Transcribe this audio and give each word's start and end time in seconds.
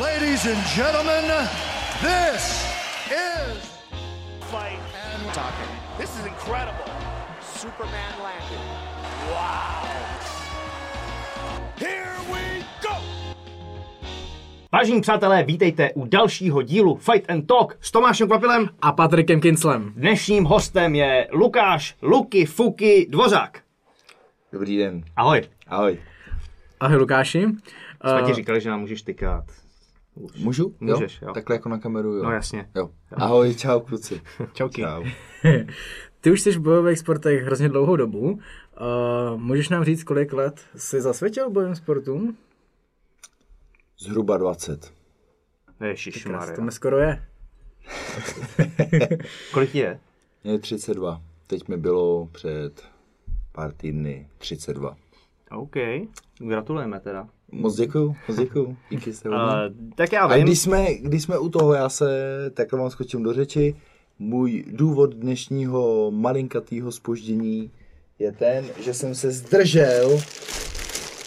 Ladies 0.00 0.44
and 0.46 0.60
gentlemen, 0.76 1.24
this 2.02 2.42
is 3.10 3.56
fight 4.50 4.78
and 5.06 5.22
talking. 5.34 5.70
This 5.98 6.10
is 6.20 6.26
incredible. 6.26 6.84
Superman 7.40 8.12
landed. 8.22 8.60
Wow. 9.32 9.88
Here 11.78 12.16
we 12.32 12.64
go. 12.82 12.94
Vážení 14.72 15.00
přátelé, 15.00 15.42
vítejte 15.42 15.90
u 15.94 16.04
dalšího 16.04 16.62
dílu 16.62 16.96
Fight 16.96 17.30
and 17.30 17.46
Talk 17.46 17.76
s 17.80 17.90
Tomášem 17.90 18.28
Kvapilem. 18.28 18.68
a 18.82 18.92
Patrikem 18.92 19.40
Kinslem. 19.40 19.92
Dnešním 19.96 20.44
hostem 20.44 20.94
je 20.94 21.28
Lukáš 21.32 21.94
Luky 22.02 22.44
Fuky 22.46 23.06
Dvořák. 23.10 23.60
Dobrý 24.52 24.78
den. 24.78 25.04
Ahoj. 25.16 25.42
Ahoj. 25.66 25.98
Ahoj 26.80 26.96
Lukáši. 26.96 27.42
Jsme 28.10 28.20
Eh, 28.20 28.26
ti 28.26 28.34
říkali, 28.34 28.60
že 28.60 28.70
nám 28.70 28.80
můžeš 28.80 29.02
tykat. 29.02 29.44
Už. 30.16 30.32
Můžu? 30.34 30.74
Můžeš, 30.80 31.22
jo. 31.22 31.32
Takhle 31.34 31.56
jako 31.56 31.68
na 31.68 31.78
kameru, 31.78 32.14
jo. 32.14 32.24
No 32.24 32.30
jasně. 32.32 32.70
Jo. 32.74 32.90
Ahoj, 33.12 33.54
čau 33.54 33.80
kluci. 33.80 34.20
Čauky. 34.52 34.82
Čau. 34.82 35.04
Ty 36.20 36.30
už 36.30 36.40
jsi 36.40 36.50
v 36.52 36.58
bojových 36.58 36.98
sportech 36.98 37.42
hrozně 37.42 37.68
dlouhou 37.68 37.96
dobu. 37.96 38.30
Uh, 38.30 39.40
můžeš 39.40 39.68
nám 39.68 39.84
říct, 39.84 40.02
kolik 40.02 40.32
let 40.32 40.60
jsi 40.76 41.00
zasvětil 41.00 41.50
bojovým 41.50 41.74
sportům? 41.74 42.36
Zhruba 43.98 44.36
20. 44.36 44.92
Ježišmarja. 45.80 46.56
To 46.56 46.62
mi 46.62 46.72
skoro 46.72 46.98
je. 46.98 47.26
Kolik 49.52 49.74
je? 49.74 50.00
Je 50.44 50.58
32. 50.58 51.22
Teď 51.46 51.68
mi 51.68 51.76
bylo 51.76 52.26
před 52.26 52.88
pár 53.52 53.72
týdny 53.72 54.28
32. 54.38 54.96
OK. 55.50 55.76
Gratulujeme 56.38 57.00
teda. 57.00 57.28
Moc 57.52 57.76
děkuju, 57.76 58.16
moc 58.28 58.38
děkuju. 58.38 58.76
Díky 58.90 59.12
se 59.12 59.28
Uh, 59.28 59.34
tak 59.94 60.12
já 60.12 60.20
A 60.22 60.36
vím. 60.36 60.44
když 60.44 60.58
jsme, 60.60 60.94
když 60.94 61.22
jsme 61.22 61.38
u 61.38 61.48
toho, 61.48 61.72
já 61.74 61.88
se 61.88 62.06
takhle 62.54 62.78
vám 62.78 62.90
skočím 62.90 63.22
do 63.22 63.32
řeči. 63.32 63.74
Můj 64.18 64.64
důvod 64.70 65.14
dnešního 65.14 66.10
malinkatého 66.10 66.92
spoždění 66.92 67.70
je 68.18 68.32
ten, 68.32 68.64
že 68.80 68.94
jsem 68.94 69.14
se 69.14 69.30
zdržel. 69.30 70.20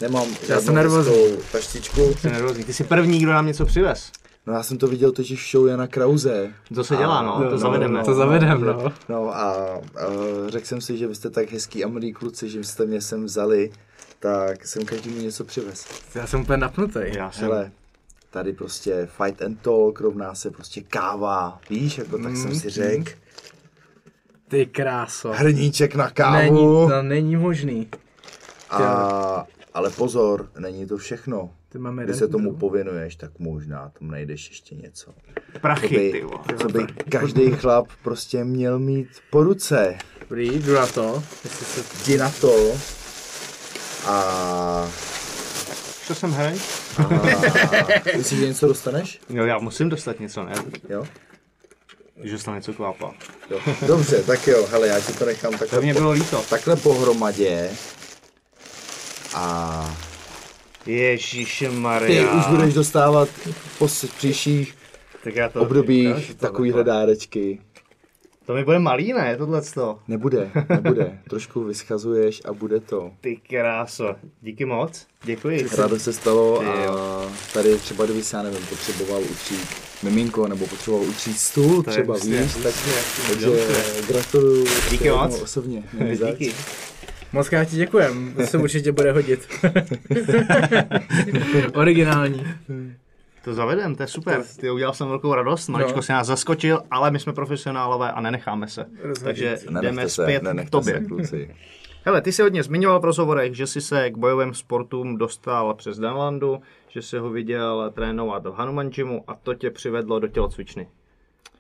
Nemám 0.02 0.28
žádnou 0.48 0.66
jsem 0.66 0.76
nervózní. 0.76 1.14
taštičku. 1.52 2.14
Jsi 2.14 2.30
nervózní. 2.30 2.64
Ty 2.64 2.74
jsi 2.74 2.84
první, 2.84 3.20
kdo 3.20 3.32
nám 3.32 3.48
něco 3.48 3.66
přivez. 3.66 4.12
No 4.48 4.54
já 4.54 4.64
jsem 4.64 4.78
to 4.78 4.88
viděl 4.88 5.12
totiž 5.12 5.48
v 5.48 5.52
show 5.52 5.68
Jana 5.68 5.88
Krause. 5.88 6.54
To 6.76 6.84
se 6.84 6.96
dělá, 6.96 7.22
no. 7.22 7.50
To 7.50 7.58
zavedeme. 7.58 8.04
To 8.04 8.14
zavedem, 8.14 8.62
no. 8.62 8.92
No 9.10 9.36
a, 9.36 9.52
a 9.54 9.80
řekl 10.48 10.66
jsem 10.68 10.82
si, 10.82 10.98
že 10.98 11.08
vy 11.08 11.16
jste 11.16 11.30
tak 11.30 11.52
hezký 11.52 11.84
a 11.84 11.88
milí 11.88 12.14
kluci, 12.14 12.50
že 12.50 12.64
jste 12.64 12.86
mě 12.86 13.02
sem 13.02 13.26
vzali, 13.26 13.72
tak 14.20 14.66
jsem 14.66 14.86
každému 14.86 15.18
něco 15.22 15.44
přivez. 15.46 15.86
Já 16.16 16.28
jsem 16.28 16.42
úplně 16.42 16.58
napnutý. 16.58 17.00
Já 17.04 17.32
jsem... 17.32 17.44
Hele, 17.44 17.72
tady 18.30 18.54
prostě 18.54 19.08
fight 19.24 19.42
and 19.42 19.62
talk, 19.62 20.00
rovná 20.00 20.36
se 20.36 20.52
prostě 20.52 20.82
káva, 20.82 21.60
víš, 21.70 21.98
jako 21.98 22.18
tak 22.18 22.38
jsem 22.38 22.56
si 22.56 22.70
řekl. 22.70 23.12
Ty 24.48 24.66
kráso. 24.66 25.32
Hrníček 25.32 25.96
na 25.96 26.10
kávu. 26.10 26.36
Není, 26.38 26.88
to 26.90 27.02
není 27.02 27.36
možný. 27.36 27.88
A, 28.70 29.46
ale 29.74 29.90
pozor, 29.90 30.50
není 30.60 30.88
to 30.88 30.98
všechno. 30.98 31.50
Ty 31.70 31.78
máme 31.78 32.04
Když 32.04 32.18
se 32.18 32.28
tomu 32.28 32.50
druh. 32.50 32.60
pověnuješ, 32.60 33.16
tak 33.16 33.32
možná 33.40 33.92
tam 34.00 34.12
najdeš 34.12 34.50
ještě 34.50 34.76
něco. 34.76 35.14
Co 35.54 35.60
Prachy, 35.60 35.88
ty 35.88 36.12
by, 36.12 36.22
vole. 36.22 36.44
co 36.62 36.68
by 36.68 36.88
každý 37.10 37.52
chlap 37.52 37.88
prostě 38.04 38.44
měl 38.44 38.80
mít 38.80 39.08
po 39.30 39.44
ruce. 39.44 39.98
Dobrý, 40.20 40.60
jdu 40.60 40.74
na 40.74 40.88
to. 40.88 41.24
Jestli 41.44 41.66
se... 41.66 42.04
Jdi 42.04 42.18
na 42.18 42.32
to. 42.42 42.72
A, 44.06 44.90
Co 46.08 46.16
jsem 46.16 46.32
hraň? 46.32 46.60
a 46.98 47.08
myslíš, 48.18 48.40
že 48.40 48.48
něco 48.48 48.68
dostaneš? 48.68 49.20
Jo, 49.30 49.46
já 49.46 49.58
musím 49.60 49.90
dostat 49.90 50.20
něco, 50.20 50.44
ne? 50.44 50.54
Jo? 50.90 51.04
Že 52.24 52.32
dostal 52.32 52.56
něco 52.56 52.74
kvápa. 52.74 53.14
jo. 53.50 53.60
Dobře, 53.88 54.24
tak 54.24 54.48
jo, 54.48 54.68
hele, 54.72 54.88
já 54.88 55.00
ti 55.00 55.14
to 55.14 55.26
nechám 55.26 55.52
To 55.52 55.58
takhle, 55.58 55.82
mě 55.82 55.94
bylo 55.94 56.12
líto. 56.12 56.44
takhle 56.50 56.76
pohromadě. 56.76 57.70
A 59.36 59.96
ty 60.84 60.92
Ježišmarja. 60.94 62.32
už 62.32 62.46
budeš 62.46 62.74
dostávat 62.74 63.30
po 63.78 63.88
příštích 64.18 64.76
tak 65.24 65.36
já 65.36 65.50
to, 65.50 65.62
obdobích 65.62 66.36
takovýhle 66.36 66.84
dárečky. 66.84 67.60
To 68.50 68.56
mi 68.56 68.66
bude 68.66 68.80
malý, 68.80 69.14
ne, 69.14 69.38
tohleto. 69.38 70.00
Nebude, 70.08 70.52
nebude. 70.70 71.20
Trošku 71.30 71.64
vyschazuješ 71.64 72.42
a 72.46 72.54
bude 72.54 72.80
to. 72.80 73.12
Ty 73.22 73.38
kráso. 73.50 74.16
Díky 74.42 74.66
moc. 74.66 75.08
Děkuji. 75.24 75.68
Rádo 75.78 76.00
se 76.00 76.14
stalo 76.14 76.60
Ty 76.60 76.66
a 76.66 77.22
tady 77.54 77.78
třeba, 77.78 78.06
kdyby 78.06 78.24
se, 78.24 78.38
já 78.38 78.44
nevím, 78.44 78.66
potřeboval 78.70 79.22
utřít 79.22 79.68
miminko 80.04 80.48
nebo 80.48 80.68
potřeboval 80.68 81.08
utřít 81.08 81.38
stůl 81.38 81.84
To 81.84 81.90
je 81.90 81.94
třeba, 81.94 82.14
prostě 82.14 82.42
víš, 82.42 82.54
tak, 82.54 82.66
jasně, 82.66 82.94
takže 83.28 83.46
dobře. 83.46 83.84
gratuluju. 84.08 84.66
Díky 84.92 85.10
moc. 85.10 85.42
Osobně. 85.42 85.84
Díky. 86.12 86.54
Moc 87.34 87.50
krát 87.50 87.66
ti 87.66 87.76
děkujem, 87.76 88.34
to 88.38 88.48
se 88.48 88.58
určitě 88.58 88.92
bude 88.92 89.12
hodit. 89.12 89.48
Originální. 91.74 92.46
To 93.44 93.54
zavedem, 93.54 93.96
to 93.96 94.04
je 94.04 94.08
super. 94.08 94.44
Ty 94.60 94.72
udělal 94.72 94.94
jsem 94.94 95.08
velkou 95.08 95.34
radost, 95.34 95.68
maličko 95.68 95.96
No. 95.96 96.02
si 96.02 96.12
nás 96.12 96.28
zaskočil, 96.28 96.82
ale 96.92 97.12
my 97.12 97.20
jsme 97.20 97.34
profesionálové 97.34 98.12
a 98.12 98.22
nenecháme 98.22 98.68
se. 98.68 98.86
Takže 99.24 99.50
Nenechte 99.70 99.82
jdeme 99.88 100.10
se, 100.10 100.24
zpět 100.24 100.40
k 100.40 100.44
nenechte 100.44 100.72
tobě. 100.72 100.94
se, 100.94 101.06
kluci. 101.06 101.56
Hele, 102.06 102.22
ty 102.22 102.32
jsi 102.32 102.42
hodně 102.42 102.64
zmiňoval 102.64 103.00
v 103.00 103.06
rozhovorech, 103.06 103.56
že 103.56 103.68
jsi 103.68 103.82
se 103.82 104.10
k 104.12 104.18
bojovým 104.18 104.54
sportům 104.54 105.18
dostal 105.18 105.74
přes 105.74 106.00
Danlandu, 106.00 106.60
že 106.90 107.02
jsi 107.02 107.18
ho 107.18 107.30
viděl 107.30 107.92
trénovat 107.96 108.46
v 108.46 108.54
Hanuman 108.54 108.90
Gymu 108.90 109.24
a 109.28 109.36
to 109.36 109.54
tě 109.54 109.72
přivedlo 109.72 110.20
do 110.20 110.28
tělocvičny. 110.28 110.88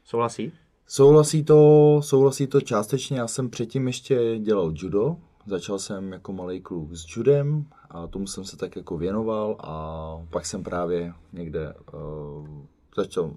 Souhlasí? 0.05 0.53
Souhlasí 0.87 1.43
to, 1.43 1.99
souhlasí 2.03 2.47
to 2.47 2.61
částečně. 2.61 3.19
Já 3.19 3.27
jsem 3.27 3.49
předtím 3.49 3.87
ještě 3.87 4.37
dělal 4.39 4.71
judo. 4.75 5.15
Začal 5.45 5.79
jsem 5.79 6.11
jako 6.11 6.33
malý 6.33 6.61
kluk 6.61 6.93
s 6.93 7.15
judem 7.15 7.65
a 7.89 8.07
tomu 8.07 8.27
jsem 8.27 8.45
se 8.45 8.57
tak 8.57 8.75
jako 8.75 8.97
věnoval 8.97 9.55
a 9.59 10.25
pak 10.29 10.45
jsem 10.45 10.63
právě 10.63 11.13
někde 11.33 11.73
uh, 11.93 12.47
začal, 12.95 13.31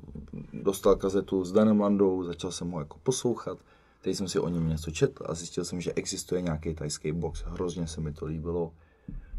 dostal 0.52 0.96
kazetu 0.96 1.44
s 1.44 1.52
Danem 1.52 1.80
Landou, 1.80 2.24
začal 2.24 2.50
jsem 2.50 2.70
ho 2.70 2.78
jako 2.78 2.98
poslouchat. 3.02 3.58
Teď 4.00 4.16
jsem 4.16 4.28
si 4.28 4.38
o 4.38 4.48
něm 4.48 4.68
něco 4.68 4.90
četl 4.90 5.24
a 5.28 5.34
zjistil 5.34 5.64
jsem, 5.64 5.80
že 5.80 5.92
existuje 5.92 6.42
nějaký 6.42 6.74
tajský 6.74 7.12
box. 7.12 7.42
Hrozně 7.42 7.86
se 7.86 8.00
mi 8.00 8.12
to 8.12 8.26
líbilo. 8.26 8.72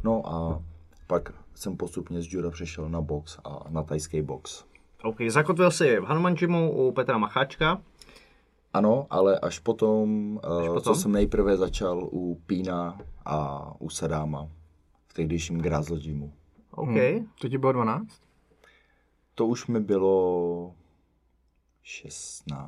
No 0.03 0.29
a 0.29 0.63
pak 1.07 1.33
jsem 1.55 1.77
postupně 1.77 2.21
z 2.21 2.33
juda 2.33 2.49
přešel 2.49 2.89
na 2.89 3.01
box 3.01 3.37
a 3.43 3.59
na 3.69 3.83
tajský 3.83 4.21
box. 4.21 4.63
OK, 5.03 5.17
zakotvil 5.27 5.71
jsi 5.71 5.99
v 5.99 6.03
Hanuman 6.03 6.35
u 6.71 6.91
Petra 6.91 7.17
Macháčka. 7.17 7.81
Ano, 8.73 9.07
ale 9.09 9.39
až 9.39 9.59
potom, 9.59 10.39
až 10.43 10.67
potom? 10.67 10.81
co 10.81 10.95
jsem 10.95 11.11
nejprve 11.11 11.57
začal 11.57 12.09
u 12.11 12.35
Pína 12.45 12.97
a 13.25 13.67
u 13.79 13.89
Sadáma 13.89 14.49
v 15.07 15.13
tehdejším 15.13 15.57
Grázl 15.61 15.97
Gymu. 15.97 16.33
OK. 16.71 16.89
Hmm. 16.89 17.27
To 17.41 17.49
ti 17.49 17.57
bylo 17.57 17.71
12? 17.71 18.07
To 19.35 19.45
už 19.47 19.67
mi 19.67 19.79
bylo 19.79 20.71
16. 21.83 22.63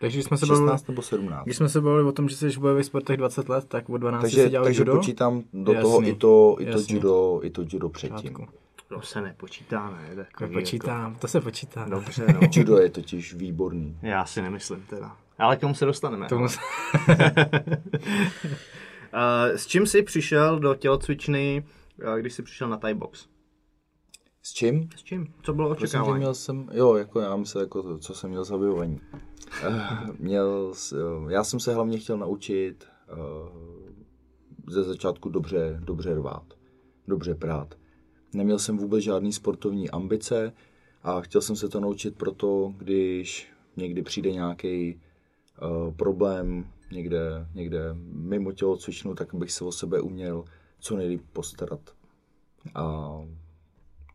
Takže 0.00 0.16
když 0.16 0.24
jsme 0.24 0.36
se 0.36 0.46
bavili, 0.46 0.66
16 0.66 0.88
nebo 0.88 1.02
17. 1.02 1.44
když 1.44 1.56
jsme 1.56 1.68
se 1.68 1.80
bavili 1.80 2.08
o 2.08 2.12
tom, 2.12 2.28
že 2.28 2.36
jsi 2.36 2.50
v 2.50 2.58
bojových 2.58 2.86
sportech 2.86 3.16
20 3.16 3.48
let, 3.48 3.64
tak 3.68 3.88
od 3.88 3.98
12 3.98 4.22
jsi 4.22 4.36
Takže, 4.36 4.50
dělal 4.50 4.64
takže 4.64 4.80
judo? 4.80 4.96
počítám 4.96 5.42
do 5.52 5.72
Jasný, 5.72 5.82
toho 5.90 6.02
i 6.08 6.14
to, 6.14 6.56
i 6.58 6.64
to, 6.64 6.70
jasný. 6.70 6.94
judo, 6.94 7.40
i 7.42 7.50
to 7.50 7.62
judo 7.68 7.88
předtím. 7.88 8.36
To 8.90 9.02
se 9.02 9.20
nepočítá, 9.20 9.90
ne? 9.90 10.16
Takový 10.16 10.50
Nepočítám, 10.54 11.14
to 11.14 11.28
se 11.28 11.40
počítá. 11.40 11.80
Jako... 11.80 11.90
Dobře, 11.90 12.26
no. 12.32 12.40
Judo 12.52 12.78
je 12.78 12.90
totiž 12.90 13.34
výborný. 13.34 13.98
Já 14.02 14.24
si 14.24 14.42
nemyslím 14.42 14.82
teda. 14.82 15.16
Ale 15.38 15.56
k 15.56 15.60
tomu 15.60 15.74
se 15.74 15.84
dostaneme. 15.84 16.28
Tomu 16.28 16.48
se... 16.48 16.58
Eh, 19.12 19.58
S 19.58 19.66
čím 19.66 19.86
jsi 19.86 20.02
přišel 20.02 20.58
do 20.58 20.74
tělocvičny, 20.74 21.66
eh, 22.16 22.20
když 22.20 22.32
jsi 22.32 22.42
přišel 22.42 22.68
na 22.68 22.76
Thai 22.76 22.94
box? 22.94 23.26
S 24.42 24.52
čím? 24.52 24.88
S 24.96 25.02
čím? 25.02 25.34
Co 25.42 25.52
bylo 25.54 25.68
Prosím 25.68 25.84
očekávání? 25.84 26.18
měl 26.18 26.34
jsem, 26.34 26.68
jo, 26.72 26.94
jako 26.94 27.20
já 27.20 27.36
myslím, 27.36 27.60
jako 27.60 27.82
to, 27.82 27.98
co 27.98 28.14
jsem 28.14 28.30
měl 28.30 28.44
za 28.44 28.56
vybavení. 28.56 29.00
Eh, 29.62 29.88
měl, 30.18 30.72
já 31.28 31.44
jsem 31.44 31.60
se 31.60 31.74
hlavně 31.74 31.98
chtěl 31.98 32.18
naučit 32.18 32.86
ze 34.68 34.84
začátku 34.84 35.28
dobře, 35.28 35.80
dobře 35.84 36.14
rvát, 36.14 36.44
dobře 37.08 37.34
prát. 37.34 37.74
Neměl 38.32 38.58
jsem 38.58 38.76
vůbec 38.76 39.04
žádný 39.04 39.32
sportovní 39.32 39.90
ambice 39.90 40.52
a 41.02 41.20
chtěl 41.20 41.40
jsem 41.40 41.56
se 41.56 41.68
to 41.68 41.80
naučit 41.80 42.16
proto, 42.16 42.74
když 42.78 43.48
někdy 43.76 44.02
přijde 44.02 44.32
nějaký 44.32 45.00
uh, 45.62 45.94
problém 45.94 46.66
někde, 46.92 47.46
někde 47.54 47.78
mimo 48.12 48.52
tělocvičnu, 48.52 49.14
tak 49.14 49.34
bych 49.34 49.52
se 49.52 49.64
o 49.64 49.72
sebe 49.72 50.00
uměl 50.00 50.44
co 50.80 50.96
nejlíp 50.96 51.22
postarat. 51.32 51.80
A 52.74 53.10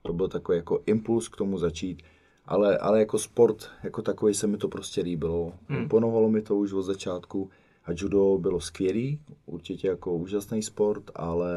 to 0.01 0.13
byl 0.13 0.27
takový 0.27 0.57
jako 0.57 0.81
impuls 0.85 1.27
k 1.27 1.35
tomu 1.35 1.57
začít. 1.57 2.01
Ale, 2.45 2.77
ale 2.77 2.99
jako 2.99 3.19
sport, 3.19 3.69
jako 3.83 4.01
takový 4.01 4.33
se 4.33 4.47
mi 4.47 4.57
to 4.57 4.67
prostě 4.67 5.01
líbilo. 5.01 5.53
Hmm. 5.67 5.81
Imponovalo 5.81 6.29
mi 6.29 6.41
to 6.41 6.55
už 6.55 6.73
od 6.73 6.81
začátku 6.81 7.49
a 7.85 7.91
judo 7.95 8.37
bylo 8.37 8.61
skvělý, 8.61 9.19
určitě 9.45 9.87
jako 9.87 10.13
úžasný 10.13 10.63
sport, 10.63 11.11
ale 11.15 11.51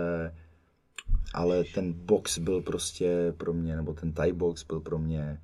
ale 1.35 1.65
ten 1.65 1.93
box 1.93 2.39
byl 2.39 2.63
prostě 2.63 3.35
pro 3.37 3.53
mě, 3.53 3.77
nebo 3.77 3.93
ten 3.93 4.13
Thai 4.13 4.33
box 4.33 4.65
byl 4.65 4.81
pro 4.81 4.99
mě 4.99 5.41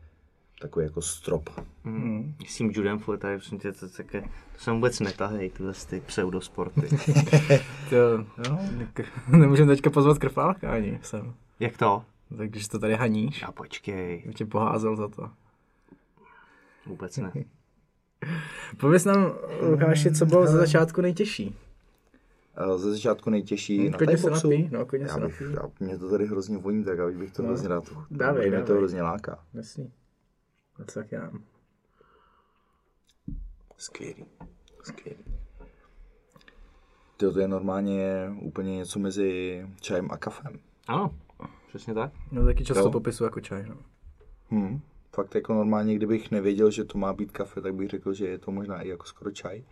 takový 0.61 0.85
jako 0.87 1.03
strop. 1.03 1.51
Mm. 1.85 2.35
S 2.47 2.57
tím 2.57 2.71
judem 2.75 2.99
full 2.99 3.19
tady, 3.19 3.37
prosím 3.37 3.59
tě, 3.59 3.73
to, 3.73 3.89
také, 3.89 4.21
to 4.21 4.59
jsem 4.59 4.75
vůbec 4.75 5.01
netahej, 5.01 5.51
tyhle 5.51 5.73
ty 5.91 6.01
pseudosporty. 6.01 6.81
To, 7.91 8.19
no, 8.51 8.59
nemůžeme 9.39 9.73
teďka 9.75 9.91
pozvat 9.91 10.19
krpálka 10.19 10.73
ani 10.73 10.99
sem. 11.03 11.35
Jak 11.61 11.77
to? 11.79 12.05
Takže 12.37 12.69
to 12.69 12.79
tady 12.79 12.95
haníš. 12.95 13.43
A 13.43 13.53
počkej, 13.53 14.23
Já 14.27 14.33
tě 14.33 14.45
poházel 14.47 14.97
za 14.97 15.09
to. 15.09 15.31
vůbec 16.87 17.17
ne. 17.17 17.33
Pověz 18.81 19.05
nám, 19.05 19.33
Lukáši, 19.71 20.13
co 20.13 20.27
bylo 20.27 20.47
za 20.47 20.59
začátku 20.59 21.01
nejtěžší. 21.01 21.57
A 22.57 22.77
Ze 22.77 22.91
začátku 22.93 23.31
nejtěžší 23.31 23.89
na 23.91 23.99
Klidně 23.99 24.17
Thai 24.17 24.23
se 24.23 24.31
napij, 24.31 24.69
no, 24.73 24.87
klidně 24.87 25.07
já 25.07 25.15
se 25.15 25.21
bych, 25.21 25.41
napij. 25.41 25.55
já, 25.55 25.87
mě 25.87 25.99
to 25.99 26.11
tady 26.11 26.27
hrozně 26.27 26.59
voní, 26.59 26.85
tak 26.85 26.99
já 26.99 27.07
bych 27.11 27.33
to 27.33 27.43
hrozně 27.43 27.69
rád. 27.69 27.85
Dávej, 28.11 28.51
mě 28.51 28.59
to 28.59 28.65
dávej. 28.67 28.79
hrozně 28.79 29.03
láká. 29.03 29.45
Jasný. 29.55 29.93
No 30.79 30.85
tak 30.95 31.13
já. 31.13 31.31
Skvělý. 33.77 34.25
Skvělý. 34.83 35.25
Tyjo, 37.17 37.33
to 37.33 37.41
je 37.41 37.49
normálně 37.49 38.31
úplně 38.41 38.77
něco 38.77 38.99
mezi 38.99 39.63
čajem 39.81 40.09
a 40.11 40.17
kafem. 40.17 40.59
Ano, 40.87 41.15
přesně 41.69 41.95
tak. 41.95 42.13
No 42.33 42.45
taky 42.45 42.65
často 42.65 42.83
Jo. 42.83 42.91
popisu 42.91 43.25
jako 43.25 43.41
čaj, 43.41 43.67
no. 43.69 43.77
Hmm. 44.51 44.81
Fakt 45.15 45.35
jako 45.35 45.55
normálně, 45.55 45.95
kdybych 45.95 46.31
nevěděl, 46.31 46.71
že 46.71 46.85
to 46.85 46.99
má 46.99 47.13
být 47.13 47.33
kafe, 47.33 47.61
tak 47.61 47.75
bych 47.75 47.89
řekl, 47.91 48.13
že 48.15 48.27
je 48.29 48.39
to 48.39 48.51
možná 48.51 48.83
i 48.83 48.89
jako 48.89 49.07
skoro 49.07 49.31
čaj 49.31 49.65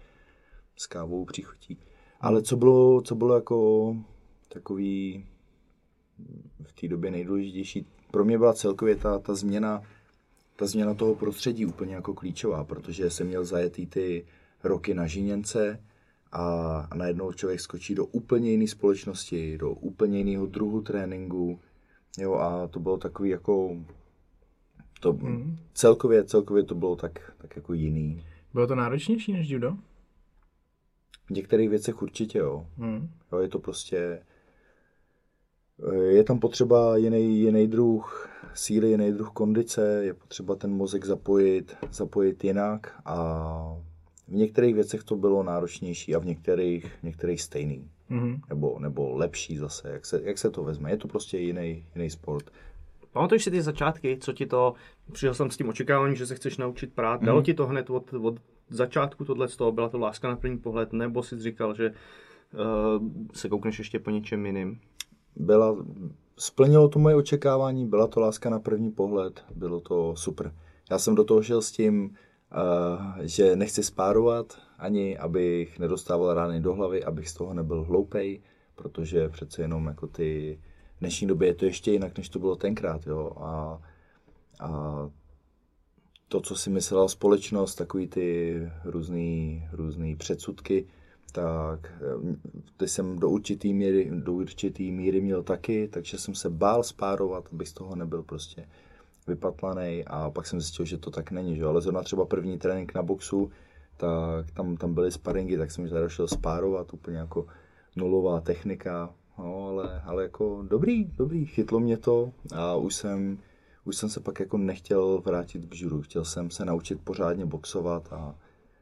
s 0.77 0.87
kávou 0.87 1.25
příchutí. 1.25 1.79
Ale 2.23 2.43
co 2.43 2.57
bylo, 2.57 3.03
co 3.03 3.15
bylo 3.15 3.35
jako 3.35 3.97
takový 4.49 5.25
v 6.63 6.73
té 6.73 6.89
době 6.89 7.11
nejdůležitější, 7.11 7.87
pro 8.11 8.25
mě 8.25 8.39
byla 8.39 8.53
celkově 8.53 8.97
ta, 8.97 9.19
ta 9.19 9.35
změna 9.35 9.83
ta 10.57 10.67
změna 10.67 10.95
toho 10.95 11.15
prostředí 11.15 11.67
úplně 11.67 11.95
jako 11.95 12.15
klíčová, 12.15 12.65
protože 12.65 13.11
jsem 13.11 13.27
měl 13.27 13.45
zajetý 13.45 13.87
ty 13.87 14.27
roky 14.65 14.95
na 14.95 15.07
Žiněnce 15.07 15.81
a, 16.33 16.45
a 16.91 16.95
najednou 16.95 17.33
člověk 17.33 17.61
skočí 17.61 17.95
do 17.95 18.07
úplně 18.07 18.51
jiné 18.51 18.69
společnosti, 18.69 19.59
do 19.59 19.71
úplně 19.71 20.19
jiného 20.19 20.47
druhu 20.47 20.83
tréninku, 20.83 21.61
jo, 22.19 22.35
a 22.35 22.67
to 22.67 22.81
bylo 22.81 22.97
takový 22.97 23.31
jako, 23.31 23.77
to 25.01 25.13
mm. 25.13 25.59
celkově, 25.75 26.25
celkově 26.25 26.63
to 26.63 26.75
bylo 26.75 26.97
tak, 26.97 27.33
tak 27.39 27.57
jako 27.57 27.73
jiný. 27.73 28.25
Bylo 28.55 28.67
to 28.67 28.75
náročnější 28.75 29.33
než 29.33 29.49
judo? 29.49 29.77
V 31.33 31.35
některých 31.35 31.71
věcech 31.71 32.03
určitě, 32.03 32.39
jo. 32.39 32.67
Hmm. 32.79 33.09
jo 33.33 33.39
je 33.39 33.49
to 33.49 33.59
prostě, 33.59 34.23
je 36.09 36.25
tam 36.25 36.39
potřeba 36.39 36.97
jiný, 36.97 37.41
jiný 37.41 37.67
druh 37.67 38.29
síly, 38.55 38.89
jiný 38.91 39.13
druh 39.13 39.31
kondice, 39.31 40.05
je 40.05 40.15
potřeba 40.15 40.55
ten 40.55 40.71
mozek 40.73 41.05
zapojit, 41.05 41.77
zapojit 41.93 42.45
jinak 42.45 43.01
a 43.05 43.77
v 44.29 44.35
některých 44.35 44.75
věcech 44.75 45.05
to 45.05 45.17
bylo 45.17 45.43
náročnější 45.43 46.15
a 46.15 46.19
v 46.19 46.27
některých, 46.27 46.87
v 47.01 47.03
některých 47.03 47.43
stejný. 47.43 47.91
Mhm. 48.09 48.41
Nebo, 48.49 48.79
nebo 48.79 49.17
lepší 49.17 49.57
zase, 49.57 49.91
jak 49.93 50.07
se, 50.07 50.21
jak 50.25 50.39
se 50.39 50.51
to 50.51 50.65
vezme. 50.65 50.91
Je 50.91 50.97
to 50.97 51.09
prostě 51.09 51.39
jiný, 51.39 51.87
jiný 51.95 52.11
sport. 52.11 52.51
Pamatuješ 53.13 53.45
si 53.45 53.51
ty 53.51 53.63
začátky, 53.63 54.19
co 54.21 54.33
ti 54.33 54.47
to, 54.47 54.75
přišel 55.13 55.35
jsem 55.35 55.51
s 55.51 55.57
tím 55.57 55.69
očekáváním, 55.69 56.17
že 56.17 56.27
se 56.27 56.35
chceš 56.35 56.57
naučit 56.57 56.93
prát, 56.95 57.21
mm. 57.21 57.27
dalo 57.27 57.43
ti 57.43 57.55
to 57.55 57.67
hned 57.67 57.91
od, 57.91 58.13
od 58.13 58.41
začátku 58.71 59.25
tohle 59.25 59.49
z 59.49 59.57
toho, 59.57 59.73
byla 59.73 59.89
to 59.89 59.99
láska 59.99 60.29
na 60.29 60.37
první 60.37 60.59
pohled, 60.59 60.93
nebo 60.93 61.23
jsi 61.23 61.39
říkal, 61.39 61.75
že 61.75 61.91
uh, 61.91 63.09
se 63.35 63.49
koukneš 63.49 63.79
ještě 63.79 63.99
po 63.99 64.11
něčem 64.11 64.47
jiným? 64.47 64.81
Byla, 65.37 65.77
splnilo 66.39 66.89
to 66.89 66.99
moje 66.99 67.15
očekávání, 67.15 67.87
byla 67.87 68.07
to 68.07 68.21
láska 68.21 68.51
na 68.51 68.61
první 68.61 68.91
pohled, 68.91 69.45
bylo 69.55 69.81
to 69.81 70.17
super. 70.17 70.55
Já 70.91 70.99
jsem 70.99 71.15
do 71.15 71.25
toho 71.25 71.43
šel 71.43 71.63
s 71.63 71.73
tím, 71.73 72.05
uh, 72.05 73.19
že 73.21 73.57
nechci 73.57 73.83
spárovat, 73.83 74.59
ani 74.79 75.19
abych 75.19 75.79
nedostával 75.79 76.35
rány 76.35 76.61
do 76.61 76.75
hlavy, 76.75 77.05
abych 77.05 77.29
z 77.29 77.35
toho 77.35 77.55
nebyl 77.55 77.85
hloupej, 77.85 78.43
protože 78.75 79.29
přece 79.29 79.63
jenom 79.63 79.87
jako 79.87 80.07
ty 80.07 80.59
v 80.97 81.01
dnešní 81.01 81.27
době 81.27 81.49
je 81.49 81.55
to 81.55 81.65
ještě 81.65 81.93
jinak, 81.93 82.19
než 82.19 82.29
to 82.29 82.39
bylo 82.39 82.57
tenkrát, 82.57 83.07
jo, 83.07 83.33
a, 83.37 83.81
a 84.61 84.71
to, 86.33 86.41
co 86.41 86.57
si 86.57 86.71
myslela 86.71 87.09
společnost, 87.09 87.75
takový 87.75 88.09
ty 88.09 88.57
různý, 88.85 89.65
různý 89.73 90.17
předsudky, 90.17 90.87
tak 91.33 91.93
ty 92.77 92.89
jsem 92.89 93.19
do 93.19 93.29
určitý, 93.29 93.75
míry, 93.75 94.11
do 94.13 94.33
určitý 94.33 94.93
míry 94.93 95.21
měl 95.21 95.43
taky, 95.43 95.89
takže 95.89 96.19
jsem 96.19 96.35
se 96.35 96.51
bál 96.51 96.83
spárovat, 96.83 97.45
abych 97.53 97.69
z 97.69 97.73
toho 97.73 97.97
nebyl 97.97 98.23
prostě 98.23 98.69
vypatlaný 99.27 100.05
a 100.07 100.31
pak 100.31 100.47
jsem 100.47 100.61
zjistil, 100.61 100.85
že 100.85 100.99
to 100.99 101.11
tak 101.11 101.31
není, 101.31 101.57
že? 101.57 101.65
ale 101.65 101.81
zrovna 101.81 102.03
třeba 102.03 102.25
první 102.25 102.59
trénink 102.59 102.95
na 102.95 103.03
boxu, 103.03 103.51
tak 103.97 104.51
tam, 104.51 104.77
tam 104.77 104.95
byly 104.95 105.13
sparingy, 105.13 105.59
tak 105.59 105.71
jsem 105.71 105.89
teda 105.89 106.09
šel 106.09 106.29
spárovat, 106.29 106.95
úplně 106.95 107.17
jako 107.17 107.47
nulová 107.97 108.41
technika, 108.41 109.15
no, 109.39 109.67
ale, 109.69 110.03
ale 110.05 110.23
jako 110.23 110.65
dobrý, 110.69 111.05
dobrý, 111.05 111.47
chytlo 111.47 111.81
mě 111.81 111.97
to 111.97 112.33
a 112.55 112.77
už 112.77 112.95
jsem, 112.95 113.39
už 113.85 113.97
jsem 113.97 114.09
se 114.09 114.21
pak 114.21 114.41
jako 114.41 114.59
nechtěl 114.59 115.23
vrátit 115.25 115.67
k 115.67 115.75
žuru, 115.75 116.03
chtěl 116.03 116.25
jsem 116.25 116.51
se 116.51 116.65
naučit 116.65 117.01
pořádně 117.05 117.47
boxovat 117.47 118.13
a 118.13 118.35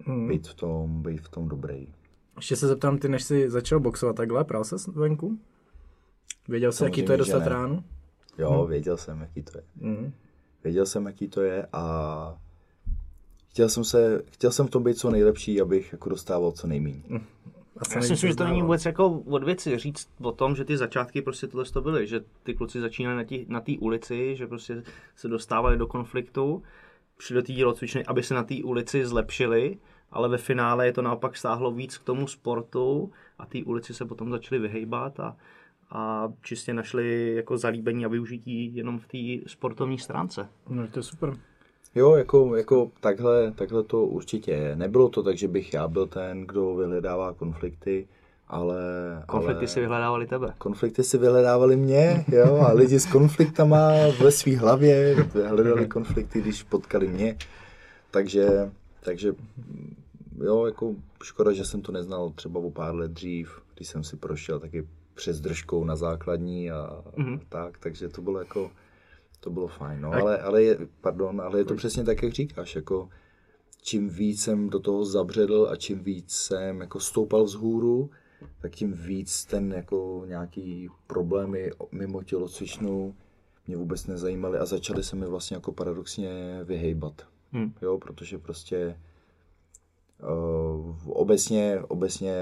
Hmm. 0.05 0.29
být 0.29 0.49
v 0.49 0.55
tom, 0.55 1.03
být 1.03 1.21
v 1.21 1.29
tom 1.29 1.49
dobrý. 1.49 1.89
Ještě 2.37 2.57
se 2.57 2.69
zeptám, 2.69 2.99
ty 2.99 3.09
než 3.09 3.25
jsi 3.25 3.51
začal 3.51 3.81
boxovat 3.81 4.17
takhle, 4.17 4.45
prál 4.45 4.65
se 4.65 4.77
venku? 4.93 5.39
Věděl 6.49 6.73
jsi, 6.73 6.85
jaký 6.85 7.03
to 7.03 7.13
je 7.13 7.19
dostat 7.19 7.47
ránu? 7.47 7.85
Jo, 8.39 8.67
věděl 8.67 8.97
jsem, 8.97 9.21
jaký 9.21 9.43
to 9.43 9.59
je. 9.59 9.65
Mhm. 9.77 10.13
Věděl 10.65 10.87
jsem, 10.87 11.07
jaký 11.07 11.29
to 11.29 11.41
je 11.43 11.67
a 11.73 12.39
chtěl 13.49 13.69
jsem, 13.69 13.85
se, 13.85 14.23
chtěl 14.31 14.53
jsem 14.53 14.67
v 14.67 14.71
tom 14.71 14.83
být 14.83 14.99
co 14.99 15.11
nejlepší, 15.11 15.61
abych 15.61 15.93
jako 15.93 16.09
dostával 16.09 16.53
co 16.53 16.67
nejméně. 16.67 17.03
Já 17.81 18.03
si 18.03 18.13
myslím, 18.13 18.31
že 18.31 18.37
to 18.37 18.45
není 18.45 18.63
vůbec 18.63 18.87
jako 18.87 19.11
od 19.11 19.45
věci 19.45 19.79
říct 19.79 20.09
o 20.23 20.33
tom, 20.33 20.57
že 20.57 20.65
ty 20.65 20.77
začátky 20.77 21.23
prostě 21.23 21.47
tohle 21.47 21.65
to 21.65 21.81
byly, 21.81 22.07
že 22.07 22.21
ty 22.43 22.55
kluci 22.55 22.81
začínali 22.81 23.17
na 23.17 23.25
té 23.25 23.35
na 23.49 23.63
ulici, 23.81 24.37
že 24.37 24.47
prostě 24.47 24.83
se 25.17 25.29
dostávali 25.29 25.77
do 25.77 25.87
konfliktu, 25.87 26.63
šli 27.19 27.35
do 27.35 27.43
té 27.43 27.53
tělocvičny, 27.53 28.05
aby 28.05 28.23
se 28.23 28.35
na 28.35 28.43
té 28.43 28.55
ulici 28.65 29.07
zlepšili, 29.07 29.79
ale 30.11 30.29
ve 30.29 30.39
finále 30.39 30.87
je 30.87 30.93
to 30.93 31.03
naopak 31.03 31.37
stáhlo 31.37 31.73
víc 31.73 31.99
k 31.99 32.05
tomu 32.05 32.27
sportu 32.27 33.13
a 33.39 33.47
té 33.47 33.59
ulici 33.65 33.95
se 33.95 34.05
potom 34.05 34.31
začali 34.31 34.61
vyhejbat 34.61 35.21
a, 35.21 35.37
a 35.91 36.29
čistě 36.43 36.75
našli 36.75 37.35
jako 37.35 37.59
zalíbení 37.59 38.05
a 38.05 38.09
využití 38.09 38.77
jenom 38.77 38.99
v 38.99 39.07
té 39.07 39.51
sportovní 39.51 39.99
stránce. 39.99 40.49
No, 40.69 40.89
to 40.89 40.99
je 40.99 41.03
super. 41.03 41.37
Jo, 41.95 42.15
jako, 42.15 42.57
jako 42.57 42.91
takhle, 43.01 43.53
takhle 43.53 43.83
to 43.83 44.05
určitě 44.05 44.51
je. 44.53 44.77
Nebylo 44.77 45.09
to 45.09 45.23
tak, 45.23 45.37
že 45.37 45.49
bych 45.49 45.75
já 45.75 45.89
byl 45.89 46.07
ten, 46.07 46.47
kdo 46.47 46.75
vyhledává 46.75 47.33
konflikty, 47.33 48.09
ale... 48.49 48.77
Konflikty 49.27 49.59
ale... 49.59 49.69
si 49.69 49.81
vyhledávali 49.81 50.27
tebe. 50.27 50.55
Konflikty 50.59 51.03
si 51.05 51.19
vyhledávali 51.19 51.77
mě, 51.77 52.25
jo, 52.33 52.57
a 52.57 52.73
lidi 52.73 53.01
s 53.01 53.07
konfliktama 53.07 53.91
ve 54.23 54.31
své 54.31 54.57
hlavě 54.57 55.17
hledali 55.47 55.87
konflikty, 55.87 56.41
když 56.41 56.63
potkali 56.63 57.09
mě. 57.09 57.37
Takže, 58.11 58.71
takže 59.01 59.35
jo, 60.45 60.67
jako 60.67 60.95
škoda, 61.23 61.53
že 61.53 61.65
jsem 61.65 61.81
to 61.83 61.93
neznal 61.93 62.31
třeba 62.31 62.61
o 62.61 62.71
pár 62.71 62.95
let 62.95 63.11
dřív, 63.11 63.61
když 63.77 63.89
jsem 63.89 64.05
si 64.05 64.17
prošel 64.17 64.61
taky 64.61 64.87
přes 65.15 65.41
držkou 65.41 65.85
na 65.85 65.97
základní 65.97 66.71
a 66.71 67.03
Mhm. 67.17 67.41
tak, 67.49 67.79
takže 67.79 68.09
to 68.09 68.23
bylo 68.23 68.39
jako, 68.39 68.71
to 69.41 69.51
bylo 69.51 69.69
fajn, 69.69 70.01
no, 70.01 70.13
ale, 70.13 70.39
ale 70.39 70.63
je, 70.63 70.79
pardon, 71.01 71.41
ale 71.41 71.59
je 71.59 71.65
to 71.65 71.75
přesně 71.75 72.05
tak, 72.05 72.23
jak 72.23 72.33
říkáš, 72.33 72.77
jako 72.77 73.09
čím 73.83 74.09
víc 74.09 74.43
jsem 74.43 74.71
do 74.71 74.79
toho 74.81 75.05
zabředl 75.05 75.69
a 75.71 75.77
čím 75.77 75.99
víc 76.05 76.33
jsem 76.33 76.81
jako 76.81 77.01
stoupal 77.01 77.45
vzhůru, 77.45 78.11
tak 78.61 78.73
tím 78.73 78.93
víc 78.93 79.45
ten 79.45 79.73
jako 79.73 80.23
nějaký 80.27 80.89
problémy 81.07 81.71
mimo 81.93 82.23
tělocvičnu 82.23 83.15
mě 83.67 83.77
vůbec 83.77 84.07
nezajímaly 84.07 84.59
a 84.59 84.67
začaly 84.67 85.03
se 85.03 85.17
mi 85.17 85.27
vlastně 85.27 85.55
jako 85.55 85.73
paradoxně 85.73 86.61
vyhejbat. 86.65 87.27
Hmm. 87.53 87.75
Jo, 87.83 87.99
protože 87.99 88.39
prostě 88.39 89.01
uh, 90.23 90.97
obecně, 91.07 91.81
obecně 91.89 92.35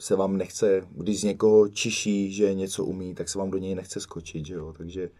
se 0.00 0.16
vám 0.16 0.36
nechce, 0.36 0.82
když 0.90 1.20
z 1.20 1.24
někoho 1.24 1.68
čiší, 1.68 2.32
že 2.32 2.54
něco 2.54 2.84
umí, 2.84 3.14
tak 3.14 3.28
se 3.28 3.38
vám 3.38 3.50
do 3.50 3.58
něj 3.58 3.74
nechce 3.74 4.00
skočit, 4.00 4.46
že 4.46 4.54
jo, 4.54 4.74
takže, 4.78 5.10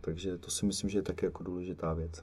takže 0.00 0.38
to 0.38 0.50
si 0.50 0.66
myslím, 0.66 0.90
že 0.90 0.98
je 0.98 1.02
taky 1.02 1.24
jako 1.26 1.42
důležitá 1.44 1.94
věc. 1.94 2.22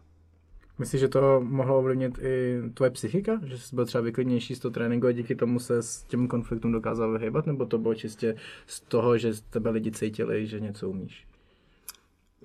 Myslíš, 0.80 1.00
že 1.00 1.08
to 1.08 1.42
mohlo 1.44 1.78
ovlivnit 1.80 2.18
i 2.22 2.62
tvoje 2.74 2.92
psychika? 2.92 3.40
Že 3.44 3.58
jsi 3.58 3.76
byl 3.76 3.86
třeba 3.86 4.02
vyklidnější 4.02 4.56
z 4.56 4.60
toho 4.60 4.72
tréninku 4.72 5.08
a 5.08 5.12
díky 5.12 5.36
tomu 5.36 5.60
se 5.60 5.84
s 5.84 6.04
těm 6.04 6.28
konfliktům 6.28 6.72
dokázal 6.72 7.12
vyhýbat? 7.18 7.46
Nebo 7.46 7.66
to 7.66 7.78
bylo 7.78 7.96
čistě 7.96 8.36
z 8.68 8.80
toho, 8.80 9.18
že 9.18 9.34
z 9.34 9.42
tebe 9.42 9.70
lidi 9.70 9.92
cítili, 9.92 10.48
že 10.48 10.60
něco 10.60 10.90
umíš? 10.90 11.28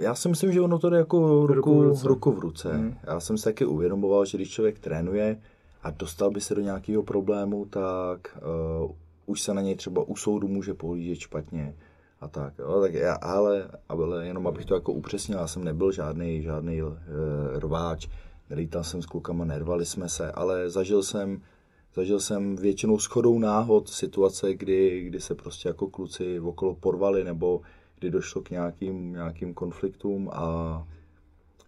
Já 0.00 0.14
si 0.14 0.29
myslím, 0.29 0.52
že 0.52 0.61
ono 0.61 0.79
to 0.79 0.90
jde 0.90 0.97
jako 0.97 1.47
ruku, 1.47 1.55
Ruku 1.55 1.81
v 1.81 1.83
ruce. 1.85 2.09
ruku 2.09 2.33
v 2.33 2.38
ruce. 2.38 2.73
Hmm. 2.76 2.95
Já 3.07 3.21
jsem 3.21 3.38
si 3.38 3.45
taky 3.45 3.64
uvědomoval, 3.64 4.25
že 4.25 4.38
když 4.38 4.50
člověk 4.50 4.79
trénuje 4.79 5.40
a 5.83 5.90
dostal 5.90 6.31
by 6.31 6.40
se 6.40 6.55
do 6.55 6.61
nějakého 6.61 7.02
problému, 7.02 7.64
tak 7.64 8.38
uh, 8.83 8.90
už 9.26 9.40
se 9.40 9.55
na 9.55 9.62
něj 9.62 9.75
třeba 9.76 10.02
u 10.02 10.17
soudu 10.17 10.49
může 10.49 10.75
pohlížet 10.75 11.19
špatně. 11.19 11.75
A 12.21 12.29
tak, 12.29 12.59
jo, 12.59 12.81
tak 12.81 12.95
já, 12.95 13.15
ale, 13.15 13.71
ale 13.89 14.27
jenom 14.27 14.47
abych 14.47 14.65
to 14.65 14.75
jako 14.75 14.93
upřesnil, 14.93 15.39
já 15.39 15.47
jsem 15.47 15.65
nebyl 15.65 15.93
žádný, 15.93 16.43
žádný 16.43 16.81
e, 16.81 16.85
rváč, 17.59 18.09
nelítal 18.50 18.85
jsem 18.85 19.03
s 19.03 19.07
klukama, 19.07 19.45
nervali 19.45 19.87
jsme 19.87 20.09
se, 20.09 20.33
ale 20.33 20.71
zažil 20.71 21.03
jsem, 21.03 21.43
zažil 21.95 22.21
jsem 22.21 22.57
většinou 22.57 22.99
shodou 22.99 23.39
náhod 23.39 23.89
situace, 23.89 24.55
kdy, 24.55 25.05
kdy 25.05 25.21
se 25.21 25.35
prostě 25.35 25.69
jako 25.69 25.87
kluci 25.87 26.41
okolo 26.41 26.75
porvali, 26.75 27.25
nebo 27.25 27.61
kdy 27.99 28.11
došlo 28.11 28.43
k 28.43 28.50
nějakým, 28.50 29.12
nějakým 29.12 29.55
konfliktům 29.55 30.31
a 30.33 30.87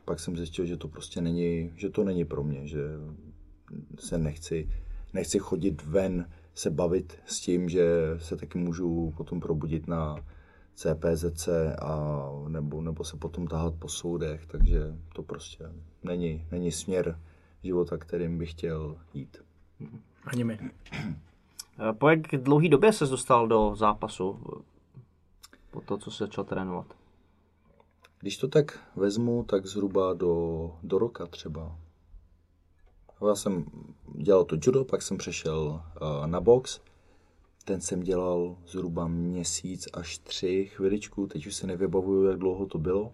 pak 0.05 0.21
jsem 0.21 0.37
zjistil, 0.37 0.67
že 0.67 0.77
to 0.77 0.89
prostě 0.89 1.21
není, 1.21 1.73
že 1.77 1.91
to 1.91 2.05
není 2.05 2.25
pro 2.25 2.43
mě, 2.43 2.67
že 2.67 2.81
se 3.99 4.19
nechci, 4.19 4.69
nechci 5.13 5.39
chodit 5.39 5.83
ven, 5.83 6.29
se 6.55 6.71
bavit 6.71 7.19
s 7.27 7.41
tím, 7.41 7.69
že 7.69 7.85
se 8.19 8.37
taky 8.37 8.59
můžu 8.59 9.13
potom 9.17 9.41
probudit 9.41 9.89
na 9.89 10.17
CPZC 10.75 11.49
a 11.83 12.23
nebo, 12.49 12.83
nebo 12.83 13.05
se 13.05 13.17
potom 13.17 13.47
tahat 13.47 13.75
po 13.75 13.89
soudech, 13.89 14.47
takže 14.47 14.97
to 15.15 15.23
prostě 15.23 15.73
není, 16.03 16.47
není 16.51 16.73
směr 16.73 17.19
života, 17.63 17.97
kterým 17.97 18.39
bych 18.39 18.51
chtěl 18.51 18.97
jít. 19.15 19.37
Ani 20.25 20.45
my. 20.45 20.59
Eh, 20.93 21.93
Po 21.93 22.09
jak 22.09 22.21
dlouhý 22.21 22.69
době 22.69 22.93
se 22.93 23.07
dostal 23.07 23.49
do 23.49 23.77
zápasu? 23.77 24.39
Po 25.71 25.81
to, 25.81 25.99
co 25.99 26.11
se 26.11 26.25
začal 26.25 26.45
trénovat? 26.45 26.87
Když 28.21 28.37
to 28.37 28.49
tak 28.49 28.79
vezmu, 28.97 29.45
tak 29.45 29.67
zhruba 29.67 30.15
do, 30.15 30.71
do 30.83 30.99
roka 30.99 31.27
třeba. 31.27 31.77
Já 33.29 33.35
jsem 33.35 33.65
dělal 34.15 34.45
to 34.45 34.57
judo, 34.63 34.85
pak 34.85 35.03
jsem 35.03 35.19
přešel 35.19 35.83
uh, 36.03 36.27
na 36.27 36.41
box. 36.41 36.81
Ten 37.65 37.81
jsem 37.81 38.01
dělal 38.01 38.57
zhruba 38.67 39.09
měsíc 39.09 39.89
až 39.93 40.19
tři 40.19 40.71
chviličku, 40.75 41.27
teď 41.27 41.47
už 41.47 41.55
si 41.55 41.67
nevybavuju, 41.67 42.25
jak 42.25 42.39
dlouho 42.39 42.67
to 42.67 42.79
bylo. 42.79 43.13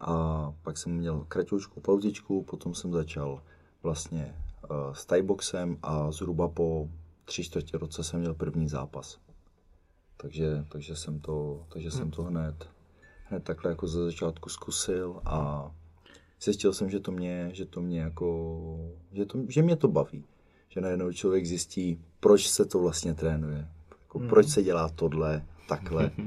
A 0.00 0.52
pak 0.62 0.78
jsem 0.78 0.92
měl 0.92 1.24
kratoučku 1.28 1.80
pauzičku, 1.80 2.42
potom 2.42 2.74
jsem 2.74 2.92
začal 2.92 3.42
vlastně 3.82 4.34
uh, 4.70 4.92
s 4.92 5.06
Thaiboxem 5.06 5.78
a 5.82 6.12
zhruba 6.12 6.48
po 6.48 6.88
tři 7.24 7.44
čtvrtě 7.44 7.78
roce 7.78 8.04
jsem 8.04 8.20
měl 8.20 8.34
první 8.34 8.68
zápas. 8.68 9.18
Takže, 10.16 10.64
takže 10.68 10.96
jsem 10.96 11.20
to, 11.20 11.66
takže 11.68 11.90
jsem 11.90 12.10
to 12.10 12.22
hned, 12.22 12.68
hned 13.24 13.44
takhle 13.44 13.70
jako 13.70 13.86
ze 13.86 14.04
začátku 14.04 14.48
zkusil 14.48 15.20
a 15.24 15.70
zjistil 16.42 16.72
jsem, 16.72 16.90
že 16.90 17.00
to 17.00 17.12
mě, 17.12 17.50
že 17.52 17.66
to 17.66 17.80
mě 17.80 18.00
jako, 18.00 18.90
že, 19.12 19.26
to, 19.26 19.38
že 19.48 19.62
mě 19.62 19.76
to 19.76 19.88
baví. 19.88 20.24
Že 20.68 20.80
najednou 20.80 21.12
člověk 21.12 21.46
zjistí, 21.46 22.04
proč 22.22 22.48
se 22.48 22.64
to 22.64 22.78
vlastně 22.78 23.14
trénuje. 23.14 23.68
Jako, 23.90 24.18
Proč 24.18 24.48
se 24.48 24.62
dělá 24.62 24.88
tohle, 24.88 25.44
takhle. 25.68 26.10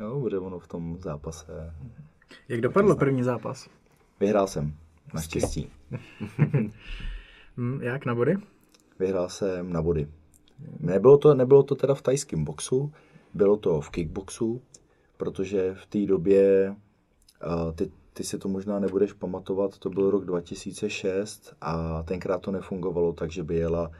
Jo, 0.00 0.20
bude 0.20 0.38
ono 0.38 0.58
v 0.58 0.68
tom 0.68 0.98
zápase. 1.00 1.74
Jak 2.48 2.60
dopadl 2.60 2.94
první 2.94 3.22
zápas? 3.22 3.68
Vyhrál 4.20 4.46
jsem, 4.46 4.74
naštěstí. 5.14 5.70
Hm, 7.56 7.80
jak 7.82 8.06
na 8.06 8.14
body? 8.14 8.36
Vyhrál 8.98 9.28
jsem 9.28 9.72
na 9.72 9.82
body. 9.82 10.08
Nebylo 10.80 11.18
to, 11.18 11.34
nebylo 11.34 11.62
to 11.62 11.74
teda 11.74 11.94
v 11.94 12.02
tajském 12.02 12.44
boxu, 12.44 12.92
bylo 13.34 13.56
to 13.56 13.80
v 13.80 13.90
kickboxu, 13.90 14.62
protože 15.16 15.74
v 15.74 15.86
té 15.86 16.06
době, 16.06 16.74
ty, 17.74 17.90
ty 18.12 18.24
si 18.24 18.38
to 18.38 18.48
možná 18.48 18.78
nebudeš 18.78 19.12
pamatovat, 19.12 19.78
to 19.78 19.90
byl 19.90 20.10
rok 20.10 20.24
2006 20.24 21.54
a 21.60 22.02
tenkrát 22.02 22.38
to 22.38 22.52
nefungovalo 22.52 23.12
tak, 23.12 23.30
že 23.30 23.44
by 23.44 23.56
jela 23.56 23.90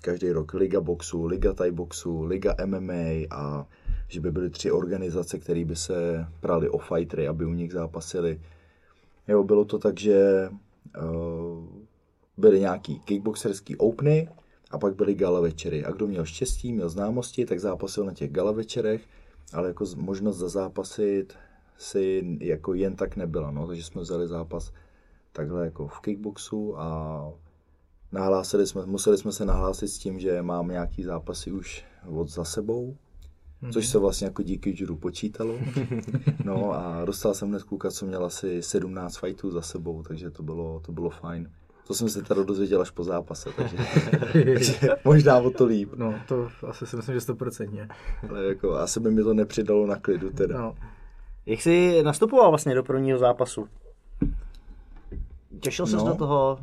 každý 0.00 0.30
rok 0.30 0.54
Liga 0.54 0.80
boxu, 0.80 1.26
Liga 1.26 1.52
Thai 1.52 1.70
boxu, 1.70 2.24
Liga 2.24 2.56
MMA 2.66 3.26
a 3.30 3.66
že 4.08 4.20
by 4.20 4.30
byly 4.30 4.50
tři 4.50 4.70
organizace, 4.70 5.38
které 5.38 5.64
by 5.64 5.76
se 5.76 6.26
prali 6.40 6.68
o 6.68 6.78
fightery, 6.78 7.28
aby 7.28 7.44
u 7.44 7.52
nich 7.52 7.72
zápasili. 7.72 8.40
Jo, 9.28 9.44
bylo 9.44 9.64
to 9.64 9.78
tak, 9.78 10.00
že 10.00 10.48
uh, 11.02 11.64
byly 12.36 12.60
nějaký 12.60 13.00
kickboxerský 13.00 13.76
openy 13.76 14.28
a 14.70 14.78
pak 14.78 14.96
byly 14.96 15.14
gala 15.14 15.40
večery. 15.40 15.84
A 15.84 15.90
kdo 15.90 16.06
měl 16.06 16.24
štěstí, 16.24 16.72
měl 16.72 16.88
známosti, 16.88 17.46
tak 17.46 17.60
zápasil 17.60 18.04
na 18.04 18.14
těch 18.14 18.30
gala 18.30 18.52
večerech, 18.52 19.02
ale 19.52 19.68
jako 19.68 19.84
možnost 19.96 20.36
zazápasit 20.36 21.34
si 21.78 22.36
jako 22.40 22.74
jen 22.74 22.96
tak 22.96 23.16
nebyla, 23.16 23.50
no, 23.50 23.66
takže 23.66 23.84
jsme 23.84 24.02
vzali 24.02 24.28
zápas 24.28 24.72
takhle 25.32 25.64
jako 25.64 25.88
v 25.88 26.00
kickboxu 26.00 26.78
a 26.78 27.32
nahlásili 28.12 28.66
jsme, 28.66 28.86
museli 28.86 29.18
jsme 29.18 29.32
se 29.32 29.44
nahlásit 29.44 29.88
s 29.88 29.98
tím, 29.98 30.18
že 30.20 30.42
mám 30.42 30.68
nějaký 30.68 31.02
zápasy 31.02 31.52
už 31.52 31.84
od 32.10 32.28
za 32.28 32.44
sebou, 32.44 32.96
což 33.72 33.86
se 33.86 33.98
vlastně 33.98 34.26
jako 34.26 34.42
díky 34.42 34.74
judu 34.78 34.96
počítalo. 34.96 35.54
No 36.44 36.72
a 36.72 37.04
dostal 37.04 37.34
jsem 37.34 37.48
hned 37.48 37.62
kluka, 37.62 37.90
co 37.90 38.06
měl 38.06 38.24
asi 38.24 38.62
17 38.62 39.16
fightů 39.16 39.50
za 39.50 39.62
sebou, 39.62 40.02
takže 40.02 40.30
to 40.30 40.42
bylo, 40.42 40.80
to 40.80 40.92
bylo 40.92 41.10
fajn. 41.10 41.50
To 41.86 41.94
jsem 41.94 42.08
se 42.08 42.22
teda 42.22 42.42
dozvěděl 42.42 42.80
až 42.82 42.90
po 42.90 43.04
zápase, 43.04 43.50
takže, 43.56 43.76
takže 44.32 44.88
možná 45.04 45.38
o 45.38 45.50
to 45.50 45.66
líp. 45.66 45.92
No, 45.96 46.14
to 46.28 46.48
asi 46.66 46.86
si 46.86 46.96
myslím, 46.96 47.14
že 47.14 47.20
stoprocentně. 47.20 47.88
Ale 48.30 48.44
jako 48.44 48.74
asi 48.74 49.00
by 49.00 49.10
mi 49.10 49.22
to 49.22 49.34
nepřidalo 49.34 49.86
na 49.86 49.96
klidu 49.96 50.30
teda. 50.30 50.58
No, 50.60 50.74
Jak 51.46 51.60
jsi 51.62 52.02
nastupoval 52.02 52.48
vlastně 52.50 52.74
do 52.74 52.82
prvního 52.82 53.18
zápasu? 53.18 53.68
Těšil 55.60 55.86
jsi 55.86 55.96
No. 55.96 56.04
do 56.04 56.14
toho? 56.14 56.58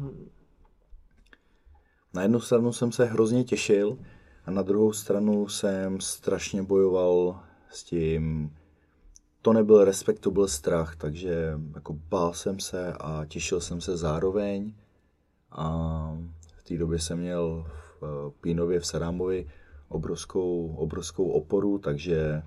Na 2.15 2.21
jednu 2.21 2.39
stranu 2.39 2.73
jsem 2.73 2.91
se 2.91 3.05
hrozně 3.05 3.43
těšil 3.43 3.97
a 4.45 4.51
na 4.51 4.61
druhou 4.61 4.93
stranu 4.93 5.47
jsem 5.47 5.99
strašně 5.99 6.63
bojoval 6.63 7.39
s 7.69 7.83
tím, 7.83 8.55
to 9.41 9.53
nebyl 9.53 9.85
respekt, 9.85 10.19
to 10.19 10.31
byl 10.31 10.47
strach, 10.47 10.95
takže 10.95 11.53
jako 11.75 11.93
bál 11.93 12.33
jsem 12.33 12.59
se 12.59 12.93
a 12.93 13.25
těšil 13.25 13.61
jsem 13.61 13.81
se 13.81 13.97
zároveň 13.97 14.73
a 15.51 16.07
v 16.57 16.63
té 16.63 16.77
době 16.77 16.99
jsem 16.99 17.19
měl 17.19 17.65
v 17.67 18.03
eh, 18.03 18.31
Pínově 18.41 18.79
v 18.79 18.85
Sarámovi 18.85 19.47
obrovskou, 19.89 20.75
obrovskou 20.75 21.29
oporu, 21.29 21.79
takže, 21.79 22.43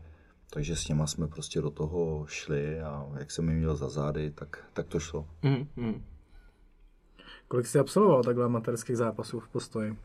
takže 0.51 0.77
s 0.77 0.89
něma 0.89 1.07
jsme 1.07 1.29
prostě 1.29 1.61
do 1.61 1.71
toho 1.71 2.27
šli 2.27 2.81
a 2.81 3.09
jak 3.19 3.31
jsem 3.31 3.49
je 3.49 3.55
měl 3.55 3.77
za 3.77 3.89
zády, 3.89 4.31
tak, 4.31 4.65
tak 4.73 4.87
to 4.87 5.01
šlo. 5.01 5.29
Mm, 5.43 5.69
mm. 5.77 6.03
Kolik 7.49 7.67
jsi 7.67 7.79
absolvoval 7.79 8.23
takhle 8.23 8.45
amatérských 8.45 8.97
zápasů 8.97 9.41
v 9.41 9.49
postoji? 9.49 9.97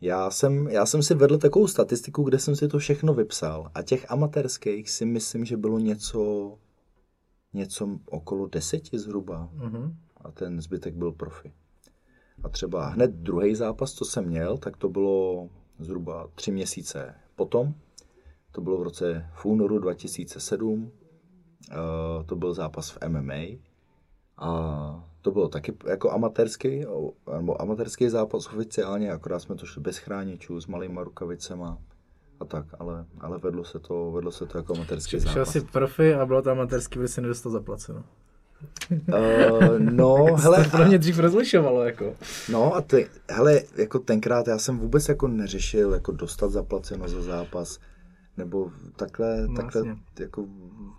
Já 0.00 0.30
jsem, 0.30 0.68
já 0.68 0.86
jsem 0.86 1.02
si 1.02 1.14
vedl 1.14 1.38
takovou 1.38 1.66
statistiku, 1.66 2.22
kde 2.22 2.38
jsem 2.38 2.56
si 2.56 2.68
to 2.68 2.78
všechno 2.78 3.14
vypsal 3.14 3.70
a 3.74 3.82
těch 3.82 4.10
amatérských 4.10 4.90
si 4.90 5.06
myslím, 5.06 5.44
že 5.44 5.56
bylo 5.56 5.78
něco, 5.78 6.54
něco 7.54 7.98
okolo 8.06 8.46
deseti 8.46 8.98
zhruba 8.98 9.48
Mhm. 9.52 9.96
a 10.16 10.30
ten 10.30 10.60
zbytek 10.60 10.94
byl 10.94 11.12
profi. 11.12 11.52
A 12.42 12.48
třeba 12.48 12.86
hned 12.88 13.10
druhý 13.10 13.54
zápas, 13.54 13.92
co 13.92 14.04
jsem 14.04 14.24
měl, 14.24 14.58
tak 14.58 14.76
to 14.76 14.88
bylo 14.88 15.48
zhruba 15.78 16.28
tři 16.34 16.52
měsíce 16.52 17.14
potom. 17.36 17.74
To 18.52 18.60
bylo 18.60 18.78
v 18.78 18.82
roce 18.82 19.26
v 19.34 19.44
únoru 19.44 19.78
2007. 19.78 20.90
Eh, 21.70 21.74
to 22.26 22.36
byl 22.36 22.54
zápas 22.54 22.90
v 22.90 22.98
MMA. 23.08 23.58
A 24.38 25.04
to 25.22 25.30
bylo 25.30 25.48
taky 25.48 25.74
jako 25.86 26.10
amatérský, 26.12 26.84
nebo 27.36 27.62
amatérský 27.62 28.08
zápas 28.08 28.46
oficiálně, 28.46 29.12
akorát 29.12 29.38
jsme 29.38 29.54
to 29.54 29.66
šli 29.66 29.82
bez 29.82 29.98
chráničů, 29.98 30.60
s 30.60 30.66
malýma 30.66 31.04
rukavicema 31.04 31.78
a 32.40 32.44
tak, 32.44 32.66
ale, 32.78 33.04
ale 33.20 33.38
vedlo 33.38 33.64
se 33.64 33.78
to, 33.78 34.10
vedlo 34.12 34.32
se 34.32 34.46
to 34.46 34.58
jako 34.58 34.74
amatérský 34.74 35.10
Šel 35.10 35.20
zápas. 35.20 35.48
jsi 35.48 35.60
profi 35.60 36.14
a 36.14 36.26
bylo 36.26 36.42
to 36.42 36.50
amatérský, 36.50 36.94
protože 36.94 37.08
jsi 37.08 37.20
nedostal 37.20 37.52
zaplaceno. 37.52 38.04
Uh, 38.90 39.78
no, 39.78 40.24
hele, 40.38 40.64
to 40.64 40.70
pro 40.70 40.84
mě 40.84 40.98
dřív 40.98 41.18
rozlišovalo, 41.18 41.82
jako. 41.82 42.14
No 42.52 42.74
a 42.74 42.80
ty, 42.80 43.08
hele, 43.30 43.62
jako 43.76 43.98
tenkrát 43.98 44.48
já 44.48 44.58
jsem 44.58 44.78
vůbec 44.78 45.08
jako 45.08 45.28
neřešil 45.28 45.92
jako 45.92 46.12
dostat 46.12 46.50
zaplaceno 46.50 47.08
za 47.08 47.22
zápas, 47.22 47.78
nebo 48.38 48.72
takhle, 48.96 49.46
No, 49.48 49.54
takhle, 49.56 49.86
jasně. 49.88 50.02
jako, 50.20 50.46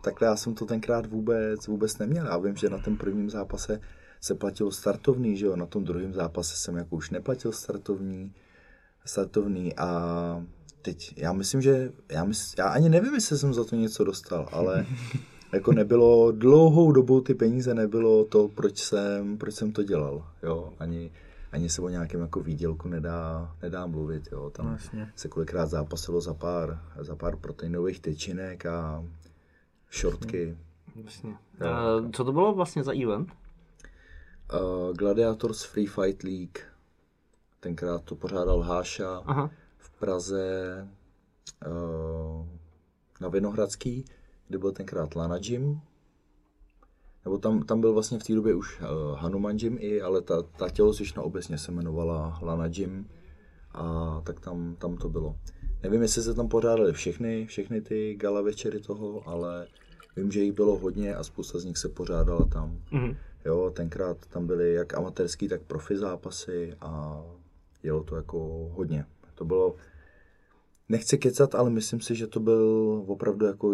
takhle 0.04 0.28
já 0.28 0.36
jsem 0.36 0.54
to 0.54 0.66
tenkrát 0.66 1.06
vůbec, 1.06 1.68
vůbec 1.68 1.98
neměl. 1.98 2.26
Já 2.26 2.38
vím, 2.38 2.56
že 2.56 2.70
na 2.70 2.78
tom 2.78 2.98
prvním 2.98 3.30
zápase 3.30 3.82
se 4.22 4.36
platilo 4.36 4.72
startovný, 4.72 5.38
že 5.38 5.46
jo, 5.46 5.56
na 5.56 5.66
tom 5.66 5.84
druhém 5.84 6.14
zápase 6.14 6.56
jsem 6.58 6.76
jako 6.78 6.96
už 6.96 7.10
neplatil 7.10 7.52
startovní, 7.52 8.34
startovný 9.06 9.76
a 9.76 10.46
teď 10.82 11.14
já 11.18 11.34
myslím, 11.34 11.62
že, 11.62 11.92
já, 12.12 12.24
mysl, 12.24 12.56
já 12.58 12.66
ani 12.68 12.90
nevím, 12.90 13.14
jestli 13.14 13.38
jsem 13.38 13.54
za 13.54 13.64
to 13.64 13.76
něco 13.76 14.04
dostal, 14.04 14.50
ale 14.52 14.86
jako 15.54 15.72
nebylo, 15.72 16.32
dlouhou 16.32 16.92
dobu 16.92 17.22
ty 17.22 17.34
peníze 17.34 17.74
nebylo 17.74 18.26
to, 18.26 18.48
proč 18.48 18.78
jsem, 18.80 19.38
proč 19.38 19.54
jsem 19.56 19.72
to 19.72 19.84
dělal, 19.84 20.28
jo, 20.44 20.74
ani, 20.80 21.12
ani 21.52 21.70
se 21.70 21.82
o 21.82 21.90
nějakém 21.90 22.22
jako 22.22 22.40
výdělku 22.40 22.88
nedá, 22.88 23.56
nedá 23.62 23.86
mluvit, 23.86 24.30
jo, 24.32 24.50
tam 24.50 24.72
jasně. 24.72 25.12
se 25.16 25.28
kolikrát 25.28 25.66
zápasilo 25.66 26.22
za 26.22 26.34
pár, 26.34 26.82
za 27.00 27.16
pár 27.16 27.36
proteinových 27.36 28.00
tyčinek 28.00 28.66
a 28.66 29.06
šortky. 29.90 30.58
Vlastně. 30.96 31.30
Uh, 31.30 32.12
co 32.12 32.24
to 32.24 32.32
bylo 32.32 32.54
vlastně 32.54 32.84
za 32.84 32.92
event? 33.04 33.32
Uh, 34.54 34.94
Gladiators 34.96 35.64
Free 35.64 35.88
Fight 35.88 36.24
League, 36.24 36.60
tenkrát 37.60 38.04
to 38.04 38.16
pořádal 38.16 38.62
Háša, 38.62 39.22
Aha. 39.26 39.50
v 39.78 39.90
Praze 40.00 40.88
uh, 41.68 42.48
na 43.22 43.30
Vinohradský, 43.30 44.06
kde 44.48 44.58
byl 44.58 44.72
tenkrát 44.72 45.16
Lana 45.16 45.38
Gym. 45.38 45.82
Nebo 47.30 47.38
tam, 47.38 47.64
tam 47.64 47.82
byl 47.82 47.94
vlastně 47.94 48.20
v 48.20 48.24
té 48.24 48.34
době 48.34 48.56
už 48.56 48.82
uh, 48.82 48.88
Hanuman 49.18 49.58
Gym 49.58 49.78
i, 49.80 50.02
ale 50.02 50.22
ta, 50.22 50.42
ta 50.42 50.70
tělocvična 50.70 51.22
obecně 51.22 51.58
se 51.58 51.72
jmenovala 51.72 52.40
Lana 52.42 52.68
Gym. 52.68 53.10
A 53.72 54.22
tak 54.26 54.40
tam, 54.40 54.76
tam 54.80 54.98
to 54.98 55.10
bylo. 55.10 55.36
Nevím, 55.84 56.02
jestli 56.02 56.22
se 56.22 56.34
tam 56.34 56.48
pořádaly 56.48 56.94
všechny, 56.94 57.46
všechny 57.46 57.82
ty 57.82 58.16
gala 58.16 58.42
večery 58.42 58.80
toho, 58.80 59.30
ale 59.30 59.68
vím, 60.16 60.32
že 60.32 60.44
jich 60.44 60.54
bylo 60.54 60.78
hodně 60.78 61.16
a 61.16 61.24
spousta 61.24 61.60
z 61.60 61.66
nich 61.66 61.78
se 61.78 61.90
pořádala 61.90 62.46
tam. 62.46 62.80
Mhm. 62.92 63.16
Jo, 63.46 63.72
tenkrát 63.76 64.18
tam 64.26 64.48
byly 64.48 64.74
jak 64.74 64.94
amatérský, 64.94 65.48
tak 65.48 65.62
profi 65.62 65.98
zápasy 65.98 66.74
a 66.82 67.22
jelo 67.84 68.04
to 68.04 68.16
jako 68.16 68.70
hodně. 68.74 69.06
To 69.36 69.46
bylo, 69.46 69.76
nechci 70.90 71.18
kecat, 71.18 71.56
ale 71.56 71.70
myslím 71.70 72.02
si, 72.02 72.16
že 72.16 72.28
to 72.28 72.40
byl 72.40 73.04
opravdu 73.08 73.46
jako 73.46 73.74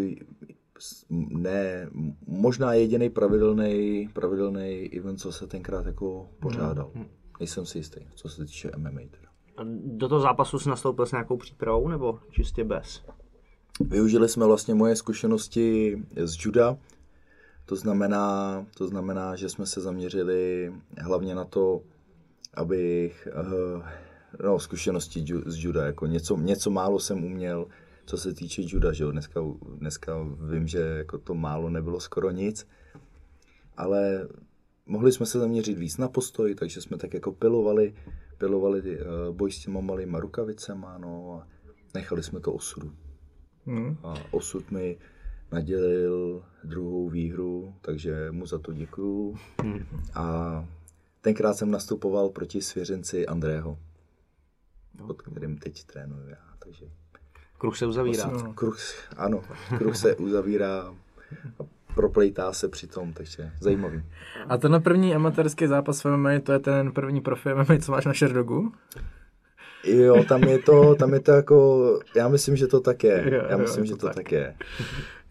ne, 1.09 1.89
možná 2.27 2.73
jediný 2.73 3.09
pravidelný, 3.09 4.09
pravidelný 4.13 4.89
event, 4.97 5.19
co 5.19 5.31
se 5.31 5.47
tenkrát 5.47 5.85
jako 5.85 6.29
pořádal. 6.39 6.91
Nejsem 7.39 7.65
si 7.65 7.77
jistý, 7.77 7.99
co 8.15 8.29
se 8.29 8.45
týče 8.45 8.71
MMA. 8.77 8.99
Teda. 8.99 9.29
A 9.57 9.61
do 9.83 10.07
toho 10.07 10.21
zápasu 10.21 10.59
jsi 10.59 10.69
nastoupil 10.69 11.05
s 11.05 11.11
nějakou 11.11 11.37
přípravou 11.37 11.87
nebo 11.87 12.19
čistě 12.31 12.63
bez? 12.63 13.01
Využili 13.79 14.29
jsme 14.29 14.45
vlastně 14.45 14.73
moje 14.75 14.95
zkušenosti 14.95 15.97
z 16.23 16.45
juda, 16.45 16.77
to 17.65 17.75
znamená, 17.75 18.65
to 18.77 18.87
znamená, 18.87 19.35
že 19.35 19.49
jsme 19.49 19.65
se 19.65 19.81
zaměřili 19.81 20.73
hlavně 20.97 21.35
na 21.35 21.45
to, 21.45 21.81
abych, 22.53 23.27
eh, 23.31 24.43
no 24.43 24.59
zkušenosti 24.59 25.25
z 25.45 25.63
juda, 25.63 25.85
jako 25.85 26.05
něco, 26.05 26.37
něco 26.37 26.69
málo 26.69 26.99
jsem 26.99 27.23
uměl, 27.23 27.67
co 28.05 28.17
se 28.17 28.33
týče 28.33 28.61
juda, 28.65 28.93
že 28.93 29.03
jo, 29.03 29.11
dneska, 29.11 29.41
dneska 29.77 30.27
vím, 30.51 30.67
že 30.67 30.79
jako 30.79 31.17
to 31.17 31.33
málo 31.33 31.69
nebylo 31.69 31.99
skoro 31.99 32.31
nic, 32.31 32.67
ale 33.77 34.27
mohli 34.85 35.11
jsme 35.11 35.25
se 35.25 35.39
zaměřit 35.39 35.77
víc 35.77 35.97
na 35.97 36.07
postoj, 36.07 36.55
takže 36.55 36.81
jsme 36.81 36.97
tak 36.97 37.13
jako 37.13 37.31
pilovali, 37.31 37.95
pilovali 38.37 38.99
eh, 38.99 39.05
boj 39.31 39.51
s 39.51 39.59
těma 39.59 39.81
malýma 39.81 40.19
rukavicema, 40.19 40.97
no 40.97 41.39
a 41.41 41.47
nechali 41.93 42.23
jsme 42.23 42.39
to 42.39 42.53
osudu. 42.53 42.91
Hmm. 43.65 43.97
A 44.03 44.13
osud 44.31 44.71
mi 44.71 44.97
nadělil 45.51 46.45
druhou 46.63 47.09
výhru, 47.09 47.75
takže 47.81 48.31
mu 48.31 48.45
za 48.45 48.59
to 48.59 48.73
děkuju. 48.73 49.35
A 50.13 50.67
tenkrát 51.21 51.53
jsem 51.53 51.71
nastupoval 51.71 52.29
proti 52.29 52.61
svěřenci 52.61 53.27
Andrého, 53.27 53.79
pod 55.07 55.21
kterým 55.21 55.57
teď 55.57 55.83
trénuju 55.83 56.29
já. 56.29 56.55
Takže 56.59 56.85
Kruh 57.65 57.77
se 57.77 57.85
uzavírá. 57.85 58.31
kruh, 58.55 58.77
ano, 59.17 59.41
kruh 59.77 59.95
se 59.95 60.15
uzavírá 60.15 60.81
a 61.59 61.63
proplejtá 61.95 62.53
se 62.53 62.67
přitom, 62.69 63.13
takže 63.13 63.51
zajímavý. 63.59 64.03
A 64.49 64.57
ten 64.57 64.81
první 64.81 65.15
amatérský 65.15 65.67
zápas 65.67 66.03
v 66.03 66.17
MMA, 66.17 66.29
to 66.43 66.51
je 66.51 66.59
ten 66.59 66.91
první 66.91 67.21
profi 67.21 67.49
MMA, 67.53 67.77
co 67.81 67.91
máš 67.91 68.05
na 68.05 68.13
Sherdogu? 68.13 68.71
Jo, 69.83 70.23
tam 70.23 70.43
je 70.43 70.59
to, 70.59 70.95
tam 70.95 71.13
je 71.13 71.19
to 71.19 71.31
jako, 71.31 71.99
já 72.15 72.27
myslím, 72.27 72.55
že 72.55 72.67
to 72.67 72.79
tak 72.79 73.03
je. 73.03 73.23
Jo, 73.33 73.41
Já 73.49 73.51
jo, 73.51 73.57
myslím, 73.57 73.83
je 73.83 73.87
že 73.87 73.93
to 73.93 73.97
to 73.99 74.05
tak. 74.07 74.15
tak 74.15 74.31
je. 74.31 74.55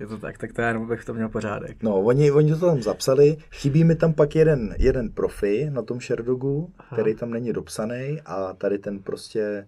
Je 0.01 0.07
to 0.07 0.19
tak, 0.19 0.39
tak 0.39 0.53
to 0.53 0.63
já 0.63 0.69
jenom 0.69 0.89
bych 0.89 1.05
to 1.05 1.15
měl 1.15 1.29
pořádek. 1.29 1.83
No, 1.83 2.01
oni, 2.01 2.31
oni 2.31 2.51
to 2.55 2.67
tam 2.67 2.83
zapsali, 2.83 3.37
chybí 3.53 3.85
mi 3.85 3.97
tam 3.97 4.13
pak 4.13 4.35
jeden, 4.37 4.75
jeden 4.79 5.11
profi 5.11 5.71
na 5.71 5.83
tom 5.83 6.01
Sherdogu, 6.01 6.71
který 6.93 7.15
tam 7.15 7.31
není 7.31 7.53
dopsaný 7.53 8.21
a 8.27 8.53
tady 8.53 8.79
ten 8.79 8.99
prostě, 8.99 9.67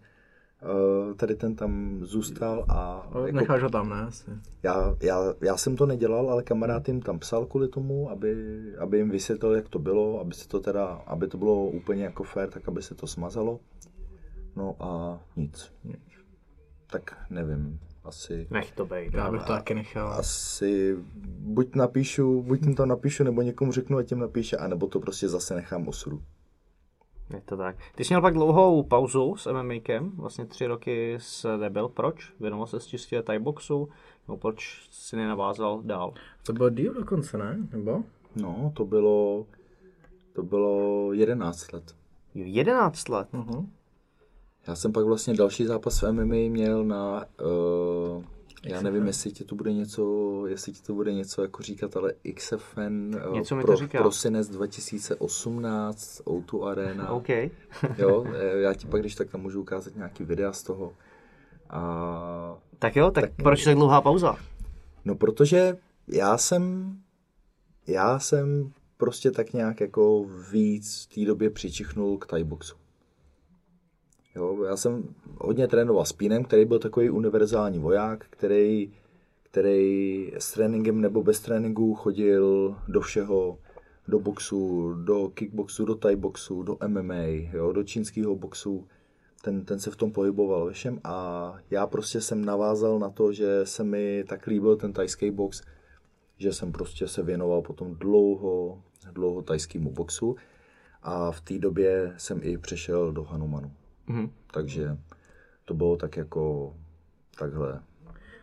tady 1.16 1.35
ten 1.35 1.54
tam 1.56 1.99
zůstal 2.02 2.64
a 2.68 3.08
No, 3.14 3.26
jako, 3.26 3.37
Necháš 3.37 3.62
ho 3.62 3.68
tam, 3.68 3.88
ne? 3.90 3.96
Asi. 3.96 4.30
já, 4.62 4.96
já, 5.02 5.35
já 5.40 5.56
jsem 5.56 5.76
to 5.76 5.87
nedělal, 5.87 6.30
ale 6.30 6.42
kamarád 6.42 6.88
jim 6.88 7.02
tam 7.02 7.18
psal 7.18 7.46
kvůli 7.46 7.68
tomu, 7.68 8.11
aby, 8.11 8.36
aby 8.78 8.99
jim 8.99 9.10
vysvětlil, 9.10 9.54
jak 9.54 9.69
to 9.69 9.78
bylo, 9.78 10.21
aby 10.21 10.34
se 10.34 10.49
to 10.49 10.60
teda, 10.60 10.86
aby 10.86 11.28
to 11.28 11.38
bylo 11.38 11.64
úplně 11.67 12.04
jako 12.04 12.25
fair, 12.25 12.50
tak 12.50 12.69
aby 12.69 12.82
se 12.82 12.95
to 12.95 13.06
smazalo. 13.06 13.60
No 14.56 14.76
a 14.80 15.21
nic. 15.36 15.73
Tak 16.91 17.17
nevím, 17.30 17.78
asi... 18.04 18.47
Nech 18.50 18.73
to 18.73 18.86
bejt. 18.86 19.14
Já 19.14 19.30
bych 19.30 19.43
to 19.43 19.52
taky 19.52 19.75
nechal. 19.75 20.08
asi 20.12 20.97
buď 21.38 21.75
napíšu, 21.75 22.43
buď 22.43 22.62
jim 22.62 22.75
to 22.75 22.86
napíšu, 22.86 23.25
nebo 23.25 23.43
někomu 23.43 23.73
řeknu, 23.73 23.99
ať 23.99 24.10
jim 24.10 24.21
napíše, 24.21 24.56
anebo 24.56 24.86
to 24.86 25.00
prostě 25.00 25.28
zase 25.28 25.54
nechám 25.54 25.88
osudu. 25.88 26.23
Je 27.34 27.41
to 27.41 27.56
tak. 27.56 27.76
Ty 27.95 28.04
jsi 28.04 28.15
měl 28.15 28.21
pak 28.21 28.34
dlouhou 28.34 28.82
pauzu 28.82 29.36
s 29.36 29.52
MMAkem, 29.52 30.10
vlastně 30.10 30.47
tři 30.47 30.67
roky 30.67 31.17
se 31.21 31.58
nebyl. 31.58 31.89
Proč? 31.89 32.32
Věnoval 32.41 32.67
se 32.67 32.80
čistě 32.80 33.23
Thai 33.23 33.39
boxu? 33.39 33.89
Nebo 34.28 34.36
proč 34.36 34.89
si 34.91 35.17
nenavázal 35.17 35.82
dál? 35.82 36.15
To 36.43 36.52
bylo 36.52 36.71
díl 36.71 36.95
dokonce, 36.95 37.39
ne? 37.39 37.56
Nebo? 37.73 38.02
No, 38.36 38.73
to 38.76 38.84
bylo, 38.84 39.47
to 40.32 40.43
bylo 40.43 41.12
11 41.12 41.73
let. 41.73 41.95
Jo, 42.34 42.45
11 42.47 43.08
let. 43.08 43.28
Uh-huh. 43.32 43.67
Já 44.67 44.76
jsem 44.76 44.93
pak 44.93 45.04
vlastně 45.04 45.34
další 45.34 45.65
zápas 45.65 46.02
v 46.02 46.12
MMA 46.12 46.50
měl 46.50 46.84
na, 46.84 47.25
uh, 47.45 48.25
já 48.67 48.83
nevím, 48.83 49.07
jestli 49.07 49.33
ti 49.33 49.45
to 49.45 49.55
bude 49.55 49.73
něco, 49.73 50.43
jestli 50.47 50.73
ti 50.73 50.83
to 50.83 50.95
bude 50.95 51.13
něco 51.13 51.43
jako 51.43 51.63
říkat, 51.63 51.97
ale 51.97 52.13
XFN 52.35 53.15
uh, 53.29 53.35
Něco 53.35 53.57
mi 53.57 53.63
to 53.65 53.76
prosinec 53.99 54.49
2018, 54.49 56.21
O2 56.25 56.67
Arena. 56.67 57.11
OK. 57.13 57.29
Jo, 57.99 58.25
eh, 58.35 58.61
já 58.61 58.75
ti 58.75 58.87
pak, 58.87 59.00
když 59.00 59.15
tak 59.15 59.31
tam 59.31 59.41
můžu 59.41 59.61
ukázat 59.61 59.97
nějaký 59.97 60.25
videa 60.25 60.52
z 60.52 60.63
toho. 60.63 60.93
A 61.71 62.59
Tak 62.79 62.97
jo, 62.97 63.11
tak, 63.11 63.25
tak 63.25 63.33
proč 63.43 63.65
tak 63.65 63.75
dlouhá 63.75 64.00
pauza? 64.00 64.37
No 65.05 65.15
protože 65.15 65.76
já 66.09 66.39
jsem, 66.39 66.93
já 67.87 68.19
jsem 68.19 68.73
prostě 68.97 69.31
tak 69.31 69.52
nějak 69.52 69.81
jako 69.81 70.26
víc 70.52 71.05
v 71.11 71.15
té 71.15 71.25
době 71.25 71.50
přičichnul 71.50 72.19
k 72.19 72.26
Thai 72.26 72.45
boxu. 72.45 72.76
Jo, 74.36 74.64
já 74.64 74.76
jsem 74.76 75.14
hodně 75.38 75.68
trénoval 75.68 76.04
s 76.04 76.12
Pínem, 76.12 76.44
který 76.44 76.64
byl 76.64 76.78
takový 76.78 77.10
univerzální 77.10 77.78
voják, 77.78 78.26
který, 78.30 78.92
který 79.42 80.32
s 80.38 80.52
tréninkem 80.52 81.00
nebo 81.00 81.22
bez 81.22 81.40
tréninku 81.40 81.94
chodil 81.94 82.76
do 82.88 83.00
všeho, 83.00 83.58
do 84.08 84.18
boxu, 84.18 84.92
do 84.92 85.28
kickboxu, 85.28 85.84
do 85.84 85.94
thai 85.94 86.16
boxu, 86.16 86.62
do 86.62 86.78
MMA, 86.86 87.25
jo, 87.52 87.72
do 87.72 87.84
čínského 87.84 88.36
boxu. 88.36 88.86
Ten, 89.42 89.64
ten 89.64 89.78
se 89.78 89.90
v 89.90 89.96
tom 89.96 90.12
pohyboval 90.12 90.66
ve 90.66 90.72
všem 90.72 91.00
a 91.04 91.54
já 91.70 91.86
prostě 91.86 92.20
jsem 92.20 92.44
navázal 92.44 92.99
na 92.99 93.10
to, 93.10 93.32
že 93.32 93.60
se 93.66 93.84
mi 93.84 94.25
tak 94.28 94.46
líbil 94.46 94.76
ten 94.76 94.92
tajský 94.92 95.30
box, 95.30 95.62
že 96.38 96.52
jsem 96.52 96.72
prostě 96.72 97.08
se 97.08 97.22
věnoval 97.22 97.62
potom 97.62 97.94
dlouho, 97.94 98.82
dlouho 99.12 99.42
tajskému 99.42 99.90
boxu 99.90 100.36
a 101.02 101.32
v 101.32 101.40
té 101.40 101.58
době 101.58 102.14
jsem 102.16 102.40
i 102.42 102.58
přešel 102.58 103.12
do 103.12 103.25
Hanumanu. 103.25 103.72
Mhm. 104.08 104.30
Takže 104.52 104.97
to 105.64 105.75
bylo 105.75 105.97
tak 105.97 106.16
jako 106.16 106.75
takhle. 107.38 107.80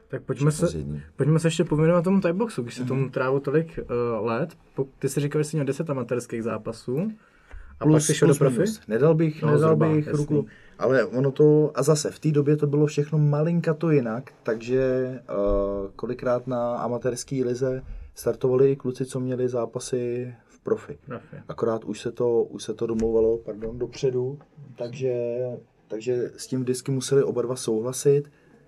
Tak 0.08 0.24
pojďme 0.24 0.52
se, 0.52 0.68
pojďme 1.16 1.40
se 1.40 1.48
ještě 1.48 1.64
pověnovat 1.64 2.02
tomu 2.04 2.22
Thai 2.22 2.34
boxu, 2.34 2.62
když 2.62 2.76
jsi 2.76 2.86
tomu 2.86 3.10
trávil 3.10 3.40
tolik 3.40 3.80
uh, 4.20 4.26
let. 4.26 4.58
Ty 5.00 5.10
jsi 5.10 5.20
říkal, 5.20 5.42
že 5.44 5.50
jsi 5.50 5.56
měl 5.58 5.66
10 5.66 5.90
amatérských 5.90 6.44
zápasů. 6.44 7.12
A 7.80 7.86
pak 7.86 8.02
jsi 8.02 8.14
šel 8.14 8.28
do 8.28 8.36
profi? 8.36 8.56
minus. 8.56 8.82
Nedal 8.88 9.16
bych, 9.16 9.42
No, 9.42 9.48
nedal 9.48 9.60
zhruba, 9.60 9.90
bych 9.90 10.08
jasný. 10.08 10.18
ruku. 10.26 10.46
Ale 10.80 11.06
ono 11.06 11.32
to, 11.32 11.72
a 11.76 11.84
zase 11.84 12.12
v 12.12 12.20
té 12.20 12.32
době 12.32 12.58
to 12.58 12.68
bylo 12.68 12.86
všechno 12.86 13.18
malinka 13.20 13.74
to 13.74 13.92
jinak, 13.92 14.32
takže 14.44 15.10
uh, 15.30 15.92
kolikrát 15.96 16.48
na 16.48 16.76
amatérské 16.76 17.36
lize 17.36 17.82
startovali 18.16 18.76
kluci, 18.76 19.06
co 19.06 19.20
měli 19.20 19.50
zápasy 19.50 20.34
profi. 20.64 20.98
Profi. 21.06 21.36
Akorát 21.48 21.84
už 21.86 22.02
se 22.02 22.12
to, 22.12 22.44
už 22.44 22.64
se 22.64 22.74
to 22.74 22.88
domlouvalo, 22.88 23.38
pardon, 23.38 23.80
dopředu, 23.80 24.40
takže, 24.78 25.14
takže 25.88 26.32
s 26.38 26.48
tím 26.48 26.62
vždycky 26.62 26.92
museli 26.92 27.24
oba 27.24 27.42
dva 27.42 27.56
souhlasit, 27.56 28.24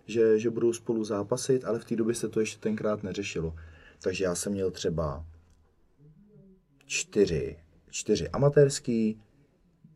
že, 0.05 0.39
že 0.39 0.49
budou 0.49 0.73
spolu 0.73 1.03
zápasit, 1.03 1.65
ale 1.65 1.79
v 1.79 1.85
té 1.85 1.95
době 1.95 2.15
se 2.15 2.29
to 2.29 2.39
ještě 2.39 2.59
tenkrát 2.59 3.03
neřešilo. 3.03 3.55
Takže 4.01 4.23
já 4.23 4.35
jsem 4.35 4.51
měl 4.51 4.71
třeba 4.71 5.25
čtyři, 6.85 7.57
čtyři 7.89 8.29
amatérský, 8.29 9.21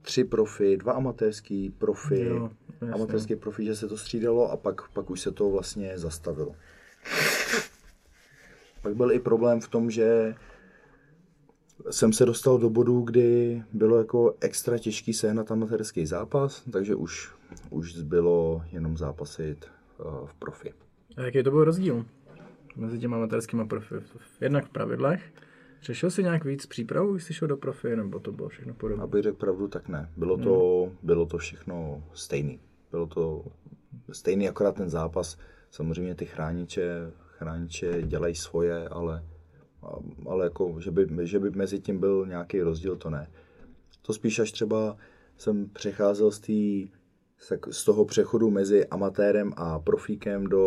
tři 0.01 0.23
profi, 0.23 0.77
dva 0.77 0.93
amatérský 0.93 1.69
profi, 1.69 2.19
Jo, 2.25 2.49
jasně. 2.71 2.93
amatérský 2.93 3.35
profi, 3.35 3.65
že 3.65 3.75
se 3.75 3.88
to 3.88 3.97
střídalo 3.97 4.51
a 4.51 4.57
pak, 4.57 4.89
pak 4.89 5.09
už 5.09 5.21
se 5.21 5.31
to 5.31 5.49
vlastně 5.49 5.97
zastavilo. 5.97 6.55
Pak 8.81 8.95
byl 8.95 9.12
i 9.12 9.19
problém 9.19 9.62
v 9.62 9.67
tom, 9.67 9.91
že 9.91 10.35
jsem 11.89 12.13
se 12.13 12.25
dostal 12.25 12.57
do 12.57 12.69
bodu, 12.69 13.01
kdy 13.01 13.63
bylo 13.73 13.97
jako 13.97 14.35
extra 14.41 14.77
těžký 14.77 15.13
sehnat 15.13 15.51
amatérský 15.51 16.05
zápas, 16.05 16.63
takže 16.71 16.95
už, 16.95 17.31
už 17.69 17.95
zbylo 17.95 18.63
jenom 18.71 18.97
zápasit 18.97 19.65
uh, 19.99 20.27
v 20.27 20.33
profi. 20.33 20.73
A 21.17 21.21
jaký 21.21 21.43
to 21.43 21.51
byl 21.51 21.63
rozdíl 21.63 22.05
mezi 22.75 22.99
těma 22.99 23.17
amatérskými 23.17 23.67
profi? 23.67 23.95
Jednak 24.41 24.65
v 24.65 24.69
pravidlech. 24.69 25.33
Řešil 25.81 26.11
jsi 26.11 26.23
nějak 26.23 26.45
víc 26.45 26.65
přípravu, 26.65 27.13
když 27.13 27.23
jsi 27.23 27.33
šel 27.33 27.47
do 27.47 27.57
profi, 27.57 27.95
nebo 27.95 28.19
to 28.19 28.31
bylo 28.31 28.49
všechno 28.49 28.73
podobné? 28.73 29.03
Abych 29.03 29.23
řekl 29.23 29.37
pravdu, 29.37 29.67
tak 29.67 29.87
ne. 29.87 30.09
Bylo 30.17 30.37
to, 30.37 30.91
bylo 31.03 31.25
to 31.25 31.37
všechno 31.37 32.03
stejný. 32.13 32.59
Bylo 32.91 33.07
to 33.07 33.45
stejný 34.11 34.49
akorát 34.49 34.75
ten 34.75 34.89
zápas. 34.89 35.37
Samozřejmě 35.71 36.15
ty 36.15 36.25
chrániče, 36.25 37.11
chrániče 37.37 38.01
dělají 38.01 38.35
svoje, 38.35 38.87
ale, 38.87 39.23
ale 40.25 40.45
jako, 40.45 40.75
že 40.79 40.91
by, 40.91 41.07
že 41.23 41.39
by 41.39 41.49
mezi 41.51 41.79
tím 41.79 41.99
byl 41.99 42.25
nějaký 42.25 42.61
rozdíl, 42.61 42.95
to 42.95 43.09
ne. 43.09 43.27
To 44.01 44.13
spíš 44.13 44.39
až 44.39 44.51
třeba 44.51 44.97
jsem 45.37 45.69
přecházel 45.69 46.31
z, 46.31 46.39
tý, 46.39 46.89
z 47.71 47.83
toho 47.83 48.05
přechodu 48.05 48.49
mezi 48.49 48.87
amatérem 48.87 49.53
a 49.55 49.79
profíkem 49.79 50.47
do, 50.47 50.65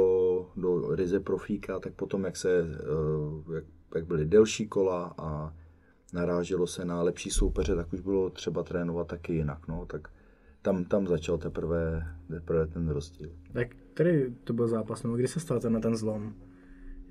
do 0.57 0.95
ryze 0.95 1.21
profíka, 1.21 1.81
tak 1.81 1.93
potom, 1.93 2.25
jak, 2.25 2.37
se, 2.37 2.61
eh, 2.61 3.55
jak, 3.55 3.65
jak 3.95 4.07
byly 4.07 4.25
delší 4.25 4.69
kola 4.69 5.15
a 5.19 5.55
naráželo 6.13 6.67
se 6.67 6.85
na 6.85 7.03
lepší 7.03 7.31
soupeře, 7.31 7.77
tak 7.77 7.93
už 7.93 8.01
bylo 8.01 8.31
třeba 8.31 8.63
trénovat 8.63 9.07
taky 9.07 9.35
jinak. 9.35 9.69
No, 9.69 9.87
tak 9.87 10.09
tam, 10.63 10.85
tam 10.85 11.07
začal 11.07 11.39
teprve, 11.39 12.07
teprve 12.31 12.67
ten 12.67 12.89
rozdíl. 12.89 13.31
Tak 13.53 13.69
který 13.95 14.35
to 14.45 14.53
byl 14.53 14.69
zápas, 14.69 15.03
nebo 15.03 15.17
kdy 15.17 15.29
se 15.29 15.41
stal 15.41 15.61
ten, 15.61 15.81
ten 15.81 15.97
zlom? 15.97 16.35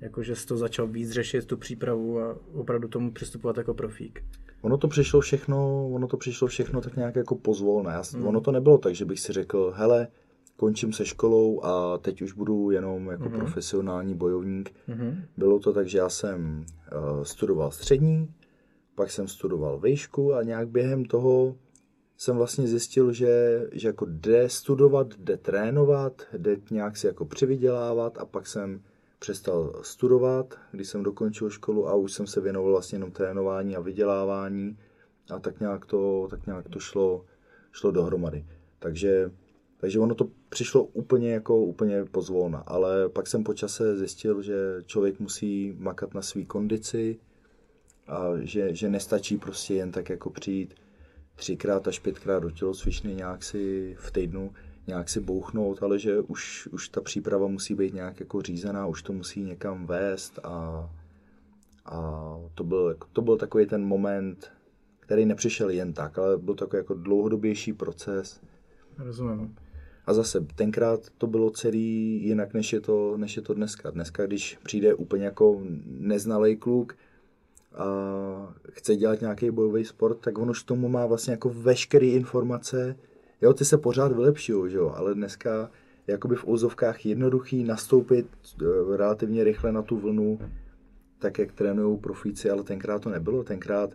Jakože 0.02 0.36
jsi 0.36 0.46
to 0.46 0.56
začal 0.56 0.86
víc 0.86 1.10
řešit, 1.10 1.46
tu 1.46 1.56
přípravu 1.56 2.20
a 2.20 2.38
opravdu 2.54 2.88
tomu 2.88 3.12
přistupovat 3.12 3.56
jako 3.56 3.74
profík. 3.74 4.24
Ono 4.62 4.78
to 4.78 4.88
přišlo 4.88 5.20
všechno, 5.20 5.88
ono 5.88 6.08
to 6.08 6.16
přišlo 6.16 6.48
všechno 6.48 6.80
tak 6.80 6.96
nějak 6.96 7.16
jako 7.16 7.34
pozvolné. 7.34 7.92
Já, 7.92 8.02
mm. 8.16 8.26
Ono 8.26 8.40
to 8.40 8.52
nebylo 8.52 8.78
tak, 8.78 8.94
že 8.94 9.04
bych 9.04 9.20
si 9.20 9.32
řekl, 9.32 9.72
hele, 9.76 10.08
končím 10.56 10.92
se 10.92 11.06
školou 11.06 11.64
a 11.64 11.98
teď 11.98 12.22
už 12.22 12.32
budu 12.32 12.70
jenom 12.70 13.06
jako 13.06 13.28
mm. 13.28 13.30
profesionální 13.30 14.14
bojovník. 14.14 14.74
Mm. 14.88 15.22
Bylo 15.36 15.58
to 15.58 15.72
tak, 15.72 15.88
že 15.88 15.98
já 15.98 16.08
jsem 16.08 16.64
uh, 16.92 17.22
studoval 17.22 17.70
střední, 17.70 18.28
pak 18.94 19.10
jsem 19.10 19.28
studoval 19.28 19.80
výšku 19.80 20.34
a 20.34 20.42
nějak 20.42 20.68
během 20.68 21.04
toho 21.04 21.56
jsem 22.16 22.36
vlastně 22.36 22.66
zjistil, 22.66 23.12
že, 23.12 23.62
že 23.72 23.88
jako 23.88 24.06
jde 24.08 24.48
studovat, 24.48 25.06
jde 25.18 25.36
trénovat, 25.36 26.22
jde 26.38 26.56
nějak 26.70 26.96
si 26.96 27.06
jako 27.06 27.24
přivydělávat 27.24 28.18
a 28.18 28.24
pak 28.24 28.46
jsem 28.46 28.80
přestal 29.22 29.72
studovat, 29.82 30.54
když 30.72 30.88
jsem 30.88 31.02
dokončil 31.02 31.50
školu 31.50 31.88
a 31.88 31.94
už 31.94 32.12
jsem 32.12 32.26
se 32.26 32.40
věnoval 32.40 32.70
vlastně 32.70 32.96
jenom 32.96 33.10
trénování 33.10 33.76
a 33.76 33.80
vydělávání 33.80 34.78
a 35.30 35.38
tak 35.38 35.60
nějak 35.60 35.86
to, 35.86 36.26
tak 36.30 36.46
nějak 36.46 36.68
to 36.68 36.80
šlo, 36.80 37.24
šlo 37.72 37.90
dohromady. 37.90 38.46
Takže, 38.78 39.30
takže 39.76 40.00
ono 40.00 40.14
to 40.14 40.28
přišlo 40.48 40.84
úplně 40.84 41.32
jako 41.32 41.56
úplně 41.58 42.04
pozvolna, 42.04 42.58
ale 42.58 43.08
pak 43.08 43.26
jsem 43.26 43.44
po 43.44 43.54
čase 43.54 43.96
zjistil, 43.96 44.42
že 44.42 44.82
člověk 44.86 45.20
musí 45.20 45.74
makat 45.78 46.14
na 46.14 46.22
své 46.22 46.44
kondici 46.44 47.18
a 48.06 48.28
že, 48.40 48.74
že 48.74 48.88
nestačí 48.88 49.36
prostě 49.36 49.74
jen 49.74 49.92
tak 49.92 50.08
jako 50.08 50.30
přijít 50.30 50.74
třikrát 51.34 51.88
až 51.88 51.98
pětkrát 51.98 52.42
do 52.42 52.50
tělocvičny 52.50 53.14
nějak 53.14 53.42
si 53.42 53.94
v 53.98 54.10
týdnu 54.10 54.52
nějak 54.86 55.08
si 55.08 55.20
bouchnout, 55.20 55.82
ale 55.82 55.98
že 55.98 56.20
už, 56.20 56.68
už 56.72 56.88
ta 56.88 57.00
příprava 57.00 57.46
musí 57.46 57.74
být 57.74 57.94
nějak 57.94 58.20
jako 58.20 58.42
řízená, 58.42 58.86
už 58.86 59.02
to 59.02 59.12
musí 59.12 59.42
někam 59.42 59.86
vést 59.86 60.38
a, 60.42 60.90
a 61.84 62.36
to, 62.54 62.64
byl, 62.64 62.96
to 63.12 63.22
byl 63.22 63.36
takový 63.36 63.66
ten 63.66 63.84
moment, 63.84 64.52
který 65.00 65.26
nepřišel 65.26 65.70
jen 65.70 65.92
tak, 65.92 66.18
ale 66.18 66.38
byl 66.38 66.54
takový 66.54 66.78
jako 66.78 66.94
dlouhodobější 66.94 67.72
proces. 67.72 68.40
Rozumím. 68.98 69.56
A 70.06 70.14
zase, 70.14 70.40
tenkrát 70.54 71.00
to 71.18 71.26
bylo 71.26 71.50
celý 71.50 72.22
jinak, 72.24 72.54
než 72.54 72.72
je 72.72 72.80
to, 72.80 73.16
než 73.16 73.36
je 73.36 73.42
to 73.42 73.54
dneska. 73.54 73.90
Dneska, 73.90 74.26
když 74.26 74.58
přijde 74.62 74.94
úplně 74.94 75.24
jako 75.24 75.62
neznalý 75.86 76.56
kluk, 76.56 76.96
a 77.74 78.54
chce 78.70 78.96
dělat 78.96 79.20
nějaký 79.20 79.50
bojový 79.50 79.84
sport, 79.84 80.18
tak 80.18 80.38
on 80.38 80.50
už 80.50 80.62
tomu 80.62 80.88
má 80.88 81.06
vlastně 81.06 81.30
jako 81.30 81.48
veškeré 81.48 82.06
informace, 82.06 82.96
Jo, 83.42 83.52
ty 83.52 83.64
se 83.64 83.78
pořád 83.78 84.12
vylepšují, 84.12 84.74
jo, 84.74 84.92
ale 84.96 85.14
dneska 85.14 85.70
jakoby 86.06 86.36
v 86.36 86.46
úzovkách 86.46 87.06
jednoduchý 87.06 87.64
nastoupit 87.64 88.26
eh, 88.62 88.96
relativně 88.96 89.44
rychle 89.44 89.72
na 89.72 89.82
tu 89.82 89.96
vlnu, 89.96 90.38
tak 91.18 91.38
jak 91.38 91.52
trénují 91.52 91.98
profíci, 91.98 92.50
ale 92.50 92.62
tenkrát 92.62 93.02
to 93.02 93.10
nebylo. 93.10 93.44
Tenkrát 93.44 93.90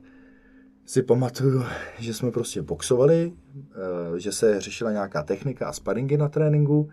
si 0.85 1.03
pamatuju, 1.03 1.63
že 1.99 2.13
jsme 2.13 2.31
prostě 2.31 2.61
boxovali, 2.61 3.33
eh, 4.15 4.19
že 4.19 4.31
se 4.31 4.61
řešila 4.61 4.91
nějaká 4.91 5.23
technika 5.23 5.67
a 5.67 5.73
sparingy 5.73 6.17
na 6.17 6.29
tréninku 6.29 6.89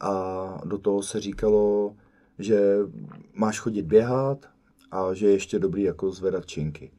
a 0.00 0.60
do 0.64 0.78
toho 0.78 1.02
se 1.02 1.20
říkalo, 1.20 1.96
že 2.38 2.78
máš 3.34 3.60
chodit 3.60 3.82
běhat 3.82 4.48
a 4.90 5.14
že 5.14 5.26
je 5.26 5.32
ještě 5.32 5.58
dobrý 5.58 5.82
jako 5.82 6.10
zvedat 6.10 6.46
činky. 6.46 6.90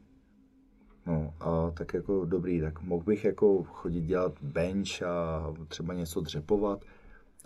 No 1.06 1.34
a 1.40 1.72
tak 1.72 1.94
jako 1.94 2.26
dobrý, 2.26 2.62
tak 2.62 2.82
mohl 2.82 3.04
bych 3.04 3.26
jako 3.26 3.64
chodit 3.64 4.02
dělat 4.02 4.34
bench 4.42 5.04
a 5.04 5.54
třeba 5.68 5.94
něco 5.94 6.22
dřepovat, 6.22 6.86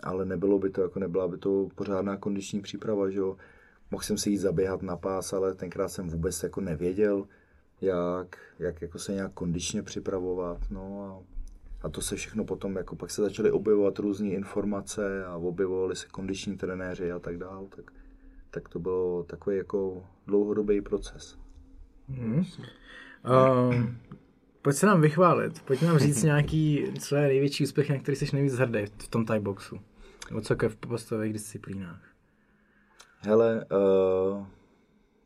ale 0.02 0.24
nebylo 0.24 0.58
by 0.58 0.70
to, 0.70 0.82
jako 0.82 0.98
nebyla 0.98 1.28
by 1.28 1.38
to 1.38 1.68
pořádná 1.74 2.16
kondiční 2.16 2.60
příprava, 2.60 3.10
že 3.10 3.18
jo. 3.18 3.36
Mohl 3.90 4.02
jsem 4.02 4.18
si 4.18 4.30
jít 4.30 4.38
zaběhat 4.38 4.82
na 4.82 4.96
pás, 4.96 5.32
ale 5.32 5.54
tenkrát 5.54 5.88
jsem 5.88 6.08
vůbec 6.08 6.42
jako 6.42 6.60
nevěděl, 6.60 7.26
jak, 7.80 8.38
jak 8.58 8.82
jako 8.82 8.98
se 8.98 9.12
nějak 9.12 9.32
kondičně 9.32 9.82
připravovat, 9.82 10.58
no 10.70 11.02
a, 11.02 11.86
a 11.86 11.88
to 11.88 12.00
se 12.00 12.16
všechno 12.16 12.44
potom, 12.44 12.76
jako 12.76 12.96
pak 12.96 13.10
se 13.10 13.22
začaly 13.22 13.50
objevovat 13.50 13.98
různé 13.98 14.28
informace 14.28 15.24
a 15.24 15.36
objevovali 15.36 15.96
se 15.96 16.06
kondiční 16.06 16.56
trenéři 16.56 17.12
a 17.12 17.18
tak 17.18 17.38
dál, 17.38 17.66
tak, 17.76 17.92
tak 18.50 18.68
to 18.68 18.78
bylo 18.78 19.24
takový 19.24 19.56
jako 19.56 20.06
dlouhodobý 20.26 20.80
proces. 20.80 21.38
Mm. 22.08 22.44
Uh, 23.24 23.74
pojď 24.62 24.76
se 24.76 24.86
nám 24.86 25.00
vychválit, 25.00 25.62
pojď 25.62 25.82
nám 25.82 25.98
říct 25.98 26.22
nějaký 26.22 26.86
své 26.98 27.26
největší 27.26 27.64
úspěch, 27.64 27.90
na 27.90 27.98
který 27.98 28.16
jsi 28.16 28.26
nejvíc 28.32 28.54
hrdý 28.54 28.84
v 28.98 29.08
tom 29.08 29.24
Thai 29.24 29.40
boxu. 29.40 29.80
Nebo 30.28 30.40
celkem 30.40 30.70
v 30.70 30.76
postových 30.76 31.32
disciplínách. 31.32 32.02
Hele, 33.20 33.66
uh, 33.72 34.46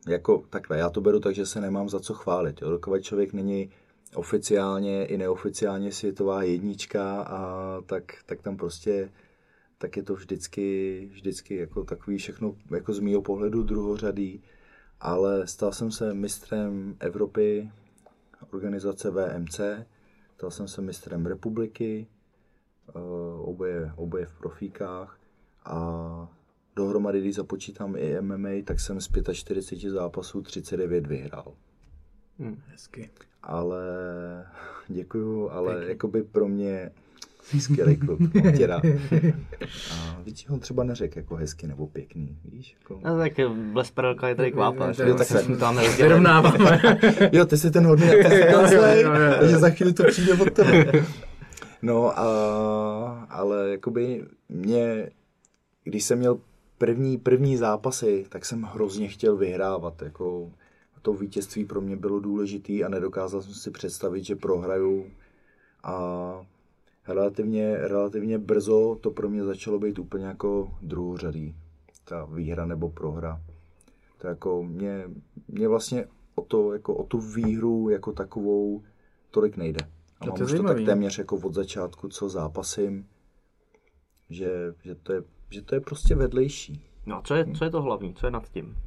jako 0.07 0.43
takhle, 0.49 0.77
já 0.77 0.89
to 0.89 1.01
beru 1.01 1.19
tak, 1.19 1.35
že 1.35 1.45
se 1.45 1.61
nemám 1.61 1.89
za 1.89 1.99
co 1.99 2.13
chválit. 2.13 2.61
Jo. 2.61 2.69
Dokud 2.69 3.01
člověk 3.01 3.33
není 3.33 3.69
oficiálně 4.15 5.05
i 5.05 5.17
neoficiálně 5.17 5.91
světová 5.91 6.43
jednička 6.43 7.21
a 7.21 7.81
tak, 7.85 8.03
tak 8.25 8.41
tam 8.41 8.57
prostě 8.57 9.09
tak 9.77 9.97
je 9.97 10.03
to 10.03 10.15
vždycky, 10.15 11.09
vždycky 11.11 11.55
jako 11.55 11.83
takový 11.83 12.17
všechno 12.17 12.55
jako 12.71 12.93
z 12.93 12.99
mýho 12.99 13.21
pohledu 13.21 13.63
druhořadý, 13.63 14.43
ale 14.99 15.47
stal 15.47 15.71
jsem 15.71 15.91
se 15.91 16.13
mistrem 16.13 16.95
Evropy 16.99 17.71
organizace 18.53 19.11
VMC, 19.11 19.59
stal 20.35 20.51
jsem 20.51 20.67
se 20.67 20.81
mistrem 20.81 21.25
republiky, 21.25 22.07
eh, 22.89 22.99
oboje, 23.39 23.91
oboje 23.95 24.25
v 24.25 24.33
profíkách 24.33 25.19
a 25.65 26.33
dohromady, 26.75 27.21
když 27.21 27.35
započítám 27.35 27.95
i 27.95 28.21
MMA, 28.21 28.49
tak 28.65 28.79
jsem 28.79 29.01
z 29.01 29.09
45 29.33 29.89
zápasů 29.91 30.41
39 30.41 31.07
vyhrál. 31.07 31.53
Hmm, 32.39 32.61
hezky. 32.67 33.09
Ale 33.43 33.83
děkuju, 34.87 35.49
ale 35.49 35.73
Pěkný. 35.73 35.89
jakoby 35.89 36.23
pro 36.23 36.47
mě 36.47 36.91
skvělý 37.59 37.95
kluk, 37.97 38.19
tě 38.57 38.67
rád. 38.67 38.83
A 39.91 40.21
víš, 40.25 40.45
on 40.49 40.59
třeba 40.59 40.83
neřekl 40.83 41.19
jako 41.19 41.35
hezky 41.35 41.67
nebo 41.67 41.87
pěkný, 41.87 42.37
víš? 42.45 42.75
Jako... 42.79 42.99
No 43.03 43.17
tak 43.17 43.33
Les 43.73 43.91
Perelka 43.91 44.27
je 44.27 44.35
tady 44.35 44.51
kvápa, 44.51 44.93
jo, 45.05 45.15
tak 45.15 45.27
jsme 45.27 45.57
tam 45.57 45.79
Vyrovnáváme. 45.97 46.81
jo, 47.31 47.45
ty 47.45 47.57
jsi 47.57 47.71
ten 47.71 47.85
hodný 47.85 48.07
jak 48.07 48.23
takže 49.39 49.57
za 49.57 49.69
chvíli 49.69 49.93
to 49.93 50.03
přijde 50.03 50.33
od 50.33 50.53
tebe. 50.53 51.05
No, 51.81 52.19
a, 52.19 52.25
ale 53.29 53.69
jakoby 53.71 54.23
mě, 54.49 55.09
když 55.83 56.03
jsem 56.03 56.19
měl 56.19 56.39
první, 56.77 57.17
první 57.17 57.57
zápasy, 57.57 58.25
tak 58.29 58.45
jsem 58.45 58.61
hrozně 58.61 59.07
chtěl 59.07 59.35
vyhrávat, 59.37 60.01
jako 60.01 60.51
to 61.03 61.13
vítězství 61.13 61.65
pro 61.65 61.81
mě 61.81 61.95
bylo 61.95 62.19
důležitý 62.19 62.83
a 62.83 62.89
nedokázal 62.89 63.41
jsem 63.41 63.53
si 63.53 63.71
představit, 63.71 64.23
že 64.23 64.35
prohraju 64.35 65.05
a 65.83 65.93
relativně, 67.07 67.77
relativně 67.77 68.37
brzo 68.37 68.97
to 69.01 69.11
pro 69.11 69.29
mě 69.29 69.43
začalo 69.43 69.79
být 69.79 69.99
úplně 69.99 70.25
jako 70.25 70.71
druhořadý. 70.81 71.55
Ta 72.03 72.25
výhra 72.25 72.65
nebo 72.65 72.89
prohra. 72.89 73.41
To 74.17 74.27
jako 74.27 74.63
mě, 74.63 75.03
mě 75.47 75.67
vlastně 75.67 76.05
o, 76.35 76.41
to, 76.41 76.73
jako 76.73 76.95
o 76.95 77.03
tu 77.03 77.19
výhru 77.19 77.89
jako 77.89 78.11
takovou 78.11 78.83
tolik 79.31 79.57
nejde. 79.57 79.79
A 80.19 80.25
mám 80.25 80.37
to 80.37 80.43
už 80.43 80.51
to 80.51 80.63
tak 80.63 80.77
téměř 80.85 81.17
jako 81.17 81.35
od 81.35 81.53
začátku, 81.53 82.09
co 82.09 82.29
zápasím, 82.29 83.07
že, 84.29 84.73
že, 84.83 84.95
to, 84.95 85.13
je, 85.13 85.23
že 85.49 85.61
to 85.61 85.75
je 85.75 85.81
prostě 85.81 86.15
vedlejší. 86.15 86.83
No 87.05 87.17
a 87.17 87.21
co 87.21 87.35
je, 87.35 87.45
co 87.57 87.63
je 87.63 87.69
to 87.69 87.81
hlavní? 87.81 88.13
Co 88.13 88.27
je 88.27 88.31
nad 88.31 88.49
tím? 88.49 88.77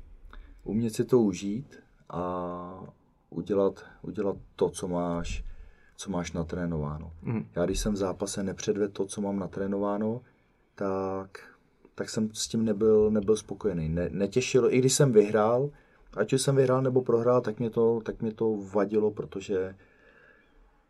Umět 0.64 0.94
si 0.94 1.04
to 1.04 1.18
užít 1.18 1.76
a 2.08 2.94
udělat, 3.30 3.84
udělat 4.02 4.36
to, 4.56 4.70
co 4.70 4.88
máš, 4.88 5.44
co 5.96 6.10
máš 6.10 6.32
natrénováno. 6.32 7.12
Mm. 7.22 7.46
Já 7.56 7.64
když 7.64 7.80
jsem 7.80 7.92
v 7.92 7.96
zápase 7.96 8.42
nepředvedl 8.42 8.92
to, 8.92 9.06
co 9.06 9.20
mám 9.20 9.38
natrénováno, 9.38 10.20
tak, 10.74 11.38
tak 11.94 12.10
jsem 12.10 12.30
s 12.32 12.48
tím 12.48 12.64
nebyl, 12.64 13.10
nebyl 13.10 13.36
spokojený. 13.36 13.88
Ne, 13.88 14.08
netěšilo, 14.12 14.74
i 14.74 14.78
když 14.78 14.92
jsem 14.92 15.12
vyhrál, 15.12 15.70
ať 16.16 16.32
už 16.32 16.42
jsem 16.42 16.56
vyhrál 16.56 16.82
nebo 16.82 17.02
prohrál, 17.02 17.40
tak 17.40 17.58
mě 17.58 17.70
to, 17.70 18.00
tak 18.04 18.22
mě 18.22 18.32
to 18.32 18.56
vadilo, 18.74 19.10
protože, 19.10 19.76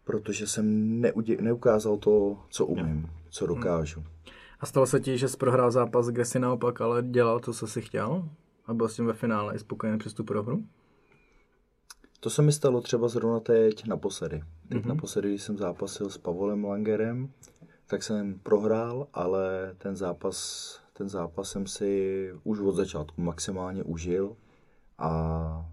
protože 0.04 0.46
jsem 0.46 1.00
neudě, 1.00 1.36
neukázal 1.40 1.96
to, 1.96 2.38
co 2.48 2.66
umím, 2.66 3.10
co 3.30 3.46
dokážu. 3.46 4.04
A 4.60 4.66
stalo 4.66 4.86
se 4.86 5.00
ti, 5.00 5.18
že 5.18 5.28
jsi 5.28 5.36
prohrál 5.36 5.70
zápas, 5.70 6.08
kde 6.08 6.24
si 6.24 6.38
naopak 6.38 6.80
ale 6.80 7.02
dělal 7.02 7.40
to, 7.40 7.52
co 7.52 7.66
jsi 7.66 7.82
chtěl? 7.82 8.28
A 8.66 8.74
byl 8.74 8.88
s 8.88 8.96
tím 8.96 9.06
ve 9.06 9.12
finále 9.12 9.54
i 9.54 9.58
spokojený 9.58 9.98
přes 9.98 10.14
tu 10.14 10.24
prohru? 10.24 10.64
To 12.20 12.30
se 12.30 12.42
mi 12.42 12.52
stalo 12.52 12.80
třeba 12.80 13.08
zrovna 13.08 13.40
teď 13.40 13.86
naposledy. 13.86 14.42
Teď 14.68 14.82
mm-hmm. 14.82 14.88
naposledy, 14.88 15.28
když 15.28 15.42
jsem 15.42 15.58
zápasil 15.58 16.10
s 16.10 16.18
Pavolem 16.18 16.64
Langerem, 16.64 17.32
tak 17.86 18.02
jsem 18.02 18.38
prohrál, 18.38 19.08
ale 19.12 19.74
ten 19.78 19.96
zápas, 19.96 20.80
ten 20.92 21.08
zápas 21.08 21.50
jsem 21.50 21.66
si 21.66 22.30
už 22.44 22.60
od 22.60 22.72
začátku 22.72 23.20
maximálně 23.20 23.82
užil 23.82 24.36
a 24.98 25.70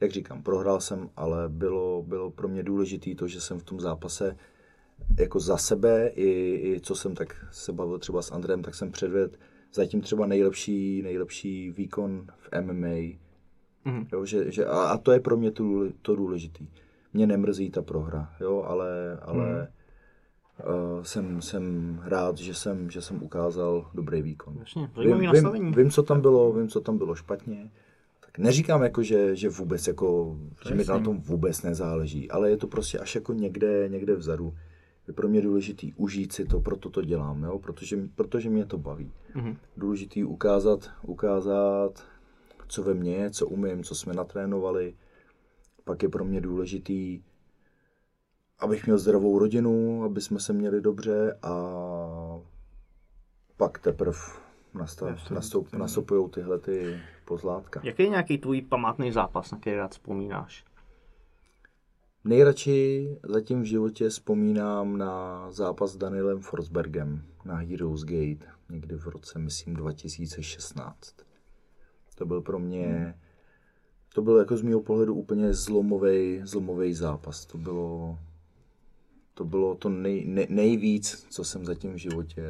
jak 0.00 0.10
říkám, 0.10 0.42
prohrál 0.42 0.80
jsem, 0.80 1.10
ale 1.16 1.48
bylo, 1.48 2.02
bylo 2.02 2.30
pro 2.30 2.48
mě 2.48 2.62
důležité 2.62 3.14
to, 3.14 3.28
že 3.28 3.40
jsem 3.40 3.58
v 3.58 3.64
tom 3.64 3.80
zápase 3.80 4.36
jako 5.18 5.40
za 5.40 5.56
sebe, 5.56 6.08
i, 6.08 6.60
i 6.64 6.80
co 6.80 6.94
jsem 6.94 7.14
tak 7.14 7.46
se 7.52 7.72
bavil 7.72 7.98
třeba 7.98 8.22
s 8.22 8.32
Andrem, 8.32 8.62
tak 8.62 8.74
jsem 8.74 8.92
předvedl 8.92 9.36
zatím 9.74 10.00
třeba 10.00 10.26
nejlepší, 10.26 11.02
nejlepší 11.02 11.70
výkon 11.70 12.26
v 12.36 12.60
MMA. 12.60 13.23
Mm. 13.84 14.06
Jo, 14.12 14.24
že, 14.24 14.52
že, 14.52 14.66
a, 14.66 14.78
a 14.82 14.98
to 14.98 15.12
je 15.12 15.20
pro 15.20 15.36
mě 15.36 15.50
to, 15.50 15.64
to 16.02 16.16
důležité. 16.16 16.64
Mě 17.12 17.26
nemrzí 17.26 17.70
ta 17.70 17.82
prohra, 17.82 18.30
jo, 18.40 18.64
ale, 18.66 19.18
ale 19.22 19.46
mm. 19.46 20.96
uh, 20.96 21.02
jsem, 21.02 21.42
jsem 21.42 21.98
rád, 22.04 22.38
že 22.38 22.54
jsem, 22.54 22.90
že 22.90 23.02
jsem 23.02 23.22
ukázal 23.22 23.90
dobrý 23.94 24.22
výkon. 24.22 24.56
Jasně, 24.58 24.90
vím, 24.98 25.52
vím, 25.52 25.72
vím, 25.72 25.90
co 25.90 26.02
tam 26.02 26.20
bylo, 26.20 26.52
vím, 26.52 26.68
co 26.68 26.80
tam 26.80 26.98
bylo 26.98 27.14
špatně. 27.14 27.70
Tak 28.20 28.38
neříkám 28.38 28.82
jako, 28.82 29.02
že, 29.02 29.36
že 29.36 29.48
vůbec 29.48 29.86
jako, 29.86 30.36
že 30.68 30.74
mi 30.74 30.84
na 30.84 30.98
tom 30.98 31.20
vůbec 31.20 31.62
nezáleží, 31.62 32.30
ale 32.30 32.50
je 32.50 32.56
to 32.56 32.66
prostě 32.66 32.98
až 32.98 33.14
jako 33.14 33.32
někde, 33.32 33.88
někde 33.88 34.14
vzadu 34.14 34.54
je 35.08 35.14
pro 35.14 35.28
mě 35.28 35.42
důležitý 35.42 35.92
užít 35.94 36.32
si 36.32 36.44
to, 36.44 36.60
proto 36.60 36.90
to 36.90 37.02
dělám, 37.02 37.44
jo? 37.44 37.58
Protože, 37.58 37.98
protože 38.14 38.50
mě 38.50 38.66
to 38.66 38.78
baví. 38.78 39.12
Mm-hmm. 39.34 39.56
Důležitý 39.76 40.24
ukázat, 40.24 40.90
ukázat, 41.02 42.02
co 42.68 42.82
ve 42.82 42.94
mně 42.94 43.16
je, 43.16 43.30
co 43.30 43.46
umím, 43.46 43.84
co 43.84 43.94
jsme 43.94 44.14
natrénovali. 44.14 44.94
Pak 45.84 46.02
je 46.02 46.08
pro 46.08 46.24
mě 46.24 46.40
důležitý, 46.40 47.22
abych 48.58 48.86
měl 48.86 48.98
zdravou 48.98 49.38
rodinu, 49.38 50.04
aby 50.04 50.20
jsme 50.20 50.40
se 50.40 50.52
měli 50.52 50.80
dobře 50.80 51.38
a 51.42 51.54
pak 53.56 53.78
teprve 53.78 54.18
nastup, 54.74 55.08
nastup, 55.30 55.72
nastupují 55.72 56.30
tyhle 56.30 56.58
ty 56.58 57.00
pozlátka. 57.24 57.80
Jaký 57.84 58.02
je 58.02 58.08
nějaký 58.08 58.38
tvůj 58.38 58.62
památný 58.62 59.12
zápas, 59.12 59.50
na 59.50 59.58
který 59.58 59.76
rád 59.76 59.92
vzpomínáš? 59.92 60.64
Nejradši 62.24 63.08
zatím 63.22 63.62
v 63.62 63.64
životě 63.64 64.08
vzpomínám 64.08 64.96
na 64.96 65.46
zápas 65.50 65.92
s 65.92 65.96
Danielem 65.96 66.40
Forsbergem 66.40 67.22
na 67.44 67.54
Heroes 67.54 68.04
Gate 68.04 68.46
někdy 68.70 68.96
v 68.96 69.06
roce, 69.06 69.38
myslím, 69.38 69.74
2016. 69.74 71.14
To 72.14 72.26
byl 72.26 72.40
pro 72.40 72.58
mě, 72.58 73.14
to 74.14 74.22
byl 74.22 74.38
jako 74.38 74.56
z 74.56 74.62
mého 74.62 74.80
pohledu 74.80 75.14
úplně 75.14 75.54
zlomový, 75.54 76.40
zlomový 76.44 76.94
zápas. 76.94 77.46
To 77.46 77.58
bylo, 77.58 78.18
to 79.34 79.44
bylo 79.44 79.74
to 79.74 79.88
nej, 79.88 80.24
nej, 80.26 80.46
nejvíc, 80.50 81.26
co 81.30 81.44
jsem 81.44 81.64
zatím 81.64 81.92
v 81.92 81.96
životě, 81.96 82.44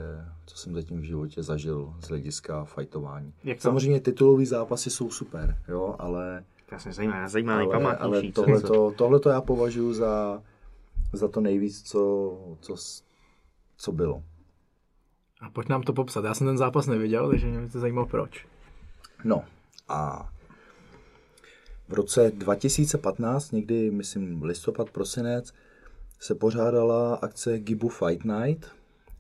co 0.47 0.57
jsem 0.57 0.75
zatím 0.75 1.01
v 1.01 1.05
životě 1.05 1.43
zažil 1.43 1.95
z 2.01 2.09
hlediska 2.09 2.65
fajtování. 2.65 3.33
Samozřejmě 3.59 4.01
titulový 4.01 4.47
zápasy 4.47 4.91
jsou 4.91 5.11
super, 5.11 5.57
jo, 5.69 5.97
ale 5.99 6.45
Krásně 6.67 6.93
zajímavé, 6.93 7.29
zajímavý 7.29 7.67
ale, 7.73 7.97
ale 7.97 8.23
tohleto, 8.23 8.91
tohleto 8.91 9.31
já 9.31 9.41
považuji 9.41 9.93
za, 9.93 10.43
za 11.13 11.29
to 11.29 11.41
nejvíc, 11.41 11.83
co, 11.83 12.57
co, 12.61 12.77
co 13.77 13.93
bylo. 13.93 14.23
A 15.41 15.51
pojď 15.51 15.69
nám 15.69 15.83
to 15.83 15.93
popsat. 15.93 16.25
Já 16.25 16.35
jsem 16.35 16.47
ten 16.47 16.59
zápas 16.59 16.87
neviděl, 16.87 17.29
takže 17.29 17.47
mě 17.47 17.69
to 17.69 17.81
zajímalo 17.81 18.07
proč. 18.07 18.47
No 19.25 19.45
a 19.89 20.31
v 21.89 21.93
roce 21.93 22.31
2015, 22.35 23.53
někdy 23.53 23.91
myslím 23.91 24.43
listopad, 24.43 24.91
prosinec, 24.91 25.53
se 26.21 26.35
pořádala 26.35 27.15
akce 27.15 27.59
Gibu 27.59 27.89
Fight 27.89 28.25
Night, 28.25 28.67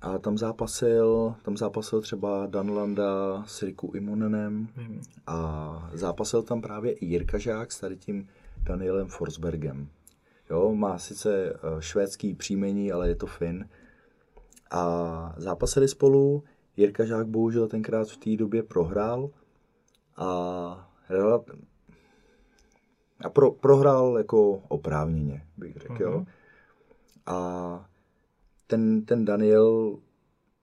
a 0.04 0.18
tam 0.18 0.38
zápasil, 0.38 1.34
tam 1.42 1.56
zápasil 1.56 2.00
třeba 2.00 2.46
Dan 2.46 2.70
Landa 2.70 3.44
s 3.46 3.62
Riku 3.62 3.92
Imonenem 3.94 4.68
mm. 4.76 5.02
a 5.26 5.90
zápasil 5.92 6.42
tam 6.42 6.60
právě 6.60 6.92
i 6.92 7.06
Jirka 7.06 7.38
Žák 7.38 7.72
s 7.72 7.80
tady 7.80 7.96
tím 7.96 8.28
Danielem 8.62 9.08
Forsbergem. 9.08 9.88
Jo, 10.50 10.74
má 10.74 10.98
sice 10.98 11.52
eh, 11.52 11.56
švédský 11.80 12.34
příjmení, 12.34 12.92
ale 12.92 13.08
je 13.08 13.16
to 13.16 13.26
Fin. 13.26 13.68
A 14.70 15.34
zápasili 15.36 15.88
spolu, 15.88 16.42
Jirka 16.76 17.04
Žák 17.04 17.26
bohužel 17.26 17.68
tenkrát 17.68 18.08
v 18.08 18.16
té 18.16 18.36
době 18.36 18.62
prohrál 18.62 19.30
a, 20.16 20.90
a 23.20 23.30
pro, 23.30 23.50
prohrál 23.50 24.18
jako 24.18 24.62
oprávněně, 24.68 25.42
bych 25.56 25.76
řekl, 25.76 25.94
mm-hmm. 25.94 26.02
jo. 26.02 26.16
Mhm. 26.16 26.26
A 27.26 27.88
ten, 28.66 29.04
ten 29.04 29.24
Daniel 29.24 29.98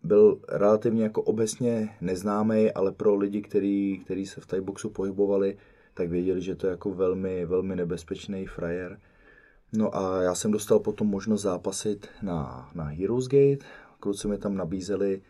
byl 0.04 0.40
relativně 0.50 1.04
jako 1.04 1.22
obecně 1.22 1.96
neznámý, 2.02 2.72
ale 2.72 2.92
pro 2.92 3.16
lidi, 3.16 3.42
kteří 3.42 4.02
který 4.06 4.26
se 4.26 4.42
v 4.42 4.46
Thai 4.46 4.62
boxu 4.62 4.90
pohybovali, 4.90 5.58
tak 5.94 6.10
věděli, 6.10 6.42
že 6.42 6.56
to 6.56 6.68
je 6.68 6.72
jako 6.72 6.92
velmi, 6.94 7.46
velmi 7.46 7.76
nebezpečný 7.76 8.46
frajer. 8.46 9.00
No 9.74 9.96
a 9.96 10.22
já 10.22 10.36
jsem 10.36 10.52
dostal 10.52 10.80
potom 10.80 11.08
možnost 11.08 11.42
zápasit 11.42 12.08
na, 12.22 12.70
na 12.76 12.84
Heroes 12.84 13.28
Gate. 13.28 13.66
Kluci 14.00 14.28
mi 14.28 14.38
tam 14.38 14.58
nabízeli, 14.58 15.22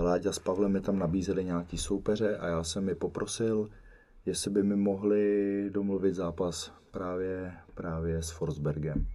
Láďa 0.00 0.32
s 0.32 0.38
Pavlem 0.38 0.72
mi 0.72 0.80
tam 0.80 0.98
nabízeli 0.98 1.44
nějaký 1.44 1.78
soupeře 1.78 2.36
a 2.36 2.46
já 2.46 2.64
jsem 2.64 2.84
mi 2.84 2.94
poprosil, 2.94 3.68
jestli 4.26 4.50
by 4.50 4.62
mi 4.62 4.76
mohli 4.76 5.70
domluvit 5.70 6.14
zápas 6.14 6.72
právě, 6.90 7.52
právě 7.74 8.22
s 8.22 8.30
Forsbergem. 8.30 9.06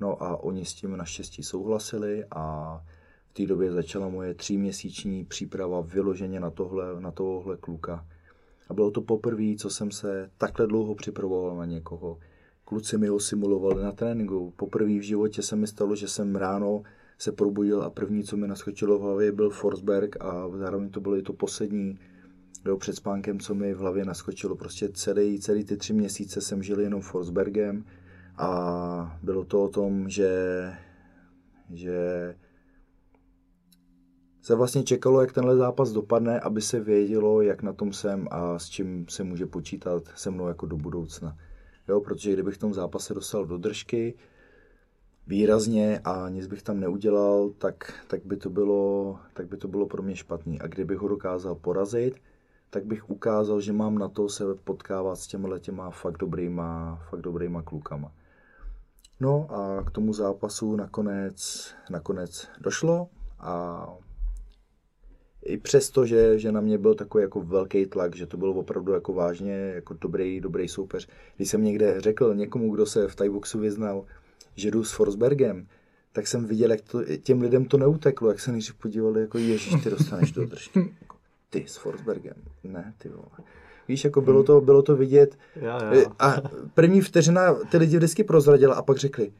No 0.00 0.22
a 0.22 0.42
oni 0.42 0.64
s 0.64 0.74
tím 0.74 0.96
naštěstí 0.96 1.42
souhlasili 1.42 2.24
a 2.30 2.76
v 3.30 3.32
té 3.32 3.46
době 3.46 3.72
začala 3.72 4.08
moje 4.08 4.34
tříměsíční 4.34 5.24
příprava 5.24 5.80
vyloženě 5.80 6.40
na, 6.40 6.50
tohle, 6.50 7.00
na 7.00 7.10
tohohle 7.10 7.56
kluka. 7.56 8.06
A 8.68 8.74
bylo 8.74 8.90
to 8.90 9.00
poprvé, 9.00 9.54
co 9.58 9.70
jsem 9.70 9.90
se 9.90 10.30
takhle 10.38 10.66
dlouho 10.66 10.94
připravoval 10.94 11.56
na 11.56 11.64
někoho. 11.64 12.18
Kluci 12.64 12.98
mi 12.98 13.08
ho 13.08 13.20
simulovali 13.20 13.82
na 13.82 13.92
tréninku. 13.92 14.52
Poprvé 14.56 14.98
v 14.98 15.06
životě 15.06 15.42
se 15.42 15.56
mi 15.56 15.66
stalo, 15.66 15.96
že 15.96 16.08
jsem 16.08 16.36
ráno 16.36 16.82
se 17.18 17.32
probudil 17.32 17.82
a 17.82 17.90
první, 17.90 18.24
co 18.24 18.36
mi 18.36 18.48
naskočilo 18.48 18.98
v 18.98 19.02
hlavě, 19.02 19.32
byl 19.32 19.50
Forsberg 19.50 20.16
a 20.20 20.48
zároveň 20.48 20.90
to 20.90 21.00
bylo 21.00 21.16
i 21.16 21.22
to 21.22 21.32
poslední 21.32 21.98
jo, 22.66 22.76
před 22.76 22.96
spánkem, 22.96 23.40
co 23.40 23.54
mi 23.54 23.74
v 23.74 23.78
hlavě 23.78 24.04
naskočilo. 24.04 24.56
Prostě 24.56 24.88
celý, 24.88 25.40
celý 25.40 25.64
ty 25.64 25.76
tři 25.76 25.92
měsíce 25.92 26.40
jsem 26.40 26.62
žil 26.62 26.80
jenom 26.80 27.00
Forsbergem 27.00 27.84
a 28.36 29.18
bylo 29.22 29.44
to 29.44 29.62
o 29.62 29.68
tom, 29.68 30.08
že, 30.08 30.72
že 31.70 32.34
se 34.42 34.54
vlastně 34.54 34.82
čekalo, 34.82 35.20
jak 35.20 35.32
tenhle 35.32 35.56
zápas 35.56 35.92
dopadne, 35.92 36.40
aby 36.40 36.62
se 36.62 36.80
vědělo, 36.80 37.42
jak 37.42 37.62
na 37.62 37.72
tom 37.72 37.92
jsem 37.92 38.28
a 38.30 38.58
s 38.58 38.68
čím 38.68 39.06
se 39.08 39.24
může 39.24 39.46
počítat 39.46 40.02
se 40.16 40.30
mnou 40.30 40.48
jako 40.48 40.66
do 40.66 40.76
budoucna. 40.76 41.36
Jo, 41.88 42.00
protože 42.00 42.32
kdybych 42.32 42.54
v 42.54 42.58
tom 42.58 42.74
zápase 42.74 43.14
dostal 43.14 43.46
do 43.46 43.58
držky 43.58 44.14
výrazně 45.28 46.00
a 46.04 46.28
nic 46.28 46.46
bych 46.46 46.62
tam 46.62 46.80
neudělal, 46.80 47.50
tak, 47.58 47.92
tak, 48.06 48.20
by 48.24 48.36
to 48.36 48.50
bylo, 48.50 49.18
tak 49.32 49.48
by 49.48 49.56
to 49.56 49.68
bylo 49.68 49.86
pro 49.86 50.02
mě 50.02 50.16
špatný. 50.16 50.60
A 50.60 50.66
kdybych 50.66 50.98
ho 50.98 51.08
dokázal 51.08 51.54
porazit, 51.54 52.14
tak 52.70 52.84
bych 52.84 53.10
ukázal, 53.10 53.60
že 53.60 53.72
mám 53.72 53.98
na 53.98 54.08
to 54.08 54.28
se 54.28 54.44
potkávat 54.64 55.18
s 55.18 55.26
těma 55.26 55.58
těma 55.58 55.90
fakt 55.90 56.16
dobrýma, 56.16 57.00
fakt 57.10 57.20
dobrýma 57.20 57.62
klukama. 57.62 58.12
No 59.20 59.46
a 59.50 59.84
k 59.84 59.90
tomu 59.90 60.12
zápasu 60.12 60.76
nakonec, 60.76 61.68
nakonec 61.90 62.48
došlo 62.60 63.08
a 63.40 63.86
i 65.42 65.56
přesto, 65.56 66.06
že, 66.06 66.38
že 66.38 66.52
na 66.52 66.60
mě 66.60 66.78
byl 66.78 66.94
takový 66.94 67.22
jako 67.22 67.40
velký 67.40 67.86
tlak, 67.86 68.16
že 68.16 68.26
to 68.26 68.36
bylo 68.36 68.54
opravdu 68.54 68.92
jako 68.92 69.12
vážně 69.12 69.52
jako 69.52 69.94
dobrý, 69.94 70.40
dobrý 70.40 70.68
soupeř. 70.68 71.08
Když 71.36 71.50
jsem 71.50 71.64
někde 71.64 72.00
řekl 72.00 72.34
někomu, 72.34 72.74
kdo 72.74 72.86
se 72.86 73.08
v 73.08 73.16
Thaiboxu 73.16 73.58
vyznal, 73.58 74.04
že 74.58 74.70
jdu 74.70 74.84
s 74.84 74.92
Forsbergem, 74.92 75.66
tak 76.12 76.26
jsem 76.26 76.44
viděl, 76.44 76.70
jak 76.70 76.80
to, 76.80 77.04
těm 77.22 77.42
lidem 77.42 77.64
to 77.64 77.78
neuteklo, 77.78 78.28
jak 78.28 78.40
se 78.40 78.52
nejdřív 78.52 78.74
podívali, 78.74 79.20
jako 79.20 79.38
ježíš, 79.38 79.82
ty 79.82 79.90
dostaneš 79.90 80.32
do 80.32 80.46
držky. 80.46 80.94
Ty 81.50 81.64
s 81.68 81.76
Forsbergem. 81.76 82.34
Ne, 82.64 82.94
ty 82.98 83.08
vole. 83.08 83.28
Víš, 83.88 84.04
jako 84.04 84.20
bylo 84.20 84.42
to, 84.42 84.60
bylo 84.60 84.82
to 84.82 84.96
vidět. 84.96 85.38
Já, 85.56 85.94
já. 85.94 86.04
A 86.18 86.34
první 86.74 87.00
vteřina 87.00 87.54
ty 87.54 87.76
lidi 87.76 87.96
vždycky 87.96 88.24
prozradila 88.24 88.74
a 88.74 88.82
pak 88.82 88.96
řekli, 88.96 89.32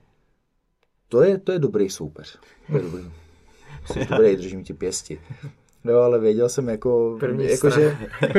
to 1.08 1.22
je, 1.22 1.38
to 1.38 1.52
je 1.52 1.58
dobrý 1.58 1.90
soupeř. 1.90 2.38
To 2.70 2.76
je 2.76 2.82
dobrý. 2.82 3.04
Jsi 3.86 4.06
dobrý, 4.10 4.36
držím 4.36 4.64
ti 4.64 4.74
pěsti. 4.74 5.20
No, 5.84 5.94
ale 5.94 6.18
věděl 6.18 6.48
jsem, 6.48 6.68
jako, 6.68 7.18
jako 7.38 7.70
že 7.70 7.96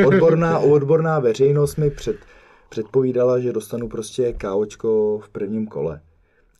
odborná, 0.08 0.60
odborná 0.60 1.20
veřejnost 1.20 1.76
mi 1.76 1.90
před, 1.90 2.18
předpovídala, 2.70 3.40
že 3.40 3.54
dostanu 3.54 3.88
prostě 3.88 4.34
káočko 4.34 5.20
v 5.24 5.30
prvním 5.30 5.68
kole. 5.68 6.02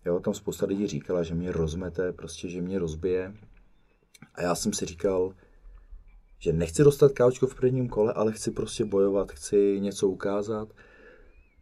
Jo, 0.06 0.20
tam 0.20 0.34
spousta 0.34 0.66
lidí 0.66 0.88
říkala, 0.88 1.24
že 1.24 1.36
mě 1.36 1.52
rozmete, 1.52 2.14
prostě, 2.14 2.50
že 2.50 2.62
mě 2.62 2.80
rozbije. 2.80 3.34
A 4.36 4.42
já 4.42 4.56
jsem 4.56 4.74
si 4.74 4.86
říkal, 4.86 5.34
že 6.40 6.54
nechci 6.54 6.84
dostat 6.84 7.12
káčko 7.12 7.48
v 7.48 7.56
prvním 7.56 7.90
kole, 7.90 8.14
ale 8.14 8.32
chci 8.32 8.52
prostě 8.52 8.86
bojovat, 8.86 9.32
chci 9.32 9.80
něco 9.80 10.08
ukázat. 10.08 10.74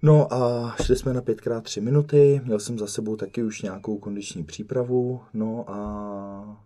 No 0.02 0.34
a 0.34 0.76
šli 0.84 0.96
jsme 0.96 1.14
na 1.14 1.22
5x3 1.22 1.82
minuty, 1.82 2.42
měl 2.44 2.60
jsem 2.60 2.80
za 2.80 2.88
sebou 2.88 3.16
taky 3.16 3.44
už 3.44 3.62
nějakou 3.62 3.98
kondiční 3.98 4.44
přípravu, 4.44 5.22
no 5.34 5.66
a 5.68 6.64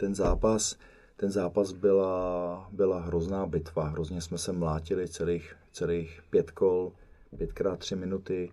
ten 0.00 0.14
zápas, 0.14 0.76
ten 1.16 1.30
zápas 1.30 1.72
byla, 1.72 2.68
byla 2.72 3.00
hrozná 3.00 3.46
bitva, 3.46 3.88
hrozně 3.88 4.20
jsme 4.20 4.38
se 4.38 4.52
mlátili 4.52 5.08
celých, 5.08 5.56
celých 5.72 6.20
pět 6.30 6.50
kol, 6.50 6.92
5x3 7.36 7.96
minuty, 7.96 8.52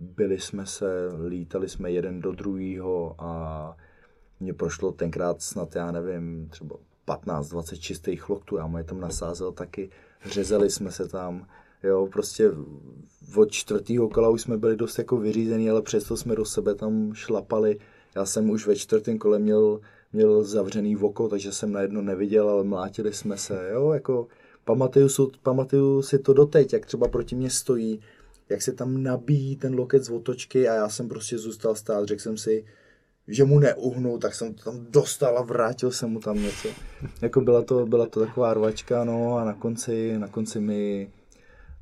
byli 0.00 0.40
jsme 0.40 0.66
se, 0.66 1.08
lítali 1.26 1.68
jsme 1.68 1.90
jeden 1.90 2.20
do 2.20 2.32
druhého 2.32 3.14
a 3.18 3.76
mě 4.40 4.54
prošlo 4.54 4.92
tenkrát 4.92 5.42
snad, 5.42 5.76
já 5.76 5.92
nevím, 5.92 6.48
třeba 6.50 6.76
15-20 7.06 7.78
čistých 7.78 8.28
loktů, 8.28 8.56
já 8.56 8.66
mu 8.66 8.78
je 8.78 8.84
tam 8.84 9.00
nasázel 9.00 9.52
taky, 9.52 9.90
řezali 10.24 10.70
jsme 10.70 10.90
se 10.90 11.08
tam, 11.08 11.46
jo, 11.82 12.08
prostě 12.12 12.50
od 13.36 13.50
čtvrtého 13.50 14.08
kola 14.08 14.28
už 14.28 14.42
jsme 14.42 14.56
byli 14.56 14.76
dost 14.76 14.98
jako 14.98 15.16
vyřízení, 15.16 15.70
ale 15.70 15.82
přesto 15.82 16.16
jsme 16.16 16.36
do 16.36 16.44
sebe 16.44 16.74
tam 16.74 17.14
šlapali. 17.14 17.78
Já 18.16 18.24
jsem 18.24 18.50
už 18.50 18.66
ve 18.66 18.76
čtvrtém 18.76 19.18
kole 19.18 19.38
měl, 19.38 19.80
měl 20.12 20.44
zavřený 20.44 20.96
oko, 20.96 21.28
takže 21.28 21.52
jsem 21.52 21.72
najednou 21.72 22.00
neviděl, 22.00 22.48
ale 22.48 22.64
mlátili 22.64 23.12
jsme 23.12 23.36
se, 23.36 23.70
jo, 23.72 23.92
jako 23.92 24.26
pamatuju, 24.64 25.08
pamatuju 25.42 26.02
si 26.02 26.18
to 26.18 26.32
doteď, 26.32 26.72
jak 26.72 26.86
třeba 26.86 27.08
proti 27.08 27.36
mě 27.36 27.50
stojí, 27.50 28.00
jak 28.48 28.62
se 28.62 28.72
tam 28.72 29.02
nabíjí 29.02 29.56
ten 29.56 29.74
loket 29.74 30.04
z 30.04 30.10
otočky 30.10 30.68
a 30.68 30.74
já 30.74 30.88
jsem 30.88 31.08
prostě 31.08 31.38
zůstal 31.38 31.74
stát, 31.74 32.08
řekl 32.08 32.22
jsem 32.22 32.36
si, 32.36 32.64
že 33.28 33.44
mu 33.44 33.58
neuhnu, 33.58 34.18
tak 34.18 34.34
jsem 34.34 34.54
to 34.54 34.64
tam 34.64 34.86
dostal 34.90 35.38
a 35.38 35.42
vrátil 35.42 35.90
jsem 35.90 36.10
mu 36.10 36.20
tam 36.20 36.42
něco. 36.42 36.68
Jako 37.22 37.40
byla 37.40 37.62
to, 37.62 37.86
byla 37.86 38.06
to 38.06 38.20
taková 38.20 38.54
rvačka, 38.54 39.04
no 39.04 39.36
a 39.36 39.44
na 39.44 39.54
konci, 39.54 40.18
na 40.18 40.28
konci 40.28 40.60
mi 40.60 41.10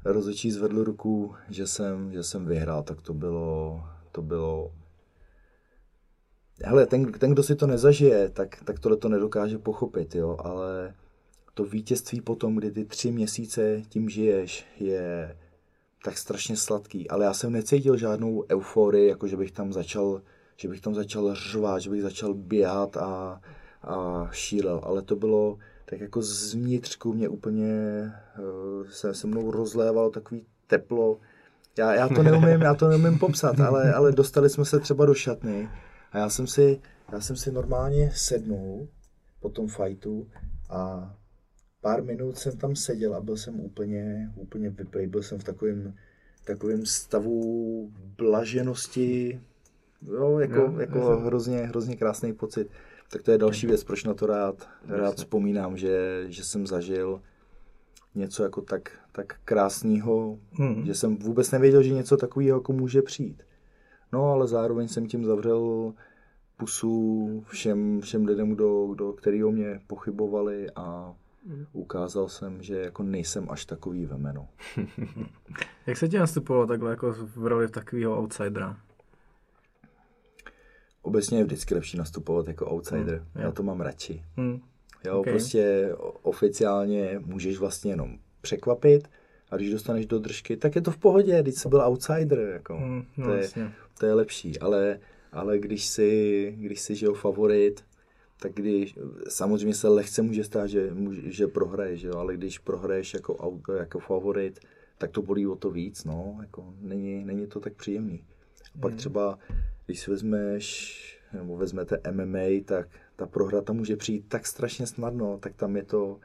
rozhodčí 0.05 0.51
zvedl 0.51 0.85
ruku, 0.85 1.35
že 1.51 1.67
jsem, 1.67 2.13
že 2.13 2.23
jsem 2.23 2.47
vyhrál, 2.47 2.83
tak 2.83 3.03
to 3.03 3.15
bylo, 3.15 3.81
to 4.13 4.23
bylo 4.23 4.73
Hele, 6.65 6.87
ten, 6.87 7.13
ten, 7.13 7.33
kdo 7.33 7.43
si 7.43 7.57
to 7.57 7.67
nezažije, 7.67 8.29
tak, 8.29 8.65
tak 8.65 8.79
tohle 8.79 8.97
to 8.97 9.09
nedokáže 9.09 9.59
pochopit, 9.59 10.15
jo, 10.15 10.37
ale 10.41 10.95
to 11.55 11.65
vítězství 11.65 12.21
potom, 12.21 12.57
kdy 12.57 12.71
ty 12.71 12.85
tři 12.85 13.13
měsíce 13.13 13.83
tím 13.89 14.09
žiješ, 14.09 14.67
je 14.81 15.37
tak 16.05 16.19
strašně 16.19 16.57
sladký, 16.57 17.11
ale 17.11 17.25
já 17.25 17.35
jsem 17.35 17.53
necítil 17.53 17.97
žádnou 17.97 18.45
euforii, 18.51 19.09
jako 19.09 19.29
že 19.29 19.37
bych 19.37 19.53
tam 19.53 19.73
začal, 19.73 20.23
že 20.57 20.69
bych 20.69 20.81
tam 20.81 20.95
začal 20.95 21.35
řvát, 21.35 21.83
že 21.83 21.91
bych 21.91 22.03
začal 22.03 22.35
běhat 22.35 22.97
a, 22.97 23.41
a 23.83 24.29
šílel, 24.33 24.81
ale 24.85 25.03
to 25.03 25.17
bylo 25.17 25.59
tak 25.85 26.01
jako 26.01 26.23
zvnitřku 26.23 27.13
mě 27.13 27.29
úplně 27.29 27.67
uh, 28.39 28.87
se 28.89 29.15
se 29.15 29.27
mnou 29.27 29.51
rozlévalo 29.51 30.11
takový 30.11 30.47
teplo. 30.67 31.19
Já, 31.79 31.95
já 31.95 32.09
to 32.09 32.23
neumím, 32.23 32.61
já 32.61 32.75
to 32.75 32.89
neumím 32.89 33.19
popsat, 33.19 33.61
ale, 33.61 33.93
ale 33.95 34.13
dostali 34.13 34.51
jsme 34.51 34.65
se 34.65 34.81
třeba 34.81 35.07
do 35.07 35.15
šatny 35.15 35.69
a 36.13 36.19
já 36.19 36.29
jsem 36.29 36.47
si, 36.47 36.81
já 37.13 37.21
jsem 37.21 37.37
si 37.37 37.53
normálně 37.53 38.13
sednul 38.15 38.89
po 39.41 39.49
tom 39.49 39.69
fajtu 39.69 40.29
a 40.71 41.15
pár 41.87 42.05
minut 42.05 42.39
jsem 42.39 42.57
tam 42.57 42.77
seděl 42.77 43.15
a 43.15 43.21
byl 43.21 43.37
jsem 43.37 43.61
úplně, 43.61 44.33
úplně 44.37 44.71
vyplej. 44.71 45.07
Byl 45.07 45.23
jsem 45.23 45.39
v 45.39 45.45
takovém, 45.45 45.95
takovém 46.45 46.87
stavu 46.87 47.91
blaženosti, 48.17 49.41
jo, 50.03 50.39
jako, 50.39 50.55
jo, 50.55 50.75
jako 50.79 51.17
hrozně, 51.17 51.59
hrozně 51.59 51.97
krásný 51.97 52.33
pocit. 52.33 52.71
Tak 53.11 53.23
to 53.23 53.31
je 53.31 53.39
další 53.39 53.67
věc, 53.67 53.85
proč 53.85 54.05
na 54.05 54.15
to 54.15 54.27
rád, 54.27 54.69
rád 54.89 55.17
vzpomínám, 55.17 55.77
že, 55.77 56.25
že 56.29 56.45
jsem 56.45 56.67
zažil 56.67 57.21
něco 58.15 58.43
jako 58.43 58.63
tak, 58.63 58.91
tak 59.13 59.37
krásného, 59.45 60.39
hmm. 60.53 60.87
že 60.87 60.95
jsem 60.95 61.17
vůbec 61.17 61.51
nevěděl, 61.51 61.83
že 61.83 61.95
něco 61.95 62.17
takového 62.17 62.59
jako 62.59 62.73
může 62.73 63.03
přijít. 63.03 63.43
No 64.13 64.31
ale 64.33 64.49
zároveň 64.49 64.89
jsem 64.89 65.07
tím 65.07 65.25
zavřel 65.25 65.93
pusu 66.57 67.45
všem, 67.47 68.01
všem 68.01 68.25
lidem, 68.25 68.55
kdo, 68.55 68.87
kdo, 68.87 69.13
který 69.13 69.45
o 69.45 69.51
mě 69.51 69.81
pochybovali 69.87 70.71
a. 70.77 71.15
ukázal 71.73 72.29
jsem, 72.29 72.63
že 72.63 72.81
jako 72.81 73.03
nejsem 73.03 73.51
až 73.51 73.65
takový 73.65 74.07
ve 74.07 74.19
menu. 74.19 74.49
Jak 75.87 75.97
se 75.97 76.09
ti 76.09 76.19
nastupovalo 76.19 76.67
takhle 76.67 76.91
jako 76.91 77.13
v 77.13 77.47
roli 77.47 77.69
takového 77.69 78.19
outsidera? 78.19 78.77
Obecně 81.03 81.39
je 81.39 81.45
vždycky 81.45 81.75
lepší 81.75 81.97
nastupovat 81.97 82.49
jako 82.49 82.67
outsider. 82.67 83.25
Hmm, 83.35 83.45
Já 83.45 83.53
to 83.53 83.63
mám 83.63 83.81
radši. 83.81 84.25
Hmm. 84.37 84.61
Jo, 85.05 85.21
okay. 85.21 85.33
prostě 85.33 85.95
oficiálně 86.23 87.21
můžeš 87.25 87.59
vlastně 87.59 87.93
jenom 87.93 88.19
překvapit 88.41 89.09
a 89.51 89.57
když 89.57 89.71
dostaneš 89.71 90.07
do 90.07 90.19
držky, 90.19 90.57
tak 90.57 90.75
je 90.75 90.81
to 90.83 90.91
v 90.91 90.97
pohodě, 90.97 91.43
když 91.43 91.55
jsi 91.55 91.69
byl 91.69 91.81
outsider, 91.81 92.39
jako. 92.39 92.77
Hmm, 92.77 93.05
no, 93.17 93.27
to, 93.27 93.33
je, 93.33 93.51
to 93.99 94.07
je 94.07 94.15
lepší, 94.15 94.59
ale, 94.59 94.99
ale 95.33 95.59
když 95.59 95.87
jsi, 95.87 96.55
když 96.59 96.81
jsi 96.81 96.95
žil 96.95 97.15
favorit, 97.15 97.85
tak 98.41 98.53
když, 98.53 98.99
samozřejmě 99.29 99.75
se 99.75 99.89
lehce 99.89 100.23
může 100.23 100.45
stát, 100.45 100.67
že, 100.67 100.93
že 101.11 101.47
prohraješ, 101.47 102.03
jo, 102.03 102.15
ale 102.17 102.37
když 102.37 102.59
prohraješ 102.59 103.15
jako, 103.15 103.61
jako 103.79 103.99
favorit, 103.99 104.61
tak 104.99 105.11
to 105.11 105.23
bolí 105.23 105.47
o 105.47 105.57
to 105.57 105.71
víc, 105.71 106.05
no, 106.05 106.39
jako 106.41 106.75
není, 106.81 107.25
není 107.25 107.47
to 107.47 107.61
tak 107.61 107.75
příjemný. 107.75 108.25
A 108.75 108.79
pak 108.81 108.91
hmm. 108.91 108.99
třeba, 108.99 109.39
když 109.87 110.01
si 110.01 110.11
vezmeš, 110.11 111.21
nebo 111.33 111.57
vezmete 111.57 112.01
MMA, 112.11 112.63
tak 112.65 112.89
ta 113.17 113.27
prohra 113.27 113.61
tam 113.61 113.77
může 113.77 113.97
přijít 113.97 114.25
tak 114.29 114.47
strašně 114.47 114.87
snadno, 114.87 115.39
tak 115.39 115.55
tam 115.55 115.77
je 115.77 115.83
to, 115.83 116.21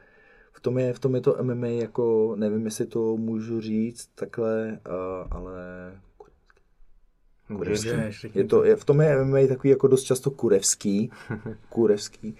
v 0.52 0.60
tom 0.60 0.78
je, 0.78 0.92
v 0.92 0.98
tom 0.98 1.14
je 1.14 1.20
to 1.20 1.36
MMA 1.42 1.66
jako, 1.66 2.36
nevím, 2.36 2.64
jestli 2.64 2.86
to 2.86 3.16
můžu 3.16 3.60
říct 3.60 4.10
takhle, 4.14 4.80
ale 5.30 5.54
kurevský. 7.56 7.90
Je 8.34 8.44
to, 8.44 8.64
je, 8.64 8.76
v 8.76 8.84
tom 8.84 9.00
je 9.00 9.24
MMA 9.24 9.38
takový 9.48 9.70
jako 9.70 9.88
dost 9.88 10.02
často 10.02 10.30
kurevský, 10.30 11.10
kurevský, 11.68 12.36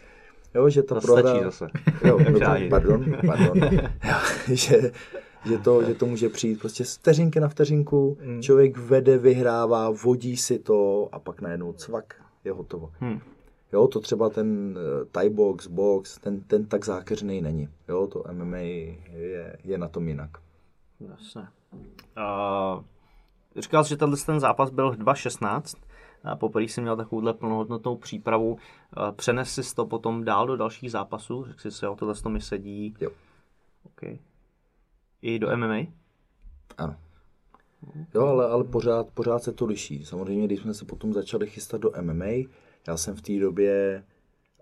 jo, 0.55 0.69
že 0.69 0.83
ta 0.83 0.95
to 0.95 1.01
prohra... 1.01 1.43
zase. 1.43 1.67
Jo, 2.05 2.19
no 2.31 2.41
to, 2.41 2.47
pardon, 2.71 3.17
pardon. 3.27 3.59
jo, 4.05 4.17
že, 4.49 4.93
že 5.45 5.59
to, 5.59 5.85
že 5.85 5.95
to 5.95 6.07
může 6.07 6.29
přijít 6.29 6.59
prostě 6.61 6.85
z 6.85 6.97
vteřinky 6.97 7.41
na 7.41 7.49
vteřinku, 7.49 8.19
hmm. 8.21 8.43
člověk 8.43 8.79
vede, 8.79 9.19
vyhrává, 9.19 9.91
vodí 9.91 10.37
si 10.37 10.59
to 10.59 11.09
a 11.13 11.19
pak 11.19 11.41
najednou 11.41 11.73
cvak, 11.73 12.15
je 12.45 12.53
hotovo. 12.53 12.91
Hmm. 13.01 13.21
Jo, 13.73 13.89
to 13.89 14.01
třeba 14.01 14.29
ten 14.29 14.79
uh, 14.79 15.05
Thai 15.13 15.31
box, 15.31 15.67
box, 15.67 16.19
ten, 16.19 16.41
ten 16.41 16.67
tak 16.67 16.85
zákeřný 16.85 17.41
není. 17.41 17.69
Jo, 17.89 18.07
to 18.07 18.25
MMA 18.33 18.57
je, 18.57 19.57
je 19.65 19.79
na 19.79 19.89
tom 19.89 20.09
jinak. 20.09 20.31
Jasně. 21.01 21.43
Uh, 22.17 22.85
říkal 23.57 23.85
jsi, 23.85 23.91
že 23.91 23.97
tenhle 23.97 24.19
ten 24.27 24.41
zápas 24.41 24.71
byl 24.71 24.93
2.16. 24.93 25.79
Poprvé 26.37 26.65
jsem 26.65 26.85
měl 26.85 26.97
takovouhle 26.97 27.35
plnohodnotnou 27.35 27.97
přípravu. 27.97 28.59
Přenes 29.17 29.55
si 29.55 29.75
to 29.75 29.87
potom 29.87 30.25
dál 30.25 30.47
do 30.47 30.57
dalších 30.57 30.91
zápasů? 30.91 31.45
Řekl 31.45 31.61
jsi 31.61 31.71
si, 31.71 31.85
jo, 31.85 31.97
tohle 31.99 32.15
to 32.15 32.29
mi 32.29 32.41
sedí. 32.41 32.95
Jo. 33.01 33.11
Okay. 33.85 34.19
I 35.23 35.39
do 35.39 35.57
MMA? 35.57 35.87
Ano. 36.79 36.97
Jo, 38.15 38.27
ale, 38.27 38.49
ale 38.49 38.65
pořád, 38.65 39.07
pořád 39.15 39.43
se 39.43 39.53
to 39.53 39.67
liší. 39.67 40.05
Samozřejmě, 40.05 40.47
když 40.47 40.61
jsme 40.61 40.75
se 40.75 40.85
potom 40.85 41.13
začali 41.13 41.47
chystat 41.47 41.81
do 41.81 41.93
MMA, 42.01 42.49
já 42.87 42.97
jsem 42.97 43.15
v 43.17 43.23
té 43.23 43.39
době, 43.39 44.05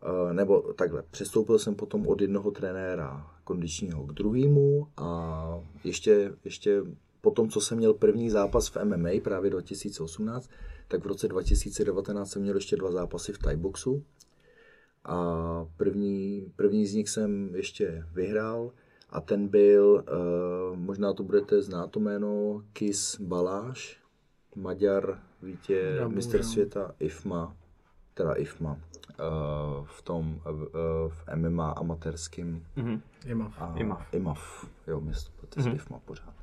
eh, 0.03 0.35
nebo 0.35 0.61
takhle, 0.61 1.03
přestoupil 1.11 1.59
jsem 1.59 1.75
potom 1.75 2.07
od 2.07 2.21
jednoho 2.21 2.51
trenéra 2.51 3.31
kondičního 3.45 4.07
k 4.07 4.13
druhému 4.13 4.89
a 4.97 5.61
ještě, 5.85 6.33
ještě 6.45 6.83
po 7.21 7.31
tom, 7.31 7.49
co 7.49 7.61
jsem 7.61 7.79
měl 7.79 7.95
první 7.95 8.31
zápas 8.31 8.69
v 8.69 8.85
MMA 8.85 9.11
právě 9.23 9.51
2018, 9.51 10.51
tak 10.89 11.05
v 11.05 11.07
roce 11.07 11.29
2019 11.29 12.31
jsem 12.31 12.43
měl 12.43 12.55
ještě 12.55 12.77
dva 12.77 12.93
zápasy 12.93 13.33
v 13.33 13.39
Thai 13.39 13.57
boxu. 13.57 14.05
A 15.05 15.67
první, 15.77 16.53
první 16.57 16.87
z 16.87 16.95
nich 16.95 17.09
jsem 17.09 17.55
ještě 17.55 18.05
vyhrál 18.13 18.73
a 19.11 19.21
ten 19.21 19.49
byl, 19.49 20.05
uh, 20.73 20.77
možná 20.79 21.13
to 21.13 21.23
budete 21.23 21.63
znát 21.63 21.91
to 21.91 22.01
jméno, 22.01 22.63
Kis 22.73 23.21
Baláš, 23.21 24.01
Maďar, 24.57 25.23
vítě, 25.43 26.01
mistr 26.09 26.43
světa 26.43 26.95
IFMA 26.99 27.57
teda 28.21 28.35
IFMA, 28.35 28.73
uh, 28.73 29.85
v 29.85 30.03
tom, 30.03 30.41
uh, 30.47 31.09
v 31.09 31.25
MMA 31.35 31.71
amatérským. 31.71 32.67
Mm-hmm. 32.77 33.01
IMAF. 33.27 33.63
A, 33.63 33.75
IMAF. 33.77 34.15
IMAF, 34.15 34.67
jo, 34.87 35.01
město, 35.01 35.31
mm-hmm. 35.43 35.75
IFMA 35.75 35.99
pořád. 35.99 36.35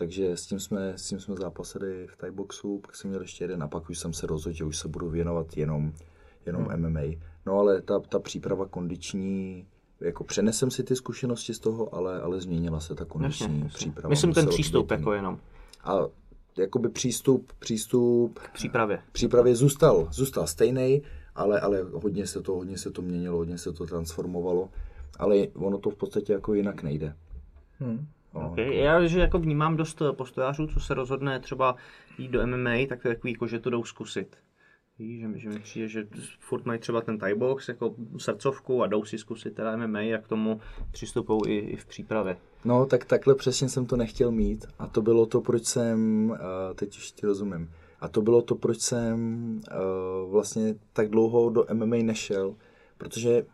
Takže 0.00 0.36
s 0.36 0.46
tím 0.46 0.60
jsme, 0.60 0.98
s 0.98 1.08
tím 1.08 1.20
jsme 1.20 1.34
zápasili 1.36 2.06
v 2.06 2.16
Thai 2.16 2.30
boxu, 2.30 2.78
pak 2.78 2.96
jsem 2.96 3.10
měl 3.10 3.22
ještě 3.22 3.44
jeden 3.44 3.62
a 3.62 3.68
pak 3.68 3.90
už 3.90 3.98
jsem 3.98 4.12
se 4.12 4.26
rozhodl, 4.26 4.56
že 4.56 4.64
už 4.64 4.78
se 4.78 4.88
budu 4.88 5.10
věnovat 5.10 5.56
jenom, 5.56 5.92
jenom 6.46 6.62
mm. 6.62 6.76
MMA. 6.76 7.00
No 7.46 7.58
ale 7.58 7.82
ta, 7.82 8.00
ta 8.00 8.18
příprava 8.18 8.66
kondiční, 8.66 9.66
jako 10.00 10.24
přenesem 10.24 10.70
si 10.70 10.84
ty 10.84 10.96
zkušenosti 10.96 11.54
z 11.54 11.58
toho, 11.58 11.94
ale, 11.94 12.20
ale 12.20 12.40
změnila 12.40 12.80
se 12.80 12.94
ta 12.94 13.04
kondiční 13.04 13.60
jasně, 13.60 13.68
příprava. 13.74 14.08
Myslím 14.08 14.32
ten 14.32 14.46
přístup 14.46 14.90
jako 14.90 15.12
jenom. 15.12 15.38
A 15.84 15.98
jakoby 16.58 16.88
přístup, 16.88 17.52
přístup 17.58 18.38
k 18.38 18.52
přípravě. 18.52 19.02
Přípravě 19.12 19.54
zůstal, 19.56 20.08
zůstal 20.12 20.46
stejný, 20.46 21.02
ale, 21.34 21.60
ale 21.60 21.82
hodně 21.92 22.26
se 22.26 22.42
to, 22.42 22.54
hodně 22.54 22.78
se 22.78 22.90
to 22.90 23.02
měnilo, 23.02 23.36
hodně 23.36 23.58
se 23.58 23.72
to 23.72 23.86
transformovalo, 23.86 24.68
ale 25.18 25.36
ono 25.54 25.78
to 25.78 25.90
v 25.90 25.96
podstatě 25.96 26.32
jako 26.32 26.54
jinak 26.54 26.82
nejde. 26.82 27.16
Hmm. 27.78 28.06
No, 28.34 28.50
Okay. 28.50 28.76
Já, 28.76 29.06
že 29.06 29.20
jako 29.20 29.38
vnímám 29.38 29.76
dost 29.76 30.02
postojářů, 30.12 30.66
co 30.66 30.80
se 30.80 30.94
rozhodne 30.94 31.40
třeba 31.40 31.76
jít 32.18 32.30
do 32.30 32.46
MMA, 32.46 32.86
tak 32.88 33.02
to 33.02 33.08
je 33.08 33.14
takový, 33.14 33.32
jako, 33.32 33.46
že 33.46 33.58
to 33.58 33.70
jdou 33.70 33.84
zkusit. 33.84 34.36
Víš, 34.98 35.20
že, 35.20 35.38
že 35.38 35.48
mi 35.48 35.58
přijde, 35.58 35.88
že 35.88 36.06
furt 36.38 36.66
mají 36.66 36.80
třeba 36.80 37.00
ten 37.00 37.18
Thai 37.18 37.34
box 37.34 37.68
jako 37.68 37.94
srdcovku 38.16 38.82
a 38.82 38.86
jdou 38.86 39.04
si 39.04 39.18
zkusit 39.18 39.54
teda 39.54 39.76
MMA 39.76 39.98
a 39.98 40.18
k 40.18 40.28
tomu 40.28 40.60
přistupují 40.90 41.40
i, 41.46 41.58
i 41.58 41.76
v 41.76 41.86
přípravě. 41.86 42.36
No, 42.64 42.86
tak 42.86 43.04
takhle 43.04 43.34
přesně 43.34 43.68
jsem 43.68 43.86
to 43.86 43.96
nechtěl 43.96 44.30
mít 44.30 44.66
a 44.78 44.86
to 44.86 45.02
bylo 45.02 45.26
to, 45.26 45.40
proč 45.40 45.64
jsem, 45.64 46.30
uh, 46.30 46.36
teď 46.74 46.96
už 46.96 47.12
ti 47.12 47.26
rozumím, 47.26 47.70
a 48.00 48.08
to 48.08 48.22
bylo 48.22 48.42
to, 48.42 48.54
proč 48.54 48.80
jsem 48.80 49.60
uh, 50.24 50.30
vlastně 50.30 50.74
tak 50.92 51.08
dlouho 51.08 51.50
do 51.50 51.64
MMA 51.72 51.96
nešel, 52.02 52.54
protože 52.98 53.44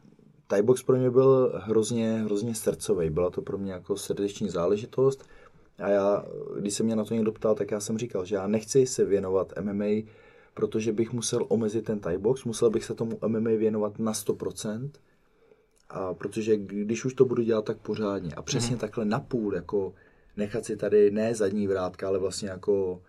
Thai 0.47 0.63
box 0.63 0.83
pro 0.83 0.97
mě 0.97 1.11
byl 1.11 1.53
hrozně, 1.65 2.23
hrozně 2.25 2.55
srdcový, 2.55 3.11
byla 3.11 3.31
to 3.31 3.43
pro 3.43 3.59
mě 3.59 3.73
jako 3.73 3.97
srdeční 3.97 4.49
záležitost. 4.49 5.25
A 5.79 5.89
já, 5.89 6.25
když 6.61 6.75
se 6.75 6.83
mě 6.83 6.97
na 6.97 7.05
to 7.05 7.15
někdo 7.15 7.33
ptal, 7.33 7.55
tak 7.55 7.71
já 7.71 7.81
jsem 7.81 7.99
říkal, 7.99 8.25
že 8.25 8.35
já 8.35 8.47
nechci 8.47 8.87
se 8.87 9.05
věnovat 9.05 9.53
MMA, 9.61 9.85
protože 10.55 10.93
bych 10.93 11.13
musel 11.13 11.47
omezit 11.49 11.85
ten 11.85 12.01
Thai 12.01 12.19
box, 12.19 12.45
musel 12.45 12.71
bych 12.71 12.85
se 12.85 12.95
tomu 12.95 13.19
MMA 13.27 13.51
věnovat 13.51 13.99
na 13.99 14.13
100%, 14.13 14.91
a 15.89 16.15
protože 16.15 16.57
když 16.57 17.05
už 17.05 17.15
to 17.15 17.25
budu 17.25 17.43
dělat 17.43 17.65
tak 17.65 17.79
pořádně. 17.79 18.35
A 18.35 18.43
přesně 18.43 18.75
mm. 18.75 18.81
takhle 18.81 19.05
napůl, 19.05 19.55
jako 19.55 19.93
nechat 20.37 20.65
si 20.65 20.77
tady 20.77 21.11
ne 21.11 21.35
zadní 21.35 21.67
vrátka, 21.67 22.09
ale 22.09 22.19
vlastně 22.19 22.49
jako 22.49 23.03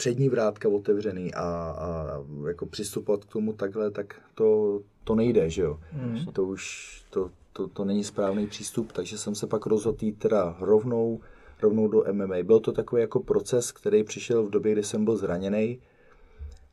přední 0.00 0.28
vrátka 0.28 0.68
otevřený 0.68 1.34
a, 1.34 1.40
a 1.78 2.06
jako 2.48 2.66
přistupovat 2.66 3.24
k 3.24 3.32
tomu 3.32 3.52
takhle, 3.52 3.90
tak 3.90 4.20
to, 4.34 4.80
to 5.04 5.14
nejde, 5.14 5.50
že 5.50 5.62
jo. 5.62 5.80
Mm. 5.92 6.26
To 6.32 6.44
už, 6.44 6.62
to, 7.10 7.30
to, 7.52 7.68
to 7.68 7.84
není 7.84 8.04
správný 8.04 8.46
přístup, 8.46 8.92
takže 8.92 9.18
jsem 9.18 9.34
se 9.34 9.46
pak 9.46 9.66
rozhodl 9.66 10.04
jít 10.04 10.18
teda 10.18 10.56
rovnou, 10.60 11.20
rovnou 11.62 11.88
do 11.88 12.04
MMA. 12.12 12.42
Byl 12.42 12.60
to 12.60 12.72
takový 12.72 13.00
jako 13.00 13.20
proces, 13.20 13.72
který 13.72 14.04
přišel 14.04 14.42
v 14.42 14.50
době, 14.50 14.72
kdy 14.72 14.82
jsem 14.82 15.04
byl 15.04 15.16
zraněný, 15.16 15.78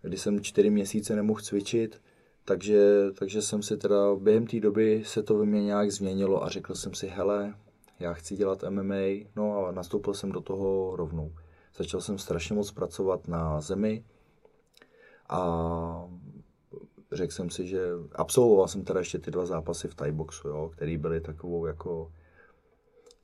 kdy 0.02 0.18
jsem 0.18 0.42
čtyři 0.42 0.70
měsíce 0.70 1.16
nemohl 1.16 1.42
cvičit, 1.42 2.02
takže, 2.46 3.12
takže 3.20 3.42
jsem 3.42 3.64
si 3.64 3.78
teda 3.78 4.16
během 4.16 4.48
té 4.48 4.60
doby 4.60 5.04
se 5.06 5.24
to 5.24 5.38
ve 5.38 5.46
mně 5.46 5.64
nějak 5.64 5.92
změnilo 5.92 6.44
a 6.44 6.50
řekl 6.50 6.76
jsem 6.76 6.94
si, 6.94 7.08
hele, 7.08 7.54
já 8.00 8.14
chci 8.14 8.36
dělat 8.36 8.64
MMA, 8.70 9.28
no 9.36 9.66
a 9.66 9.72
nastoupil 9.72 10.14
jsem 10.14 10.32
do 10.32 10.42
toho 10.42 10.96
rovnou. 10.96 11.32
Začal 11.78 12.02
jsem 12.02 12.18
strašně 12.18 12.56
moc 12.56 12.72
pracovat 12.72 13.28
na 13.28 13.62
zemi 13.62 14.04
a 15.30 16.10
řekl 17.12 17.34
jsem 17.34 17.50
si, 17.50 17.68
že 17.68 17.82
absolvoval 18.16 18.68
jsem 18.68 18.84
teda 18.84 19.00
ještě 19.00 19.20
ty 19.20 19.32
dva 19.32 19.46
zápasy 19.46 19.88
v 19.88 19.96
Thai 19.96 20.12
boxu, 20.12 20.48
jo, 20.48 20.72
který 20.76 20.98
byly 20.98 21.22
takovou 21.22 21.66
jako 21.66 22.12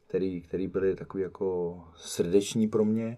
který, 0.07 0.41
který 0.41 0.67
byly 0.67 0.95
takový 0.95 1.23
jako 1.23 1.79
srdeční 1.95 2.67
pro 2.67 2.85
mě 2.85 3.17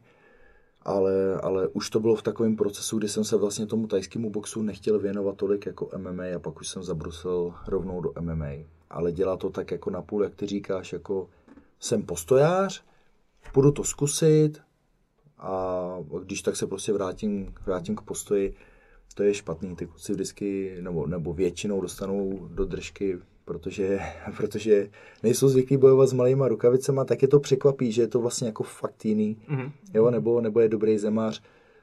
ale, 0.85 1.35
ale 1.43 1.67
už 1.67 1.89
to 1.89 1.99
bylo 1.99 2.15
v 2.15 2.21
takovém 2.21 2.55
procesu, 2.55 2.97
kdy 2.97 3.09
jsem 3.09 3.23
se 3.23 3.37
vlastně 3.37 3.65
tomu 3.65 3.87
tajskému 3.87 4.29
boxu 4.29 4.61
nechtěl 4.61 4.99
věnovat 4.99 5.37
tolik 5.37 5.65
jako 5.65 5.89
MMA 5.97 6.23
a 6.35 6.39
pak 6.39 6.59
už 6.59 6.67
jsem 6.67 6.83
zabrusil 6.83 7.53
rovnou 7.67 8.01
do 8.01 8.13
MMA. 8.21 8.51
Ale 8.89 9.11
dělá 9.11 9.37
to 9.37 9.49
tak 9.49 9.71
jako 9.71 9.89
napůl, 9.89 10.23
jak 10.23 10.35
ty 10.35 10.45
říkáš, 10.45 10.93
jako 10.93 11.29
jsem 11.79 12.03
postojář, 12.03 12.83
budu 13.53 13.71
to 13.71 13.83
zkusit 13.83 14.61
a 15.37 15.97
když 16.23 16.41
tak 16.41 16.55
se 16.55 16.67
prostě 16.67 16.93
vrátím, 16.93 17.53
vrátím 17.65 17.95
k 17.95 18.01
postoji, 18.01 18.55
to 19.15 19.23
je 19.23 19.33
špatný, 19.33 19.75
ty 19.75 19.85
kluci 19.85 20.13
vždycky, 20.13 20.77
nebo, 20.81 21.07
nebo 21.07 21.33
většinou 21.33 21.81
dostanou 21.81 22.47
do 22.51 22.65
držky 22.65 23.19
protože, 23.45 23.99
protože 24.37 24.89
nejsou 25.23 25.47
zvyklí 25.47 25.77
bojovat 25.77 26.09
s 26.09 26.13
malýma 26.13 26.47
rukavicema, 26.47 27.05
tak 27.05 27.21
je 27.21 27.27
to 27.27 27.39
překvapí, 27.39 27.91
že 27.91 28.01
je 28.01 28.07
to 28.07 28.19
vlastně 28.19 28.47
jako 28.47 28.63
fakt 28.63 29.05
jiný, 29.05 29.37
mm-hmm. 29.49 29.71
jo, 29.93 30.11
nebo, 30.11 30.41
nebo 30.41 30.59
je 30.59 30.69
dobrý 30.69 30.97
zemář, 30.97 31.41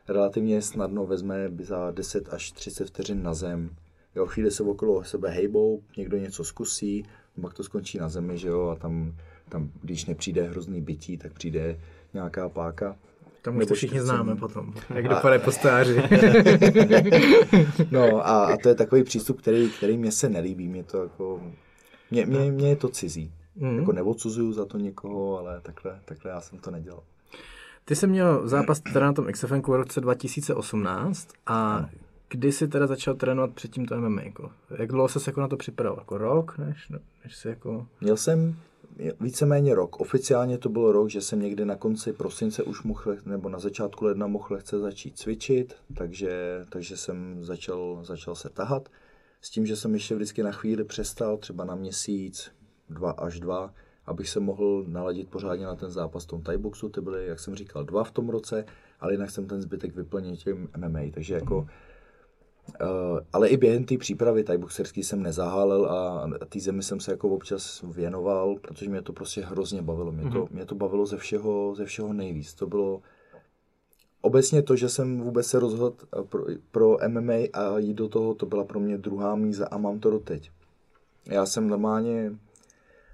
relativně 0.08 0.62
snadno 0.62 1.06
vezme 1.06 1.50
za 1.62 1.90
10 1.90 2.34
až 2.34 2.52
30 2.52 2.88
vteřin 2.88 3.22
na 3.22 3.34
zem, 3.34 3.70
jo, 4.16 4.26
chvíli 4.26 4.50
se 4.50 4.62
okolo 4.62 5.04
sebe 5.04 5.30
hejbou, 5.30 5.82
někdo 5.96 6.16
něco 6.16 6.44
zkusí, 6.44 7.04
pak 7.40 7.54
to 7.54 7.62
skončí 7.62 7.98
na 7.98 8.08
zemi, 8.08 8.38
že 8.38 8.48
jo, 8.48 8.68
a 8.68 8.74
tam, 8.74 9.14
tam 9.48 9.70
když 9.82 10.04
nepřijde 10.04 10.42
hrozný 10.42 10.80
bytí, 10.80 11.18
tak 11.18 11.32
přijde 11.32 11.80
nějaká 12.14 12.48
páka. 12.48 12.98
Tam 13.42 13.56
už 13.56 13.66
to 13.66 13.74
všichni 13.74 14.00
známe 14.00 14.36
potom, 14.36 14.74
jak 14.94 15.08
dopadají 15.08 15.42
postáři. 15.42 16.02
no 17.90 18.26
a, 18.26 18.44
a, 18.46 18.56
to 18.56 18.68
je 18.68 18.74
takový 18.74 19.04
přístup, 19.04 19.40
který, 19.40 19.70
který 19.70 19.98
mě 19.98 20.12
se 20.12 20.28
nelíbí. 20.28 20.68
Mě 20.68 20.84
to 20.84 21.02
jako, 21.02 21.40
mě, 22.10 22.26
mě, 22.26 22.52
mě 22.52 22.68
je 22.68 22.76
to 22.76 22.88
cizí. 22.88 23.32
Mm. 23.56 23.78
Jako 23.78 23.92
neodsuzuju 23.92 24.52
za 24.52 24.64
to 24.64 24.78
někoho, 24.78 25.38
ale 25.38 25.60
takhle, 25.60 26.00
takhle 26.04 26.30
já 26.30 26.40
jsem 26.40 26.58
to 26.58 26.70
nedělal. 26.70 27.02
Ty 27.84 27.96
jsi 27.96 28.06
měl 28.06 28.48
zápas 28.48 28.80
teda 28.80 29.06
na 29.06 29.12
tom 29.12 29.32
XFN 29.32 29.60
v 29.60 29.68
roce 29.68 30.00
2018 30.00 31.28
a 31.46 31.88
kdy 32.28 32.52
jsi 32.52 32.68
teda 32.68 32.86
začal 32.86 33.14
trénovat 33.14 33.52
před 33.52 33.70
tímto 33.70 34.00
MMA? 34.00 34.22
Jako? 34.22 34.50
Jak 34.78 34.88
dlouho 34.88 35.08
jsi 35.08 35.20
se 35.20 35.30
jako 35.30 35.40
na 35.40 35.48
to 35.48 35.56
připravoval? 35.56 36.00
Jako 36.00 36.18
rok? 36.18 36.58
Než, 36.58 36.88
než 37.24 37.36
jsi 37.36 37.48
jako... 37.48 37.86
Měl 38.00 38.16
jsem 38.16 38.56
víceméně 39.20 39.74
rok. 39.74 40.00
Oficiálně 40.00 40.58
to 40.58 40.68
bylo 40.68 40.92
rok, 40.92 41.10
že 41.10 41.20
jsem 41.20 41.42
někdy 41.42 41.64
na 41.64 41.76
konci 41.76 42.12
prosince 42.12 42.62
už 42.62 42.82
mohl, 42.82 43.16
nebo 43.26 43.48
na 43.48 43.58
začátku 43.58 44.04
ledna 44.04 44.26
mohl 44.26 44.46
lehce 44.50 44.78
začít 44.78 45.18
cvičit, 45.18 45.74
takže, 45.96 46.64
takže 46.68 46.96
jsem 46.96 47.44
začal, 47.44 47.98
začal 48.02 48.34
se 48.34 48.48
tahat. 48.48 48.88
S 49.40 49.50
tím, 49.50 49.66
že 49.66 49.76
jsem 49.76 49.94
ještě 49.94 50.14
vždycky 50.14 50.42
na 50.42 50.52
chvíli 50.52 50.84
přestal, 50.84 51.36
třeba 51.36 51.64
na 51.64 51.74
měsíc, 51.74 52.50
dva 52.90 53.10
až 53.10 53.40
dva, 53.40 53.74
abych 54.06 54.28
se 54.28 54.40
mohl 54.40 54.84
naladit 54.86 55.30
pořádně 55.30 55.66
na 55.66 55.76
ten 55.76 55.90
zápas 55.90 56.24
v 56.24 56.26
tom 56.26 56.42
Thai 56.42 56.58
boxu. 56.58 56.88
Ty 56.88 57.00
byly, 57.00 57.26
jak 57.26 57.40
jsem 57.40 57.54
říkal, 57.54 57.84
dva 57.84 58.04
v 58.04 58.10
tom 58.10 58.28
roce, 58.28 58.64
ale 59.00 59.12
jinak 59.12 59.30
jsem 59.30 59.46
ten 59.46 59.62
zbytek 59.62 59.96
vyplnil 59.96 60.36
tím 60.36 60.68
MMA. 60.76 61.00
Takže 61.14 61.34
jako 61.34 61.56
Uh, 61.56 61.68
ale 63.32 63.48
i 63.48 63.56
během 63.56 63.84
té 63.84 63.98
přípravy 63.98 64.44
tajboxerský 64.44 65.02
jsem 65.02 65.22
nezahálel 65.22 65.86
a 65.86 66.30
té 66.48 66.60
zemi 66.60 66.82
jsem 66.82 67.00
se 67.00 67.10
jako 67.10 67.28
občas 67.28 67.84
věnoval, 67.88 68.56
protože 68.60 68.90
mě 68.90 69.02
to 69.02 69.12
prostě 69.12 69.40
hrozně 69.40 69.82
bavilo. 69.82 70.12
Mě 70.12 70.30
to, 70.30 70.44
mm-hmm. 70.44 70.48
mě 70.50 70.66
to 70.66 70.74
bavilo 70.74 71.06
ze 71.06 71.16
všeho, 71.16 71.74
ze 71.74 71.84
všeho 71.84 72.12
nejvíc. 72.12 72.54
To 72.54 72.66
bylo 72.66 73.02
obecně 74.20 74.62
to, 74.62 74.76
že 74.76 74.88
jsem 74.88 75.20
vůbec 75.20 75.46
se 75.46 75.58
rozhodl 75.58 75.96
eh, 76.18 76.22
pro, 76.22 76.44
pro 76.70 76.96
MMA 77.08 77.34
a 77.52 77.78
jít 77.78 77.94
do 77.94 78.08
toho, 78.08 78.34
to 78.34 78.46
byla 78.46 78.64
pro 78.64 78.80
mě 78.80 78.98
druhá 78.98 79.34
míza 79.34 79.68
a 79.70 79.78
mám 79.78 80.00
to 80.00 80.10
doteď. 80.10 80.50
Já 81.26 81.46
jsem 81.46 81.68
normálně 81.68 82.32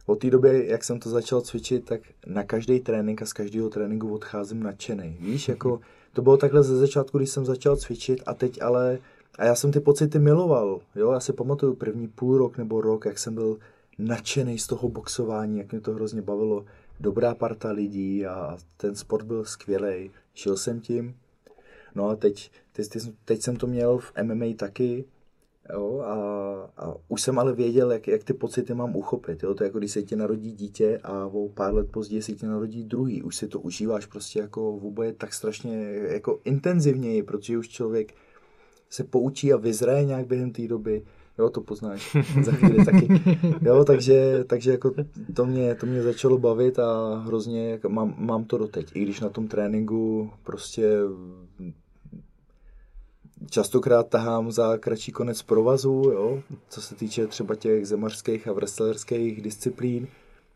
od 0.07 0.19
té 0.19 0.31
doby, 0.31 0.67
jak 0.69 0.85
jsem 0.85 1.01
to 1.01 1.11
začal 1.11 1.41
cvičit, 1.41 1.85
tak 1.85 2.01
na 2.27 2.45
každý 2.45 2.81
trénink 2.81 3.23
a 3.23 3.27
z 3.27 3.33
každého 3.33 3.69
tréninku 3.71 4.15
odcházím 4.15 4.63
nadšený. 4.63 5.17
Víš, 5.21 5.49
jako 5.49 5.81
to 6.13 6.23
bylo 6.23 6.37
takhle 6.37 6.63
ze 6.63 6.77
začátku, 6.77 7.19
když 7.19 7.31
jsem 7.31 7.45
začal 7.45 7.77
cvičit 7.77 8.23
a 8.27 8.35
teď 8.35 8.63
ale 8.63 8.99
a 9.39 9.45
já 9.45 9.55
jsem 9.55 9.73
ty 9.73 9.81
pocity 9.81 10.19
miloval, 10.19 10.81
jo, 10.95 11.13
já 11.13 11.21
si 11.21 11.33
pamatuju 11.33 11.75
první 11.75 12.09
půl 12.09 12.39
rok 12.39 12.59
nebo 12.59 12.81
rok, 12.81 13.05
jak 13.05 13.19
jsem 13.19 13.35
byl 13.35 13.59
nadšený 13.99 14.59
z 14.59 14.67
toho 14.67 14.89
boxování, 14.89 15.59
jak 15.59 15.73
mě 15.73 15.81
to 15.81 15.93
hrozně 15.93 16.23
bavilo. 16.23 16.65
Dobrá 17.01 17.35
parta 17.35 17.71
lidí 17.71 18.27
a 18.27 18.59
ten 18.77 18.95
sport 18.95 19.27
byl 19.27 19.45
skvělý. 19.45 20.11
Šel 20.35 20.57
jsem 20.57 20.81
tím. 20.81 21.17
No 21.95 22.09
a 22.09 22.17
teď, 22.17 22.51
teď, 22.73 22.89
teď 23.25 23.43
jsem 23.43 23.57
to 23.57 23.67
měl 23.67 23.99
v 23.99 24.13
MMA 24.23 24.47
taky, 24.57 25.05
Jo, 25.73 26.01
a, 26.01 26.15
a 26.77 26.95
už 27.09 27.23
jsem 27.23 27.39
ale 27.39 27.53
věděl, 27.53 27.93
jak, 27.93 28.09
jak 28.09 28.25
ty 28.25 28.33
pocity 28.33 28.75
mám 28.75 28.97
uchopit. 28.97 29.43
Jo? 29.43 29.55
To 29.55 29.65
je 29.65 29.67
jako 29.67 29.79
když 29.79 29.93
se 29.93 30.03
ti 30.03 30.17
narodí 30.17 30.53
dítě 30.53 31.01
a 31.03 31.27
o 31.27 31.49
pár 31.49 31.75
let 31.75 31.91
později 31.91 32.23
se 32.23 32.33
ti 32.33 32.47
narodí 32.47 32.85
druhý. 32.85 33.23
Už 33.23 33.37
si 33.37 33.49
to 33.49 33.61
užíváš 33.61 34.07
prostě 34.07 34.39
jako 34.39 34.79
v 34.79 34.87
oboje 34.87 35.13
tak 35.13 35.35
strašně 35.35 35.75
jako 36.09 36.41
intenzivněji, 36.45 37.23
protože 37.23 37.59
už 37.59 37.69
člověk 37.69 38.15
se 38.91 39.05
poučí 39.05 39.53
a 39.53 39.57
vyzraje 39.57 40.05
nějak 40.05 40.27
během 40.27 40.51
té 40.51 40.69
doby. 40.69 41.03
Jo, 41.39 41.51
to 41.51 41.61
poznáš 41.61 42.17
za 42.43 42.53
chvíli 42.53 42.85
taky. 42.85 43.09
Jo, 43.63 43.85
takže, 43.85 44.45
takže 44.47 44.71
jako 44.71 44.95
to 45.35 45.47
mě, 45.47 45.75
to 45.75 45.87
mě 45.87 46.03
začalo 46.03 46.39
bavit 46.39 46.79
a 46.79 47.19
hrozně 47.27 47.71
jako 47.71 47.89
mám, 47.89 48.15
mám 48.19 48.45
to 48.45 48.59
doteď. 48.59 48.91
I 48.95 49.03
když 49.03 49.21
na 49.21 49.29
tom 49.29 49.49
tréninku 49.49 50.31
prostě 50.43 50.99
častokrát 53.51 54.09
tahám 54.09 54.53
za 54.53 54.79
kratší 54.79 55.13
konec 55.13 55.43
provazu, 55.43 56.11
jo, 56.13 56.43
co 56.69 56.83
se 56.83 56.95
týče 56.95 57.27
třeba 57.27 57.55
těch 57.55 57.87
zemařských 57.87 58.49
a 58.49 58.53
wrestlerských 58.53 59.43
disciplín, 59.43 60.09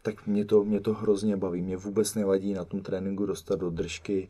tak 0.03 0.27
mě 0.27 0.45
to, 0.45 0.65
mě 0.65 0.81
to 0.81 0.95
hrozně 0.95 1.37
baví. 1.37 1.63
Mě 1.63 1.77
vůbec 1.77 2.15
nevadí 2.15 2.53
na 2.53 2.65
tom 2.65 2.81
tréninku 2.81 3.27
dostat 3.27 3.59
do 3.59 3.71
držky, 3.71 4.29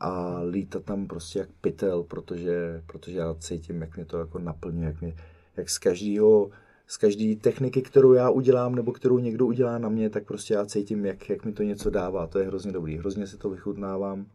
a 0.00 0.40
lítat 0.50 0.84
tam 0.84 1.06
prostě 1.06 1.38
jak 1.38 1.48
pytel, 1.60 2.02
protože, 2.02 2.82
protože 2.86 3.18
já 3.18 3.34
cítím, 3.34 3.80
jak 3.80 3.96
mě 3.96 4.04
to 4.04 4.18
jako 4.18 4.38
naplňuje, 4.38 4.86
jak, 4.86 5.00
mě, 5.00 5.16
jak 5.56 5.70
z 5.70 5.78
každého 5.78 6.50
z 6.88 6.96
každé 6.96 7.36
techniky, 7.36 7.82
kterou 7.82 8.12
já 8.12 8.30
udělám, 8.30 8.74
nebo 8.74 8.92
kterou 8.92 9.18
někdo 9.18 9.46
udělá 9.46 9.78
na 9.78 9.88
mě, 9.88 10.10
tak 10.10 10.24
prostě 10.24 10.54
já 10.54 10.66
cítím, 10.66 11.06
jak, 11.06 11.30
jak 11.30 11.44
mi 11.44 11.52
to 11.52 11.62
něco 11.62 11.90
dává. 11.90 12.26
To 12.26 12.38
je 12.38 12.46
hrozně 12.46 12.72
dobrý. 12.72 12.98
Hrozně 12.98 13.26
si 13.26 13.36
to 13.36 13.50
vychutnávám 13.50 14.26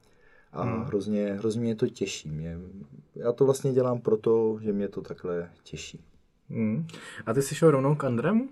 a 0.51 0.63
hmm. 0.63 0.83
hrozně, 0.83 1.33
hrozně 1.33 1.61
mě 1.61 1.75
to 1.75 1.87
těší. 1.87 2.29
Mě, 2.29 2.57
já 3.15 3.31
to 3.31 3.45
vlastně 3.45 3.73
dělám 3.73 4.01
proto, 4.01 4.59
že 4.61 4.73
mě 4.73 4.87
to 4.87 5.01
takhle 5.01 5.49
těší. 5.63 6.03
Hmm. 6.49 6.87
A 7.25 7.33
ty 7.33 7.41
jsi 7.41 7.55
šel 7.55 7.71
rovnou 7.71 7.95
k 7.95 8.03
Andremu? 8.03 8.49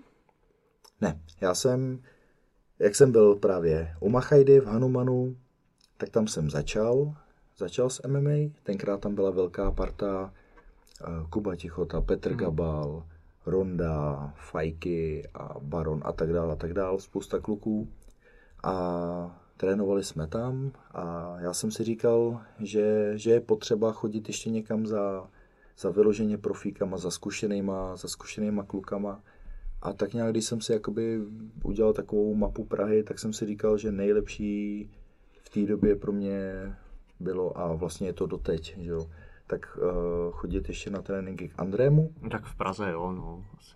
Ne, 1.00 1.20
já 1.40 1.54
jsem, 1.54 2.02
jak 2.78 2.94
jsem 2.94 3.12
byl 3.12 3.34
právě 3.34 3.94
u 4.00 4.08
Machajdy 4.08 4.60
v 4.60 4.66
Hanumanu, 4.66 5.36
tak 5.96 6.08
tam 6.08 6.26
jsem 6.26 6.50
začal, 6.50 7.14
začal 7.58 7.90
s 7.90 8.08
MMA, 8.08 8.50
tenkrát 8.62 9.00
tam 9.00 9.14
byla 9.14 9.30
velká 9.30 9.70
parta 9.70 10.32
eh, 11.00 11.04
Kuba 11.30 11.56
Tichota, 11.56 12.00
Petr 12.00 12.34
Gabal, 12.34 13.06
Ronda, 13.46 14.32
Fajky 14.36 15.28
a 15.34 15.54
Baron 15.60 16.02
a 16.04 16.12
tak 16.12 16.32
dále 16.32 16.52
a 16.52 16.56
tak 16.56 16.72
dále, 16.72 17.00
spousta 17.00 17.38
kluků. 17.40 17.88
A 18.64 19.42
trénovali 19.56 20.04
jsme 20.04 20.26
tam 20.26 20.72
a 20.90 21.36
já 21.40 21.54
jsem 21.54 21.70
si 21.70 21.84
říkal, 21.84 22.40
že, 22.58 23.12
že 23.14 23.30
je 23.30 23.40
potřeba 23.40 23.92
chodit 23.92 24.28
ještě 24.28 24.50
někam 24.50 24.86
za, 24.86 25.28
za 25.78 25.90
vyloženě 25.90 26.38
profíkama, 26.38 26.98
za 26.98 27.10
zkušenýma, 27.10 27.96
za 27.96 28.08
zkušenýma 28.08 28.62
klukama. 28.62 29.22
A 29.82 29.92
tak 29.92 30.14
nějak, 30.14 30.30
když 30.30 30.44
jsem 30.44 30.60
si 30.60 30.72
jakoby 30.72 31.20
udělal 31.64 31.92
takovou 31.92 32.34
mapu 32.34 32.64
Prahy, 32.64 33.02
tak 33.02 33.18
jsem 33.18 33.32
si 33.32 33.46
říkal, 33.46 33.78
že 33.78 33.92
nejlepší 33.92 34.90
v 35.42 35.50
té 35.50 35.66
době 35.66 35.96
pro 35.96 36.12
mě 36.12 36.52
bylo, 37.20 37.58
a 37.58 37.72
vlastně 37.72 38.08
je 38.08 38.12
to 38.12 38.26
doteď, 38.26 38.76
že 38.78 38.90
jo, 38.90 39.06
tak 39.46 39.76
uh, 39.76 40.32
chodit 40.32 40.68
ještě 40.68 40.90
na 40.90 41.02
tréninky 41.02 41.48
k 41.48 41.52
Andrému. 41.58 42.12
No 42.22 42.30
Tak 42.30 42.44
v 42.44 42.54
Praze, 42.54 42.90
jo, 42.90 43.12
no. 43.12 43.44
Asi. 43.58 43.74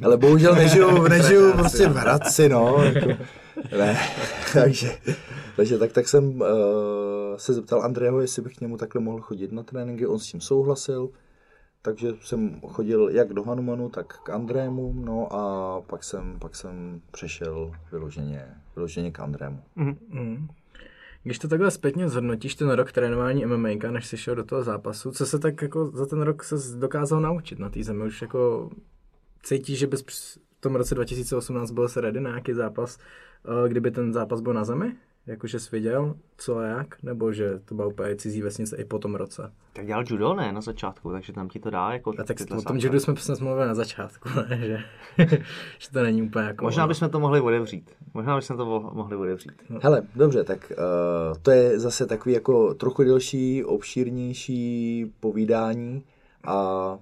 Ale 0.04 0.16
bohužel 0.16 0.54
nežiju, 0.54 1.02
nežiju 1.08 1.52
prostě 1.52 1.88
v 1.88 1.96
Hradci, 1.96 2.48
no. 2.48 2.82
Jako, 2.82 3.24
ne, 3.78 3.98
takže, 4.52 4.98
takže 5.56 5.78
tak, 5.78 5.92
tak 5.92 6.08
jsem 6.08 6.40
uh, 6.40 6.46
se 7.36 7.52
zeptal 7.52 7.82
Andreho, 7.82 8.20
jestli 8.20 8.42
bych 8.42 8.56
k 8.56 8.60
němu 8.60 8.76
takhle 8.76 9.00
mohl 9.00 9.20
chodit 9.20 9.52
na 9.52 9.62
tréninky, 9.62 10.06
on 10.06 10.18
s 10.18 10.26
tím 10.26 10.40
souhlasil. 10.40 11.10
Takže 11.82 12.08
jsem 12.22 12.60
chodil 12.60 13.08
jak 13.08 13.32
do 13.32 13.42
Hanumanu, 13.42 13.88
tak 13.88 14.20
k 14.22 14.30
Andrému, 14.30 14.92
no 14.96 15.32
a 15.32 15.80
pak 15.80 16.04
jsem, 16.04 16.38
pak 16.38 16.56
jsem 16.56 17.00
přešel 17.10 17.72
vyloženě, 17.92 18.54
vyloženě 18.76 19.10
k 19.10 19.20
Andrému. 19.20 19.62
Hmm. 19.76 20.48
Když 21.22 21.38
to 21.38 21.48
takhle 21.48 21.70
zpětně 21.70 22.08
zhodnotíš 22.08 22.54
ten 22.54 22.70
rok 22.70 22.92
trénování 22.92 23.46
MMA, 23.46 23.68
než 23.90 24.06
jsi 24.06 24.16
šel 24.16 24.34
do 24.34 24.44
toho 24.44 24.62
zápasu, 24.62 25.10
co 25.12 25.26
se 25.26 25.38
tak 25.38 25.62
jako 25.62 25.90
za 25.90 26.06
ten 26.06 26.22
rok 26.22 26.44
se 26.44 26.56
dokázal 26.78 27.20
naučit 27.20 27.58
na 27.58 27.68
té 27.68 27.84
zemi? 27.84 28.04
Už 28.04 28.22
jako 28.22 28.70
cítíš, 29.42 29.78
že 29.78 29.86
bys 29.86 30.02
v 30.58 30.60
tom 30.60 30.74
roce 30.74 30.94
2018 30.94 31.70
byl 31.70 31.88
se 31.88 32.00
ready 32.00 32.20
na 32.20 32.30
nějaký 32.30 32.54
zápas, 32.54 32.98
eh, 32.98 33.68
kdyby 33.68 33.90
ten 33.90 34.12
zápas 34.12 34.40
byl 34.40 34.54
na 34.54 34.64
zemi? 34.64 34.96
Jakože 35.28 35.60
jsi 35.60 35.68
viděl, 35.72 36.14
co 36.36 36.56
a 36.56 36.64
jak? 36.64 37.02
Nebo 37.02 37.32
že 37.32 37.60
to 37.64 37.74
byla 37.74 37.88
úplně 37.88 38.16
cizí 38.16 38.42
vesnice 38.42 38.76
i 38.76 38.84
po 38.84 38.98
tom 38.98 39.14
roce? 39.14 39.52
Tak 39.72 39.86
dělal 39.86 40.04
judo, 40.06 40.34
ne, 40.34 40.52
na 40.52 40.60
začátku, 40.60 41.12
takže 41.12 41.32
tam 41.32 41.48
ti 41.48 41.58
to 41.58 41.70
dá 41.70 41.92
jako... 41.92 42.12
A 42.18 42.24
tak 42.24 42.36
o 42.58 42.62
tom 42.62 42.76
judu 42.76 43.00
jsme 43.00 43.14
přesně 43.14 43.44
mluvili 43.44 43.68
na 43.68 43.74
začátku, 43.74 44.28
ne? 44.48 44.58
Že, 44.58 44.78
že 45.78 45.90
to 45.92 46.02
není 46.02 46.22
úplně 46.22 46.44
jako... 46.44 46.64
Možná 46.64 46.86
bychom 46.86 47.10
to 47.10 47.20
mohli 47.20 47.40
otevřít. 47.40 47.90
Možná 48.14 48.36
bychom 48.36 48.56
to 48.56 48.66
mo- 48.66 48.94
mohli 48.94 49.16
otevřít. 49.16 49.52
Hele, 49.82 50.02
dobře, 50.14 50.44
tak 50.44 50.72
uh, 50.72 51.38
to 51.42 51.50
je 51.50 51.80
zase 51.80 52.06
takový 52.06 52.34
jako 52.34 52.74
trochu 52.74 53.04
delší, 53.04 53.64
obšírnější 53.64 55.12
povídání, 55.20 56.04
a, 56.44 56.98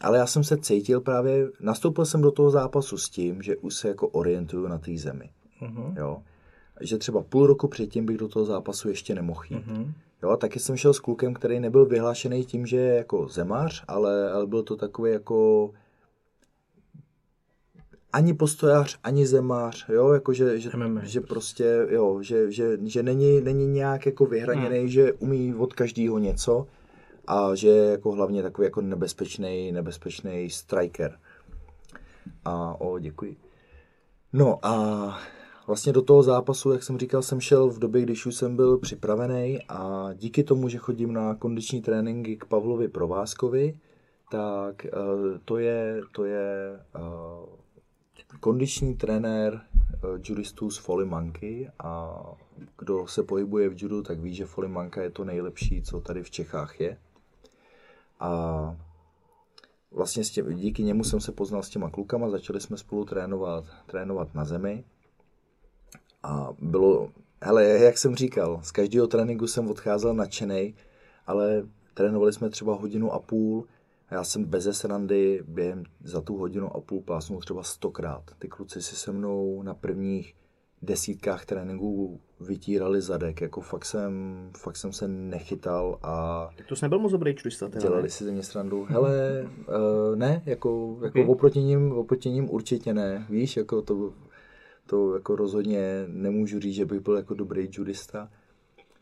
ale 0.00 0.18
já 0.18 0.26
jsem 0.26 0.44
se 0.44 0.56
cítil 0.56 1.00
právě, 1.00 1.48
nastoupil 1.60 2.04
jsem 2.04 2.22
do 2.22 2.30
toho 2.30 2.50
zápasu 2.50 2.98
s 2.98 3.10
tím, 3.10 3.42
že 3.42 3.56
už 3.56 3.74
se 3.74 3.88
jako 3.88 4.08
orientuju 4.08 4.68
na 4.68 4.78
té 4.78 4.96
zemi. 4.96 5.30
Mhm. 5.60 5.94
Jo? 5.96 6.22
Že 6.80 6.98
třeba 6.98 7.22
půl 7.22 7.46
roku 7.46 7.68
předtím 7.68 8.06
bych 8.06 8.16
do 8.16 8.28
toho 8.28 8.44
zápasu 8.44 8.88
ještě 8.88 9.14
nemohl 9.14 9.42
jít. 9.50 9.66
Mhm. 9.66 9.92
Jo, 10.22 10.30
a 10.30 10.36
taky 10.36 10.60
jsem 10.60 10.76
šel 10.76 10.94
s 10.94 11.00
klukem, 11.00 11.34
který 11.34 11.60
nebyl 11.60 11.86
vyhlášený 11.86 12.44
tím, 12.44 12.66
že 12.66 12.76
je 12.76 12.94
jako 12.94 13.28
zemář, 13.28 13.84
ale, 13.88 14.30
ale 14.30 14.46
byl 14.46 14.62
to 14.62 14.76
takový 14.76 15.12
jako 15.12 15.70
ani 18.12 18.34
postojář, 18.34 18.98
ani 19.04 19.26
zemář, 19.26 19.88
jo, 19.88 20.12
jako 20.12 20.32
že, 20.32 20.60
že, 20.60 20.70
MMA 20.76 21.04
že 21.04 21.20
prostě, 21.20 21.86
jo, 21.90 22.22
že, 22.22 22.52
že, 22.52 22.78
že 22.84 23.02
není, 23.02 23.40
není 23.40 23.66
nějak 23.66 24.06
jako 24.06 24.26
vyhraněný, 24.26 24.78
hmm. 24.78 24.88
že 24.88 25.12
umí 25.12 25.54
od 25.54 25.72
každého 25.72 26.18
něco 26.18 26.66
a 27.26 27.54
že 27.54 27.68
je 27.68 27.90
jako 27.90 28.12
hlavně 28.12 28.42
takový 28.42 28.66
jako 28.66 28.80
nebezpečný, 28.80 29.72
nebezpečný 29.72 30.50
striker. 30.50 31.18
A 32.44 32.80
o, 32.80 32.98
děkuji. 32.98 33.36
No 34.32 34.58
a 34.62 35.18
vlastně 35.66 35.92
do 35.92 36.02
toho 36.02 36.22
zápasu, 36.22 36.72
jak 36.72 36.82
jsem 36.82 36.98
říkal, 36.98 37.22
jsem 37.22 37.40
šel 37.40 37.70
v 37.70 37.78
době, 37.78 38.02
když 38.02 38.26
už 38.26 38.34
jsem 38.34 38.56
byl 38.56 38.78
připravený 38.78 39.58
a 39.68 40.08
díky 40.14 40.44
tomu, 40.44 40.68
že 40.68 40.78
chodím 40.78 41.12
na 41.12 41.34
kondiční 41.34 41.82
tréninky 41.82 42.36
k 42.36 42.44
Pavlovi 42.44 42.88
Provázkovi, 42.88 43.78
tak 44.30 44.86
eh, 44.86 44.90
to 45.44 45.58
je, 45.58 46.00
to 46.12 46.24
je 46.24 46.80
eh, 46.96 47.56
kondiční 48.40 48.94
trenér 48.94 49.60
eh, 49.94 49.98
judistů 50.28 50.70
z 50.70 50.78
Folly 50.78 51.04
Monkey 51.04 51.70
a 51.78 52.20
kdo 52.78 53.06
se 53.06 53.22
pohybuje 53.22 53.68
v 53.68 53.82
judu, 53.82 54.02
tak 54.02 54.20
ví, 54.20 54.34
že 54.34 54.46
Folly 54.46 54.68
Manka 54.68 55.02
je 55.02 55.10
to 55.10 55.24
nejlepší, 55.24 55.82
co 55.82 56.00
tady 56.00 56.22
v 56.22 56.30
Čechách 56.30 56.80
je. 56.80 56.98
A 58.20 58.76
vlastně 59.90 60.24
tě, 60.24 60.42
díky 60.54 60.82
němu 60.82 61.04
jsem 61.04 61.20
se 61.20 61.32
poznal 61.32 61.62
s 61.62 61.68
těma 61.68 61.90
klukama, 61.90 62.30
začali 62.30 62.60
jsme 62.60 62.76
spolu 62.76 63.04
trénovat, 63.04 63.64
trénovat 63.86 64.34
na 64.34 64.44
zemi. 64.44 64.84
A 66.22 66.48
bylo, 66.58 67.10
hele, 67.42 67.64
jak 67.64 67.98
jsem 67.98 68.16
říkal, 68.16 68.60
z 68.62 68.70
každého 68.70 69.06
tréninku 69.06 69.46
jsem 69.46 69.70
odcházel 69.70 70.14
nadšenej, 70.14 70.74
ale 71.26 71.62
trénovali 71.94 72.32
jsme 72.32 72.50
třeba 72.50 72.74
hodinu 72.74 73.12
a 73.12 73.18
půl 73.18 73.64
a 74.08 74.14
já 74.14 74.24
jsem 74.24 74.44
bez 74.44 74.68
srandy 74.70 75.42
během 75.48 75.84
za 76.04 76.20
tu 76.20 76.36
hodinu 76.36 76.76
a 76.76 76.80
půl 76.80 77.00
plásnul 77.00 77.40
třeba 77.40 77.62
stokrát. 77.62 78.22
Ty 78.38 78.48
kluci 78.48 78.82
si 78.82 78.96
se 78.96 79.12
mnou 79.12 79.62
na 79.62 79.74
prvních 79.74 80.34
desítkách 80.82 81.46
tréninků 81.46 82.20
vytírali 82.40 83.00
zadek, 83.00 83.40
jako 83.40 83.60
fakt 83.60 83.84
jsem, 83.84 84.12
fakt 84.58 84.76
jsem 84.76 84.92
se 84.92 85.08
nechytal 85.08 85.98
a 86.02 86.48
Tak 86.56 86.66
to 86.66 86.76
jsi 86.76 86.84
nebyl 86.84 86.98
moc 86.98 87.12
dobrý 87.12 87.34
čurista, 87.34 87.68
teda, 87.68 87.82
dělali 87.82 88.02
ne? 88.02 88.08
si 88.08 88.24
ze 88.24 88.32
mě 88.32 88.42
srandu. 88.42 88.86
Hele, 88.88 89.48
uh, 89.68 90.16
ne, 90.18 90.42
jako, 90.46 90.98
jako 91.04 91.20
Ok. 91.20 91.28
oproti, 91.28 91.62
ním, 91.62 91.92
oproti 91.92 92.30
ním 92.30 92.50
určitě 92.50 92.94
ne, 92.94 93.26
víš, 93.30 93.56
jako 93.56 93.82
to, 93.82 94.12
to 94.86 95.14
jako 95.14 95.36
rozhodně 95.36 96.04
nemůžu 96.08 96.60
říct, 96.60 96.74
že 96.74 96.84
bych 96.84 97.00
byl 97.00 97.16
jako 97.16 97.34
dobrý 97.34 97.68
judista. 97.72 98.30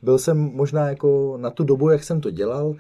Byl 0.03 0.19
jsem 0.19 0.39
možná 0.39 0.89
jako 0.89 1.37
na 1.41 1.51
tu 1.51 1.65
dobu, 1.65 1.91
jak 1.91 2.05
jsem 2.05 2.21
to 2.21 2.31
dělal, 2.31 2.77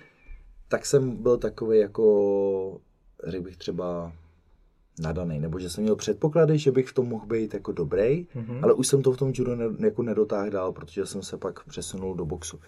tak 0.68 0.86
jsem 0.86 1.16
byl 1.22 1.36
takový 1.36 1.78
jako, 1.78 2.80
řekl 3.26 3.44
bych 3.44 3.56
třeba 3.56 4.12
nadaný, 5.00 5.40
nebo 5.40 5.58
že 5.58 5.70
jsem 5.70 5.82
měl 5.82 5.96
předpoklady, 5.96 6.58
že 6.58 6.72
bych 6.72 6.88
v 6.88 6.94
tom 6.94 7.08
mohl 7.08 7.26
být 7.26 7.54
jako 7.54 7.72
dobrý, 7.72 8.26
mm-hmm. 8.36 8.60
ale 8.62 8.72
už 8.72 8.86
jsem 8.86 9.02
to 9.02 9.12
v 9.12 9.16
tom 9.16 9.32
judo 9.34 9.56
ne, 9.56 9.64
jako 9.78 10.02
nedotáhl 10.02 10.50
dál, 10.50 10.72
protože 10.72 11.06
jsem 11.06 11.22
se 11.22 11.36
pak 11.36 11.64
přesunul 11.64 12.14
do 12.14 12.24
boxu. 12.24 12.60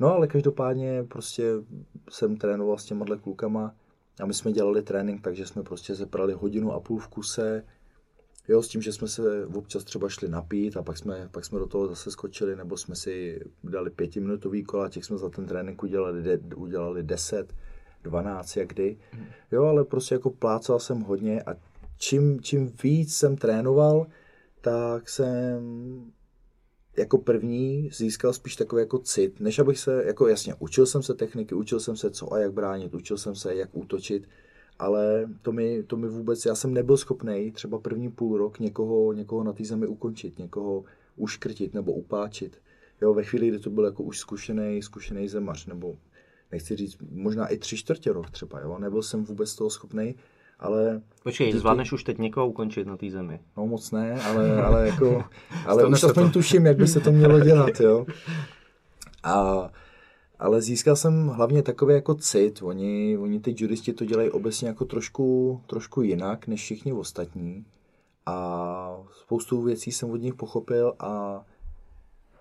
No 0.00 0.14
ale 0.14 0.26
každopádně 0.26 1.04
prostě 1.08 1.52
jsem 2.10 2.36
trénoval 2.36 2.78
s 2.78 2.84
těma 2.84 3.04
klukama 3.22 3.74
a 4.20 4.26
my 4.26 4.34
jsme 4.34 4.52
dělali 4.52 4.82
trénink, 4.82 5.20
takže 5.20 5.46
jsme 5.46 5.62
prostě 5.62 5.94
zeprali 5.94 6.32
hodinu 6.32 6.72
a 6.72 6.80
půl 6.80 6.98
v 6.98 7.08
kuse, 7.08 7.64
jo, 8.48 8.62
s 8.62 8.68
tím, 8.68 8.82
že 8.82 8.92
jsme 8.92 9.08
se 9.08 9.46
občas 9.46 9.84
třeba 9.84 10.08
šli 10.08 10.28
napít 10.28 10.76
a 10.76 10.82
pak 10.82 10.98
jsme, 10.98 11.28
pak 11.30 11.44
jsme 11.44 11.58
do 11.58 11.66
toho 11.66 11.88
zase 11.88 12.10
skočili, 12.10 12.56
nebo 12.56 12.76
jsme 12.76 12.96
si 12.96 13.40
dali 13.64 13.90
pětiminutový 13.90 14.64
kola, 14.64 14.88
těch 14.88 15.04
jsme 15.04 15.18
za 15.18 15.28
ten 15.28 15.46
trénink 15.46 15.82
udělali, 15.82 16.22
de, 16.22 16.38
udělali 16.56 17.02
10, 17.02 17.54
12, 18.02 18.56
jak 18.56 18.68
kdy. 18.68 18.98
Jo, 19.52 19.64
ale 19.64 19.84
prostě 19.84 20.14
jako 20.14 20.30
plácal 20.30 20.78
jsem 20.78 21.00
hodně 21.00 21.42
a 21.42 21.54
čím, 21.98 22.40
čím 22.40 22.72
víc 22.82 23.16
jsem 23.16 23.36
trénoval, 23.36 24.06
tak 24.60 25.08
jsem 25.08 25.60
jako 26.96 27.18
první 27.18 27.90
získal 27.92 28.32
spíš 28.32 28.56
takový 28.56 28.80
jako 28.80 28.98
cit, 28.98 29.40
než 29.40 29.58
abych 29.58 29.78
se, 29.78 30.04
jako 30.06 30.28
jasně, 30.28 30.54
učil 30.58 30.86
jsem 30.86 31.02
se 31.02 31.14
techniky, 31.14 31.54
učil 31.54 31.80
jsem 31.80 31.96
se 31.96 32.10
co 32.10 32.32
a 32.32 32.38
jak 32.38 32.52
bránit, 32.52 32.94
učil 32.94 33.18
jsem 33.18 33.34
se 33.34 33.54
jak 33.54 33.68
útočit, 33.72 34.28
ale 34.78 35.26
to 35.42 35.52
mi, 35.52 35.82
to 35.82 35.96
mi 35.96 36.08
vůbec, 36.08 36.46
já 36.46 36.54
jsem 36.54 36.74
nebyl 36.74 36.96
schopný 36.96 37.50
třeba 37.52 37.78
první 37.78 38.10
půl 38.10 38.38
rok 38.38 38.58
někoho, 38.58 39.12
někoho 39.12 39.44
na 39.44 39.52
té 39.52 39.64
zemi 39.64 39.86
ukončit, 39.86 40.38
někoho 40.38 40.84
uškrtit 41.16 41.74
nebo 41.74 41.92
upáčit. 41.92 42.58
Jo, 43.02 43.14
ve 43.14 43.24
chvíli, 43.24 43.48
kdy 43.48 43.58
to 43.58 43.70
byl 43.70 43.84
jako 43.84 44.02
už 44.02 44.18
zkušený, 44.18 44.82
zkušený 44.82 45.28
zemař, 45.28 45.66
nebo 45.66 45.96
nechci 46.52 46.76
říct, 46.76 46.96
možná 47.12 47.46
i 47.46 47.56
tři 47.58 47.76
čtvrtě 47.76 48.12
rok 48.12 48.30
třeba, 48.30 48.60
jo, 48.60 48.78
nebyl 48.78 49.02
jsem 49.02 49.24
vůbec 49.24 49.54
toho 49.54 49.70
schopný, 49.70 50.14
ale 50.58 51.02
Počkej, 51.22 51.46
díky- 51.46 51.58
zvládneš 51.58 51.92
už 51.92 52.04
teď 52.04 52.18
někoho 52.18 52.48
ukončit 52.48 52.86
na 52.86 52.96
té 52.96 53.10
zemi. 53.10 53.40
No 53.56 53.66
moc 53.66 53.90
ne, 53.90 54.22
ale, 54.22 54.62
ale 54.62 54.88
jako, 54.88 55.24
ale 55.66 55.86
už 55.86 56.02
aspoň 56.04 56.26
to. 56.26 56.32
tuším, 56.32 56.66
jak 56.66 56.76
by 56.76 56.86
se 56.86 57.00
to 57.00 57.12
mělo 57.12 57.40
dělat, 57.40 57.80
jo. 57.80 58.06
A, 59.22 59.70
ale 60.38 60.62
získal 60.62 60.96
jsem 60.96 61.28
hlavně 61.28 61.62
takový 61.62 61.94
jako 61.94 62.14
cit, 62.14 62.62
oni, 62.62 63.18
oni 63.18 63.40
ty 63.40 63.54
juristi 63.58 63.92
to 63.92 64.04
dělají 64.04 64.30
obecně 64.30 64.68
jako 64.68 64.84
trošku, 64.84 65.60
trošku 65.66 66.02
jinak, 66.02 66.46
než 66.46 66.60
všichni 66.60 66.92
ostatní. 66.92 67.64
A 68.26 68.98
spoustu 69.20 69.62
věcí 69.62 69.92
jsem 69.92 70.10
od 70.10 70.16
nich 70.16 70.34
pochopil 70.34 70.94
a 70.98 71.44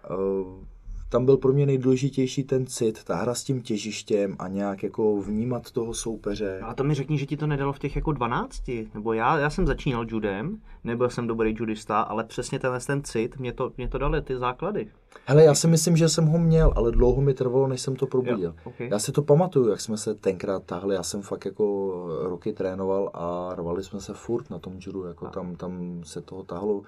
uh, 0.10 0.64
tam 1.10 1.26
byl 1.26 1.38
pro 1.38 1.54
mě 1.54 1.66
nejdůležitější 1.66 2.44
ten 2.44 2.66
cit, 2.66 3.04
ta 3.04 3.16
hra 3.16 3.36
s 3.36 3.44
tím 3.44 3.62
těžištěm 3.62 4.36
a 4.40 4.48
nějak 4.48 4.84
jako 4.84 5.22
vnímat 5.22 5.72
toho 5.72 5.94
soupeře. 5.94 6.60
A 6.64 6.74
to 6.74 6.84
mi 6.84 6.94
řekni, 6.94 7.18
že 7.18 7.26
ti 7.26 7.38
to 7.38 7.48
nedalo 7.48 7.74
v 7.74 7.80
těch 7.80 7.96
jako 7.96 8.12
12, 8.12 8.64
nebo 8.94 9.14
já, 9.14 9.38
já 9.38 9.50
jsem 9.50 9.68
začínal 9.68 10.06
judem, 10.10 10.58
nebyl 10.84 11.10
jsem 11.10 11.28
dobrý 11.28 11.56
judista, 11.60 12.02
ale 12.02 12.24
přesně 12.24 12.60
tenhle 12.60 12.80
ten 12.80 13.04
cit, 13.04 13.40
mě 13.40 13.54
to, 13.54 13.72
mě 13.78 13.88
to 13.88 13.98
dali 13.98 14.22
ty 14.22 14.38
základy. 14.38 14.88
Hele, 15.26 15.44
já 15.44 15.56
si 15.56 15.68
myslím, 15.68 15.98
že 15.98 16.10
jsem 16.10 16.26
ho 16.26 16.38
měl, 16.38 16.74
ale 16.76 16.92
dlouho 16.92 17.22
mi 17.22 17.34
trvalo, 17.34 17.68
než 17.68 17.82
jsem 17.82 17.96
to 17.96 18.08
probudil. 18.08 18.40
Jo, 18.42 18.54
okay. 18.64 18.90
Já 18.92 19.00
si 19.00 19.12
to 19.12 19.22
pamatuju, 19.22 19.70
jak 19.70 19.82
jsme 19.82 19.98
se 19.98 20.16
tenkrát 20.16 20.64
tahli, 20.64 20.96
já 20.96 21.04
jsem 21.04 21.22
fakt 21.22 21.46
jako 21.46 21.94
roky 22.22 22.54
trénoval 22.54 23.12
a 23.14 23.56
rvali 23.56 23.84
jsme 23.84 24.02
se 24.02 24.14
furt 24.14 24.50
na 24.50 24.60
tom 24.60 24.74
judu, 24.80 25.04
jako 25.04 25.28
tam, 25.28 25.56
tam 25.56 26.02
se 26.04 26.22
toho 26.22 26.44
tahlo, 26.44 26.82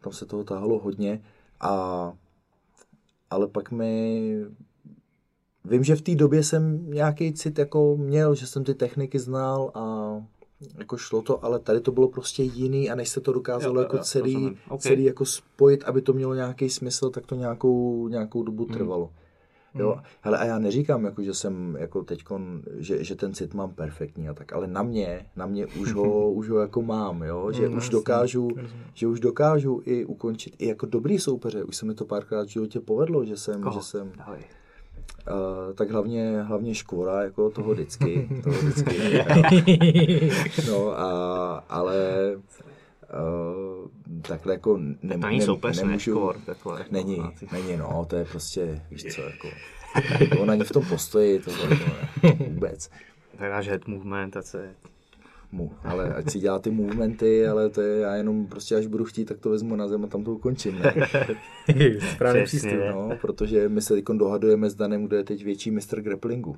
tam 0.00 0.12
se 0.12 0.26
toho 0.26 0.44
tahlo 0.44 0.78
hodně 0.78 1.22
a 1.60 2.12
ale 3.32 3.48
pak 3.48 3.70
mi 3.70 4.36
vím, 5.64 5.84
že 5.84 5.96
v 5.96 6.02
té 6.02 6.14
době 6.14 6.42
jsem 6.42 6.90
nějaký 6.90 7.32
cit 7.32 7.58
jako 7.58 7.96
měl, 7.96 8.34
že 8.34 8.46
jsem 8.46 8.64
ty 8.64 8.74
techniky 8.74 9.18
znal 9.18 9.70
a 9.74 10.14
jako 10.78 10.96
šlo 10.96 11.22
to, 11.22 11.44
ale 11.44 11.58
tady 11.58 11.80
to 11.80 11.92
bylo 11.92 12.08
prostě 12.08 12.42
jiný 12.42 12.90
a 12.90 12.94
než 12.94 13.08
se 13.08 13.20
to 13.20 13.32
dokázalo 13.32 13.74
Jo, 13.74 13.82
jako 13.82 13.96
jo, 13.96 14.02
celý, 14.02 14.34
rozumím. 14.34 14.58
Ok. 14.68 14.80
celý 14.80 15.04
jako 15.04 15.24
spojit, 15.24 15.84
aby 15.84 16.02
to 16.02 16.12
mělo 16.12 16.34
nějaký 16.34 16.70
smysl, 16.70 17.10
tak 17.10 17.26
to 17.26 17.34
nějakou, 17.34 18.08
nějakou 18.08 18.42
dobu 18.42 18.66
Hmm. 19.06 19.21
Jo, 19.74 19.98
hele, 20.20 20.38
a 20.38 20.44
já 20.44 20.58
neříkám, 20.58 21.04
jako, 21.04 21.22
že 21.22 21.34
jsem 21.34 21.76
jako 21.80 22.02
teďkon, 22.04 22.62
že, 22.78 23.04
že 23.04 23.14
ten 23.14 23.34
cit 23.34 23.54
mám 23.54 23.70
perfektní 23.70 24.28
a 24.28 24.34
tak, 24.34 24.52
ale 24.52 24.66
na 24.66 24.82
mě, 24.82 25.26
na 25.36 25.46
mě 25.46 25.66
už 25.66 25.92
ho, 25.92 26.32
už 26.32 26.48
ho 26.48 26.58
jako 26.58 26.82
mám, 26.82 27.22
jo, 27.22 27.52
že 27.52 27.66
Hmm, 27.66 27.76
už 27.76 27.88
dokážu, 27.88 28.48
že 28.94 29.06
už 29.06 29.20
dokážu 29.20 29.82
i 29.84 30.04
ukončit 30.04 30.54
i 30.58 30.68
jako 30.68 30.86
dobrý 30.86 31.18
soupeře, 31.18 31.64
už 31.64 31.76
se 31.76 31.86
mi 31.86 31.94
to 31.94 32.04
párkrát 32.04 32.46
v 32.46 32.50
životě 32.50 32.80
povedlo, 32.80 33.24
že 33.24 33.36
jsem, 33.36 33.62
Koho? 33.62 33.80
že 33.80 33.86
jsem, 33.86 34.12
Dávej. 34.18 34.42
Uh, 35.30 35.74
tak 35.74 35.90
hlavně, 35.90 36.42
hlavně 36.42 36.74
škvora, 36.74 37.22
jako 37.22 37.50
toho 37.50 37.72
vždycky, 37.72 38.28
toho 38.44 38.56
vždycky. 38.56 39.24
no, 40.68 41.00
a, 41.00 41.64
ale 41.68 41.96
uh, 43.12 43.88
takhle 44.22 44.52
jako 44.52 44.78
ne, 45.02 45.16
není 45.16 45.40
soupeř, 45.40 45.82
ne, 45.82 45.98
škvor, 45.98 46.36
takhle. 46.46 46.78
jako 46.78 46.94
Není, 46.94 47.14
znáci. 47.14 47.48
není, 47.52 47.76
no, 47.76 48.06
to 48.08 48.16
je 48.16 48.24
prostě, 48.24 48.82
víš 48.90 49.14
co, 49.14 49.22
jako, 49.22 49.48
on 50.40 50.50
ani 50.50 50.64
v 50.64 50.70
tom 50.70 50.84
postoji, 50.84 51.38
to, 51.38 51.50
to, 51.50 51.68
to 52.20 52.44
vůbec. 52.44 52.90
Tak 53.38 53.50
dáš 53.50 53.68
head 53.68 53.86
movement, 53.86 54.36
a 54.36 54.42
se... 54.42 54.74
Mu, 55.54 55.72
ale 55.84 56.14
ať 56.14 56.30
si 56.30 56.38
dělá 56.38 56.58
ty 56.58 56.70
movementy, 56.70 57.46
ale 57.46 57.68
to 57.68 57.80
je, 57.80 58.00
já 58.00 58.14
jenom 58.14 58.46
prostě 58.46 58.76
až 58.76 58.86
budu 58.86 59.04
chtít, 59.04 59.24
tak 59.24 59.38
to 59.38 59.50
vezmu 59.50 59.76
na 59.76 59.88
zem 59.88 60.04
a 60.04 60.06
tam 60.06 60.24
to 60.24 60.32
ukončím, 60.32 60.78
ne? 60.78 60.94
Správný 62.14 62.44
přístup. 62.44 62.78
No, 62.90 63.18
protože 63.20 63.68
my 63.68 63.82
se 63.82 63.94
teď 63.94 64.04
dohadujeme 64.04 64.70
s 64.70 64.74
Danem, 64.74 65.06
kdo 65.06 65.16
je 65.16 65.24
teď 65.24 65.44
větší 65.44 65.70
mistr 65.70 66.00
grapplingu. 66.00 66.56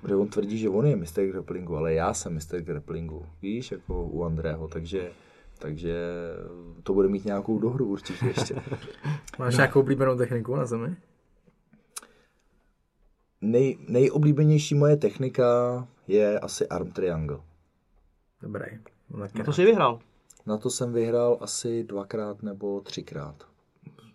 Protože 0.00 0.14
on 0.14 0.28
tvrdí, 0.28 0.58
že 0.58 0.68
on 0.68 0.86
je 0.86 0.96
mistr 0.96 1.26
grapplingu, 1.26 1.76
ale 1.76 1.94
já 1.94 2.14
jsem 2.14 2.34
mistr 2.34 2.60
grapplingu. 2.60 3.26
Víš, 3.42 3.72
jako 3.72 4.04
u 4.04 4.24
Andrého, 4.24 4.68
takže, 4.68 5.10
takže 5.58 5.94
to 6.82 6.94
bude 6.94 7.08
mít 7.08 7.24
nějakou 7.24 7.58
dohru 7.58 7.86
určitě 7.86 8.26
ještě. 8.26 8.54
Máš 9.38 9.56
nějakou 9.56 9.80
oblíbenou 9.80 10.16
techniku 10.16 10.56
na 10.56 10.66
zemi? 10.66 10.96
Nej, 13.40 13.78
nejoblíbenější 13.88 14.74
moje 14.74 14.96
technika 14.96 15.44
je 16.06 16.38
asi 16.40 16.68
arm 16.68 16.90
triangle. 16.90 17.40
Dobrý. 18.42 18.64
No, 19.10 19.26
No 19.34 19.44
to 19.44 19.52
jsi 19.52 19.64
vyhrál. 19.64 19.98
Na 20.46 20.56
to 20.58 20.70
jsem 20.70 20.92
vyhrál 20.92 21.38
asi 21.40 21.84
dvakrát 21.84 22.42
nebo 22.42 22.80
třikrát. 22.80 23.46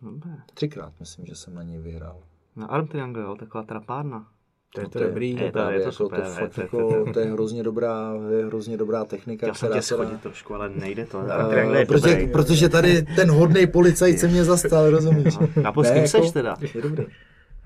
Dobré. 0.01 0.31
Třikrát 0.53 0.93
myslím, 0.99 1.25
že 1.25 1.35
jsem 1.35 1.55
na 1.55 1.63
něj 1.63 1.79
vyhrál. 1.79 2.23
Na 2.55 2.67
arm 2.67 2.87
triangle, 2.87 3.23
jo, 3.23 3.35
taková 3.35 3.63
trapárna. 3.63 4.27
To 4.73 4.79
je 4.81 4.83
No 4.83 4.89
to 4.89 4.99
dobrý. 4.99 5.29
je 5.35 5.45
to- 5.45 5.51
právě 5.51 5.75
je 5.75 5.79
to 5.79 5.87
jako 5.87 5.91
super, 5.91 6.19
to, 6.21 6.25
je 6.27 6.33
fakt 6.33 6.53
to- 6.55 6.61
jako, 6.61 7.05
to 7.13 7.19
je 7.19 7.25
hrozně 7.25 7.63
dobrá, 7.63 8.13
je 8.37 8.45
hrozně 8.45 8.77
dobrá 8.77 9.05
technika, 9.05 9.45
Chtěl 9.45 9.55
jsem 9.55 9.67
která 9.69 9.79
tě 9.79 9.85
schodit 9.85 10.21
trošku, 10.21 10.55
ale 10.55 10.69
nejde 10.69 11.05
to. 11.05 11.21
Triangle 11.49 11.79
je 11.79 11.85
protože, 11.85 12.09
dobrý. 12.09 12.27
protože 12.31 12.69
tady 12.69 13.01
ten 13.15 13.31
hodný 13.31 13.67
policajt 13.67 14.19
se 14.19 14.27
mě 14.27 14.43
zastal, 14.43 14.89
rozumíš? 14.89 15.37
A 15.65 15.71
po 15.71 15.83
s 15.83 15.87
Ne, 15.87 15.93
kým 15.93 16.03
jako- 16.03 16.09
seš 16.23 16.31
teda? 16.31 16.55
Je 16.75 16.81
dobrý. 16.81 17.05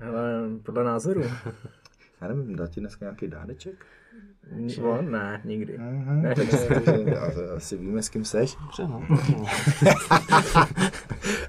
Ale 0.08 0.40
podle 0.62 0.84
názoru. 0.84 1.22
Já 2.20 2.28
nevím, 2.28 2.56
dá 2.56 2.66
ti 2.66 2.80
dneska 2.80 3.04
nějaký 3.04 3.28
dáreček? 3.28 3.74
No, 4.82 5.02
ne, 5.02 5.40
nikdy. 5.44 5.78
Mhm, 5.78 6.22
Ne. 6.22 6.34
takže- 6.34 6.56
takže 6.68 7.14
Asi 7.56 7.76
víme, 7.76 8.02
s 8.02 8.08
kým 8.08 8.24
seš. 8.24 8.56
Dobře, 8.60 8.82
no. 8.88 9.02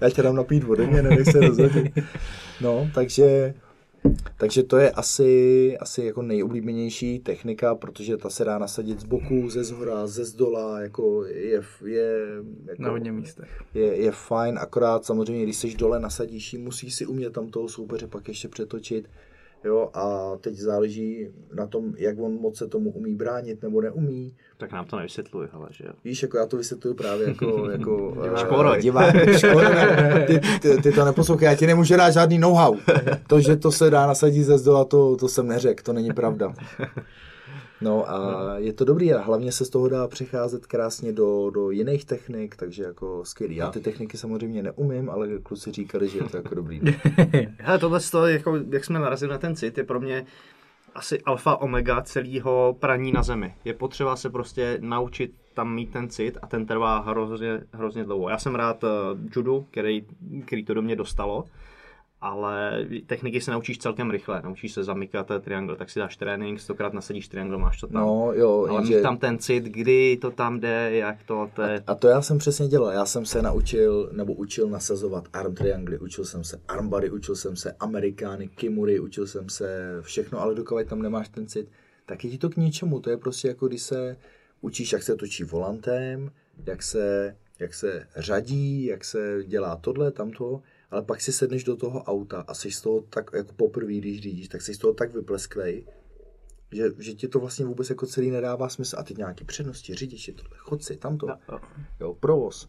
Já 0.02 0.10
tě 0.10 0.22
dám 0.22 0.36
napít 0.36 0.64
ode 0.68 0.88
mě, 0.88 1.02
nenech 1.02 1.26
se 1.32 1.40
rozhodit. 1.40 1.94
No, 2.62 2.90
takže, 2.94 3.54
takže 4.38 4.64
to 4.64 4.78
je 4.78 4.92
asi, 4.92 5.78
asi 5.78 6.06
jako 6.06 6.22
nejoblíbenější 6.22 7.20
technika, 7.20 7.76
protože 7.76 8.18
ta 8.18 8.30
se 8.30 8.46
dá 8.46 8.58
nasadit 8.58 9.00
z 9.00 9.04
boku, 9.04 9.50
ze 9.50 9.64
zhora, 9.64 10.08
ze 10.08 10.26
zdola, 10.26 10.80
jako 10.82 11.26
je, 11.26 11.62
je, 11.86 12.20
jako, 12.66 12.82
Na 12.82 12.90
hodně 12.90 13.12
místech. 13.12 13.64
je, 13.74 13.96
je 13.96 14.12
fajn, 14.12 14.60
akorát 14.60 15.06
samozřejmě, 15.06 15.44
když 15.44 15.58
seš 15.58 15.76
dole, 15.76 16.00
nasadíš 16.00 16.54
musíš 16.54 16.96
si 16.96 17.06
umět 17.06 17.34
tam 17.34 17.48
toho 17.48 17.70
soupeře 17.70 18.08
pak 18.08 18.28
ještě 18.28 18.48
přetočit. 18.48 19.10
Jo, 19.66 19.90
a 19.94 20.32
teď 20.42 20.56
záleží 20.56 21.28
na 21.54 21.68
tom, 21.68 21.94
jak 21.98 22.20
on 22.20 22.42
moc 22.42 22.58
se 22.58 22.68
tomu 22.68 22.92
umí 22.92 23.16
bránit 23.16 23.64
nebo 23.64 23.82
neumí. 23.82 24.36
Tak 24.58 24.72
nám 24.72 24.86
to 24.86 24.98
nevysvětluj, 24.98 25.48
ale 25.54 25.68
že 25.72 25.84
jo. 25.88 25.94
Víš, 26.04 26.22
jako 26.22 26.38
já 26.38 26.46
to 26.46 26.58
vysvětluju 26.58 26.96
právě 26.96 27.28
jako, 27.28 27.70
jako 27.72 28.18
eh, 28.34 28.38
Škoroj. 28.38 28.82
divák. 28.82 29.16
Škoroj. 29.38 29.66
Ty, 30.28 30.40
ty, 30.62 30.82
ty, 30.82 30.92
to 30.92 31.06
neposlouchej, 31.06 31.46
já 31.46 31.56
ti 31.56 31.68
nemůžu 31.68 31.98
dát 31.98 32.12
žádný 32.12 32.38
know-how. 32.38 32.78
To, 33.28 33.40
že 33.40 33.56
to 33.56 33.72
se 33.72 33.90
dá 33.90 34.08
nasadit 34.08 34.44
ze 34.44 34.58
zdola, 34.58 34.86
to, 34.86 35.16
to 35.16 35.28
jsem 35.28 35.48
neřekl, 35.48 35.84
to 35.84 35.94
není 35.94 36.14
pravda. 36.14 36.54
No 37.82 38.10
a 38.10 38.54
je 38.58 38.74
to 38.74 38.86
dobrý 38.86 39.14
a 39.14 39.22
hlavně 39.22 39.52
se 39.52 39.66
z 39.66 39.70
toho 39.70 39.90
dá 39.90 40.08
přecházet 40.08 40.66
krásně 40.66 41.14
do, 41.14 41.50
do 41.50 41.72
jiných 41.72 42.06
technik, 42.06 42.56
takže 42.56 42.84
jako 42.84 43.26
skvělý. 43.26 43.56
Já 43.56 43.72
ty 43.72 43.80
techniky 43.80 44.18
samozřejmě 44.18 44.64
neumím, 44.64 45.10
ale 45.10 45.28
kluci 45.44 45.72
říkali, 45.72 46.10
že 46.10 46.18
je 46.18 46.24
to 46.24 46.38
jako 46.38 46.56
dobrý. 46.56 46.82
Hele, 47.60 47.80
tohle 47.80 48.00
z 48.00 48.12
toho, 48.12 48.28
jako, 48.28 48.60
jak 48.70 48.86
jsme 48.86 49.00
narazili 49.00 49.32
na 49.32 49.38
ten 49.38 49.56
cit, 49.56 49.78
je 49.78 49.84
pro 49.84 50.00
mě 50.00 50.26
asi 50.96 51.22
alfa 51.22 51.56
omega 51.56 52.02
celého 52.02 52.78
praní 52.80 53.12
na 53.12 53.24
zemi. 53.24 53.54
Je 53.66 53.74
potřeba 53.74 54.16
se 54.16 54.30
prostě 54.30 54.78
naučit 54.82 55.34
tam 55.54 55.74
mít 55.74 55.92
ten 55.92 56.10
cit 56.10 56.38
a 56.42 56.48
ten 56.48 56.66
trvá 56.66 57.00
hrozně, 57.00 57.62
hrozně 57.72 58.04
dlouho. 58.04 58.30
Já 58.30 58.38
jsem 58.38 58.56
rád 58.56 58.84
uh, 58.84 58.90
judu, 59.36 59.66
který, 59.72 60.06
který 60.46 60.66
to 60.66 60.74
do 60.74 60.82
mě 60.82 60.96
dostalo, 60.96 61.46
ale 62.26 62.86
techniky 63.08 63.42
se 63.42 63.52
naučíš 63.52 63.78
celkem 63.78 64.12
rychle. 64.12 64.42
Naučíš 64.42 64.74
se 64.74 64.84
zamykat 64.84 65.32
triangle, 65.42 65.76
tak 65.76 65.90
si 65.90 66.00
dáš 66.00 66.18
trénink, 66.18 66.60
stokrát 66.60 66.94
nasadíš 66.94 67.28
triangle, 67.28 67.58
máš 67.58 67.80
to 67.80 67.88
tam. 67.88 68.02
No 68.02 68.32
jo, 68.34 68.68
ale 68.70 68.80
jenže- 68.80 68.96
mít 68.96 69.02
tam 69.02 69.18
ten 69.18 69.38
cit, 69.38 69.64
kdy 69.64 70.18
to 70.18 70.32
tam 70.32 70.60
jde, 70.60 70.96
jak 70.96 71.24
to, 71.24 71.50
to 71.54 71.62
je... 71.62 71.84
A 71.88 71.96
to 71.96 72.08
já 72.08 72.22
jsem 72.22 72.38
přesně 72.38 72.68
dělal. 72.68 72.92
Já 72.92 73.06
jsem 73.06 73.26
se 73.26 73.42
naučil, 73.42 74.10
nebo 74.12 74.34
učil 74.34 74.70
nasazovat 74.70 75.28
arm 75.34 75.56
triangly, 75.56 76.00
učil 76.00 76.26
jsem 76.26 76.44
se 76.44 76.62
armbary, 76.68 77.12
učil 77.12 77.36
jsem 77.36 77.56
se 77.56 77.76
amerikány, 77.80 78.48
kimury, 78.48 79.00
učil 79.00 79.28
jsem 79.28 79.50
se 79.50 79.98
všechno, 80.02 80.42
ale 80.42 80.56
dokud 80.56 80.88
tam 80.88 81.02
nemáš 81.02 81.30
ten 81.30 81.48
cit, 81.48 81.70
tak 82.06 82.26
je 82.26 82.32
ti 82.32 82.38
to 82.38 82.50
k 82.50 82.58
ničemu. 82.58 83.00
To 83.00 83.10
je 83.10 83.18
prostě 83.18 83.48
jako 83.48 83.68
když 83.68 83.82
se 83.82 84.18
učíš, 84.62 84.94
jak 84.94 85.04
se 85.04 85.16
točí 85.16 85.44
volantem, 85.44 86.32
jak 86.66 86.84
se, 86.84 87.36
jak 87.60 87.74
se 87.74 88.08
řadí, 88.16 88.86
jak 88.86 89.04
se 89.04 89.44
dělá 89.48 89.76
tohle, 89.76 90.12
tamto, 90.12 90.62
ale 90.92 91.02
pak 91.02 91.22
si 91.22 91.34
sedneš 91.34 91.64
do 91.64 91.76
toho 91.76 92.04
auta 92.04 92.42
a 92.48 92.54
jsi 92.54 92.72
z 92.72 92.82
toho 92.82 93.02
tak, 93.02 93.30
jako 93.34 93.54
poprvé, 93.54 93.94
když 93.94 94.22
řídíš, 94.22 94.48
tak 94.48 94.62
jsi 94.62 94.74
z 94.74 94.78
toho 94.78 94.94
tak 94.94 95.14
vyplesklej, 95.14 95.86
že, 96.72 96.90
že 97.00 97.14
ti 97.14 97.28
to 97.28 97.40
vlastně 97.40 97.66
vůbec 97.66 97.90
jako 97.90 98.06
celý 98.06 98.32
nedává 98.32 98.70
smysl. 98.70 98.96
A 99.00 99.04
teď 99.04 99.18
nějaký 99.18 99.46
přednosti, 99.46 99.96
řidiči, 99.96 100.34
tohle, 100.34 100.58
chodci, 100.58 100.98
tamto. 100.98 101.28
Jo, 101.28 101.36
jo. 101.52 101.60
Jo, 102.00 102.14
provoz. 102.14 102.68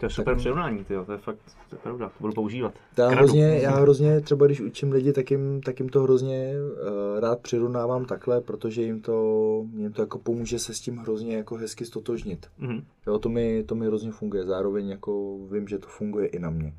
To 0.00 0.06
je 0.06 0.10
super 0.10 0.36
přirovnání, 0.36 0.84
tyjo, 0.84 1.04
to 1.04 1.12
je 1.12 1.18
fakt, 1.18 1.38
to 1.70 1.76
je 1.76 1.78
pravda, 1.78 2.08
to 2.08 2.14
budu 2.20 2.32
používat. 2.32 2.74
Já 2.98 3.06
Kradu. 3.08 3.16
hrozně, 3.16 3.58
já 3.62 3.70
hrozně, 3.70 4.20
třeba 4.20 4.46
když 4.46 4.60
učím 4.60 4.92
lidi, 4.92 5.12
tak 5.12 5.30
jim, 5.30 5.60
tak 5.60 5.80
jim 5.80 5.88
to 5.88 6.02
hrozně 6.02 6.52
uh, 6.54 7.20
rád 7.20 7.40
přirovnávám 7.40 8.04
takhle, 8.04 8.40
protože 8.40 8.82
jim 8.82 9.00
to, 9.00 9.66
jim 9.76 9.92
to 9.92 10.02
jako 10.02 10.18
pomůže 10.18 10.58
se 10.58 10.74
s 10.74 10.80
tím 10.80 10.96
hrozně 10.96 11.36
jako 11.36 11.56
hezky 11.56 11.84
stotožnit. 11.84 12.46
Mhm. 12.58 12.84
Jo, 13.06 13.18
to 13.18 13.28
mi, 13.28 13.62
to 13.62 13.74
mi 13.74 13.86
hrozně 13.86 14.12
funguje, 14.12 14.44
zároveň 14.44 14.88
jako 14.88 15.38
vím, 15.50 15.68
že 15.68 15.78
to 15.78 15.88
funguje 15.88 16.26
i 16.26 16.38
na 16.38 16.50
mě. 16.50 16.74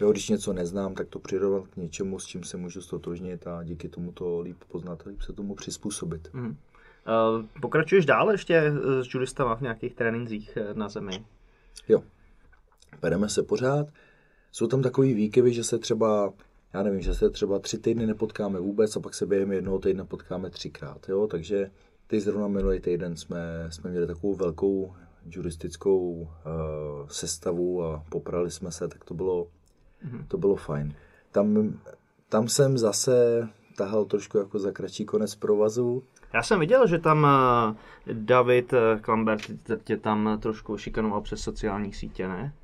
Jo, 0.00 0.12
když 0.12 0.28
něco 0.28 0.52
neznám, 0.52 0.94
tak 0.94 1.08
to 1.08 1.18
přirovnat 1.18 1.68
k 1.68 1.76
něčemu, 1.76 2.18
s 2.18 2.26
čím 2.26 2.44
se 2.44 2.56
můžu 2.56 2.82
stotožnit 2.82 3.46
a 3.46 3.62
díky 3.64 3.88
tomu 3.88 4.12
to 4.12 4.40
líp 4.40 4.64
poznat 4.68 5.02
a 5.06 5.10
líp 5.10 5.22
se 5.22 5.32
tomu 5.32 5.54
přizpůsobit. 5.54 6.28
Uh, 6.34 7.44
pokračuješ 7.60 8.06
dál 8.06 8.30
ještě 8.30 8.54
eh, 8.54 9.04
s 9.04 9.14
judistama 9.14 9.56
v 9.56 9.60
nějakých 9.60 9.94
trénincích 9.94 10.56
eh, 10.56 10.74
na 10.74 10.88
zemi? 10.88 11.24
Jo, 11.88 12.02
bereme 13.02 13.28
se 13.28 13.42
pořád. 13.42 13.86
Jsou 14.52 14.66
tam 14.66 14.82
takový 14.82 15.14
výkyvy, 15.14 15.52
že 15.52 15.64
se 15.64 15.78
třeba, 15.78 16.32
já 16.72 16.82
nevím, 16.82 17.00
že 17.00 17.14
se 17.14 17.30
třeba 17.30 17.58
tři 17.58 17.78
týdny 17.78 18.06
nepotkáme 18.06 18.60
vůbec 18.60 18.96
a 18.96 19.00
pak 19.00 19.14
se 19.14 19.26
během 19.26 19.52
jednoho 19.52 19.78
týdne 19.78 20.04
potkáme 20.04 20.50
třikrát. 20.50 21.08
Jo? 21.08 21.26
Takže 21.26 21.70
teď 22.06 22.20
zrovna 22.20 22.48
minulý 22.48 22.80
týden 22.80 23.16
jsme, 23.16 23.68
jsme 23.70 23.90
měli 23.90 24.06
takovou 24.06 24.34
velkou 24.34 24.94
juristickou 25.30 26.10
uh, 26.10 26.28
sestavu 27.08 27.84
a 27.84 28.04
poprali 28.10 28.50
jsme 28.50 28.72
se, 28.72 28.88
tak 28.88 29.04
to 29.04 29.14
bylo, 29.14 29.48
to 30.28 30.38
bylo 30.38 30.56
fajn. 30.56 30.94
tam, 31.32 31.74
tam 32.28 32.48
jsem 32.48 32.78
zase 32.78 33.48
tahal 33.76 34.04
trošku 34.04 34.38
jako 34.38 34.58
za 34.58 34.70
kratší 34.72 35.04
konec 35.04 35.34
provazu. 35.34 36.02
Já 36.34 36.42
jsem 36.42 36.60
viděl, 36.60 36.86
že 36.86 36.98
tam 36.98 37.26
eh, 37.26 38.14
David 38.14 38.72
eh, 38.72 38.98
Klambert 39.00 39.42
tě 39.84 39.96
tam 39.96 40.38
trošku 40.42 40.76
šikanoval 40.76 41.20
přes 41.20 41.40
sociální 41.40 41.92
sítě, 41.92 42.28
ne? 42.28 42.54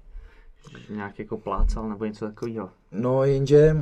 Že 0.78 0.94
Nějak 0.94 1.18
jako 1.18 1.36
plácal 1.36 1.88
nebo 1.88 2.04
něco 2.04 2.26
takového. 2.26 2.70
No 2.92 3.24
jenže, 3.24 3.76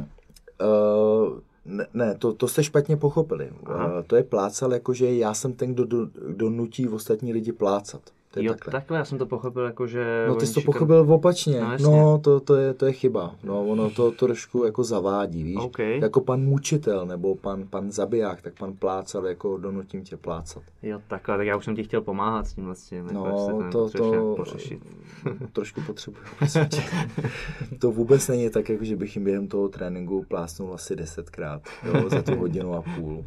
uh, 0.61 1.39
ne, 1.65 1.87
ne 1.95 2.15
to, 2.15 2.33
to 2.33 2.49
jste 2.49 2.65
špatně 2.65 2.97
pochopili. 2.97 3.51
Uh, 3.51 4.03
to 4.07 4.17
je 4.17 4.23
plácal, 4.23 4.73
jakože 4.73 5.15
já 5.15 5.35
jsem 5.35 5.53
ten, 5.53 5.75
kdo, 5.75 5.85
kdo, 5.85 6.07
kdo 6.29 6.51
nutí 6.51 6.89
ostatní 6.89 7.33
lidi 7.33 7.53
plácat. 7.53 8.03
To 8.33 8.41
je 8.41 8.45
Jo, 8.47 8.53
takhle. 8.53 8.73
takhle. 8.73 8.99
já 8.99 9.05
jsem 9.05 9.19
to 9.19 9.27
pochopil 9.27 9.63
jako, 9.65 9.87
že... 9.87 10.25
No 10.29 10.35
ty 10.35 10.47
jsi 10.47 10.55
to 10.55 10.61
šikan- 10.61 10.65
pochopil 10.65 11.13
opačně. 11.13 11.61
No, 11.61 11.67
No, 11.67 11.73
jasně. 11.73 11.87
no 11.91 12.19
to, 12.19 12.41
to, 12.41 12.55
je, 12.57 12.75
to 12.75 12.87
je 12.87 12.93
chyba. 12.93 13.35
No, 13.45 13.67
ono 13.67 13.91
to, 13.91 14.11
trošku 14.11 14.65
jako 14.65 14.85
zavádí, 14.85 15.43
víš. 15.43 15.57
OK. 15.61 15.79
Jako 15.79 16.21
pan 16.21 16.41
mučitel 16.41 17.07
nebo 17.07 17.35
pan, 17.35 17.67
pan 17.71 17.91
zabiják, 17.91 18.43
tak 18.43 18.55
pan 18.59 18.73
plácal, 18.73 19.27
jako 19.27 19.59
donutím 19.59 20.03
tě 20.05 20.17
plácat. 20.17 20.63
Jo, 20.83 21.01
takhle, 21.09 21.37
tak 21.37 21.47
já 21.47 21.57
už 21.57 21.65
jsem 21.65 21.77
ti 21.77 21.85
chtěl 21.85 22.01
pomáhat 22.01 22.47
s 22.47 22.55
tím 22.55 22.71
s 22.75 22.83
tím. 22.89 23.09
No, 23.13 23.27
jako, 23.27 23.63
to, 23.73 23.91
to, 23.91 23.99
to 24.13 24.35
pořešit. 24.37 24.81
trošku 25.53 25.81
potřebuji 25.81 26.21
přesvědčit. 26.37 26.85
to 27.79 27.91
vůbec 27.91 28.29
není 28.29 28.51
tak, 28.51 28.69
jako 28.69 28.85
že 28.85 28.97
bych 28.97 29.17
jim 29.17 29.25
během 29.25 29.49
toho 29.49 29.69
tréninku 29.69 30.25
plásnul 30.29 30.75
asi 30.75 30.97
desetkrát 30.97 31.63
jo, 31.85 32.09
za 32.09 32.23
tu 32.23 32.37
hodinu 32.37 32.75
a 32.75 32.83
půl. 32.97 33.25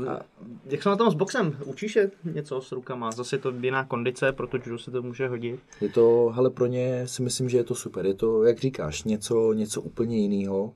Uh, 0.00 0.16
jak 0.64 0.82
jsme 0.82 0.90
na 0.90 0.96
tom 0.96 1.10
s 1.10 1.14
boxem? 1.14 1.56
Učíš 1.64 1.96
je 1.96 2.10
něco 2.24 2.60
s 2.60 2.72
rukama? 2.72 3.10
Zase 3.10 3.36
je 3.36 3.40
to 3.40 3.50
jiná 3.60 3.84
kondice, 3.84 4.03
protože 4.32 4.62
judo 4.66 4.78
se 4.78 4.90
to 4.90 5.02
může 5.02 5.28
hodit. 5.28 5.60
Je 5.80 5.88
to, 5.88 6.32
hele, 6.34 6.50
pro 6.50 6.66
ně 6.66 7.08
si 7.08 7.22
myslím, 7.22 7.48
že 7.48 7.56
je 7.56 7.64
to 7.64 7.74
super. 7.74 8.06
Je 8.06 8.14
to, 8.14 8.44
jak 8.44 8.58
říkáš, 8.58 9.04
něco, 9.04 9.52
něco 9.52 9.82
úplně 9.82 10.18
jiného. 10.18 10.74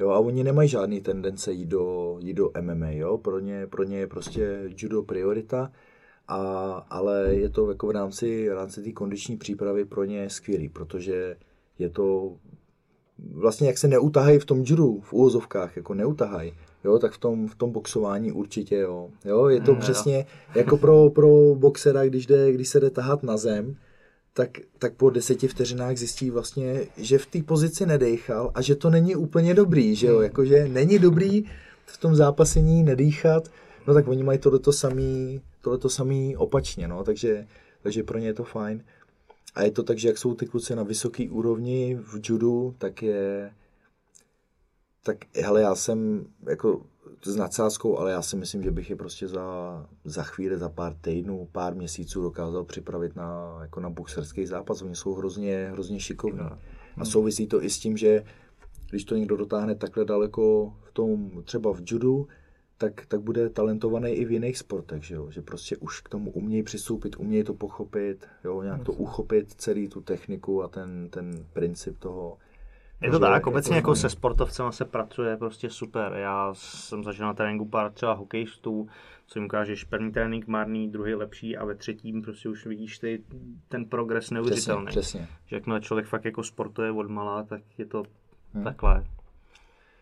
Jo, 0.00 0.10
a 0.10 0.18
oni 0.18 0.44
nemají 0.44 0.68
žádný 0.68 1.00
tendence 1.00 1.52
jít 1.52 1.68
do, 1.68 2.16
jít 2.20 2.34
do 2.34 2.50
MMA, 2.60 2.90
jo. 2.90 3.18
Pro 3.18 3.38
ně, 3.38 3.66
pro 3.66 3.82
ně 3.82 3.98
je 3.98 4.06
prostě 4.06 4.70
judo 4.76 5.02
priorita, 5.02 5.72
a, 6.28 6.38
ale 6.90 7.34
je 7.34 7.48
to 7.48 7.68
jako 7.68 7.86
v 7.86 7.90
rámci, 7.90 8.48
v 8.48 8.54
rámci 8.54 8.82
té 8.82 8.92
kondiční 8.92 9.36
přípravy 9.36 9.84
pro 9.84 10.04
ně 10.04 10.30
skvělý, 10.30 10.68
protože 10.68 11.36
je 11.78 11.90
to 11.90 12.36
vlastně 13.18 13.66
jak 13.66 13.78
se 13.78 13.88
neutahají 13.88 14.38
v 14.38 14.44
tom 14.44 14.62
judu, 14.66 15.00
v 15.00 15.12
úvozovkách, 15.12 15.76
jako 15.76 15.94
neutahají, 15.94 16.54
jo, 16.84 16.98
tak 16.98 17.12
v 17.12 17.18
tom, 17.18 17.48
v 17.48 17.54
tom 17.54 17.70
boxování 17.70 18.32
určitě, 18.32 18.76
jo. 18.76 19.08
jo 19.24 19.48
je 19.48 19.60
to 19.60 19.70
Mm, 19.70 19.76
jo. 19.76 19.80
přesně 19.80 20.26
jako 20.54 20.76
pro, 20.76 21.10
pro 21.10 21.54
boxera, 21.54 22.04
když, 22.04 22.26
jde, 22.26 22.52
když 22.52 22.68
se 22.68 22.80
jde 22.80 22.90
tahat 22.90 23.22
na 23.22 23.36
zem, 23.36 23.76
tak, 24.32 24.50
tak 24.78 24.94
po 24.94 25.10
deseti 25.10 25.48
vteřinách 25.48 25.96
zjistí 25.96 26.30
vlastně, 26.30 26.86
že 26.96 27.18
v 27.18 27.26
té 27.26 27.42
pozici 27.42 27.86
nedechal 27.86 28.50
a 28.54 28.62
že 28.62 28.74
to 28.74 28.90
není 28.90 29.16
úplně 29.16 29.54
dobrý, 29.54 29.94
že 29.96 30.06
jo, 30.06 30.20
jakože 30.20 30.68
není 30.68 30.98
dobrý 30.98 31.44
v 31.86 31.98
tom 31.98 32.14
zápasení 32.16 32.82
nedýchat, 32.82 33.48
no 33.86 33.94
tak 33.94 34.08
oni 34.08 34.22
mají 34.22 34.38
tohleto 34.38 34.72
samý, 34.72 35.40
tohleto 35.60 35.88
samý 35.88 36.36
opačně, 36.36 36.88
no, 36.88 37.04
takže, 37.04 37.46
takže 37.82 38.02
pro 38.02 38.18
ně 38.18 38.26
je 38.26 38.34
to 38.34 38.44
fajn. 38.44 38.84
A 39.54 39.62
je 39.62 39.70
to 39.70 39.82
tak, 39.82 39.98
že 39.98 40.08
jak 40.08 40.18
jsou 40.18 40.34
ty 40.34 40.46
kluci 40.46 40.76
na 40.76 40.82
vysoké 40.82 41.30
úrovni 41.30 41.98
v 42.02 42.20
judu, 42.22 42.74
tak 42.78 43.02
je, 43.02 43.50
tak 45.04 45.16
hele, 45.36 45.60
já 45.62 45.74
jsem 45.74 46.26
jako 46.48 46.82
s 47.24 47.36
nadsázkou, 47.36 47.98
ale 47.98 48.10
já 48.10 48.22
si 48.22 48.36
myslím, 48.36 48.62
že 48.62 48.70
bych 48.70 48.90
je 48.90 48.96
prostě 48.96 49.28
za, 49.28 49.86
za 50.04 50.22
chvíli, 50.22 50.58
za 50.58 50.68
pár 50.68 50.94
týdnů, 51.00 51.48
pár 51.52 51.74
měsíců 51.74 52.22
dokázal 52.22 52.64
připravit 52.64 53.16
na, 53.16 53.58
jako 53.60 53.80
na 53.80 53.90
boxerský 53.90 54.46
zápas. 54.46 54.82
Oni 54.82 54.96
jsou 54.96 55.14
hrozně, 55.14 55.68
hrozně 55.72 56.00
šikovní. 56.00 56.40
A 56.96 57.04
souvisí 57.04 57.46
to 57.46 57.64
i 57.64 57.70
s 57.70 57.78
tím, 57.78 57.96
že 57.96 58.24
když 58.90 59.04
to 59.04 59.16
někdo 59.16 59.36
dotáhne 59.36 59.74
takhle 59.74 60.04
daleko 60.04 60.74
v 60.82 60.92
tom, 60.92 61.42
třeba 61.44 61.72
v 61.72 61.82
judu, 61.86 62.28
tak, 62.78 63.06
tak 63.06 63.20
bude 63.20 63.50
talentovaný 63.50 64.10
i 64.10 64.24
v 64.24 64.32
jiných 64.32 64.58
sportech, 64.58 65.02
že, 65.02 65.14
jo? 65.14 65.30
že 65.30 65.42
prostě 65.42 65.76
už 65.76 66.00
k 66.00 66.08
tomu 66.08 66.30
umějí 66.30 66.62
přistoupit, 66.62 67.16
umějí 67.18 67.44
to 67.44 67.54
pochopit, 67.54 68.26
jo? 68.44 68.62
nějak 68.62 68.82
to 68.82 68.92
uchopit, 68.92 69.54
celý 69.54 69.88
tu 69.88 70.00
techniku 70.00 70.62
a 70.62 70.68
ten, 70.68 71.08
ten 71.10 71.46
princip 71.52 71.98
toho. 71.98 72.38
Je 73.04 73.10
to 73.10 73.18
tak, 73.18 73.46
obecně 73.46 73.76
jako 73.76 73.94
se 73.94 74.10
sportovcem 74.10 74.72
se 74.72 74.84
pracuje 74.84 75.36
prostě 75.36 75.70
super. 75.70 76.12
Já 76.16 76.50
jsem 76.54 77.04
zažil 77.04 77.26
na 77.26 77.34
tréninku 77.34 77.64
pár 77.64 77.92
třeba 77.92 78.12
hokejistů, 78.12 78.88
co 79.26 79.38
jim 79.38 79.46
ukážeš 79.46 79.84
první 79.84 80.12
trénink 80.12 80.46
marný, 80.46 80.88
druhý 80.90 81.14
lepší 81.14 81.56
a 81.56 81.64
ve 81.64 81.74
třetím 81.74 82.22
prostě 82.22 82.48
už 82.48 82.66
vidíš 82.66 82.98
ty, 82.98 83.22
ten 83.68 83.84
progres 83.84 84.24
Přesně, 84.24 84.34
neuvěřitelný. 84.34 84.86
přesně. 84.86 85.28
Že 85.46 85.56
jakmile 85.56 85.80
člověk 85.80 86.06
fakt 86.06 86.24
jako 86.24 86.42
sportuje 86.42 86.92
od 86.92 87.10
malá, 87.10 87.42
tak 87.42 87.62
je 87.78 87.86
to 87.86 88.02
Hmm. 88.54 88.64
takhle. 88.64 89.04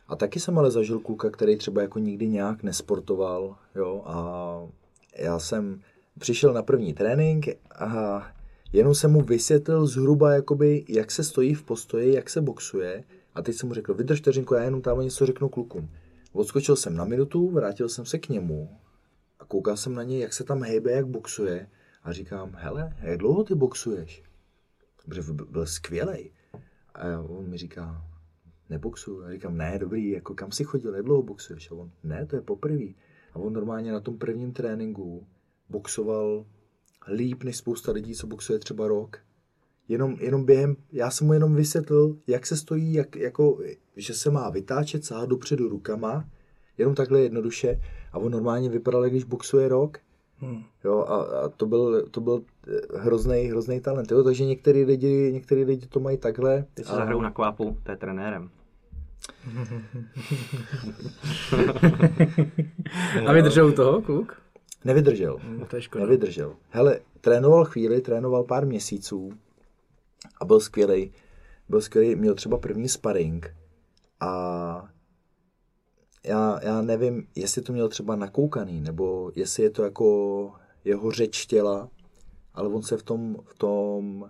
A 0.09 0.17
taky 0.17 0.41
jsem 0.41 0.59
ale 0.59 0.71
zažil 0.71 0.99
kluka, 1.01 1.31
který 1.31 1.57
třeba 1.57 1.83
jako 1.83 1.99
nikdy 1.99 2.29
nějak 2.29 2.63
nesportoval, 2.63 3.57
jo, 3.75 4.03
a 4.07 4.15
já 5.23 5.39
jsem 5.39 5.81
přišel 6.19 6.53
na 6.53 6.63
první 6.63 6.95
trénink 6.95 7.47
a 7.79 8.23
jenom 8.73 8.95
jsem 8.95 9.11
mu 9.11 9.21
vysvětlil 9.21 9.87
zhruba, 9.87 10.33
jakoby, 10.33 10.85
jak 10.89 11.11
se 11.11 11.25
stojí 11.25 11.55
v 11.55 11.63
postoji, 11.63 12.15
jak 12.15 12.31
se 12.31 12.41
boxuje 12.41 13.05
a 13.35 13.43
teď 13.43 13.57
jsem 13.57 13.69
mu 13.69 13.75
řekl, 13.75 13.95
vydrž 13.95 14.21
vteřinku, 14.21 14.55
já 14.55 14.63
jenom 14.63 14.83
tam 14.83 15.01
něco 15.01 15.27
řeknu 15.27 15.49
klukům. 15.49 15.91
Odskočil 16.33 16.77
jsem 16.77 16.97
na 16.97 17.05
minutu, 17.05 17.51
vrátil 17.51 17.89
jsem 17.89 18.07
se 18.07 18.19
k 18.19 18.29
němu 18.29 18.71
a 19.41 19.45
koukal 19.45 19.77
jsem 19.77 19.95
na 19.95 20.03
něj, 20.03 20.21
jak 20.21 20.33
se 20.33 20.45
tam 20.45 20.63
hejbe, 20.63 20.93
jak 20.93 21.07
boxuje 21.07 21.69
a 22.03 22.13
říkám, 22.13 22.53
hele, 22.55 22.97
jak 23.01 23.19
dlouho 23.19 23.45
ty 23.45 23.55
boxuješ? 23.55 24.23
Protože 25.05 25.23
byl- 25.33 25.67
skvělej. 25.67 26.31
A 26.95 27.21
on 27.21 27.49
mi 27.49 27.57
říká, 27.59 28.05
neboxuju. 28.71 29.21
Já 29.23 29.33
říkám, 29.33 29.57
ne, 29.57 29.79
dobrý, 29.79 30.11
jako 30.11 30.35
kam 30.35 30.53
si 30.53 30.65
chodil, 30.65 30.95
jak 30.95 31.05
dlouho 31.05 31.23
boxuješ? 31.23 31.71
A 31.71 31.75
on, 31.75 31.91
ne, 32.05 32.27
to 32.27 32.37
je 32.37 32.43
poprvé. 32.43 32.87
A 33.33 33.37
on 33.37 33.53
normálně 33.53 33.93
na 33.93 34.01
tom 34.01 34.19
prvním 34.19 34.53
tréninku 34.53 35.27
boxoval 35.69 36.47
líp 37.09 37.45
než 37.45 37.57
spousta 37.57 37.93
lidí, 37.93 38.15
co 38.15 38.27
boxuje 38.27 38.59
třeba 38.59 38.89
rok. 38.89 39.19
Jenom, 39.89 40.17
jenom 40.21 40.45
během, 40.45 40.77
já 40.93 41.11
jsem 41.11 41.27
mu 41.27 41.33
jenom 41.33 41.55
vysvětlil, 41.55 42.17
jak 42.27 42.47
se 42.47 42.57
stojí, 42.57 42.95
jak, 42.95 43.17
jako, 43.17 43.59
že 43.97 44.15
se 44.15 44.31
má 44.31 44.51
vytáčet, 44.51 45.05
sahat 45.05 45.29
dopředu 45.29 45.69
rukama, 45.69 46.25
jenom 46.79 46.95
takhle 46.95 47.21
jednoduše. 47.21 47.81
A 48.13 48.19
on 48.19 48.33
normálně 48.33 48.69
vypadal, 48.69 49.05
když 49.05 49.25
boxuje 49.25 49.69
rok. 49.69 49.99
Hmm. 50.39 50.63
Jo, 50.85 50.99
a, 51.09 51.17
a 51.23 51.49
to 51.49 51.67
byl, 51.67 52.07
to 52.11 52.21
byl 52.21 52.43
hrozný, 52.97 53.43
hrozný 53.43 53.81
talent. 53.81 54.11
Jo, 54.11 54.23
takže 54.25 54.45
některý 54.45 54.85
lidi, 54.85 55.31
některý 55.33 55.65
lidi 55.65 55.87
to 55.87 56.01
mají 56.01 56.19
takhle. 56.19 56.65
Ty 56.75 56.85
se 56.85 56.93
a- 56.93 56.97
zahrajou 56.97 57.21
na 57.21 57.31
kvápu, 57.31 57.77
to 57.83 57.91
je 57.91 57.97
trenérem. 57.97 58.51
A 63.27 63.33
vydržel 63.33 63.73
toho, 63.73 64.03
kluk? 64.03 64.42
Nevydržel. 64.85 65.39
No, 65.59 65.67
to 65.67 65.77
je 65.77 65.83
škoda. 65.83 66.05
Nevydržel. 66.05 66.57
Hele, 66.71 67.01
trénoval 67.21 67.65
chvíli, 67.65 68.01
trénoval 68.01 68.45
pár 68.45 68.67
měsíců 68.67 69.33
a 70.41 70.45
byl 70.45 70.61
skvělý. 70.61 71.13
Byl 71.69 71.81
skvělý, 71.81 72.17
měl 72.17 72.35
třeba 72.35 72.59
první 72.59 72.89
sparring 72.89 73.55
a 74.21 74.89
já, 76.27 76.61
já 76.63 76.83
nevím, 76.83 77.27
jestli 77.35 77.63
to 77.63 77.73
měl 77.73 77.89
třeba 77.89 78.17
nakoukaný, 78.17 78.81
nebo 78.81 79.33
jestli 79.35 79.63
je 79.63 79.71
to 79.71 79.85
jako 79.85 80.53
jeho 80.85 81.11
řeč 81.11 81.47
těla, 81.47 81.89
ale 82.55 82.69
on 82.69 82.83
se 82.83 82.97
v 82.97 83.03
tom, 83.03 83.37
v 83.45 83.59
tom 83.59 84.25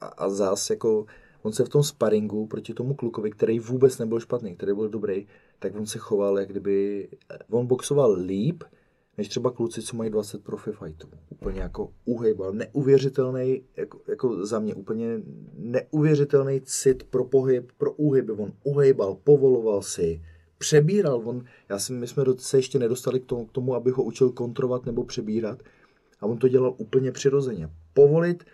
a, 0.00 0.06
a 0.06 0.28
zás 0.28 0.70
jako, 0.70 1.06
on 1.42 1.52
se 1.52 1.64
v 1.64 1.68
tom 1.68 1.82
sparingu 1.82 2.46
proti 2.46 2.74
tomu 2.74 2.94
klukovi, 2.94 3.30
který 3.30 3.58
vůbec 3.58 3.98
nebyl 3.98 4.20
špatný, 4.20 4.56
který 4.56 4.74
byl 4.74 4.88
dobrý, 4.88 5.26
tak 5.58 5.74
on 5.74 5.86
se 5.86 5.98
choval, 5.98 6.38
jak 6.38 6.48
kdyby, 6.48 7.08
on 7.50 7.66
boxoval 7.66 8.12
líp, 8.12 8.64
než 9.18 9.28
třeba 9.28 9.50
kluci, 9.50 9.82
co 9.82 9.96
mají 9.96 10.10
20 10.10 10.44
profi 10.44 10.72
fightů. 10.72 11.08
Úplně 11.30 11.60
jako 11.60 11.92
uhejbal, 12.04 12.52
neuvěřitelný, 12.52 13.62
jako, 13.76 14.00
jako 14.08 14.46
za 14.46 14.58
mě 14.58 14.74
úplně 14.74 15.20
neuvěřitelný 15.58 16.60
cit 16.60 17.02
pro 17.02 17.24
pohyb, 17.24 17.72
pro 17.78 17.92
úhyby. 17.92 18.32
On 18.32 18.52
uhejbal, 18.62 19.16
povoloval 19.24 19.82
si, 19.82 20.22
přebíral. 20.58 21.22
On, 21.24 21.44
já 21.68 21.78
si, 21.78 21.92
my 21.92 22.06
jsme 22.06 22.24
do- 22.24 22.38
se 22.38 22.58
ještě 22.58 22.78
nedostali 22.78 23.20
k 23.20 23.24
tomu, 23.24 23.46
k 23.46 23.52
tomu, 23.52 23.74
aby 23.74 23.90
ho 23.90 24.02
učil 24.02 24.30
kontrovat 24.30 24.86
nebo 24.86 25.04
přebírat. 25.04 25.62
A 26.20 26.26
on 26.26 26.38
to 26.38 26.48
dělal 26.48 26.74
úplně 26.76 27.12
přirozeně. 27.12 27.70
Povolit 27.94 28.44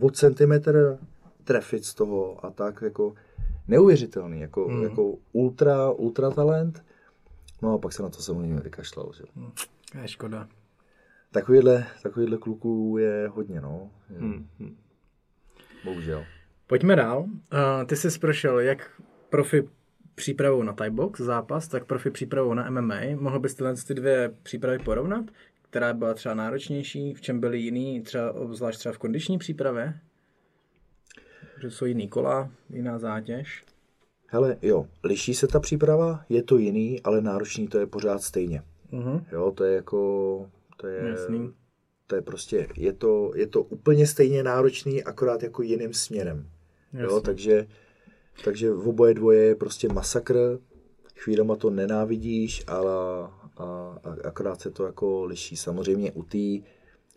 od 0.00 0.16
centimetr 0.16 0.98
trefit 1.44 1.84
z 1.84 1.94
toho 1.94 2.46
a 2.46 2.50
tak 2.50 2.82
jako 2.82 3.14
neuvěřitelný, 3.68 4.40
jako, 4.40 4.68
mm. 4.68 4.82
jako 4.82 5.14
ultra, 5.32 5.90
ultra 5.90 6.30
talent. 6.30 6.84
No 7.62 7.72
a 7.74 7.78
pak 7.78 7.92
se 7.92 8.02
na 8.02 8.08
to 8.08 8.22
samozřejmě 8.22 8.60
vykašlal. 8.60 9.12
Že? 9.16 9.22
To 9.24 9.77
je 9.94 10.08
škoda. 10.08 10.48
Takovýhle, 11.30 11.86
takovýhle 12.02 12.38
kluků 12.38 12.96
je 12.98 13.28
hodně, 13.28 13.60
no. 13.60 13.90
Hmm. 14.18 14.48
hm. 14.58 14.76
Bohužel. 15.84 16.24
Pojďme 16.66 16.96
dál. 16.96 17.18
Uh, 17.20 17.84
ty 17.86 17.96
jsi 17.96 18.18
prošel 18.18 18.60
jak 18.60 19.00
profi 19.28 19.68
přípravou 20.14 20.62
na 20.62 20.72
Thai 20.72 20.90
box 20.90 21.20
zápas, 21.20 21.68
tak 21.68 21.84
profi 21.84 22.10
přípravou 22.10 22.54
na 22.54 22.70
MMA. 22.70 23.00
Mohl 23.14 23.40
bys 23.40 23.54
tyhle 23.54 23.74
ty 23.86 23.94
dvě 23.94 24.34
přípravy 24.42 24.78
porovnat? 24.78 25.24
Která 25.62 25.94
byla 25.94 26.14
třeba 26.14 26.34
náročnější, 26.34 27.14
v 27.14 27.20
čem 27.20 27.40
byly 27.40 27.58
jiný, 27.58 28.02
třeba 28.02 28.32
obzvlášť 28.32 28.78
třeba 28.78 28.92
v 28.92 28.98
kondiční 28.98 29.38
přípravě? 29.38 30.00
Že 31.60 31.70
jsou 31.70 31.84
jiný 31.84 32.08
kola, 32.08 32.50
jiná 32.70 32.98
zátěž. 32.98 33.64
Hele, 34.26 34.56
jo, 34.62 34.86
liší 35.04 35.34
se 35.34 35.46
ta 35.46 35.60
příprava, 35.60 36.24
je 36.28 36.42
to 36.42 36.58
jiný, 36.58 37.02
ale 37.02 37.20
náročný 37.20 37.68
to 37.68 37.78
je 37.78 37.86
pořád 37.86 38.22
stejně. 38.22 38.62
Mhm. 38.92 39.24
Jo, 39.32 39.50
to 39.56 39.64
je 39.64 39.74
jako, 39.74 40.50
to 40.76 40.86
je, 40.86 41.08
Jasný. 41.08 41.52
to 42.06 42.14
je 42.14 42.22
prostě, 42.22 42.68
je 42.76 42.92
to, 42.92 43.32
je 43.34 43.46
to 43.46 43.62
úplně 43.62 44.06
stejně 44.06 44.42
náročný, 44.42 45.04
akorát 45.04 45.42
jako 45.42 45.62
jiným 45.62 45.94
směrem. 45.94 46.48
Jo, 46.92 47.00
Jasný. 47.02 47.22
takže, 47.22 47.66
takže 48.44 48.72
v 48.72 48.88
oboje 48.88 49.14
dvoje 49.14 49.44
je 49.44 49.54
prostě 49.54 49.88
masakr, 49.88 50.58
chvílema 51.16 51.56
to 51.56 51.70
nenávidíš, 51.70 52.64
ale 52.66 52.92
a, 52.92 53.28
a, 53.56 54.16
akorát 54.24 54.60
se 54.60 54.70
to 54.70 54.84
jako 54.84 55.24
liší. 55.24 55.56
Samozřejmě 55.56 56.12
u 56.12 56.22
té 56.22 56.68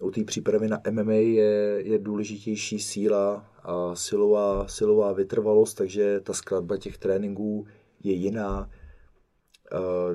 u 0.02 0.12
té 0.12 0.24
přípravy 0.24 0.68
na 0.68 0.82
MMA 0.92 1.14
je, 1.14 1.82
je 1.84 2.00
důležitější 2.00 2.80
síla 2.80 3.46
a 3.64 3.96
silová, 3.96 4.68
silová 4.68 5.14
vytrvalost, 5.14 5.78
takže 5.78 6.20
ta 6.20 6.34
skladba 6.34 6.78
těch 6.78 6.98
tréninků 6.98 7.66
je 8.04 8.14
jiná. 8.14 8.70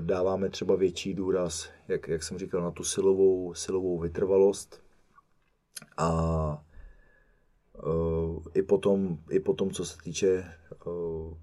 Dáváme 0.00 0.48
třeba 0.48 0.76
větší 0.76 1.14
důraz, 1.14 1.68
jak, 1.88 2.08
jak 2.08 2.22
jsem 2.22 2.38
říkal, 2.38 2.62
na 2.62 2.70
tu 2.70 2.84
silovou, 2.84 3.54
silovou 3.54 3.98
vytrvalost. 3.98 4.82
A 5.96 6.62
Uh, 7.84 8.42
i 8.54 8.62
potom, 8.62 9.18
i 9.30 9.40
potom, 9.40 9.70
co 9.70 9.84
se 9.84 9.98
týče 10.04 10.44
uh, 10.86 11.34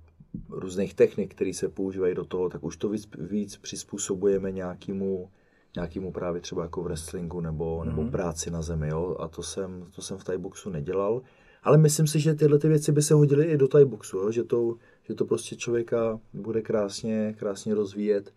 různých 0.50 0.94
technik, 0.94 1.36
které 1.36 1.54
se 1.54 1.70
používají 1.70 2.16
do 2.16 2.26
toho, 2.26 2.50
tak 2.50 2.64
už 2.64 2.78
to 2.78 2.90
víc, 2.90 3.10
víc 3.18 3.58
přizpůsobujeme 3.58 4.52
nějakému, 4.52 5.30
nějakému 5.76 6.12
právě 6.12 6.42
třeba 6.42 6.62
jako 6.62 6.82
v 6.82 6.84
wrestlingu 6.84 7.42
nebo, 7.42 7.80
mm. 7.84 7.90
nebo 7.90 8.12
práci 8.12 8.52
na 8.52 8.62
zemi, 8.62 8.90
jo? 8.90 9.16
a 9.20 9.28
to 9.28 9.44
jsem, 9.44 9.86
to 9.96 10.02
jsem 10.02 10.18
v 10.18 10.24
Thai 10.24 10.38
boxu 10.38 10.70
nedělal. 10.70 11.22
Ale 11.64 11.78
myslím 11.78 12.08
si, 12.08 12.20
že 12.20 12.34
tyhle 12.34 12.60
ty 12.60 12.68
věci 12.68 12.92
by 12.92 13.02
se 13.02 13.14
hodily 13.14 13.46
i 13.46 13.58
do 13.58 13.68
Thai 13.68 13.86
boxu, 13.86 14.18
jo? 14.18 14.32
Že, 14.32 14.44
to, 14.44 14.76
že 15.08 15.14
to 15.14 15.26
prostě 15.26 15.56
člověka 15.56 16.20
bude 16.34 16.62
krásně, 16.62 17.36
krásně 17.40 17.76
rozvíjet 17.76 18.34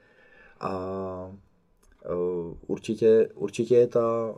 a 0.60 1.34
uh, 2.10 2.56
určitě, 2.66 3.28
určitě 3.34 3.76
je 3.76 3.86
ta 3.86 4.34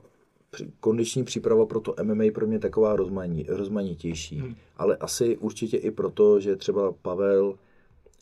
kondiční 0.81 1.24
příprava 1.24 1.66
pro 1.66 1.81
to 1.81 1.95
MMA 2.03 2.24
pro 2.35 2.47
mě 2.47 2.59
taková 2.59 2.97
rozmaní, 2.97 3.47
rozmanitější. 3.49 4.39
Hmm. 4.39 4.55
Ale 4.76 4.97
asi 4.97 5.37
určitě 5.37 5.76
i 5.76 5.91
proto, 5.91 6.41
že 6.41 6.57
třeba 6.57 6.93
Pavel, 6.93 7.59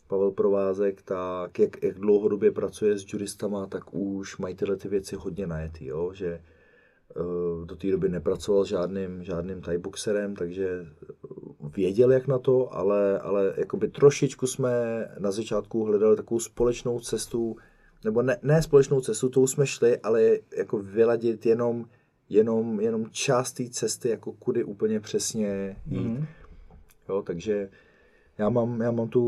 Pavel 0.07 0.31
Provázek, 0.31 1.01
tak 1.01 1.59
jak, 1.59 1.83
jak 1.83 1.99
dlouhodobě 1.99 2.51
pracuje 2.51 2.99
s 2.99 3.13
juristama, 3.13 3.65
tak 3.65 3.93
už 3.93 4.37
mají 4.37 4.55
tyhle 4.55 4.75
ty 4.75 4.87
věci 4.87 5.15
hodně 5.15 5.47
najetý, 5.47 5.85
jo? 5.85 6.11
že 6.13 6.41
do 7.65 7.75
té 7.75 7.91
doby 7.91 8.09
nepracoval 8.09 8.65
žádným, 8.65 9.23
žádným 9.23 9.61
thai 9.61 9.77
boxerem, 9.77 10.35
takže 10.35 10.67
eh, 10.69 11.07
věděl 11.75 12.11
jak 12.11 12.27
na 12.27 12.39
to, 12.39 12.73
ale, 12.73 13.19
ale 13.19 13.53
jakoby 13.57 13.87
trošičku 13.87 14.47
jsme 14.47 14.69
na 15.19 15.31
začátku 15.31 15.83
hledali 15.83 16.15
takovou 16.15 16.39
společnou 16.39 16.99
cestu, 16.99 17.57
nebo 18.05 18.21
ne, 18.21 18.37
ne 18.41 18.61
společnou 18.61 19.01
cestu, 19.01 19.29
tou 19.29 19.47
jsme 19.47 19.67
šli, 19.67 19.97
ale 19.97 20.23
jako 20.57 20.77
vyladit 20.77 21.45
jenom, 21.45 21.85
jenom, 22.29 22.79
jenom 22.79 23.05
část 23.11 23.51
té 23.51 23.69
cesty, 23.69 24.09
jako 24.09 24.31
kudy 24.31 24.63
úplně 24.63 24.99
přesně 24.99 25.75
jít. 25.85 26.07
Mm. 26.07 26.25
Jo, 27.09 27.21
takže 27.21 27.69
já 28.37 28.49
mám, 28.49 28.81
já 28.81 28.91
mám 28.91 29.09
tu 29.09 29.21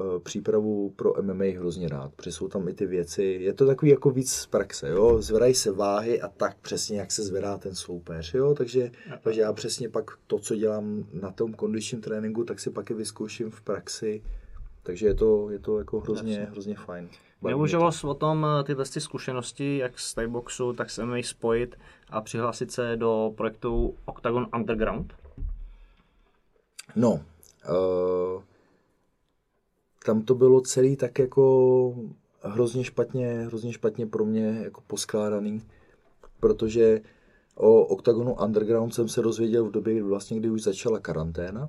uh, 0.00 0.18
přípravu 0.18 0.90
pro 0.96 1.22
MMA 1.22 1.44
hrozně 1.58 1.88
rád, 1.88 2.12
protože 2.14 2.32
jsou 2.32 2.48
tam 2.48 2.68
i 2.68 2.74
ty 2.74 2.86
věci, 2.86 3.22
je 3.22 3.52
to 3.52 3.66
takový 3.66 3.90
jako 3.90 4.10
víc 4.10 4.32
z 4.32 4.46
praxe, 4.46 4.88
jo, 4.88 5.22
zvedají 5.22 5.54
se 5.54 5.72
váhy 5.72 6.20
a 6.20 6.28
tak 6.28 6.56
přesně, 6.56 6.98
jak 6.98 7.12
se 7.12 7.22
zvedá 7.22 7.58
ten 7.58 7.74
soupeř, 7.74 8.34
jo, 8.34 8.54
takže, 8.54 8.90
takže 9.20 9.40
já 9.40 9.52
přesně 9.52 9.88
pak 9.88 10.10
to, 10.26 10.38
co 10.38 10.56
dělám 10.56 11.04
na 11.12 11.30
tom 11.30 11.52
kondičním 11.52 12.00
tréninku, 12.00 12.44
tak 12.44 12.60
si 12.60 12.70
pak 12.70 12.90
i 12.90 12.94
vyzkouším 12.94 13.50
v 13.50 13.62
praxi, 13.62 14.22
takže 14.82 15.06
je 15.06 15.14
to, 15.14 15.50
je 15.50 15.58
to 15.58 15.78
jako 15.78 16.00
hrozně, 16.00 16.48
hrozně 16.50 16.74
fajn. 16.74 17.08
Neuvažoval 17.42 17.88
to. 17.88 17.92
jsi 17.92 18.06
o 18.06 18.14
tom 18.14 18.46
eh, 18.60 18.64
tyhle 18.64 18.84
ty 18.84 19.00
zkušenosti, 19.00 19.78
jak 19.78 19.98
z 19.98 20.14
Thaiboxu, 20.14 20.72
tak 20.72 20.90
s 20.90 21.04
MMA 21.04 21.16
spojit 21.22 21.76
a 22.10 22.20
přihlásit 22.20 22.72
se 22.72 22.96
do 22.96 23.32
projektu 23.36 23.94
Octagon 24.04 24.46
Underground? 24.54 25.14
No, 26.96 27.20
tam 30.04 30.22
to 30.22 30.34
bylo 30.34 30.60
celý 30.60 30.96
tak 30.96 31.18
jako 31.18 31.94
hrozně 32.42 32.84
špatně, 32.84 33.42
hrozně 33.46 33.72
špatně 33.72 34.06
pro 34.06 34.24
mě 34.24 34.60
jako 34.64 34.80
poskládaný, 34.86 35.62
protože 36.40 37.00
o 37.54 37.84
Octagonu 37.84 38.34
Underground 38.34 38.94
jsem 38.94 39.08
se 39.08 39.22
dozvěděl 39.22 39.64
v 39.64 39.70
době, 39.70 39.94
kdy 39.94 40.02
vlastně, 40.02 40.38
kdy 40.38 40.50
už 40.50 40.62
začala 40.62 40.98
karanténa. 41.00 41.68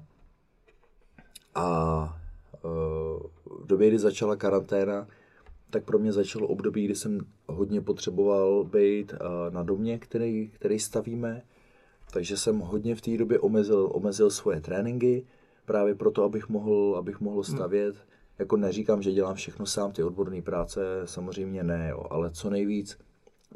A 1.56 2.20
uh, 2.64 2.72
v 3.64 3.66
době, 3.68 3.88
kdy 3.88 4.00
začala 4.00 4.36
karanténa, 4.36 5.08
tak 5.70 5.84
pro 5.84 6.00
mě 6.00 6.14
začalo 6.14 6.48
období, 6.48 6.86
kdy 6.86 6.96
jsem 6.96 7.20
hodně 7.48 7.82
potřeboval 7.82 8.64
být 8.64 9.14
uh, 9.14 9.54
na 9.54 9.64
domě, 9.64 10.00
který, 10.00 10.50
který 10.50 10.80
stavíme. 10.80 11.42
Takže 12.14 12.38
jsem 12.38 12.60
hodně 12.60 12.96
v 12.96 13.02
té 13.02 13.18
době 13.18 13.40
omezil, 13.40 13.90
omezil 13.94 14.30
svoje 14.30 14.62
tréninky, 14.62 15.26
právě 15.66 15.96
proto, 15.96 16.24
abych 16.24 16.50
mohl, 16.50 16.96
abych 16.98 17.20
mohl 17.20 17.44
stavět. 17.44 17.96
Hmm. 17.96 18.06
Jako 18.40 18.58
neříkám, 18.58 19.02
že 19.02 19.12
dělám 19.12 19.36
všechno 19.36 19.66
sám, 19.66 19.92
ty 19.92 20.04
odborné 20.04 20.42
práce 20.42 20.82
samozřejmě 21.06 21.64
ne, 21.64 21.88
jo, 21.90 22.06
ale 22.10 22.32
co 22.32 22.50
nejvíc 22.50 22.98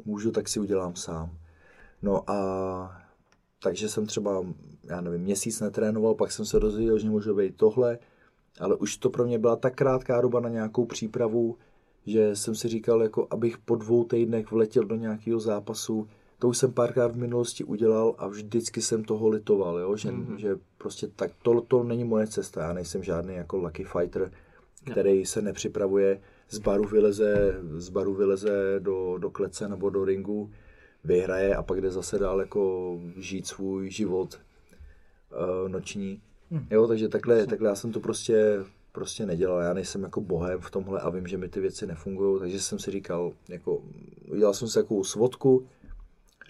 můžu, 0.04 0.30
tak 0.30 0.48
si 0.48 0.60
udělám 0.60 0.96
sám. 0.96 1.30
No 2.02 2.30
a 2.30 3.00
takže 3.62 3.88
jsem 3.88 4.06
třeba, 4.06 4.44
já 4.84 5.00
nevím, 5.00 5.20
měsíc 5.20 5.60
netrénoval, 5.60 6.14
pak 6.14 6.32
jsem 6.32 6.44
se 6.44 6.60
dozvěděl, 6.60 6.98
že 6.98 7.10
může 7.10 7.32
být 7.32 7.56
tohle, 7.56 7.98
ale 8.60 8.76
už 8.76 8.96
to 8.96 9.10
pro 9.10 9.24
mě 9.24 9.38
byla 9.38 9.56
tak 9.56 9.74
krátká 9.74 10.20
doba 10.20 10.40
na 10.40 10.48
nějakou 10.48 10.84
přípravu, 10.84 11.56
že 12.06 12.36
jsem 12.36 12.54
si 12.54 12.68
říkal, 12.68 13.02
jako 13.02 13.26
abych 13.30 13.58
po 13.58 13.76
dvou 13.76 14.04
týdnech 14.04 14.50
vletěl 14.50 14.84
do 14.84 14.96
nějakého 14.96 15.40
zápasu, 15.40 16.08
to 16.40 16.48
už 16.48 16.58
jsem 16.58 16.72
párkrát 16.72 17.12
v 17.12 17.16
minulosti 17.16 17.64
udělal 17.64 18.14
a 18.18 18.26
vždycky 18.26 18.82
jsem 18.82 19.04
toho 19.04 19.28
litoval, 19.28 19.78
jo? 19.78 19.96
Že, 19.96 20.08
mm-hmm. 20.08 20.36
že 20.36 20.56
prostě 20.78 21.08
tak 21.16 21.30
to, 21.42 21.60
to 21.60 21.82
není 21.82 22.04
moje 22.04 22.26
cesta, 22.26 22.62
já 22.62 22.72
nejsem 22.72 23.02
žádný 23.02 23.34
jako 23.34 23.56
lucky 23.56 23.84
fighter, 23.84 24.30
který 24.92 25.26
se 25.26 25.42
nepřipravuje, 25.42 26.20
z 26.50 26.58
baru 26.58 26.84
vyleze, 26.84 27.60
z 27.76 27.88
baru 27.88 28.14
vyleze 28.14 28.76
do, 28.78 29.18
do 29.18 29.30
klece 29.30 29.68
nebo 29.68 29.90
do 29.90 30.04
ringu, 30.04 30.50
vyhraje 31.04 31.56
a 31.56 31.62
pak 31.62 31.80
jde 31.80 31.90
zase 31.90 32.18
dál 32.18 32.40
jako 32.40 32.98
žít 33.16 33.46
svůj 33.46 33.90
život 33.90 34.40
uh, 35.32 35.68
noční. 35.68 36.22
Hmm. 36.50 36.66
Jo, 36.70 36.86
takže 36.86 37.08
takhle, 37.08 37.46
takhle 37.46 37.68
já 37.68 37.74
jsem 37.74 37.92
to 37.92 38.00
prostě, 38.00 38.64
prostě 38.92 39.26
nedělal. 39.26 39.60
Já 39.60 39.74
nejsem 39.74 40.02
jako 40.02 40.20
bohem 40.20 40.60
v 40.60 40.70
tomhle 40.70 41.00
a 41.00 41.10
vím, 41.10 41.26
že 41.26 41.36
mi 41.36 41.48
ty 41.48 41.60
věci 41.60 41.86
nefungují, 41.86 42.40
takže 42.40 42.60
jsem 42.60 42.78
si 42.78 42.90
říkal, 42.90 43.32
jako, 43.48 43.82
udělal 44.32 44.54
jsem 44.54 44.68
si 44.68 44.74
takovou 44.74 45.04
svodku, 45.04 45.66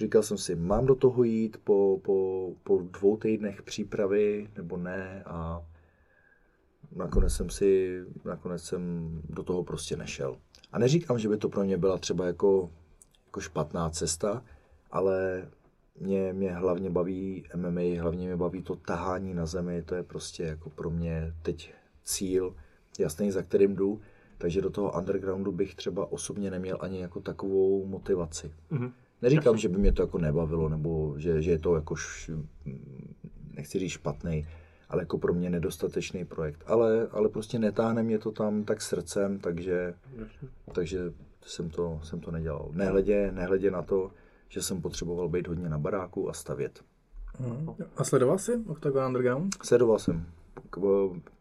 říkal 0.00 0.22
jsem 0.22 0.38
si, 0.38 0.54
mám 0.54 0.86
do 0.86 0.94
toho 0.94 1.24
jít 1.24 1.56
po, 1.64 2.00
po, 2.02 2.50
po 2.62 2.78
dvou 2.78 3.16
týdnech 3.16 3.62
přípravy 3.62 4.48
nebo 4.56 4.76
ne 4.76 5.22
a 5.26 5.66
nakonec 6.96 7.32
jsem 7.32 7.50
si, 7.50 8.00
nakonec 8.24 8.62
jsem 8.62 9.10
do 9.28 9.42
toho 9.42 9.64
prostě 9.64 9.96
nešel. 9.96 10.36
A 10.72 10.78
neříkám, 10.78 11.18
že 11.18 11.28
by 11.28 11.36
to 11.36 11.48
pro 11.48 11.64
mě 11.64 11.76
byla 11.76 11.98
třeba 11.98 12.26
jako, 12.26 12.70
jako 13.26 13.40
špatná 13.40 13.90
cesta, 13.90 14.44
ale 14.90 15.48
mě, 16.00 16.32
mě 16.32 16.52
hlavně 16.52 16.90
baví 16.90 17.44
MMA, 17.56 18.02
hlavně 18.02 18.26
mě 18.26 18.36
baví 18.36 18.62
to 18.62 18.76
tahání 18.76 19.34
na 19.34 19.46
zemi, 19.46 19.82
to 19.82 19.94
je 19.94 20.02
prostě 20.02 20.42
jako 20.42 20.70
pro 20.70 20.90
mě 20.90 21.34
teď 21.42 21.74
cíl, 22.04 22.54
jasný, 22.98 23.30
za 23.30 23.42
kterým 23.42 23.76
jdu, 23.76 24.00
takže 24.38 24.60
do 24.60 24.70
toho 24.70 24.92
undergroundu 24.98 25.52
bych 25.52 25.74
třeba 25.74 26.12
osobně 26.12 26.50
neměl 26.50 26.78
ani 26.80 27.00
jako 27.00 27.20
takovou 27.20 27.86
motivaci. 27.86 28.52
Mhm. 28.70 28.92
Neříkám, 29.22 29.56
že 29.56 29.68
by 29.68 29.78
mě 29.78 29.92
to 29.92 30.02
jako 30.02 30.18
nebavilo, 30.18 30.68
nebo 30.68 31.14
že, 31.16 31.42
že 31.42 31.50
je 31.50 31.58
to 31.58 31.74
jako, 31.74 31.96
š, 31.96 32.30
nechci 33.56 33.78
říct 33.78 33.90
špatný, 33.90 34.46
ale 34.88 35.02
jako 35.02 35.18
pro 35.18 35.34
mě 35.34 35.50
nedostatečný 35.50 36.24
projekt. 36.24 36.62
Ale, 36.66 37.08
ale 37.10 37.28
prostě 37.28 37.58
netáhne 37.58 38.02
mě 38.02 38.18
to 38.18 38.30
tam 38.30 38.64
tak 38.64 38.82
srdcem, 38.82 39.38
takže, 39.38 39.94
takže 40.72 41.12
jsem 41.42 41.70
to, 41.70 42.00
jsem 42.02 42.20
to 42.20 42.30
nedělal. 42.30 42.68
Nehledě, 42.72 43.32
nehledě 43.32 43.70
na 43.70 43.82
to, 43.82 44.10
že 44.48 44.62
jsem 44.62 44.82
potřeboval 44.82 45.28
být 45.28 45.48
hodně 45.48 45.68
na 45.68 45.78
baráku 45.78 46.30
a 46.30 46.32
stavět. 46.32 46.80
Mhm. 47.40 47.74
A 47.96 48.04
sledoval 48.04 48.38
jsi 48.38 48.52
Octagon 48.68 49.04
Underground? 49.04 49.54
Sledoval 49.62 49.98
jsem. 49.98 50.26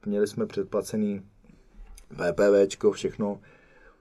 Měli 0.06 0.28
jsme 0.28 0.46
předplacený 0.46 1.22
PPVčko, 2.10 2.92
všechno 2.92 3.40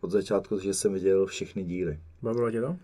od 0.01 0.11
začátku, 0.11 0.59
že 0.59 0.75
jsem 0.75 0.93
viděl 0.93 1.27
všechny 1.27 1.65
díly. 1.65 2.01
Bavilo 2.23 2.51
tě 2.51 2.61
to? 2.61 2.77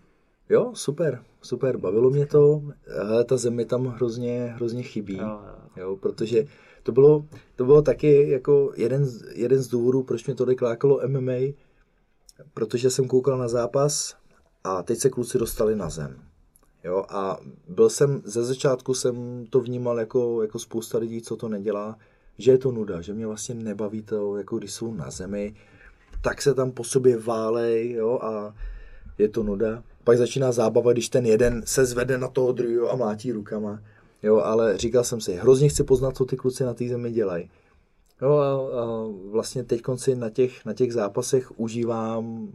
Jo, 0.49 0.71
super, 0.75 1.23
super, 1.41 1.77
bavilo 1.77 2.09
mě 2.09 2.25
to. 2.25 2.61
Hele, 2.87 3.23
ta 3.25 3.37
zem 3.37 3.53
mi 3.55 3.65
tam 3.65 3.85
hrozně, 3.85 4.53
hrozně 4.55 4.83
chybí, 4.83 5.17
Jo, 5.17 5.39
jo. 5.47 5.55
jo, 5.77 5.95
protože 5.95 6.45
to 6.83 6.91
bylo, 6.91 7.25
to 7.55 7.65
bylo 7.65 7.81
taky 7.81 8.29
jako 8.29 8.71
jeden, 8.75 9.05
z- 9.05 9.25
jeden 9.35 9.61
z 9.61 9.67
důvodů, 9.67 10.03
proč 10.03 10.25
mě 10.25 10.35
tolik 10.35 10.61
lákalo 10.61 10.99
MMA, 11.07 11.53
protože 12.53 12.89
jsem 12.89 13.07
koukal 13.07 13.37
na 13.37 13.47
zápas 13.47 14.15
a 14.63 14.83
teď 14.83 14.97
se 14.99 15.09
kluci 15.09 15.37
dostali 15.37 15.75
na 15.75 15.89
zem. 15.89 16.19
Jo, 16.83 17.05
a 17.09 17.37
byl 17.67 17.89
jsem, 17.89 18.21
ze 18.25 18.43
začátku 18.43 18.93
jsem 18.93 19.45
to 19.49 19.59
vnímal 19.59 19.99
jako, 19.99 20.41
jako 20.41 20.59
spousta 20.59 20.97
lidí, 20.97 21.21
co 21.21 21.35
to 21.35 21.49
nedělá, 21.49 21.97
že 22.37 22.51
je 22.51 22.57
to 22.57 22.71
nuda, 22.71 23.01
že 23.01 23.13
mě 23.13 23.27
vlastně 23.27 23.55
nebaví 23.55 24.01
to, 24.01 24.37
jako 24.37 24.57
když 24.57 24.71
jsou 24.73 24.93
na 24.93 25.11
zemi, 25.11 25.55
tak 26.21 26.41
se 26.41 26.53
tam 26.53 26.71
po 26.71 26.83
sobě 26.83 27.17
válej, 27.17 27.91
jo, 27.91 28.19
a 28.21 28.55
je 29.17 29.29
to 29.29 29.43
nuda. 29.43 29.83
Pak 30.05 30.17
začíná 30.17 30.51
zábava, 30.51 30.93
když 30.93 31.09
ten 31.09 31.25
jeden 31.25 31.61
se 31.65 31.85
zvede 31.85 32.17
na 32.17 32.27
toho 32.27 32.51
druhého 32.51 32.91
a 32.91 32.95
mlátí 32.95 33.31
rukama. 33.31 33.79
Jo, 34.23 34.37
ale 34.37 34.77
říkal 34.77 35.03
jsem 35.03 35.21
si, 35.21 35.33
hrozně 35.33 35.69
chci 35.69 35.83
poznat, 35.83 36.17
co 36.17 36.25
ty 36.25 36.37
kluci 36.37 36.63
na 36.63 36.73
té 36.73 36.87
zemi 36.87 37.11
dělají. 37.11 37.49
Jo, 38.21 38.31
a, 38.37 38.81
a 38.81 39.07
vlastně 39.31 39.63
teď 39.63 39.81
konci 39.81 40.15
na 40.15 40.29
těch, 40.29 40.65
na 40.65 40.73
těch 40.73 40.93
zápasech 40.93 41.59
užívám 41.59 42.25
uh, 42.25 42.47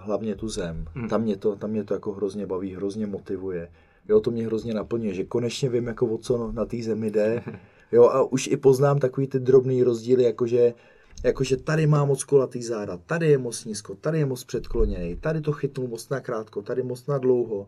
hlavně 0.00 0.34
tu 0.34 0.48
zem. 0.48 0.84
Hmm. 0.94 1.08
Tam, 1.08 1.22
mě 1.22 1.36
to, 1.36 1.56
tam 1.56 1.70
mě 1.70 1.84
to 1.84 1.94
jako 1.94 2.12
hrozně 2.12 2.46
baví, 2.46 2.74
hrozně 2.74 3.06
motivuje. 3.06 3.68
Jo, 4.08 4.20
to 4.20 4.30
mě 4.30 4.46
hrozně 4.46 4.74
naplňuje, 4.74 5.14
že 5.14 5.24
konečně 5.24 5.68
vím, 5.68 5.86
jako 5.86 6.06
o 6.06 6.18
co 6.18 6.52
na 6.52 6.64
té 6.64 6.82
zemi 6.82 7.10
jde. 7.10 7.42
Jo, 7.92 8.04
a 8.04 8.22
už 8.22 8.46
i 8.46 8.56
poznám 8.56 8.98
takový 8.98 9.26
ty 9.26 9.40
drobný 9.40 9.82
rozdíly, 9.82 10.24
jakože 10.24 10.74
jakože 11.22 11.56
tady 11.56 11.86
má 11.86 12.04
moc 12.04 12.24
kulatý 12.24 12.62
záda, 12.62 12.96
tady 13.06 13.28
je 13.30 13.38
moc 13.38 13.64
nízko, 13.64 13.94
tady 13.94 14.18
je 14.18 14.26
moc 14.26 14.44
předkloněný, 14.44 15.16
tady 15.16 15.40
to 15.40 15.52
chytnul 15.52 15.88
moc 15.88 16.08
na 16.08 16.20
krátko, 16.20 16.62
tady 16.62 16.82
moc 16.82 17.06
na 17.06 17.18
dlouho. 17.18 17.66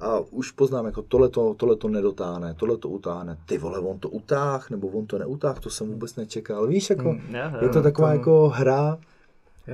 A 0.00 0.18
už 0.20 0.50
poznám, 0.50 0.86
jako 0.86 1.02
tohle 1.02 1.28
to, 1.28 1.54
tohle 1.54 1.76
to 1.76 1.88
nedotáhne, 1.88 2.54
tohle 2.54 2.76
to 2.76 2.88
utáhne. 2.88 3.38
Ty 3.46 3.58
vole, 3.58 3.78
on 3.78 3.98
to 3.98 4.08
utáh, 4.08 4.70
nebo 4.70 4.88
on 4.88 5.06
to 5.06 5.18
neutáh, 5.18 5.60
to 5.60 5.70
jsem 5.70 5.88
vůbec 5.88 6.16
nečekal. 6.16 6.66
Víš, 6.66 6.90
jako, 6.90 7.12
Mm, 7.12 7.34
jo, 7.34 7.58
je 7.62 7.68
to 7.68 7.82
taková 7.82 8.08
to- 8.08 8.14
jako 8.14 8.48
hra, 8.48 8.98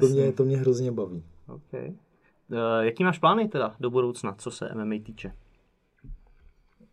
to 0.01 0.07
mě, 0.07 0.33
to 0.33 0.45
mě 0.45 0.57
hrozně 0.57 0.93
baví. 0.93 1.23
Okay. 1.49 1.89
Uh, 2.51 2.59
jaký 2.81 3.05
máš 3.05 3.19
plány 3.19 3.49
teda 3.49 3.75
do 3.81 3.91
budoucna, 3.91 4.35
co 4.39 4.51
se 4.51 4.69
MMA 4.75 4.95
týče? 5.05 5.33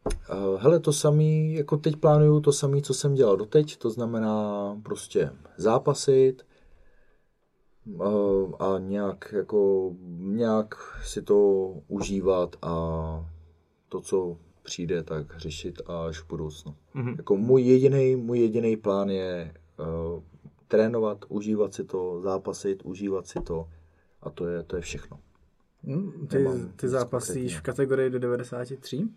Uh, 0.06 0.62
hele, 0.62 0.80
to 0.80 0.94
samý, 0.94 1.54
jako 1.54 1.78
teď 1.78 1.96
plánuju 1.96 2.40
to 2.40 2.52
samý, 2.52 2.82
co 2.82 2.94
jsem 2.94 3.14
dělal 3.14 3.38
doteď, 3.38 3.78
to 3.78 3.90
znamená 3.90 4.78
prostě 4.84 5.32
zápasit 5.58 6.46
uh, 7.86 8.54
a 8.60 8.80
nějak, 8.80 9.34
jako, 9.38 9.92
nějak 10.18 10.76
si 11.04 11.22
to 11.22 11.68
užívat 11.88 12.56
a 12.62 12.76
to, 13.90 14.02
co 14.02 14.38
přijde, 14.64 15.04
tak 15.04 15.38
řešit 15.38 15.82
až 15.86 16.20
v 16.20 16.28
budoucnu. 16.28 16.76
Mhm. 16.94 17.16
Jako 17.18 17.38
můj 17.38 17.62
jediný, 17.62 18.16
můj 18.16 18.40
jediný 18.40 18.78
plán 18.78 19.10
je 19.10 19.54
uh, 19.80 20.24
trénovat, 20.68 21.26
užívat 21.30 21.74
si 21.74 21.84
to, 21.84 22.22
zápasit, 22.22 22.82
užívat 22.84 23.28
si 23.28 23.40
to 23.40 23.68
a 24.22 24.30
to 24.30 24.48
je, 24.48 24.64
to 24.64 24.76
je 24.76 24.82
všechno. 24.82 25.20
Hm, 25.84 26.28
Ty, 26.28 26.38
Nemám 26.38 26.72
ty 26.76 26.88
zápasíš 26.90 27.58
v 27.58 27.62
kategorii 27.62 28.10
do 28.10 28.20
93? 28.20 29.08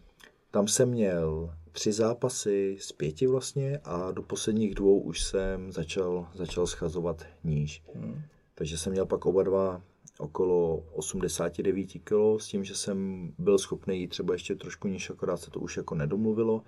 Tam 0.55 0.69
jsem 0.69 0.89
měl 0.89 1.55
tři 1.73 1.93
zápasy 1.93 2.77
z 2.81 2.93
pěti 2.93 3.27
vlastně 3.27 3.79
a 3.85 4.11
do 4.11 4.23
posledních 4.23 4.75
dvou 4.75 5.01
už 5.01 5.23
jsem 5.23 5.73
začal, 5.73 6.29
začal 6.35 6.67
schazovat 6.67 7.27
níž. 7.45 7.83
Hmm. 7.95 8.23
Takže 8.55 8.79
jsem 8.79 8.93
měl 8.93 9.07
pak 9.07 9.27
oba 9.27 9.43
dva 9.43 9.83
okolo 10.19 10.85
89 10.93 11.87
kg 11.87 12.13
s 12.39 12.47
tím, 12.47 12.65
že 12.65 12.75
jsem 12.75 13.29
byl 13.39 13.59
schopný 13.59 14.01
jít 14.01 14.09
třeba 14.09 14.35
ještě 14.35 14.55
trošku 14.55 14.89
níž, 14.89 15.11
akorát 15.11 15.37
se 15.37 15.51
to 15.51 15.61
už 15.61 15.77
jako 15.77 15.95
nedomluvilo. 15.95 16.63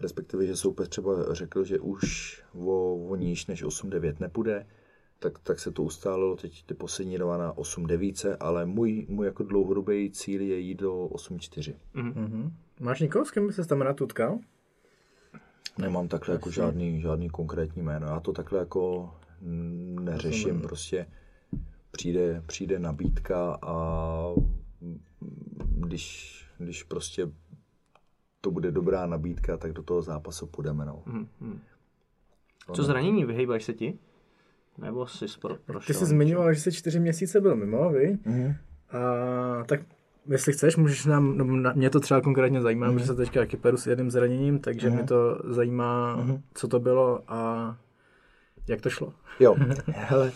Respektive, 0.00 0.46
že 0.46 0.56
soupeř 0.56 0.88
třeba 0.88 1.34
řekl, 1.34 1.64
že 1.64 1.80
už 1.80 2.42
o, 2.54 2.94
o 2.94 3.16
níž 3.16 3.46
než 3.46 3.64
8-9 3.64 4.14
nepůjde, 4.20 4.66
tak, 5.22 5.38
tak 5.38 5.60
se 5.60 5.70
to 5.70 5.82
ustálilo 5.82 6.36
teď 6.36 6.64
ty 6.66 6.74
poslední 6.74 7.18
dva 7.18 7.36
na 7.36 7.52
8-9, 7.52 8.36
ale 8.40 8.66
můj, 8.66 9.06
můj 9.08 9.26
jako 9.26 9.42
dlouhodobý 9.42 10.10
cíl 10.10 10.40
je 10.40 10.58
jít 10.58 10.80
do 10.80 11.06
8-4. 11.06 11.74
Mhm. 11.94 12.52
Máš 12.80 13.00
někoho, 13.00 13.24
s 13.24 13.30
kým 13.30 13.52
se 13.52 13.66
tam 13.66 13.80
rád 13.80 14.00
utkal? 14.00 14.38
Nemám 15.78 16.08
takhle 16.08 16.34
jako 16.34 16.50
žádný, 16.50 17.00
žádný 17.00 17.30
konkrétní 17.30 17.82
jméno. 17.82 18.06
Já 18.06 18.20
to 18.20 18.32
takhle 18.32 18.58
jako 18.58 19.14
neřeším. 20.00 20.60
Prostě 20.60 21.06
přijde, 21.90 22.42
přijde 22.46 22.78
nabídka 22.78 23.58
a 23.62 24.34
když, 25.60 26.36
když 26.58 26.82
prostě 26.82 27.28
to 28.40 28.50
bude 28.50 28.70
dobrá 28.70 29.06
nabídka, 29.06 29.56
tak 29.56 29.72
do 29.72 29.82
toho 29.82 30.02
zápasu 30.02 30.46
půjdeme. 30.46 30.84
No. 30.84 31.02
Mhm. 31.06 31.28
mhm. 31.40 31.60
Co 32.74 32.82
zranění, 32.82 33.24
vyhejbaš 33.24 33.64
se 33.64 33.72
ti? 33.72 33.98
Nebo 34.78 35.06
jsi 35.06 35.26
pro, 35.40 35.56
prošel? 35.66 35.86
Ty 35.86 35.94
jsi 35.94 36.06
zmiňoval, 36.06 36.54
že 36.54 36.60
jsi 36.60 36.72
čtyři 36.72 37.00
měsíce 37.00 37.40
byl 37.40 37.56
mimo, 37.56 37.90
vy? 37.90 38.18
Mhm. 38.24 38.54
A 38.90 39.64
tak 39.64 39.80
jestli 40.28 40.52
chceš, 40.52 40.76
můžeš 40.76 41.06
nám, 41.06 41.38
no, 41.38 41.44
na, 41.44 41.72
mě 41.72 41.90
to 41.90 42.00
třeba 42.00 42.20
konkrétně 42.20 42.60
zajímá, 42.60 42.86
mm. 42.86 42.94
protože 42.94 43.06
se 43.06 43.14
teďka 43.14 43.40
taky 43.40 43.56
peru 43.56 43.76
s 43.76 43.86
jedním 43.86 44.10
zraněním, 44.10 44.58
takže 44.58 44.88
mm. 44.88 44.94
mě 44.94 45.04
to 45.04 45.38
zajímá, 45.44 46.16
mm. 46.16 46.42
co 46.54 46.68
to 46.68 46.80
bylo 46.80 47.20
a 47.28 47.76
jak 48.68 48.80
to 48.80 48.90
šlo. 48.90 49.12
Jo, 49.40 49.56
hele, 49.86 50.32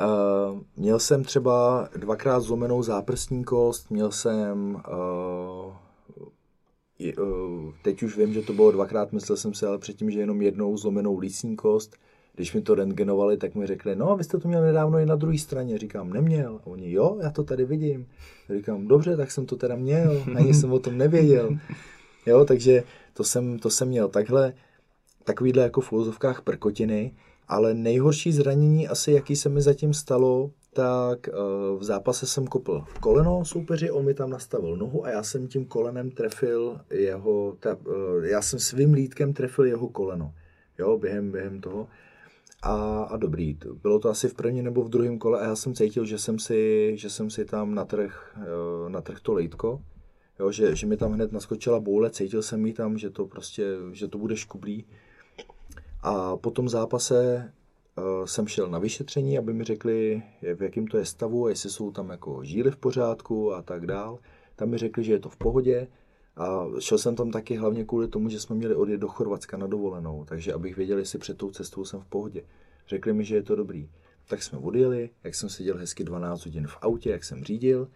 uh, 0.00 0.60
měl 0.76 0.98
jsem 0.98 1.24
třeba 1.24 1.88
dvakrát 1.96 2.40
zlomenou 2.40 2.82
záprstní 2.82 3.44
kost, 3.44 3.90
měl 3.90 4.10
jsem, 4.10 4.74
uh, 4.74 5.72
je, 6.98 7.16
uh, 7.16 7.72
teď 7.82 8.02
už 8.02 8.16
vím, 8.16 8.32
že 8.32 8.42
to 8.42 8.52
bylo 8.52 8.70
dvakrát, 8.70 9.12
myslel 9.12 9.36
jsem 9.36 9.54
si 9.54 9.66
ale 9.66 9.78
předtím, 9.78 10.10
že 10.10 10.20
jenom 10.20 10.42
jednou 10.42 10.76
zlomenou 10.76 11.18
lícní 11.18 11.56
kost. 11.56 11.96
Když 12.40 12.52
mi 12.52 12.60
to 12.60 12.74
rentgenovali, 12.74 13.36
tak 13.36 13.54
mi 13.54 13.66
řekli, 13.66 13.96
no, 13.96 14.16
vy 14.16 14.24
jste 14.24 14.38
to 14.38 14.48
měl 14.48 14.62
nedávno 14.62 14.98
i 14.98 15.06
na 15.06 15.14
druhé 15.14 15.38
straně. 15.38 15.78
Říkám, 15.78 16.12
neměl. 16.12 16.60
A 16.62 16.66
oni, 16.66 16.92
jo, 16.92 17.18
já 17.22 17.30
to 17.30 17.44
tady 17.44 17.64
vidím. 17.64 18.06
Říkám, 18.56 18.86
dobře, 18.86 19.16
tak 19.16 19.30
jsem 19.30 19.46
to 19.46 19.56
teda 19.56 19.76
měl, 19.76 20.24
ani 20.36 20.54
jsem 20.54 20.72
o 20.72 20.78
tom 20.78 20.98
nevěděl. 20.98 21.50
Jo, 22.26 22.44
takže 22.44 22.82
to 23.14 23.24
jsem, 23.24 23.58
to 23.58 23.70
jsem 23.70 23.88
měl 23.88 24.08
takhle, 24.08 24.54
takovýhle 25.24 25.62
jako 25.62 25.80
v 25.80 25.92
úvozovkách 25.92 26.42
prkotiny, 26.42 27.14
ale 27.48 27.74
nejhorší 27.74 28.32
zranění 28.32 28.88
asi, 28.88 29.12
jaký 29.12 29.36
se 29.36 29.48
mi 29.48 29.62
zatím 29.62 29.94
stalo, 29.94 30.50
tak 30.72 31.28
uh, 31.28 31.78
v 31.78 31.84
zápase 31.84 32.26
jsem 32.26 32.46
kopl 32.46 32.84
koleno 33.00 33.44
soupeři, 33.44 33.90
on 33.90 34.04
mi 34.04 34.14
tam 34.14 34.30
nastavil 34.30 34.76
nohu 34.76 35.04
a 35.04 35.10
já 35.10 35.22
jsem 35.22 35.48
tím 35.48 35.64
kolenem 35.64 36.10
trefil 36.10 36.80
jeho, 36.90 37.56
ta, 37.60 37.74
uh, 37.74 38.24
já 38.24 38.42
jsem 38.42 38.58
svým 38.58 38.92
lítkem 38.92 39.32
trefil 39.32 39.64
jeho 39.64 39.88
koleno, 39.88 40.34
jo, 40.78 40.98
během, 40.98 41.30
během 41.30 41.60
toho. 41.60 41.88
A, 42.62 43.02
a 43.02 43.16
dobrý, 43.16 43.58
bylo 43.82 43.98
to 43.98 44.08
asi 44.08 44.28
v 44.28 44.34
prvním 44.34 44.64
nebo 44.64 44.82
v 44.82 44.88
druhém 44.88 45.18
kole 45.18 45.40
a 45.40 45.44
já 45.44 45.56
jsem 45.56 45.74
cítil, 45.74 46.04
že 46.04 46.18
jsem 46.18 46.38
si, 46.38 46.92
že 46.96 47.10
jsem 47.10 47.30
si 47.30 47.44
tam 47.44 47.74
natrh, 47.74 48.38
natrh 48.88 49.20
to 49.20 49.32
lejtko, 49.32 49.82
jo, 50.40 50.52
že, 50.52 50.76
že 50.76 50.86
mi 50.86 50.96
tam 50.96 51.12
hned 51.12 51.32
naskočila 51.32 51.80
boule, 51.80 52.10
cítil 52.10 52.42
jsem 52.42 52.66
jí 52.66 52.72
tam, 52.72 52.98
že 52.98 53.10
to 53.10 53.26
prostě, 53.26 53.66
že 53.92 54.08
to 54.08 54.18
bude 54.18 54.36
škublý. 54.36 54.84
A 56.02 56.36
po 56.36 56.50
tom 56.50 56.68
zápase 56.68 57.52
uh, 57.98 58.24
jsem 58.26 58.46
šel 58.46 58.68
na 58.68 58.78
vyšetření, 58.78 59.38
aby 59.38 59.52
mi 59.52 59.64
řekli, 59.64 60.22
v 60.54 60.62
jakém 60.62 60.86
to 60.86 60.98
je 60.98 61.04
stavu, 61.04 61.48
jestli 61.48 61.70
jsou 61.70 61.90
tam 61.90 62.10
jako 62.10 62.44
žíly 62.44 62.70
v 62.70 62.76
pořádku 62.76 63.54
a 63.54 63.62
tak 63.62 63.86
dál. 63.86 64.18
Tam 64.56 64.68
mi 64.68 64.78
řekli, 64.78 65.04
že 65.04 65.12
je 65.12 65.18
to 65.18 65.28
v 65.28 65.36
pohodě 65.36 65.88
a 66.36 66.66
šel 66.78 66.98
jsem 66.98 67.16
tam 67.16 67.30
taky 67.30 67.56
hlavně 67.56 67.84
kvůli 67.84 68.08
tomu, 68.08 68.28
že 68.28 68.40
jsme 68.40 68.56
měli 68.56 68.74
odjet 68.74 69.00
do 69.00 69.08
Chorvatska 69.08 69.56
na 69.56 69.66
dovolenou, 69.66 70.24
takže 70.24 70.52
abych 70.52 70.76
věděl, 70.76 70.98
jestli 70.98 71.18
před 71.18 71.38
tou 71.38 71.50
cestou 71.50 71.84
jsem 71.84 72.00
v 72.00 72.06
pohodě. 72.06 72.42
Řekli 72.88 73.12
mi, 73.12 73.24
že 73.24 73.34
je 73.34 73.42
to 73.42 73.56
dobrý. 73.56 73.88
Tak 74.28 74.42
jsme 74.42 74.58
odjeli, 74.58 75.10
jak 75.24 75.34
jsem 75.34 75.48
seděl 75.48 75.76
hezky 75.76 76.04
12 76.04 76.44
hodin 76.44 76.66
v 76.66 76.76
autě, 76.80 77.10
jak 77.10 77.24
jsem 77.24 77.44
řídil, 77.44 77.88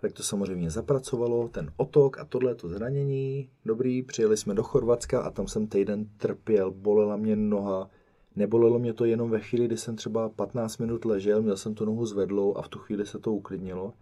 tak 0.00 0.12
to 0.12 0.22
samozřejmě 0.22 0.70
zapracovalo, 0.70 1.48
ten 1.48 1.72
otok 1.76 2.18
a 2.18 2.24
tohle 2.24 2.54
to 2.54 2.68
zranění. 2.68 3.50
Dobrý, 3.64 4.02
přijeli 4.02 4.36
jsme 4.36 4.54
do 4.54 4.62
Chorvatska 4.62 5.20
a 5.20 5.30
tam 5.30 5.48
jsem 5.48 5.66
týden 5.66 6.08
trpěl, 6.16 6.70
bolela 6.70 7.16
mě 7.16 7.36
noha. 7.36 7.90
Nebolelo 8.36 8.78
mě 8.78 8.92
to 8.92 9.04
jenom 9.04 9.30
ve 9.30 9.40
chvíli, 9.40 9.66
kdy 9.66 9.76
jsem 9.76 9.96
třeba 9.96 10.28
15 10.28 10.78
minut 10.78 11.04
ležel, 11.04 11.42
měl 11.42 11.56
jsem 11.56 11.74
tu 11.74 11.84
nohu 11.84 12.06
zvedlou 12.06 12.56
a 12.56 12.62
v 12.62 12.68
tu 12.68 12.78
chvíli 12.78 13.06
se 13.06 13.18
to 13.18 13.32
uklidnilo. 13.32 13.92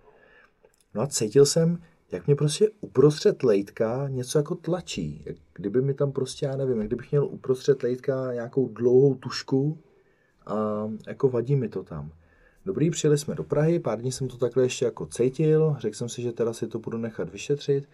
No 0.94 1.02
a 1.02 1.06
cítil 1.06 1.46
jsem, 1.46 1.82
jak 2.12 2.26
mě 2.26 2.36
prostě 2.36 2.70
uprostřed 2.80 3.42
lejtka 3.42 4.08
něco 4.08 4.38
jako 4.38 4.54
tlačí. 4.54 5.22
Jak 5.26 5.36
kdyby 5.54 5.82
mi 5.82 5.94
tam 5.94 6.12
prostě, 6.12 6.46
já 6.46 6.56
nevím, 6.56 6.78
jak 6.78 6.86
kdybych 6.86 7.10
měl 7.10 7.24
uprostřed 7.24 7.82
lejtka 7.82 8.32
nějakou 8.32 8.68
dlouhou 8.68 9.14
tušku 9.14 9.78
a 10.46 10.88
jako 11.06 11.28
vadí 11.28 11.56
mi 11.56 11.68
to 11.68 11.82
tam. 11.82 12.12
Dobrý, 12.66 12.90
přijeli 12.90 13.18
jsme 13.18 13.34
do 13.34 13.44
Prahy, 13.44 13.78
pár 13.78 14.00
dní 14.00 14.12
jsem 14.12 14.28
to 14.28 14.36
takhle 14.36 14.62
ještě 14.62 14.84
jako 14.84 15.06
cítil, 15.06 15.76
řekl 15.78 15.96
jsem 15.96 16.08
si, 16.08 16.22
že 16.22 16.32
teda 16.32 16.52
si 16.52 16.68
to 16.68 16.78
budu 16.78 16.98
nechat 16.98 17.30
vyšetřit. 17.30 17.88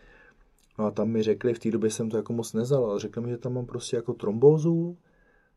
No 0.78 0.86
a 0.86 0.90
tam 0.90 1.08
mi 1.08 1.22
řekli, 1.22 1.54
v 1.54 1.58
té 1.58 1.70
době 1.70 1.90
jsem 1.90 2.10
to 2.10 2.16
jako 2.16 2.32
moc 2.32 2.52
nezal, 2.52 2.84
ale 2.84 3.00
řekli 3.00 3.22
mi, 3.22 3.30
že 3.30 3.38
tam 3.38 3.54
mám 3.54 3.66
prostě 3.66 3.96
jako 3.96 4.12
trombózu 4.12 4.96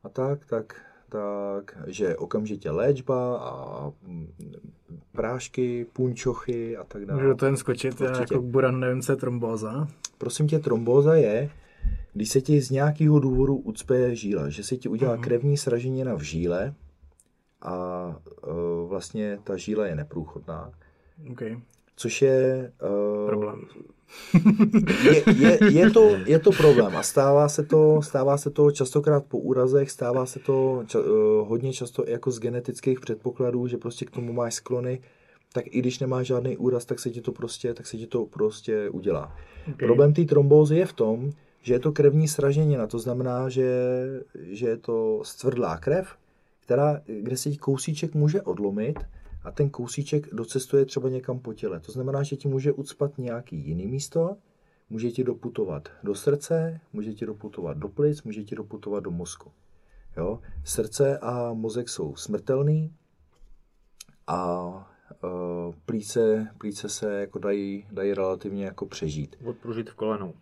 a 0.03 0.09
tak, 0.09 0.45
tak, 0.45 0.81
tak, 1.09 1.77
že 1.87 2.17
okamžitě 2.17 2.71
léčba 2.71 3.37
a 3.37 3.91
mm, 4.07 4.27
prášky, 5.11 5.85
punčochy 5.93 6.77
a 6.77 6.83
tak 6.83 7.05
dále. 7.05 7.23
Můžu 7.23 7.35
to 7.35 7.45
jen 7.45 7.57
skočit, 7.57 8.01
Určitě. 8.01 8.21
jako 8.33 8.41
Buran 8.41 8.79
nevím, 8.79 9.01
co 9.01 9.11
je 9.11 9.15
trombóza. 9.15 9.87
Prosím 10.17 10.47
tě, 10.47 10.59
trombóza 10.59 11.15
je, 11.15 11.49
když 12.13 12.29
se 12.29 12.41
ti 12.41 12.61
z 12.61 12.69
nějakého 12.69 13.19
důvodu 13.19 13.55
ucpe 13.55 14.15
žíla, 14.15 14.49
že 14.49 14.63
se 14.63 14.77
ti 14.77 14.89
udělá 14.89 15.17
krevní 15.17 15.57
sraženina 15.57 16.13
v 16.13 16.21
žíle 16.21 16.73
a 17.61 18.05
e, 18.43 18.87
vlastně 18.87 19.39
ta 19.43 19.57
žíla 19.57 19.87
je 19.87 19.95
neprůchodná. 19.95 20.71
Okay. 21.31 21.61
Což 21.95 22.21
je... 22.21 22.71
Uh, 23.21 23.27
Problém. 23.27 23.61
je, 25.11 25.23
je, 25.37 25.59
je, 25.71 25.89
to, 25.89 26.15
je 26.25 26.39
to 26.39 26.51
problém 26.51 26.95
a 26.95 27.03
stává 27.03 27.49
se 27.49 27.63
to, 27.63 28.01
stává 28.01 28.37
se 28.37 28.49
to 28.49 28.71
častokrát 28.71 29.25
po 29.25 29.37
úrazech, 29.37 29.91
stává 29.91 30.25
se 30.25 30.39
to 30.39 30.83
ča, 30.87 30.99
uh, 30.99 31.05
hodně 31.47 31.73
často 31.73 32.03
jako 32.07 32.31
z 32.31 32.39
genetických 32.39 32.99
předpokladů, 32.99 33.67
že 33.67 33.77
prostě 33.77 34.05
k 34.05 34.11
tomu 34.11 34.33
máš 34.33 34.53
sklony, 34.53 35.01
tak 35.53 35.65
i 35.67 35.79
když 35.79 35.99
nemáš 35.99 36.27
žádný 36.27 36.57
úraz, 36.57 36.85
tak 36.85 36.99
se 36.99 37.09
ti 37.09 37.21
to 37.21 37.31
prostě, 37.31 37.73
tak 37.73 37.87
se 37.87 37.97
ti 37.97 38.07
to 38.07 38.25
prostě 38.25 38.89
udělá. 38.89 39.35
Okay. 39.61 39.87
Problém 39.87 40.13
té 40.13 40.25
trombózy 40.25 40.75
je 40.75 40.85
v 40.85 40.93
tom, 40.93 41.31
že 41.61 41.73
je 41.73 41.79
to 41.79 41.91
krevní 41.91 42.27
sraženina, 42.27 42.87
to 42.87 42.99
znamená, 42.99 43.49
že, 43.49 43.69
že 44.35 44.67
je 44.67 44.77
to 44.77 45.21
stvrdlá 45.23 45.77
krev, 45.77 46.07
která, 46.59 47.01
kde 47.05 47.37
se 47.37 47.51
ti 47.51 47.57
kousíček 47.57 48.13
může 48.13 48.41
odlomit 48.41 48.99
a 49.45 49.51
ten 49.51 49.69
kousíček 49.69 50.33
docestuje 50.33 50.85
třeba 50.85 51.09
někam 51.09 51.39
po 51.39 51.53
těle. 51.53 51.79
To 51.79 51.91
znamená, 51.91 52.23
že 52.23 52.35
ti 52.35 52.47
může 52.47 52.71
ucpat 52.71 53.17
nějaký 53.17 53.67
jiný 53.67 53.87
místo, 53.87 54.37
může 54.89 55.11
ti 55.11 55.23
doputovat 55.23 55.89
do 56.03 56.15
srdce, 56.15 56.79
může 56.93 57.13
ti 57.13 57.25
doputovat 57.25 57.77
do 57.77 57.87
plic, 57.89 58.23
může 58.23 58.43
ti 58.43 58.55
doputovat 58.55 59.03
do 59.03 59.11
mozku. 59.11 59.51
Jo? 60.17 60.39
Srdce 60.63 61.17
a 61.17 61.53
mozek 61.53 61.89
jsou 61.89 62.15
smrtelný 62.15 62.93
a 64.27 64.69
uh, 65.23 65.75
plíce, 65.85 66.47
plíce 66.57 66.89
se 66.89 67.19
jako 67.19 67.39
dají, 67.39 67.87
dají 67.91 68.13
relativně 68.13 68.65
jako 68.65 68.85
přežít. 68.85 69.35
Odpružit 69.45 69.89
v 69.89 69.95
kolenou. 69.95 70.33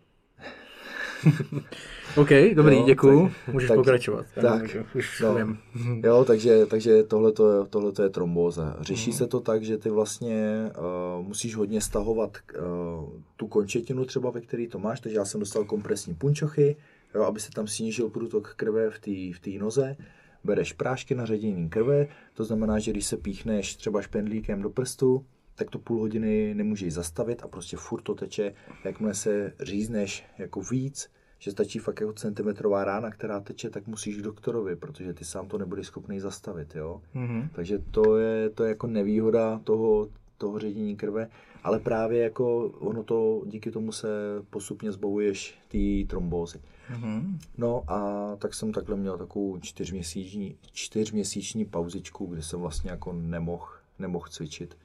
OK, 2.16 2.28
dobrý, 2.54 2.76
Jo, 2.76 2.84
děkuju. 2.86 3.28
tak- 3.46 3.54
Můžeš 3.54 3.68
tak- 3.68 3.76
pokračovat. 3.78 4.26
tak, 4.40 4.62
Můžu, 4.62 4.78
už 4.94 5.20
no. 5.20 5.34
vím. 5.34 5.58
Jo, 6.04 6.24
takže, 6.24 6.66
takže 6.66 7.02
tohle 7.02 7.30
je, 7.30 7.66
tohleto 7.70 8.02
je 8.02 8.08
trombóza. 8.10 8.76
Řeší 8.80 9.12
se 9.12 9.26
to 9.26 9.40
tak, 9.40 9.62
že 9.64 9.78
ty 9.78 9.90
vlastně 9.90 10.70
uh, 11.18 11.26
musíš 11.26 11.56
hodně 11.56 11.80
stahovat 11.80 12.38
uh, 12.58 13.08
tu 13.36 13.46
končetinu 13.46 14.04
třeba, 14.04 14.30
ve 14.30 14.40
který 14.40 14.68
to 14.68 14.78
máš, 14.78 15.00
takže 15.00 15.16
já 15.18 15.24
jsem 15.24 15.40
dostal 15.40 15.64
kompresní 15.64 16.14
punčochy, 16.14 16.76
jo, 17.14 17.22
aby 17.22 17.40
se 17.40 17.50
tam 17.50 17.66
snížil 17.66 18.08
průtok 18.10 18.54
krve 18.56 18.90
v 18.90 18.98
té 18.98 19.50
v 19.54 19.58
noze. 19.58 19.96
Bereš 20.44 20.72
prášky 20.72 21.14
na 21.14 21.26
ředění 21.26 21.68
krve, 21.68 22.06
to 22.34 22.44
znamená, 22.44 22.78
že 22.78 22.90
když 22.90 23.06
se 23.06 23.16
píchneš 23.16 23.76
třeba 23.76 24.02
špendlíkem 24.02 24.62
do 24.62 24.70
prstu, 24.70 25.24
tak 25.54 25.70
to 25.70 25.78
půl 25.78 26.00
hodiny 26.00 26.54
nemůžeš 26.54 26.94
zastavit 26.94 27.42
a 27.42 27.48
prostě 27.48 27.76
furt 27.76 28.02
to 28.02 28.14
teče. 28.14 28.52
Jakmile 28.84 29.14
se 29.14 29.52
řízneš 29.60 30.24
jako 30.38 30.60
víc, 30.60 31.10
že 31.38 31.50
stačí 31.50 31.78
fakt 31.78 32.00
jako 32.00 32.12
centimetrová 32.12 32.84
rána, 32.84 33.10
která 33.10 33.40
teče, 33.40 33.70
tak 33.70 33.86
musíš 33.86 34.16
k 34.16 34.22
doktorovi, 34.22 34.76
protože 34.76 35.14
ty 35.14 35.24
sám 35.24 35.48
to 35.48 35.58
nebudeš 35.58 35.86
schopný 35.86 36.20
zastavit, 36.20 36.74
jo. 36.74 37.00
Mhm. 37.14 37.48
Takže 37.52 37.78
to 37.90 38.18
je, 38.18 38.50
to 38.50 38.64
je 38.64 38.68
jako 38.68 38.86
nevýhoda 38.86 39.60
toho, 39.64 40.08
toho 40.38 40.58
ředění 40.58 40.96
krve, 40.96 41.28
ale 41.62 41.80
právě 41.80 42.22
jako 42.22 42.66
ono 42.66 43.02
to, 43.02 43.42
díky 43.46 43.70
tomu 43.70 43.92
se 43.92 44.08
postupně 44.50 44.92
zbavuješ 44.92 45.58
té 45.68 46.08
trombózy. 46.08 46.60
Mhm. 46.90 47.38
No 47.58 47.82
a 47.88 48.28
tak 48.36 48.54
jsem 48.54 48.72
takhle 48.72 48.96
měl 48.96 49.18
takovou 49.18 49.58
čtyřměsíční, 49.58 50.56
čtyřměsíční 50.72 51.64
pauzičku, 51.64 52.26
kde 52.26 52.42
jsem 52.42 52.60
vlastně 52.60 52.90
jako 52.90 53.12
nemohl 53.12 53.66
nemohl 53.98 54.26
cvičit. 54.28 54.76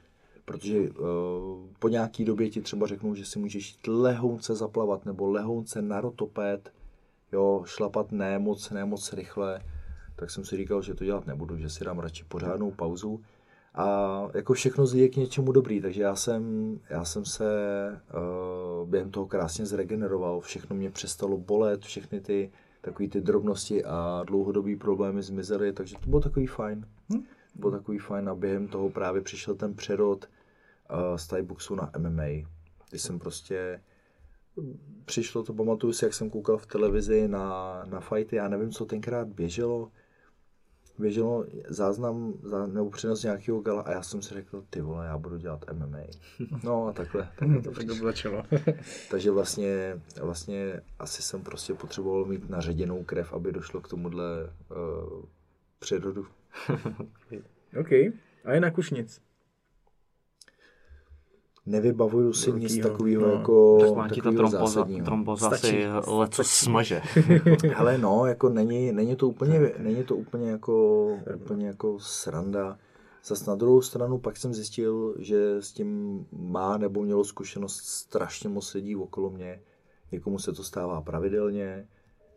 Protože 0.50 0.80
uh, 0.80 0.86
po 1.78 1.88
nějaký 1.88 2.24
době 2.24 2.50
ti 2.50 2.60
třeba 2.60 2.86
řeknou, 2.86 3.14
že 3.14 3.26
si 3.26 3.38
můžeš 3.38 3.70
jít 3.70 3.86
lehounce 3.86 4.54
zaplavat 4.54 5.06
nebo 5.06 5.30
lehounce 5.30 5.82
na 5.82 6.00
rotopéd, 6.00 6.72
jo, 7.32 7.62
šlapat 7.66 8.12
ne 8.12 8.38
moc, 8.38 8.70
ne 8.70 8.84
moc 8.84 9.12
rychle, 9.12 9.60
tak 10.16 10.30
jsem 10.30 10.44
si 10.44 10.56
říkal, 10.56 10.82
že 10.82 10.94
to 10.94 11.04
dělat 11.04 11.26
nebudu, 11.26 11.56
že 11.56 11.70
si 11.70 11.84
dám 11.84 11.98
radši 11.98 12.24
pořádnou 12.24 12.70
pauzu. 12.70 13.20
A 13.74 14.20
jako 14.34 14.52
všechno 14.52 14.84
je 14.94 15.08
k 15.08 15.16
něčemu 15.16 15.52
dobrý, 15.52 15.80
takže 15.80 16.02
já 16.02 16.16
jsem, 16.16 16.44
já 16.90 17.04
jsem 17.04 17.24
se 17.24 17.44
uh, 18.82 18.88
během 18.88 19.10
toho 19.10 19.26
krásně 19.26 19.66
zregeneroval, 19.66 20.40
všechno 20.40 20.76
mě 20.76 20.90
přestalo 20.90 21.38
bolet, 21.38 21.82
všechny 21.82 22.20
ty 22.20 22.50
takové 22.80 23.08
ty 23.08 23.20
drobnosti 23.20 23.84
a 23.84 24.24
dlouhodobý 24.26 24.76
problémy 24.76 25.22
zmizely, 25.22 25.72
takže 25.72 25.96
to 26.00 26.10
bylo 26.10 26.20
takový 26.20 26.46
fajn. 26.46 26.86
Hm? 27.12 27.22
Bylo 27.54 27.72
takový 27.72 27.98
fajn 27.98 28.28
a 28.28 28.34
během 28.34 28.68
toho 28.68 28.90
právě 28.90 29.22
přišel 29.22 29.54
ten 29.54 29.74
přerod 29.74 30.24
uh, 30.24 30.39
z 31.16 31.26
Thai 31.26 31.42
boxu 31.42 31.74
na 31.74 31.92
MMA, 31.98 32.46
kdy 32.90 32.98
jsem 32.98 33.18
prostě 33.18 33.80
přišlo 35.04 35.42
to, 35.42 35.54
pamatuju 35.54 35.92
si, 35.92 36.04
jak 36.04 36.14
jsem 36.14 36.30
koukal 36.30 36.58
v 36.58 36.66
televizi 36.66 37.28
na, 37.28 37.82
na 37.84 38.00
fighty, 38.00 38.36
já 38.36 38.48
nevím, 38.48 38.70
co 38.70 38.86
tenkrát 38.86 39.28
běželo, 39.28 39.90
běželo 40.98 41.46
záznam 41.68 42.34
za, 42.42 42.66
nebo 42.66 42.90
přenos 42.90 43.22
nějakého 43.22 43.60
gala 43.60 43.82
a 43.82 43.92
já 43.92 44.02
jsem 44.02 44.22
si 44.22 44.34
řekl, 44.34 44.64
ty 44.70 44.80
vole, 44.80 45.06
já 45.06 45.18
budu 45.18 45.36
dělat 45.36 45.64
MMA. 45.72 45.98
No 46.64 46.86
a 46.86 46.92
takhle, 46.92 47.28
takhle 47.38 47.62
to 47.62 47.70
Tak 47.70 47.86
to 47.86 47.94
začalo. 47.94 48.42
Takže 49.10 49.30
vlastně, 49.30 50.00
vlastně 50.20 50.80
asi 50.98 51.22
jsem 51.22 51.42
prostě 51.42 51.74
potřeboval 51.74 52.24
mít 52.24 52.50
naředěnou 52.50 53.04
krev, 53.04 53.32
aby 53.32 53.52
došlo 53.52 53.80
k 53.80 53.88
tomuhle 53.88 54.24
uh, 54.70 55.24
přerodu. 55.78 56.26
OK. 57.80 57.92
A 58.44 58.54
jinak 58.54 58.78
už 58.78 58.90
nic. 58.90 59.29
Nevybavuju 61.66 62.32
si 62.32 62.52
nic 62.52 62.76
Velkýho, 62.76 62.90
takového 62.90 63.26
no. 63.26 63.32
jako 63.32 63.78
Tak 63.80 63.94
má 63.96 64.08
ti 64.08 64.14
ta 64.14 64.16
takovýho 64.16 64.38
tromboza, 64.38 64.66
zásadního. 64.66 65.04
tromboza 65.04 65.46
Stačí. 65.46 65.66
si 65.66 65.86
leco 66.06 66.44
smaže. 66.44 67.02
Ale 67.76 67.98
no, 67.98 68.26
jako 68.26 68.48
není, 68.48 68.92
není 68.92 69.16
to 69.16 69.28
úplně, 69.28 69.72
není 69.78 70.04
to 70.04 70.16
úplně 70.16 70.50
jako, 70.50 71.06
úplně 71.36 71.66
jako 71.66 71.98
sranda. 71.98 72.78
Zas 73.24 73.46
na 73.46 73.54
druhou 73.54 73.82
stranu 73.82 74.18
pak 74.18 74.36
jsem 74.36 74.54
zjistil, 74.54 75.14
že 75.18 75.56
s 75.62 75.72
tím 75.72 76.26
má 76.32 76.78
nebo 76.78 77.02
mělo 77.02 77.24
zkušenost 77.24 77.76
strašně 77.76 78.48
moc 78.48 78.74
lidí 78.74 78.96
okolo 78.96 79.30
mě. 79.30 79.60
Někomu 80.12 80.38
se 80.38 80.52
to 80.52 80.64
stává 80.64 81.00
pravidelně, 81.00 81.88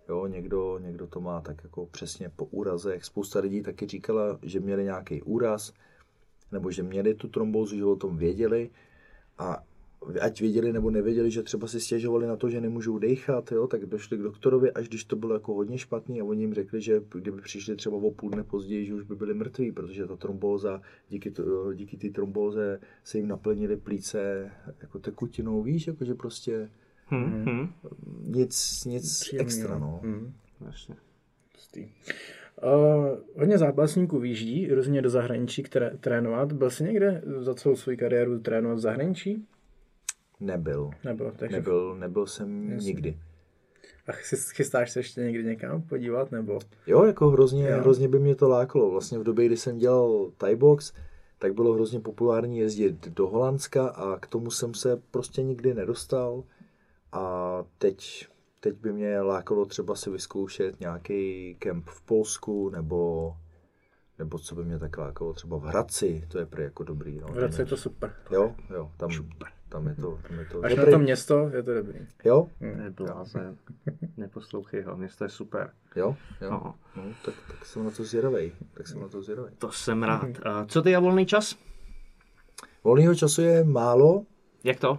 jo, 0.09 0.28
někdo, 0.28 0.80
někdo 0.82 1.07
to 1.07 1.21
má 1.21 1.41
tak 1.41 1.63
jako 1.63 1.86
přesně 1.86 2.32
po 2.36 2.45
úrazech. 2.45 3.05
Spousta 3.05 3.39
lidí 3.39 3.61
taky 3.61 3.88
říkala, 3.88 4.39
že 4.41 4.59
měli 4.59 4.84
nějaký 4.84 5.21
úraz, 5.21 5.74
nebo 6.51 6.71
že 6.71 6.84
měli 6.84 7.13
tu 7.13 7.28
trombózu, 7.28 7.76
že 7.78 7.86
o 7.86 7.95
tom 7.95 8.17
věděli 8.17 8.69
a 9.38 9.63
ať 10.21 10.41
věděli 10.41 10.73
nebo 10.73 10.89
nevěděli, 10.89 11.31
že 11.31 11.43
třeba 11.43 11.67
si 11.67 11.79
stěžovali 11.79 12.27
na 12.27 12.36
to, 12.36 12.49
že 12.49 12.61
nemůžou 12.61 12.97
dechat, 12.97 13.51
jo, 13.51 13.67
tak 13.67 13.86
došli 13.86 14.17
k 14.17 14.21
doktorovi, 14.21 14.71
až 14.71 14.88
když 14.88 15.03
to 15.03 15.15
bylo 15.15 15.34
jako 15.34 15.53
hodně 15.53 15.77
špatný 15.77 16.21
a 16.21 16.23
oni 16.23 16.41
jim 16.41 16.53
řekli, 16.53 16.81
že 16.81 17.01
kdyby 17.13 17.41
přišli 17.41 17.75
třeba 17.75 17.97
o 17.97 18.11
půl 18.11 18.29
dne 18.29 18.43
později, 18.43 18.86
že 18.86 18.93
už 18.93 19.03
by 19.03 19.15
byli 19.15 19.34
mrtví, 19.34 19.71
protože 19.71 20.07
ta 20.07 20.15
trombóza, 20.15 20.81
díky, 21.09 21.31
to, 21.31 21.73
díky 21.73 21.97
té 21.97 22.09
trombóze 22.09 22.79
se 23.03 23.17
jim 23.17 23.27
naplnily 23.27 23.77
plíce 23.77 24.51
jako 24.81 24.99
tekutinou, 24.99 25.63
víš, 25.63 25.88
jako 25.88 26.05
že 26.05 26.13
prostě 26.13 26.69
Hm, 27.11 27.45
hm. 27.45 27.73
nic, 28.21 28.86
nic 28.86 29.19
Příjemný, 29.19 29.45
extra, 29.45 29.79
no. 29.79 30.01
Jasně. 30.65 30.95
Hustý. 31.55 31.89
Uh, 32.64 33.39
hodně 33.39 33.58
zápasníků 33.58 34.20
vyjíždí 34.20 34.68
různě 34.74 35.01
do 35.01 35.10
zahraničí 35.10 35.64
které, 35.64 35.97
trénovat. 35.99 36.54
Byl 36.54 36.70
jsi 36.70 36.84
někde 36.84 37.21
za 37.38 37.54
celou 37.54 37.75
svou 37.75 37.96
kariéru 37.96 38.39
trénovat 38.39 38.78
v 38.78 38.82
zahraničí? 38.82 39.46
Nebyl. 40.39 40.89
Nebyl, 41.04 41.34
takže... 41.36 41.58
Nebyl, 41.58 41.96
nebyl 41.96 42.25
jsem 42.28 42.71
Jasně. 42.71 42.88
nikdy. 42.88 43.17
A 44.08 44.12
chys- 44.12 44.55
chystáš 44.55 44.92
se 44.92 45.00
ještě 45.00 45.21
někdy 45.21 45.43
někam 45.43 45.82
podívat, 45.82 46.32
nebo? 46.32 46.59
Jo, 46.88 47.04
jako 47.04 47.30
hrozně, 47.30 47.70
Jo. 47.70 47.78
hrozně 47.80 48.08
by 48.08 48.20
mě 48.20 48.36
to 48.36 48.50
lákalo. 48.50 48.92
Vlastně 48.92 49.20
v 49.20 49.24
době, 49.24 49.46
kdy 49.46 49.58
jsem 49.58 49.78
dělal 49.78 50.32
Thai 50.38 50.55
box, 50.55 50.93
tak 51.39 51.54
bylo 51.54 51.74
hrozně 51.74 52.00
populární 52.00 52.58
jezdit 52.58 53.08
do 53.08 53.28
Holandska 53.28 53.88
a 53.88 54.20
k 54.20 54.28
tomu 54.28 54.51
jsem 54.51 54.74
se 54.74 55.01
prostě 55.12 55.43
nikdy 55.43 55.74
nedostal. 55.74 56.43
A 57.12 57.63
teď, 57.78 58.28
teď 58.63 58.75
by 58.81 58.93
mě 58.93 59.21
lákalo 59.21 59.65
třeba 59.65 59.95
si 59.95 60.09
vyzkoušet 60.09 60.79
nějaký 60.79 61.55
kemp 61.59 61.89
v 61.89 62.01
Polsku, 62.01 62.69
nebo, 62.69 63.33
nebo 64.19 64.39
co 64.39 64.55
by 64.55 64.65
mě 64.65 64.79
tak 64.79 64.97
lákalo, 64.97 65.33
třeba 65.33 65.57
v 65.57 65.61
Hradci, 65.63 66.25
to 66.27 66.39
je 66.39 66.45
prý 66.45 66.63
jako 66.63 66.83
dobrý. 66.83 67.19
No. 67.19 67.27
V 67.27 67.35
Hradci 67.35 67.61
je 67.61 67.65
to 67.65 67.77
super. 67.77 68.13
Jo, 68.31 68.55
jo, 68.73 68.91
tam, 68.97 69.09
tam 69.69 69.87
je 69.87 69.95
to, 69.95 70.19
tam 70.27 70.39
je 70.39 70.45
to 70.45 70.63
Až 70.65 70.71
na 70.71 70.75
dobrý. 70.75 70.91
to 70.91 70.99
město 70.99 71.49
je 71.53 71.63
to 71.63 71.73
dobrý. 71.73 71.99
Jo, 72.25 72.49
To 72.59 72.81
je 72.83 72.89
blázen. 72.89 73.57
Neposlouchej 74.17 74.81
ho, 74.81 74.97
město 74.97 75.23
je 75.23 75.29
super. 75.29 75.71
jo, 75.95 76.15
jo. 76.41 76.49
No. 76.51 76.75
No, 76.95 77.03
tak, 77.25 77.33
tak 77.47 77.65
jsem 77.65 77.83
na 77.85 77.91
to 77.91 78.03
zvědavej. 78.03 78.51
Tak 78.73 78.87
jsem 78.87 79.01
na 79.01 79.07
to 79.07 79.21
zvědavej. 79.21 79.51
To 79.57 79.71
jsem 79.71 80.03
rád. 80.03 80.27
A 80.45 80.65
co 80.65 80.81
ty 80.81 80.95
a 80.95 80.99
volný 80.99 81.25
čas? 81.25 81.55
Volného 82.83 83.15
času 83.15 83.41
je 83.41 83.63
málo, 83.63 84.25
Jak 84.63 84.79
to? 84.79 84.97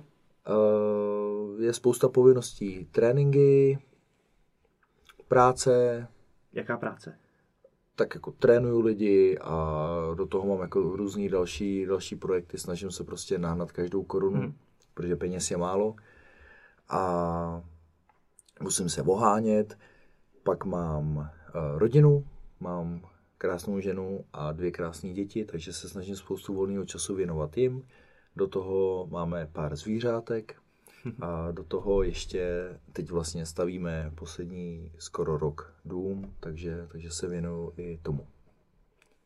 Eh, 0.48 1.62
je 1.64 1.72
spousta 1.72 2.08
povinností. 2.08 2.84
Tréninky, 2.84 3.78
práce, 5.28 6.06
Jaká 6.52 6.76
práce? 6.76 7.18
tak 7.96 8.14
jako 8.14 8.30
trénuju 8.32 8.80
lidi 8.80 9.38
a 9.38 9.86
do 10.14 10.26
toho 10.26 10.46
mám 10.46 10.60
jako 10.60 10.80
různý 10.80 11.28
další, 11.28 11.86
další 11.86 12.16
projekty. 12.16 12.58
Snažím 12.58 12.90
se 12.90 13.04
prostě 13.04 13.38
nahnat 13.38 13.72
každou 13.72 14.02
korunu, 14.02 14.40
Hmm. 14.40 14.54
protože 14.94 15.16
peněz 15.16 15.50
je 15.50 15.56
málo. 15.56 15.96
A 16.88 17.62
musím 18.60 18.88
se 18.88 19.02
ohánět. 19.02 19.78
Pak 20.42 20.64
mám 20.64 21.16
uh, 21.16 21.24
rodinu, 21.78 22.26
mám 22.60 23.00
krásnou 23.38 23.80
ženu 23.80 24.24
a 24.32 24.52
dvě 24.52 24.70
krásné 24.70 25.12
děti, 25.12 25.44
takže 25.44 25.72
se 25.72 25.88
snažím 25.88 26.16
spoustu 26.16 26.54
volného 26.54 26.84
času 26.84 27.14
věnovat 27.14 27.56
jim. 27.58 27.82
Do 28.36 28.46
toho 28.46 29.06
máme 29.10 29.48
pár 29.52 29.76
zvířátek 29.76 30.56
a 31.20 31.50
do 31.50 31.64
toho 31.64 32.02
ještě 32.02 32.68
teď 32.92 33.10
vlastně 33.10 33.46
stavíme 33.46 34.12
poslední 34.14 34.92
skoro 34.98 35.38
rok 35.38 35.74
dům, 35.84 36.34
takže, 36.40 36.86
takže 36.92 37.10
se 37.10 37.28
věnuju 37.28 37.72
i 37.76 37.98
tomu. 38.02 38.26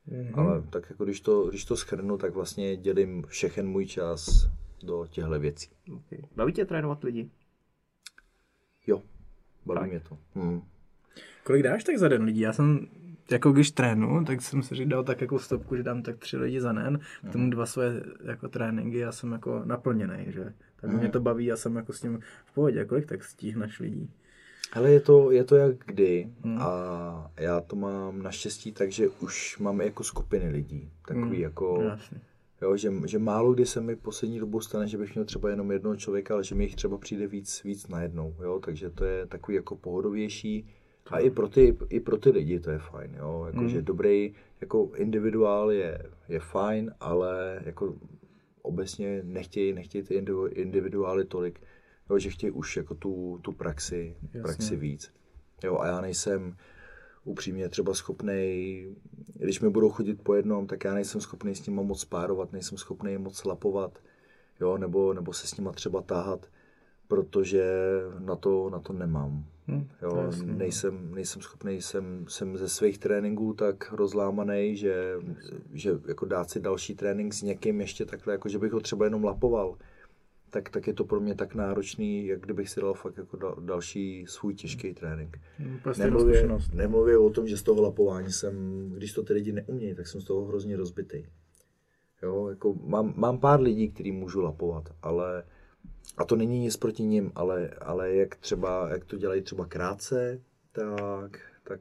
Mm-hmm. 0.08 0.40
Ale 0.40 0.62
tak 0.70 0.90
jako 0.90 1.04
když 1.04 1.20
to, 1.20 1.46
když 1.48 1.64
to 1.64 1.76
schrnu, 1.76 2.18
tak 2.18 2.34
vlastně 2.34 2.76
dělím 2.76 3.24
všechen 3.26 3.68
můj 3.68 3.86
čas 3.86 4.48
do 4.82 5.06
těchto 5.06 5.40
věcí. 5.40 5.70
Okay. 5.92 6.18
Baví 6.36 6.52
tě 6.52 6.64
trénovat 6.64 7.04
lidi? 7.04 7.30
Jo, 8.86 9.02
baví 9.66 9.80
Tak. 9.80 9.90
mě 9.90 10.00
to. 10.00 10.18
Hmm. 10.34 10.62
Kolik 11.44 11.62
dáš 11.62 11.84
tak 11.84 11.98
za 11.98 12.08
den 12.08 12.22
lidí? 12.22 12.40
Já 12.40 12.52
jsem, 12.52 12.88
jako 13.30 13.52
když 13.52 13.70
trénu, 13.70 14.24
tak 14.24 14.42
jsem 14.42 14.62
si 14.62 14.86
dal 14.86 15.04
tak 15.04 15.20
jako 15.20 15.38
stopku, 15.38 15.76
že 15.76 15.82
dám 15.82 16.02
tak 16.02 16.16
tři 16.16 16.36
lidi 16.36 16.60
za 16.60 16.72
den, 16.72 17.00
k 17.28 17.32
tomu 17.32 17.50
dva 17.50 17.66
své 17.66 18.02
jako 18.24 18.48
tréninky 18.48 19.04
a 19.04 19.12
jsem 19.12 19.32
jako 19.32 19.62
naplněný, 19.64 20.26
že? 20.28 20.52
Tak 20.80 20.90
mě 20.90 21.08
to 21.08 21.20
baví 21.20 21.52
a 21.52 21.56
jsem 21.56 21.76
jako 21.76 21.92
s 21.92 22.00
tím 22.00 22.20
v 22.44 22.54
pohodě. 22.54 22.84
Kolik 22.84 23.06
tak 23.06 23.24
stíhneš 23.24 23.80
lidí? 23.80 24.10
Ale 24.72 24.90
je 24.90 25.00
to, 25.00 25.30
je 25.30 25.44
to 25.44 25.56
jak 25.56 25.76
kdy 25.86 26.28
a 26.58 27.30
já 27.36 27.60
to 27.60 27.76
mám 27.76 28.22
naštěstí 28.22 28.72
tak, 28.72 28.92
že 28.92 29.08
už 29.08 29.58
mám 29.58 29.80
jako 29.80 30.04
skupiny 30.04 30.48
lidí. 30.50 30.90
Takový 31.06 31.40
jako, 31.40 31.82
Jasně. 31.82 32.20
jo, 32.62 32.76
že, 32.76 32.92
že 33.06 33.18
málo 33.18 33.52
kdy 33.52 33.66
se 33.66 33.80
mi 33.80 33.96
poslední 33.96 34.38
dobou 34.38 34.60
stane, 34.60 34.88
že 34.88 34.98
bych 34.98 35.14
měl 35.14 35.24
třeba 35.24 35.50
jenom 35.50 35.70
jednoho 35.70 35.96
člověka, 35.96 36.34
ale 36.34 36.44
že 36.44 36.54
mi 36.54 36.64
jich 36.64 36.76
třeba 36.76 36.98
přijde 36.98 37.26
víc, 37.26 37.62
víc 37.62 37.88
najednou, 37.88 38.34
jo, 38.42 38.60
takže 38.64 38.90
to 38.90 39.04
je 39.04 39.26
takový 39.26 39.54
jako 39.56 39.76
pohodovější. 39.76 40.66
A 41.10 41.18
i 41.18 41.30
pro 41.30 41.48
ty, 41.48 41.76
i 41.88 42.00
pro 42.00 42.16
ty 42.16 42.30
lidi 42.30 42.60
to 42.60 42.70
je 42.70 42.78
fajn, 42.78 43.16
jo, 43.18 43.44
jako, 43.46 43.68
že 43.68 43.82
dobrý 43.82 44.34
jako 44.60 44.90
individuál 44.94 45.72
je, 45.72 46.02
je 46.28 46.40
fajn, 46.40 46.94
ale 47.00 47.60
jako 47.64 47.94
obecně 48.62 49.20
nechtějí, 49.24 49.72
nechtějí 49.72 50.04
ty 50.04 50.20
individu- 50.20 50.50
individuály 50.52 51.24
tolik, 51.24 51.60
jo, 52.10 52.18
že 52.18 52.30
chtějí 52.30 52.50
už 52.50 52.76
jako 52.76 52.94
tu, 52.94 53.38
tu 53.42 53.52
praxi, 53.52 54.16
praxi 54.42 54.76
víc. 54.76 55.12
Jo, 55.64 55.78
a 55.78 55.86
já 55.86 56.00
nejsem 56.00 56.56
upřímně 57.24 57.68
třeba 57.68 57.94
schopný, 57.94 58.86
když 59.34 59.60
mi 59.60 59.70
budou 59.70 59.90
chodit 59.90 60.22
po 60.22 60.34
jednom, 60.34 60.66
tak 60.66 60.84
já 60.84 60.94
nejsem 60.94 61.20
schopný 61.20 61.54
s 61.54 61.66
nima 61.66 61.82
moc 61.82 62.04
párovat, 62.04 62.52
nejsem 62.52 62.78
schopný 62.78 63.18
moc 63.18 63.44
lapovat, 63.44 63.98
jo, 64.60 64.78
nebo, 64.78 65.14
nebo 65.14 65.32
se 65.32 65.46
s 65.46 65.56
nima 65.56 65.72
třeba 65.72 66.02
táhat, 66.02 66.46
protože 67.08 67.64
na 68.18 68.36
to, 68.36 68.70
na 68.70 68.78
to 68.78 68.92
nemám. 68.92 69.44
Hm, 69.68 69.88
to 70.00 70.06
Jo, 70.06 70.16
jasný, 70.16 70.46
no. 70.46 70.54
nejsem, 70.58 71.14
nejsem 71.14 71.42
schopný, 71.42 71.82
jsem, 71.82 72.24
jsem 72.28 72.56
ze 72.56 72.68
svých 72.68 72.98
tréninků 72.98 73.54
tak 73.54 73.92
rozlámaný, 73.92 74.76
že, 74.76 75.14
že 75.72 75.90
jako 76.08 76.26
dát 76.26 76.50
si 76.50 76.60
další 76.60 76.94
trénink 76.94 77.34
s 77.34 77.42
někým 77.42 77.80
ještě 77.80 78.04
takhle, 78.04 78.34
jako 78.34 78.48
že 78.48 78.58
bych 78.58 78.72
ho 78.72 78.80
třeba 78.80 79.04
jenom 79.04 79.24
lapoval, 79.24 79.76
tak, 80.50 80.70
tak 80.70 80.86
je 80.86 80.92
to 80.92 81.04
pro 81.04 81.20
mě 81.20 81.34
tak 81.34 81.54
náročný, 81.54 82.26
jak 82.26 82.40
kdybych 82.40 82.70
si 82.70 82.80
dal 82.80 82.94
fakt 82.94 83.18
jako 83.18 83.36
dal, 83.36 83.56
další 83.60 84.26
svůj 84.28 84.54
těžký 84.54 84.94
trénink. 84.94 85.38
Úplně 85.78 85.94
stejnou 85.94 86.16
Nemluvě, 86.16 86.48
nemluvě 86.72 87.18
o 87.18 87.30
tom, 87.30 87.48
že 87.48 87.56
z 87.56 87.62
toho 87.62 87.82
lapování 87.82 88.32
jsem, 88.32 88.86
když 88.90 89.12
to 89.12 89.22
ty 89.22 89.32
lidi 89.32 89.52
neumějí, 89.52 89.94
tak 89.94 90.06
jsem 90.06 90.20
z 90.20 90.24
toho 90.24 90.44
hrozně 90.44 90.76
rozbitý. 90.76 91.24
Jo, 92.22 92.48
jako 92.48 92.74
mám, 92.74 93.14
mám 93.16 93.38
pár 93.38 93.60
lidí, 93.60 93.88
který 93.88 94.12
můžu 94.12 94.40
lapovat, 94.40 94.84
ale 95.02 95.44
a 96.16 96.24
to 96.24 96.36
není 96.36 96.58
nic 96.58 96.76
proti 96.76 97.02
nim, 97.02 97.32
ale, 97.34 97.70
ale 97.80 98.14
jak 98.14 98.36
třeba, 98.36 98.88
jak 98.88 99.04
to 99.04 99.16
dělají 99.16 99.42
třeba 99.42 99.66
krátce, 99.66 100.40
tak, 100.72 101.40
tak 101.64 101.80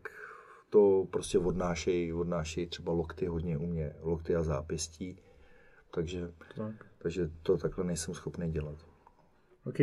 to 0.70 1.08
prostě 1.12 1.40
odnášejí, 1.40 2.14
odnášejí 2.14 2.68
třeba 2.68 2.94
lokty 2.94 3.26
hodně 3.26 3.58
u 3.58 3.66
mě, 3.66 3.94
lokty 4.02 4.36
a 4.36 4.44
zápěstí, 4.44 5.18
takže, 5.92 6.32
Tak. 6.56 6.76
takže 6.98 7.30
to 7.44 7.58
takhle 7.58 7.84
nejsem 7.84 8.14
schopný 8.14 8.52
dělat. 8.52 8.76
OK. 9.66 9.80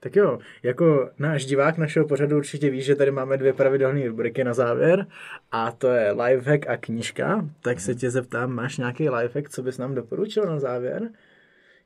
Tak 0.00 0.16
jo, 0.16 0.38
jako 0.62 1.10
náš 1.18 1.44
divák 1.44 1.78
našeho 1.78 2.06
pořadu 2.06 2.36
určitě 2.36 2.70
ví, 2.70 2.82
že 2.82 2.94
tady 2.94 3.10
máme 3.10 3.36
dvě 3.36 3.52
pravidelné 3.52 4.08
rubriky 4.08 4.44
na 4.44 4.54
závěr 4.54 5.06
a 5.52 5.72
to 5.72 5.88
je 5.88 6.12
lifehack 6.12 6.68
a 6.68 6.76
knížka. 6.76 7.48
Tak 7.60 7.80
se 7.80 7.94
tě 7.94 8.10
zeptám, 8.10 8.52
máš 8.52 8.78
nějaký 8.78 9.10
lifehack, 9.10 9.50
co 9.50 9.62
bys 9.62 9.78
nám 9.78 9.94
doporučil 9.94 10.46
na 10.46 10.58
závěr? 10.58 11.10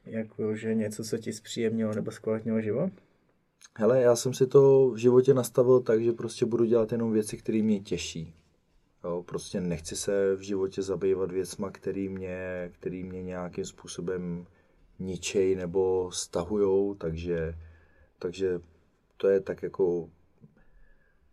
Jakože 0.07 0.75
něco, 0.75 1.05
co 1.05 1.19
ti 1.19 1.33
zpříjemnilo 1.33 1.95
nebo 1.95 2.11
zkvalitnilo 2.11 2.61
život? 2.61 2.91
Hele, 3.77 4.01
já 4.01 4.17
jsem 4.17 4.35
si 4.35 4.47
to 4.47 4.91
v 4.91 4.97
životě 4.97 5.35
nastavil 5.35 5.81
tak, 5.81 6.03
že 6.03 6.13
prostě 6.13 6.47
budu 6.47 6.65
dělat 6.65 6.93
jenom 6.93 7.13
věci, 7.13 7.37
které 7.37 7.63
mě 7.63 7.81
těší. 7.81 8.35
Jo, 9.05 9.25
prostě 9.27 9.61
nechci 9.61 9.97
se 9.97 10.37
v 10.37 10.41
životě 10.41 10.83
zabývat 10.83 11.33
věcma, 11.33 11.71
který 11.71 12.09
mě, 12.09 12.71
který 12.75 13.05
mě 13.05 13.23
nějakým 13.23 13.65
způsobem 13.65 14.47
ničej 14.99 15.55
nebo 15.55 16.11
stahujou, 16.13 16.95
takže, 16.95 17.55
takže 18.19 18.61
to 19.17 19.29
je 19.29 19.41
tak 19.41 19.63
jako 19.63 20.09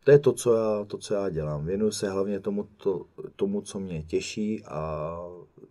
to 0.03 0.11
je 0.11 0.19
to, 0.19 0.33
co 0.33 0.53
já, 0.55 0.85
to, 0.85 0.97
co 0.97 1.13
já 1.13 1.29
dělám. 1.29 1.65
Věnuju 1.65 1.91
se 1.91 2.09
hlavně 2.09 2.39
tomu, 2.39 2.63
to, 2.63 3.05
tomu, 3.35 3.61
co 3.61 3.79
mě 3.79 4.03
těší 4.03 4.63
a 4.65 5.17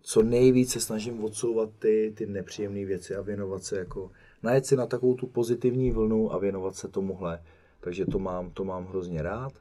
co 0.03 0.23
nejvíce 0.23 0.73
se 0.73 0.87
snažím 0.87 1.25
odsouvat 1.25 1.71
ty, 1.79 2.13
ty 2.17 2.27
nepříjemné 2.27 2.85
věci 2.85 3.17
a 3.17 3.21
věnovat 3.21 3.65
se 3.65 3.79
jako, 3.79 4.11
najet 4.43 4.67
si 4.67 4.77
na 4.77 4.87
takovou 4.87 5.15
tu 5.15 5.27
pozitivní 5.27 5.91
vlnu 5.91 6.33
a 6.33 6.39
věnovat 6.39 6.75
se 6.77 6.89
tomuhle. 6.89 7.43
Takže 7.81 8.07
to 8.07 8.19
mám, 8.19 8.51
to 8.51 8.65
mám 8.65 8.87
hrozně 8.87 9.23
rád. 9.23 9.53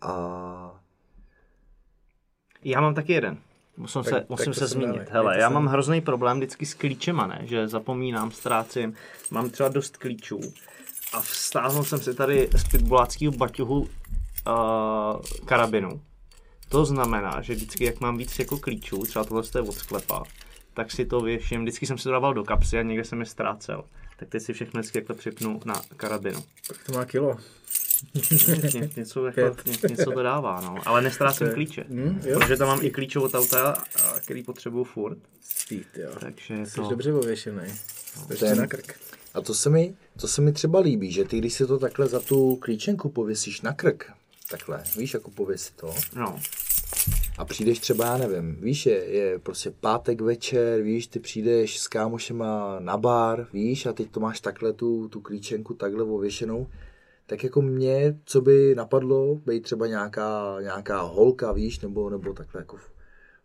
A 0.00 0.80
Já 2.64 2.80
mám 2.80 2.94
taky 2.94 3.12
jeden. 3.12 3.38
Musím 3.76 4.02
Tak- 4.02 4.10
se, 4.14 4.26
musím 4.28 4.54
se 4.54 4.68
jsem 4.68 4.68
zmínit. 4.68 4.92
dávej. 4.96 5.06
Hele, 5.12 5.38
já 5.38 5.46
sem. 5.46 5.54
mám 5.54 5.66
hrozný 5.66 6.00
problém 6.00 6.36
vždycky 6.36 6.66
s 6.66 6.74
klíčema, 6.74 7.26
ne? 7.26 7.40
Že 7.44 7.68
zapomínám, 7.68 8.30
ztrácím. 8.30 8.94
Mám 9.30 9.50
třeba 9.50 9.68
dost 9.68 9.96
klíčů. 9.96 10.40
A 11.12 11.20
vstáhnul 11.20 11.84
jsem 11.84 12.00
si 12.00 12.14
tady 12.14 12.48
z 12.56 12.68
pitbuláckého 12.68 13.32
baťuhu 13.32 13.80
uh, 13.80 13.86
karabinu. 15.44 16.00
To 16.70 16.84
znamená, 16.84 17.40
že 17.42 17.54
vždycky, 17.54 17.84
jak 17.84 18.00
mám 18.00 18.18
víc 18.18 18.38
jako 18.38 18.58
klíčů, 18.58 19.02
třeba 19.02 19.24
tohle 19.24 19.42
je 19.54 19.60
od 19.60 19.74
sklepa, 19.74 20.22
tak 20.74 20.90
si 20.92 21.06
to 21.06 21.20
věším. 21.20 21.60
Vždycky 21.62 21.86
jsem 21.86 21.98
si 21.98 22.04
to 22.04 22.10
dával 22.10 22.34
do 22.34 22.44
kapsy 22.44 22.78
a 22.78 22.82
někde 22.82 23.04
jsem 23.04 23.20
je 23.20 23.26
ztrácel. 23.26 23.84
Tak 24.16 24.28
teď 24.28 24.42
si 24.42 24.52
všechno 24.52 24.80
vždycky 24.80 24.98
takhle 25.00 25.16
připnu 25.16 25.60
na 25.64 25.82
karabinu. 25.96 26.44
Tak 26.68 26.76
to 26.86 26.92
má 26.92 27.04
kilo. 27.04 27.36
Ně, 28.74 28.90
něco, 28.96 29.26
jako, 29.26 29.40
ně, 29.40 29.76
něco 29.88 30.10
to 30.10 30.22
dává, 30.22 30.60
no. 30.60 30.74
Ale 30.86 31.02
nestrácím 31.02 31.50
klíče. 31.54 31.84
Jo. 32.24 32.38
Protože 32.38 32.56
tam 32.56 32.68
mám 32.68 32.78
i 32.82 32.90
klíče 32.90 33.18
od 33.18 33.34
auta, 33.34 33.70
a- 34.04 34.20
který 34.20 34.42
potřebuju 34.42 34.84
furt. 34.84 35.18
Sweet, 35.42 35.86
jo. 35.96 36.10
Takže 36.20 36.54
je 36.54 36.66
Jsi 36.66 36.74
to... 36.74 36.88
dobře 36.88 37.12
ověšený. 37.12 37.62
Ještě 38.30 38.44
Ten- 38.44 38.58
na 38.58 38.66
krk. 38.66 38.94
A 39.34 39.40
to 39.40 39.54
se, 39.54 39.70
mi, 39.70 39.94
to 40.20 40.28
se 40.28 40.40
mi 40.42 40.52
třeba 40.52 40.80
líbí, 40.80 41.12
že 41.12 41.24
ty, 41.24 41.38
když 41.38 41.54
si 41.54 41.66
to 41.66 41.78
takhle 41.78 42.06
za 42.06 42.20
tu 42.20 42.56
klíčenku 42.56 43.08
pověsíš 43.08 43.60
na 43.60 43.72
krk, 43.72 44.12
takhle, 44.50 44.82
víš, 44.96 45.14
jako 45.14 45.30
pověsit 45.30 45.76
to, 45.76 45.94
No, 46.16 46.40
a 47.38 47.44
přijdeš 47.44 47.78
třeba, 47.78 48.04
já 48.04 48.16
nevím, 48.16 48.56
víš, 48.60 48.86
je, 48.86 49.04
je 49.04 49.38
prostě 49.38 49.70
pátek 49.70 50.20
večer, 50.20 50.82
víš, 50.82 51.06
ty 51.06 51.20
přijdeš 51.20 51.78
s 51.78 51.88
kámošema 51.88 52.80
na 52.80 52.96
bar, 52.96 53.46
víš, 53.52 53.86
a 53.86 53.92
teď 53.92 54.10
to 54.10 54.20
máš 54.20 54.40
takhle 54.40 54.72
tu, 54.72 55.08
tu 55.08 55.20
klíčenku 55.20 55.74
takhle 55.74 56.04
ověšenou, 56.04 56.66
tak 57.26 57.44
jako 57.44 57.62
mě, 57.62 58.18
co 58.24 58.40
by 58.40 58.74
napadlo, 58.74 59.34
být 59.34 59.62
třeba 59.62 59.86
nějaká, 59.86 60.56
nějaká 60.60 61.00
holka, 61.00 61.52
víš, 61.52 61.80
nebo, 61.80 62.10
nebo 62.10 62.32
takhle 62.32 62.60
jako 62.60 62.76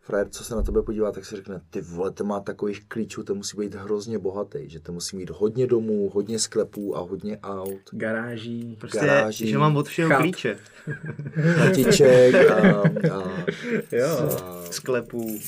frajer, 0.06 0.28
co 0.28 0.44
se 0.44 0.54
na 0.54 0.62
tebe 0.62 0.82
podívá, 0.82 1.12
tak 1.12 1.24
si 1.24 1.36
řekne, 1.36 1.60
ty 1.70 1.80
vole, 1.80 2.10
to 2.10 2.24
má 2.24 2.40
takových 2.40 2.84
klíčů, 2.88 3.22
to 3.24 3.34
musí 3.34 3.56
být 3.56 3.74
hrozně 3.74 4.18
bohatý, 4.18 4.68
že 4.68 4.80
to 4.80 4.92
musí 4.92 5.16
mít 5.16 5.30
hodně 5.30 5.66
domů, 5.66 6.10
hodně 6.14 6.38
sklepů 6.38 6.96
a 6.96 7.00
hodně 7.00 7.38
aut, 7.38 7.80
Garáží. 7.92 8.76
prostě, 8.80 8.98
Garáží, 8.98 9.48
že 9.48 9.58
mám 9.58 9.76
od 9.76 9.88
všeho 9.88 10.10
chat. 10.10 10.20
klíče. 10.20 10.58
chatiček 11.54 12.34
a, 12.50 12.80
a, 13.12 13.44
Jo. 13.92 14.08
a 14.44 14.62
Sklepů. 14.70 15.38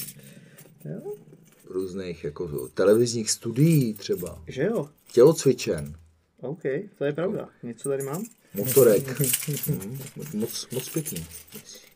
různých 1.70 2.24
jako 2.24 2.68
televizních 2.74 3.30
studií 3.30 3.94
třeba, 3.94 4.43
Že 4.48 4.62
jo? 4.62 4.89
tělocvičen, 5.12 5.94
OK, 6.40 6.62
to 6.98 7.05
je 7.05 7.12
pravda. 7.12 7.48
Něco 7.62 7.89
tady 7.89 8.02
mám? 8.02 8.24
Motorek. 8.54 9.20
Hmm, 9.68 9.98
moc, 10.34 10.68
moc 10.72 10.88
pěkný. 10.88 11.26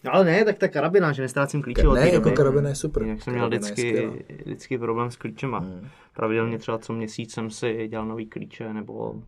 No 0.04 0.14
ale 0.14 0.24
ne, 0.24 0.44
tak 0.44 0.58
ta 0.58 0.68
karabina, 0.68 1.12
že 1.12 1.22
nestrácím 1.22 1.62
klíče 1.62 1.88
od 1.88 1.94
Ne, 1.94 2.10
jako 2.10 2.24
doby. 2.24 2.36
karabina 2.36 2.68
je 2.68 2.74
super. 2.74 3.02
Jinak 3.02 3.22
jsem 3.22 3.32
měl 3.32 3.48
vždycky, 3.48 4.10
vždycky 4.44 4.78
problém 4.78 5.10
s 5.10 5.16
klíčema. 5.16 5.58
Hmm. 5.58 5.88
Pravidelně 6.16 6.58
třeba 6.58 6.78
co 6.78 6.92
měsíc 6.92 7.32
jsem 7.32 7.50
si 7.50 7.88
dělal 7.88 8.06
nový 8.06 8.26
klíče 8.26 8.72
nebo 8.72 9.22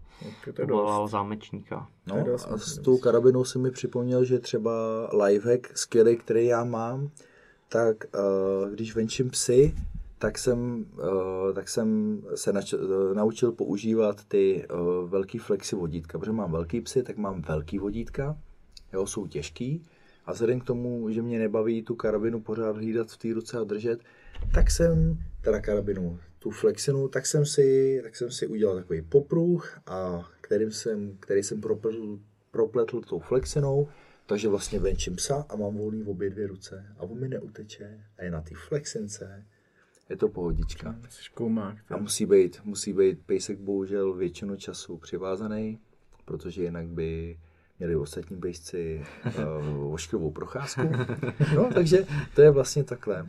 volal 0.69 1.09
zámečníka. 1.09 1.89
No, 2.07 2.27
a 2.51 2.59
s 2.59 2.79
tou 2.79 2.99
karabinou 2.99 3.45
si 3.45 3.59
mi 3.59 3.71
připomněl, 3.71 4.25
že 4.25 4.39
třeba 4.39 4.73
lifehack 5.25 5.79
skvělý, 5.79 6.17
který 6.17 6.47
já 6.47 6.65
mám, 6.65 7.11
tak 7.69 7.97
uh, 8.15 8.71
když 8.71 8.95
venčím 8.95 9.31
psy, 9.31 9.75
tak 10.19 10.39
jsem, 10.39 10.87
uh, 10.93 11.55
tak 11.55 11.69
jsem 11.69 12.21
se 12.35 12.53
nač- 12.53 12.73
uh, 12.73 13.15
naučil 13.15 13.53
používat 13.53 14.25
ty 14.25 14.67
uh, 14.71 15.11
velký 15.11 15.39
flexi 15.39 15.77
vodítka, 15.77 16.19
protože 16.19 16.33
mám 16.33 16.53
velký 16.53 16.81
psy, 16.81 17.03
tak 17.03 17.17
mám 17.17 17.43
velký 17.43 17.79
vodítka, 17.79 18.39
jo, 18.93 19.07
jsou 19.07 19.27
těžký 19.27 19.83
A 20.27 20.33
vzhledem 20.33 20.61
k 20.61 20.65
tomu, 20.65 21.11
že 21.11 21.23
mě 21.23 21.39
nebaví 21.39 21.83
tu 21.83 21.95
karabinu 21.95 22.41
pořád 22.41 22.77
hlídat 22.77 23.11
v 23.11 23.17
té 23.17 23.35
ruce 23.35 23.59
a 23.59 23.65
držet, 23.65 24.01
tak 24.55 24.71
jsem, 24.71 25.19
teda 25.41 25.61
karabinu, 25.61 26.19
tu 26.39 26.51
flexinu, 26.51 27.09
tak 27.09 27.27
jsem 27.27 27.47
si, 27.47 28.01
tak 28.03 28.17
jsem 28.17 28.31
si 28.31 28.47
udělal 28.47 28.77
takový 28.77 29.03
popruh, 29.03 29.79
a 29.87 30.29
kterým 30.41 30.71
jsem, 30.71 31.17
který 31.21 31.43
jsem 31.43 31.61
propletl, 31.61 32.19
propletl 32.51 33.01
tou 33.01 33.19
flexinou, 33.19 33.89
takže 34.27 34.49
vlastně 34.49 34.79
venčím 34.79 35.17
psa 35.17 35.47
a 35.49 35.57
mám 35.57 35.77
volný 35.77 36.03
v 36.03 36.09
obě 36.09 36.31
dvě 36.31 36.47
ruce 36.47 36.87
a 36.99 37.03
on 37.03 37.21
mi 37.21 37.29
neuteče 37.29 38.05
a 38.19 38.25
je 38.25 38.31
na 38.31 38.41
té 38.41 38.55
flexince. 38.69 39.45
Je 40.11 40.17
to 40.17 40.29
pohodička. 40.29 40.97
Koumák. 41.35 41.77
A 41.93 41.97
musí 41.97 42.27
být, 42.27 42.61
musí 42.65 42.93
být 42.93 43.19
pejsek 43.27 43.59
bohužel 43.59 44.15
většinu 44.15 44.57
času 44.57 44.97
přivázaný, 44.97 45.79
protože 46.25 46.63
jinak 46.63 46.87
by 46.87 47.39
měli 47.79 47.97
ostatní 47.97 48.37
bejsci 48.37 49.05
uh, 49.79 49.93
ošklivou 49.95 50.31
procházku. 50.31 50.83
No, 51.57 51.71
takže 51.75 52.07
to 52.35 52.43
je 52.43 52.51
vlastně 52.51 52.85
takhle. 52.85 53.27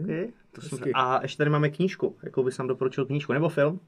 Okay. 0.00 0.28
To. 0.52 0.76
A 0.94 1.22
ještě 1.22 1.38
tady 1.38 1.50
máme 1.50 1.70
knížku. 1.70 2.16
Jakou 2.22 2.42
bys 2.44 2.58
nám 2.58 2.68
doporučil 2.68 3.06
knížku? 3.06 3.32
Nebo 3.32 3.48
film? 3.48 3.80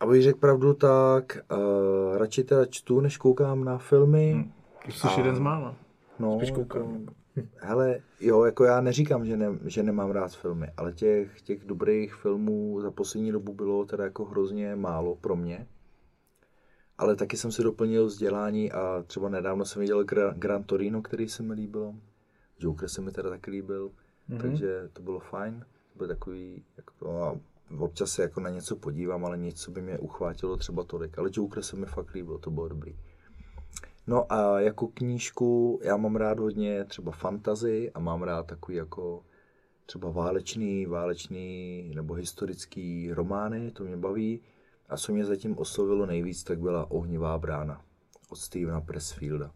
Abych 0.00 0.22
řekl 0.22 0.38
pravdu, 0.38 0.74
tak 0.74 1.38
uh, 1.52 2.16
radši 2.16 2.44
teda 2.44 2.66
čtu, 2.66 3.00
než 3.00 3.16
koukám 3.16 3.64
na 3.64 3.78
filmy. 3.78 4.32
Hmm. 4.32 4.52
Ty 4.86 4.92
jsi 4.92 5.08
a... 5.08 5.18
jeden 5.18 5.36
z 5.36 5.38
mála. 5.38 5.76
No, 6.18 6.36
Spíš 6.36 6.50
koukám. 6.50 7.06
Hele, 7.56 8.00
jo, 8.20 8.44
jako 8.44 8.64
já 8.64 8.80
neříkám, 8.80 9.24
že, 9.26 9.36
ne, 9.36 9.46
že 9.64 9.82
nemám 9.82 10.10
rád 10.10 10.36
filmy, 10.36 10.66
ale 10.76 10.92
těch, 10.92 11.42
těch 11.42 11.64
dobrých 11.64 12.14
filmů 12.14 12.80
za 12.80 12.90
poslední 12.90 13.32
dobu 13.32 13.54
bylo 13.54 13.84
teda 13.84 14.04
jako 14.04 14.24
hrozně 14.24 14.76
málo 14.76 15.16
pro 15.16 15.36
mě. 15.36 15.66
Ale 16.98 17.16
taky 17.16 17.36
jsem 17.36 17.52
si 17.52 17.62
doplnil 17.62 18.06
vzdělání 18.06 18.72
a 18.72 19.04
třeba 19.06 19.28
nedávno 19.28 19.64
jsem 19.64 19.80
viděl 19.80 20.04
Gra, 20.04 20.34
Gran 20.36 20.64
Torino, 20.64 21.02
který 21.02 21.28
se 21.28 21.42
mi 21.42 21.54
líbil. 21.54 21.94
Joker 22.58 22.88
se 22.88 23.00
mi 23.00 23.10
teda 23.10 23.30
taky 23.30 23.50
líbil, 23.50 23.90
mm-hmm. 24.30 24.40
takže 24.40 24.88
to 24.92 25.02
bylo 25.02 25.20
fajn. 25.20 25.64
To 25.92 25.98
byl 25.98 26.08
takový, 26.08 26.64
jako, 26.76 26.92
no, 27.04 27.40
občas 27.78 28.10
se 28.10 28.22
jako 28.22 28.40
na 28.40 28.50
něco 28.50 28.76
podívám, 28.76 29.24
ale 29.24 29.38
nic, 29.38 29.60
co 29.60 29.70
by 29.70 29.82
mě 29.82 29.98
uchvátilo 29.98 30.56
třeba 30.56 30.84
tolik. 30.84 31.18
Ale 31.18 31.30
Joker 31.32 31.62
se 31.62 31.76
mi 31.76 31.86
fakt 31.86 32.12
líbil, 32.12 32.38
to 32.38 32.50
bylo 32.50 32.68
dobrý. 32.68 32.96
No 34.06 34.32
a 34.32 34.60
jako 34.60 34.86
knížku, 34.86 35.80
já 35.82 35.96
mám 35.96 36.16
rád 36.16 36.38
hodně 36.38 36.84
třeba 36.84 37.12
fantazy 37.12 37.90
a 37.94 38.00
mám 38.00 38.22
rád 38.22 38.46
takový 38.46 38.76
jako 38.76 39.22
třeba 39.86 40.10
válečný, 40.10 40.86
válečný 40.86 41.90
nebo 41.94 42.14
historický 42.14 43.12
romány, 43.12 43.70
to 43.70 43.84
mě 43.84 43.96
baví. 43.96 44.40
A 44.88 44.96
co 44.96 45.12
mě 45.12 45.24
zatím 45.24 45.58
oslovilo 45.58 46.06
nejvíc, 46.06 46.44
tak 46.44 46.60
byla 46.60 46.90
Ohnivá 46.90 47.38
brána 47.38 47.82
od 48.28 48.36
Stevena 48.36 48.80
Pressfielda, 48.80 49.50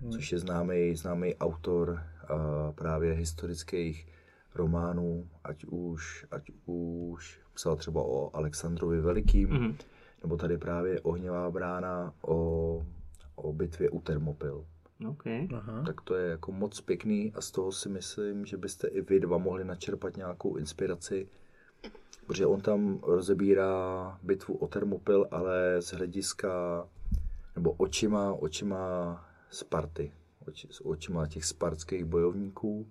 hmm. 0.00 0.12
což 0.12 0.32
je 0.32 0.38
známý, 0.38 0.96
známý 0.96 1.34
autor 1.36 1.90
uh, 1.90 2.74
právě 2.74 3.12
historických 3.12 4.06
románů, 4.54 5.28
ať 5.44 5.64
už, 5.64 6.26
ať 6.30 6.50
už 6.66 7.40
psal 7.54 7.76
třeba 7.76 8.02
o 8.02 8.36
Alexandrovi 8.36 9.00
Velikým, 9.00 9.48
hmm. 9.48 9.76
nebo 10.22 10.36
tady 10.36 10.58
právě 10.58 11.00
Ohnivá 11.00 11.50
brána 11.50 12.14
o, 12.22 12.86
o 13.34 13.52
bitvě 13.52 13.90
u 13.90 14.00
Termopil. 14.00 14.66
Okay. 15.08 15.48
Aha. 15.54 15.82
Tak 15.86 16.00
to 16.00 16.14
je 16.14 16.30
jako 16.30 16.52
moc 16.52 16.80
pěkný 16.80 17.32
a 17.34 17.40
z 17.40 17.50
toho 17.50 17.72
si 17.72 17.88
myslím, 17.88 18.46
že 18.46 18.56
byste 18.56 18.88
i 18.88 19.00
vy 19.00 19.20
dva 19.20 19.38
mohli 19.38 19.64
načerpat 19.64 20.16
nějakou 20.16 20.56
inspiraci 20.56 21.28
protože 22.26 22.46
on 22.46 22.60
tam 22.60 22.98
rozebírá 23.02 24.18
bitvu 24.22 24.54
o 24.54 24.68
Termopil, 24.68 25.28
ale 25.30 25.82
z 25.82 25.92
hlediska, 25.92 26.48
nebo 27.56 27.72
očima, 27.72 28.32
očima 28.32 29.24
Sparty, 29.50 30.12
oči, 30.48 30.68
s 30.70 30.86
očima 30.86 31.26
těch 31.26 31.44
spartských 31.44 32.04
bojovníků 32.04 32.86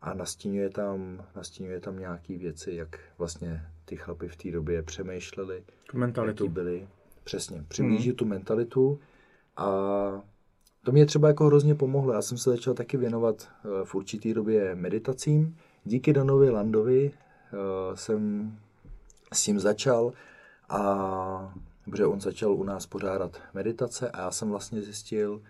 a 0.00 0.14
nastínuje 0.14 0.70
tam, 0.70 1.26
nastínuje 1.36 1.80
tam 1.80 1.98
nějaké 1.98 2.38
věci, 2.38 2.72
jak 2.72 3.00
vlastně 3.18 3.66
ty 3.84 3.96
chlapy 3.96 4.28
v 4.28 4.36
té 4.36 4.50
době 4.50 4.82
přemýšleli. 4.82 5.64
Tu 5.90 5.98
mentalitu. 5.98 6.48
byli. 6.48 6.88
Přesně, 7.24 7.64
přiblíží 7.68 8.08
hmm. 8.08 8.16
tu 8.16 8.24
mentalitu 8.24 9.00
a 9.56 9.66
to 10.84 10.92
mě 10.92 11.06
třeba 11.06 11.28
jako 11.28 11.46
hrozně 11.46 11.74
pomohlo. 11.74 12.12
Já 12.12 12.22
jsem 12.22 12.38
se 12.38 12.50
začal 12.50 12.74
taky 12.74 12.96
věnovat 12.96 13.48
eh, 13.48 13.68
v 13.84 13.94
určitý 13.94 14.34
době 14.34 14.74
meditacím. 14.74 15.56
Díky 15.84 16.12
Danovi 16.12 16.50
Landovi 16.50 17.12
Eh, 17.52 17.96
jsem 17.96 18.52
s 19.32 19.42
tím 19.44 19.60
začal 19.60 20.12
a 20.68 21.54
protože 21.84 22.06
on 22.06 22.20
začal 22.20 22.52
u 22.52 22.64
nás 22.64 22.86
pořádat 22.86 23.40
meditace 23.54 24.10
a 24.10 24.20
já 24.20 24.30
jsem 24.30 24.50
vlastně 24.50 24.82
zjistil, 24.82 25.42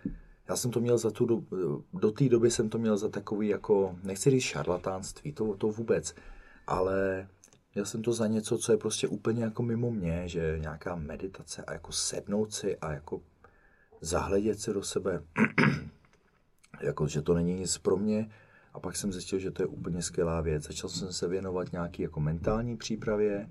já 0.48 0.56
jsem 0.56 0.70
to 0.70 0.80
měl 0.80 0.98
za 0.98 1.10
tu 1.10 1.26
do, 1.26 1.42
do 1.92 2.12
té 2.12 2.28
doby 2.28 2.50
jsem 2.50 2.68
to 2.68 2.78
měl 2.78 2.96
za 2.96 3.08
takový 3.08 3.48
jako, 3.48 3.96
nechci 4.02 4.30
říct 4.30 4.42
šarlatánství, 4.42 5.32
to, 5.32 5.54
to 5.54 5.68
vůbec, 5.68 6.14
ale 6.66 7.28
měl 7.74 7.84
jsem 7.84 8.02
to 8.02 8.12
za 8.12 8.26
něco, 8.26 8.58
co 8.58 8.72
je 8.72 8.78
prostě 8.78 9.08
úplně 9.08 9.44
jako 9.44 9.62
mimo 9.62 9.90
mě, 9.90 10.28
že 10.28 10.58
nějaká 10.60 10.96
meditace 10.96 11.64
a 11.64 11.72
jako 11.72 11.92
sednout 11.92 12.54
si 12.54 12.76
a 12.76 12.92
jako 12.92 13.20
zahledět 14.02 14.60
se 14.60 14.72
do 14.72 14.82
sebe, 14.82 15.22
jako 16.82 17.06
že 17.06 17.22
to 17.22 17.34
není 17.34 17.54
nic 17.54 17.78
pro 17.78 17.96
mě, 17.96 18.28
a 18.74 18.80
pak 18.80 18.96
jsem 18.96 19.12
zjistil, 19.12 19.38
že 19.38 19.50
to 19.50 19.62
je 19.62 19.66
úplně 19.66 20.02
skvělá 20.02 20.40
věc. 20.40 20.62
Začal 20.62 20.90
jsem 20.90 21.12
se 21.12 21.28
věnovat 21.28 21.72
nějaký 21.72 22.02
jako 22.02 22.20
mentální 22.20 22.76
přípravě 22.76 23.50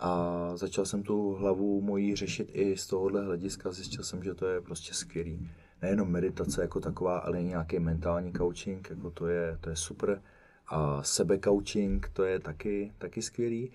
a 0.00 0.50
začal 0.56 0.84
jsem 0.84 1.02
tu 1.02 1.34
hlavu 1.34 1.80
mojí 1.80 2.16
řešit 2.16 2.50
i 2.52 2.76
z 2.76 2.86
tohohle 2.86 3.24
hlediska. 3.24 3.72
Zjistil 3.72 4.04
jsem, 4.04 4.22
že 4.22 4.34
to 4.34 4.46
je 4.46 4.60
prostě 4.60 4.94
skvělý. 4.94 5.50
Nejenom 5.82 6.08
meditace 6.08 6.62
jako 6.62 6.80
taková, 6.80 7.18
ale 7.18 7.40
i 7.40 7.44
nějaký 7.44 7.78
mentální 7.78 8.32
coaching, 8.32 8.90
jako 8.90 9.10
to 9.10 9.26
je, 9.26 9.58
to 9.60 9.70
je 9.70 9.76
super. 9.76 10.22
A 10.66 11.02
sebe-coaching, 11.02 12.08
to 12.12 12.24
je 12.24 12.40
taky, 12.40 12.92
taky 12.98 13.22
skvělý. 13.22 13.70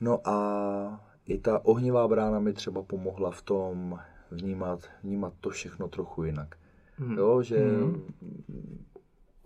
No 0.00 0.28
a 0.28 1.08
i 1.26 1.38
ta 1.38 1.64
ohnivá 1.64 2.08
brána 2.08 2.40
mi 2.40 2.52
třeba 2.52 2.82
pomohla 2.82 3.30
v 3.30 3.42
tom 3.42 3.98
vnímat, 4.30 4.80
vnímat 5.02 5.32
to 5.40 5.50
všechno 5.50 5.88
trochu 5.88 6.24
jinak. 6.24 6.54
Mm. 6.98 7.18
Jo, 7.18 7.42
že 7.42 7.58
mm 7.58 8.02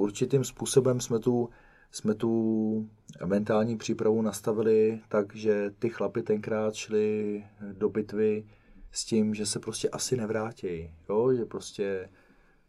určitým 0.01 0.44
způsobem 0.44 1.01
jsme 1.01 1.19
tu, 1.19 1.48
jsme 1.90 2.15
tu 2.15 2.89
mentální 3.24 3.77
přípravu 3.77 4.23
nastavili 4.23 5.01
tak, 5.09 5.36
že 5.36 5.70
ty 5.78 5.89
chlapy 5.89 6.23
tenkrát 6.23 6.74
šli 6.74 7.44
do 7.73 7.89
bitvy 7.89 8.44
s 8.93 9.05
tím, 9.05 9.35
že 9.35 9.47
se 9.47 9.59
prostě 9.59 9.89
asi 9.89 10.16
nevrátí, 10.16 10.90
jo? 11.09 11.35
že 11.36 11.44
prostě 11.44 12.09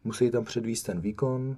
musí 0.04 0.32
tam 0.32 0.44
předvíst 0.44 0.86
ten 0.86 1.02
výkon 1.02 1.58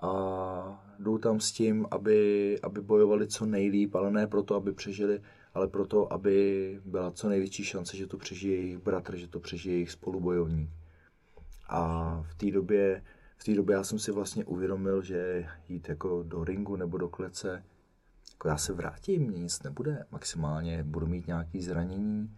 a 0.00 0.94
jdou 0.98 1.18
tam 1.18 1.40
s 1.40 1.52
tím, 1.52 1.86
aby, 1.90 2.58
aby 2.62 2.80
bojovali 2.80 3.26
co 3.26 3.46
nejlíp, 3.46 3.94
ale 3.94 4.10
ne 4.10 4.26
proto, 4.26 4.54
aby 4.54 4.72
přežili, 4.72 5.20
ale 5.54 5.68
proto, 5.68 6.12
aby 6.12 6.80
byla 6.84 7.10
co 7.10 7.28
největší 7.28 7.64
šance, 7.64 7.96
že 7.96 8.06
to 8.06 8.16
přežije 8.16 8.56
jejich 8.56 8.78
bratr, 8.78 9.16
že 9.16 9.28
to 9.28 9.40
přežije 9.40 9.74
jejich 9.74 9.90
spolubojovník. 9.90 10.70
A 11.68 12.22
v 12.28 12.34
té 12.34 12.50
době 12.50 13.02
v 13.36 13.44
té 13.44 13.54
době 13.54 13.74
já 13.74 13.84
jsem 13.84 13.98
si 13.98 14.12
vlastně 14.12 14.44
uvědomil, 14.44 15.02
že 15.02 15.46
jít 15.68 15.88
jako 15.88 16.22
do 16.22 16.44
ringu 16.44 16.76
nebo 16.76 16.98
do 16.98 17.08
klece, 17.08 17.64
jako 18.32 18.48
já 18.48 18.56
se 18.56 18.72
vrátím, 18.72 19.22
mě 19.22 19.38
nic 19.38 19.62
nebude, 19.62 20.04
maximálně 20.10 20.82
budu 20.82 21.06
mít 21.06 21.26
nějaké 21.26 21.60
zranění, 21.60 22.30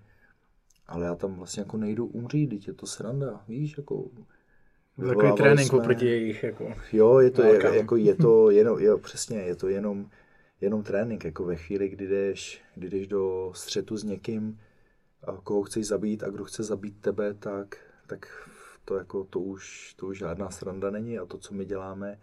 ale 0.87 1.07
já 1.07 1.15
tam 1.15 1.35
vlastně 1.35 1.61
jako 1.61 1.77
nejdu 1.77 2.07
umřít, 2.07 2.51
teď 2.51 2.69
je 2.69 2.75
to 2.75 2.87
sranda, 2.87 3.45
víš, 3.49 3.75
jako... 3.77 4.05
Takový 5.07 5.33
trénink 5.33 5.73
oproti 5.73 6.07
jejich, 6.07 6.43
jako... 6.43 6.75
Jo, 6.93 7.19
je 7.19 7.31
to, 7.31 7.43
je, 7.43 7.77
jako 7.77 7.97
je 7.97 8.15
to 8.15 8.51
jenom, 8.51 8.79
jo, 8.81 8.99
přesně, 8.99 9.39
je 9.39 9.57
to 9.57 9.69
jenom, 9.69 10.11
jenom 10.61 10.83
trénink, 10.83 11.25
jako 11.25 11.45
ve 11.45 11.57
chvíli, 11.57 11.89
kdy 11.89 12.09
jdeš, 12.09 12.63
kdy 12.75 12.91
jdeš 12.91 13.07
do 13.07 13.53
střetu 13.55 13.97
s 13.97 14.05
někým, 14.05 14.59
a 15.23 15.33
koho 15.33 15.63
chceš 15.63 15.87
zabít 15.87 16.23
a 16.23 16.31
kdo 16.31 16.45
chce 16.45 16.63
zabít 16.63 17.01
tebe, 17.01 17.35
tak, 17.35 17.77
tak 18.07 18.51
to, 18.85 18.97
jako, 18.97 19.25
to, 19.25 19.41
už, 19.41 19.95
to 19.95 20.07
už 20.07 20.19
žádná 20.19 20.51
sranda 20.51 20.91
není 20.91 21.19
a 21.19 21.27
to, 21.27 21.39
co 21.39 21.55
my 21.55 21.65
děláme, 21.65 22.19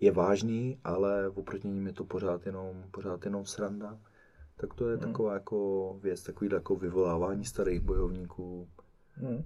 je 0.00 0.12
vážný, 0.12 0.78
ale 0.84 1.28
oproti 1.28 1.68
ním 1.68 1.86
je 1.86 1.92
to 1.92 2.04
pořád 2.04 2.46
jenom, 2.46 2.84
pořád 2.90 3.24
jenom 3.24 3.46
sranda. 3.46 3.98
Tak 4.56 4.74
to 4.74 4.88
je 4.88 4.96
hmm. 4.96 5.06
taková 5.06 5.34
jako 5.34 5.98
věc, 6.02 6.22
takový 6.22 6.50
jako 6.52 6.76
vyvolávání 6.76 7.44
starých 7.44 7.80
bojovníků. 7.80 8.68
Hmm. 9.14 9.44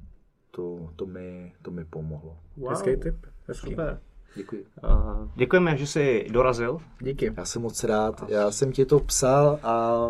To, 0.51 0.93
to, 0.97 1.07
mi, 1.07 1.55
to 1.63 1.71
mi 1.71 1.85
pomohlo. 1.85 2.39
Wow. 2.57 2.71
Hezký 2.71 2.97
tip. 2.97 3.27
Hezký. 3.47 3.71
Super. 3.71 4.01
Děkuji. 4.37 4.65
Uh, 4.85 5.29
děkujeme, 5.37 5.77
že 5.77 5.87
jsi 5.87 6.27
dorazil. 6.31 6.81
Díky. 7.01 7.33
Já 7.37 7.45
jsem 7.45 7.63
moc 7.63 7.85
rád. 7.85 8.25
Já 8.29 8.51
jsem 8.51 8.73
ti 8.73 8.85
to 8.85 9.01
psal 9.01 9.59
a 9.63 10.07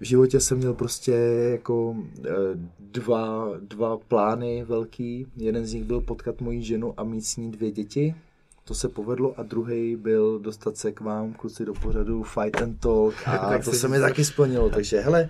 v 0.00 0.04
životě 0.04 0.40
jsem 0.40 0.58
měl 0.58 0.74
prostě 0.74 1.12
jako 1.50 1.96
eh, 2.24 2.30
dva, 2.80 3.48
dva 3.60 3.96
plány 3.96 4.64
velký. 4.64 5.26
Jeden 5.36 5.66
z 5.66 5.72
nich 5.72 5.84
byl 5.84 6.00
potkat 6.00 6.40
moji 6.40 6.62
ženu 6.62 6.94
a 6.96 7.04
mít 7.04 7.22
s 7.26 7.36
ní 7.36 7.50
dvě 7.50 7.70
děti. 7.70 8.14
To 8.64 8.74
se 8.74 8.88
povedlo 8.88 9.34
a 9.36 9.42
druhý 9.42 9.96
byl 9.96 10.38
dostat 10.38 10.76
se 10.76 10.92
k 10.92 11.00
vám, 11.00 11.32
kluci, 11.32 11.64
do 11.64 11.74
pořadu 11.74 12.22
Fight 12.22 12.62
and 12.62 12.80
Talk 12.80 13.14
a 13.26 13.58
to 13.64 13.72
se 13.72 13.88
mi 13.88 14.00
taky 14.00 14.24
splnilo. 14.24 14.70
Takže 14.70 15.00
hele, 15.00 15.28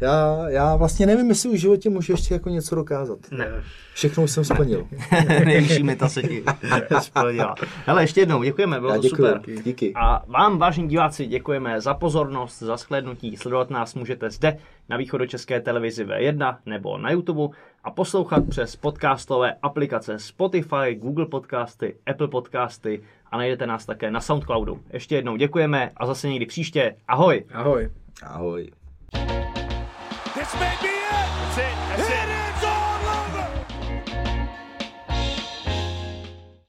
Já, 0.00 0.44
já 0.48 0.76
vlastně 0.76 1.06
nevím, 1.06 1.28
jestli 1.28 1.50
v 1.50 1.60
životě 1.60 1.90
můžu 1.90 2.12
ještě 2.12 2.34
jako 2.34 2.48
něco 2.48 2.74
dokázat. 2.74 3.18
Ne. 3.30 3.62
Všechno 3.94 4.22
už 4.24 4.30
jsem 4.30 4.44
splnil. 4.44 4.88
Nejvyšší 5.44 5.82
meta 5.82 6.08
se 6.08 6.22
ti 6.22 6.44
splnila. 7.00 7.54
Hele, 7.86 8.02
ještě 8.02 8.20
jednou, 8.20 8.42
děkujeme, 8.42 8.80
bylo 8.80 8.92
Já 8.92 8.96
to 8.96 9.02
děkuji. 9.02 9.16
super. 9.16 9.40
Díky. 9.64 9.92
A 9.94 10.22
vám, 10.26 10.58
vážení 10.58 10.88
diváci, 10.88 11.26
děkujeme 11.26 11.80
za 11.80 11.94
pozornost, 11.94 12.58
za 12.58 12.76
shlédnutí. 12.76 13.36
Sledovat 13.36 13.70
nás 13.70 13.94
můžete 13.94 14.30
zde 14.30 14.56
na 14.88 14.96
východočeské 14.96 15.60
televizi 15.60 16.04
V1 16.04 16.56
nebo 16.66 16.98
na 16.98 17.10
YouTube 17.10 17.56
a 17.84 17.90
poslouchat 17.90 18.44
přes 18.48 18.76
podcastové 18.76 19.54
aplikace 19.62 20.18
Spotify, 20.18 20.94
Google 20.94 21.26
Podcasty, 21.26 21.96
Apple 22.06 22.28
Podcasty 22.28 23.02
a 23.30 23.36
najdete 23.36 23.66
nás 23.66 23.86
také 23.86 24.10
na 24.10 24.20
Soundcloudu. 24.20 24.80
Ještě 24.92 25.14
jednou 25.14 25.36
děkujeme 25.36 25.90
a 25.96 26.06
zase 26.06 26.28
někdy 26.28 26.46
příště. 26.46 26.94
Ahoj! 27.08 27.44
Ahoj. 27.54 27.90
Ahoj. 28.22 28.70
May 30.60 30.76
be 30.82 30.91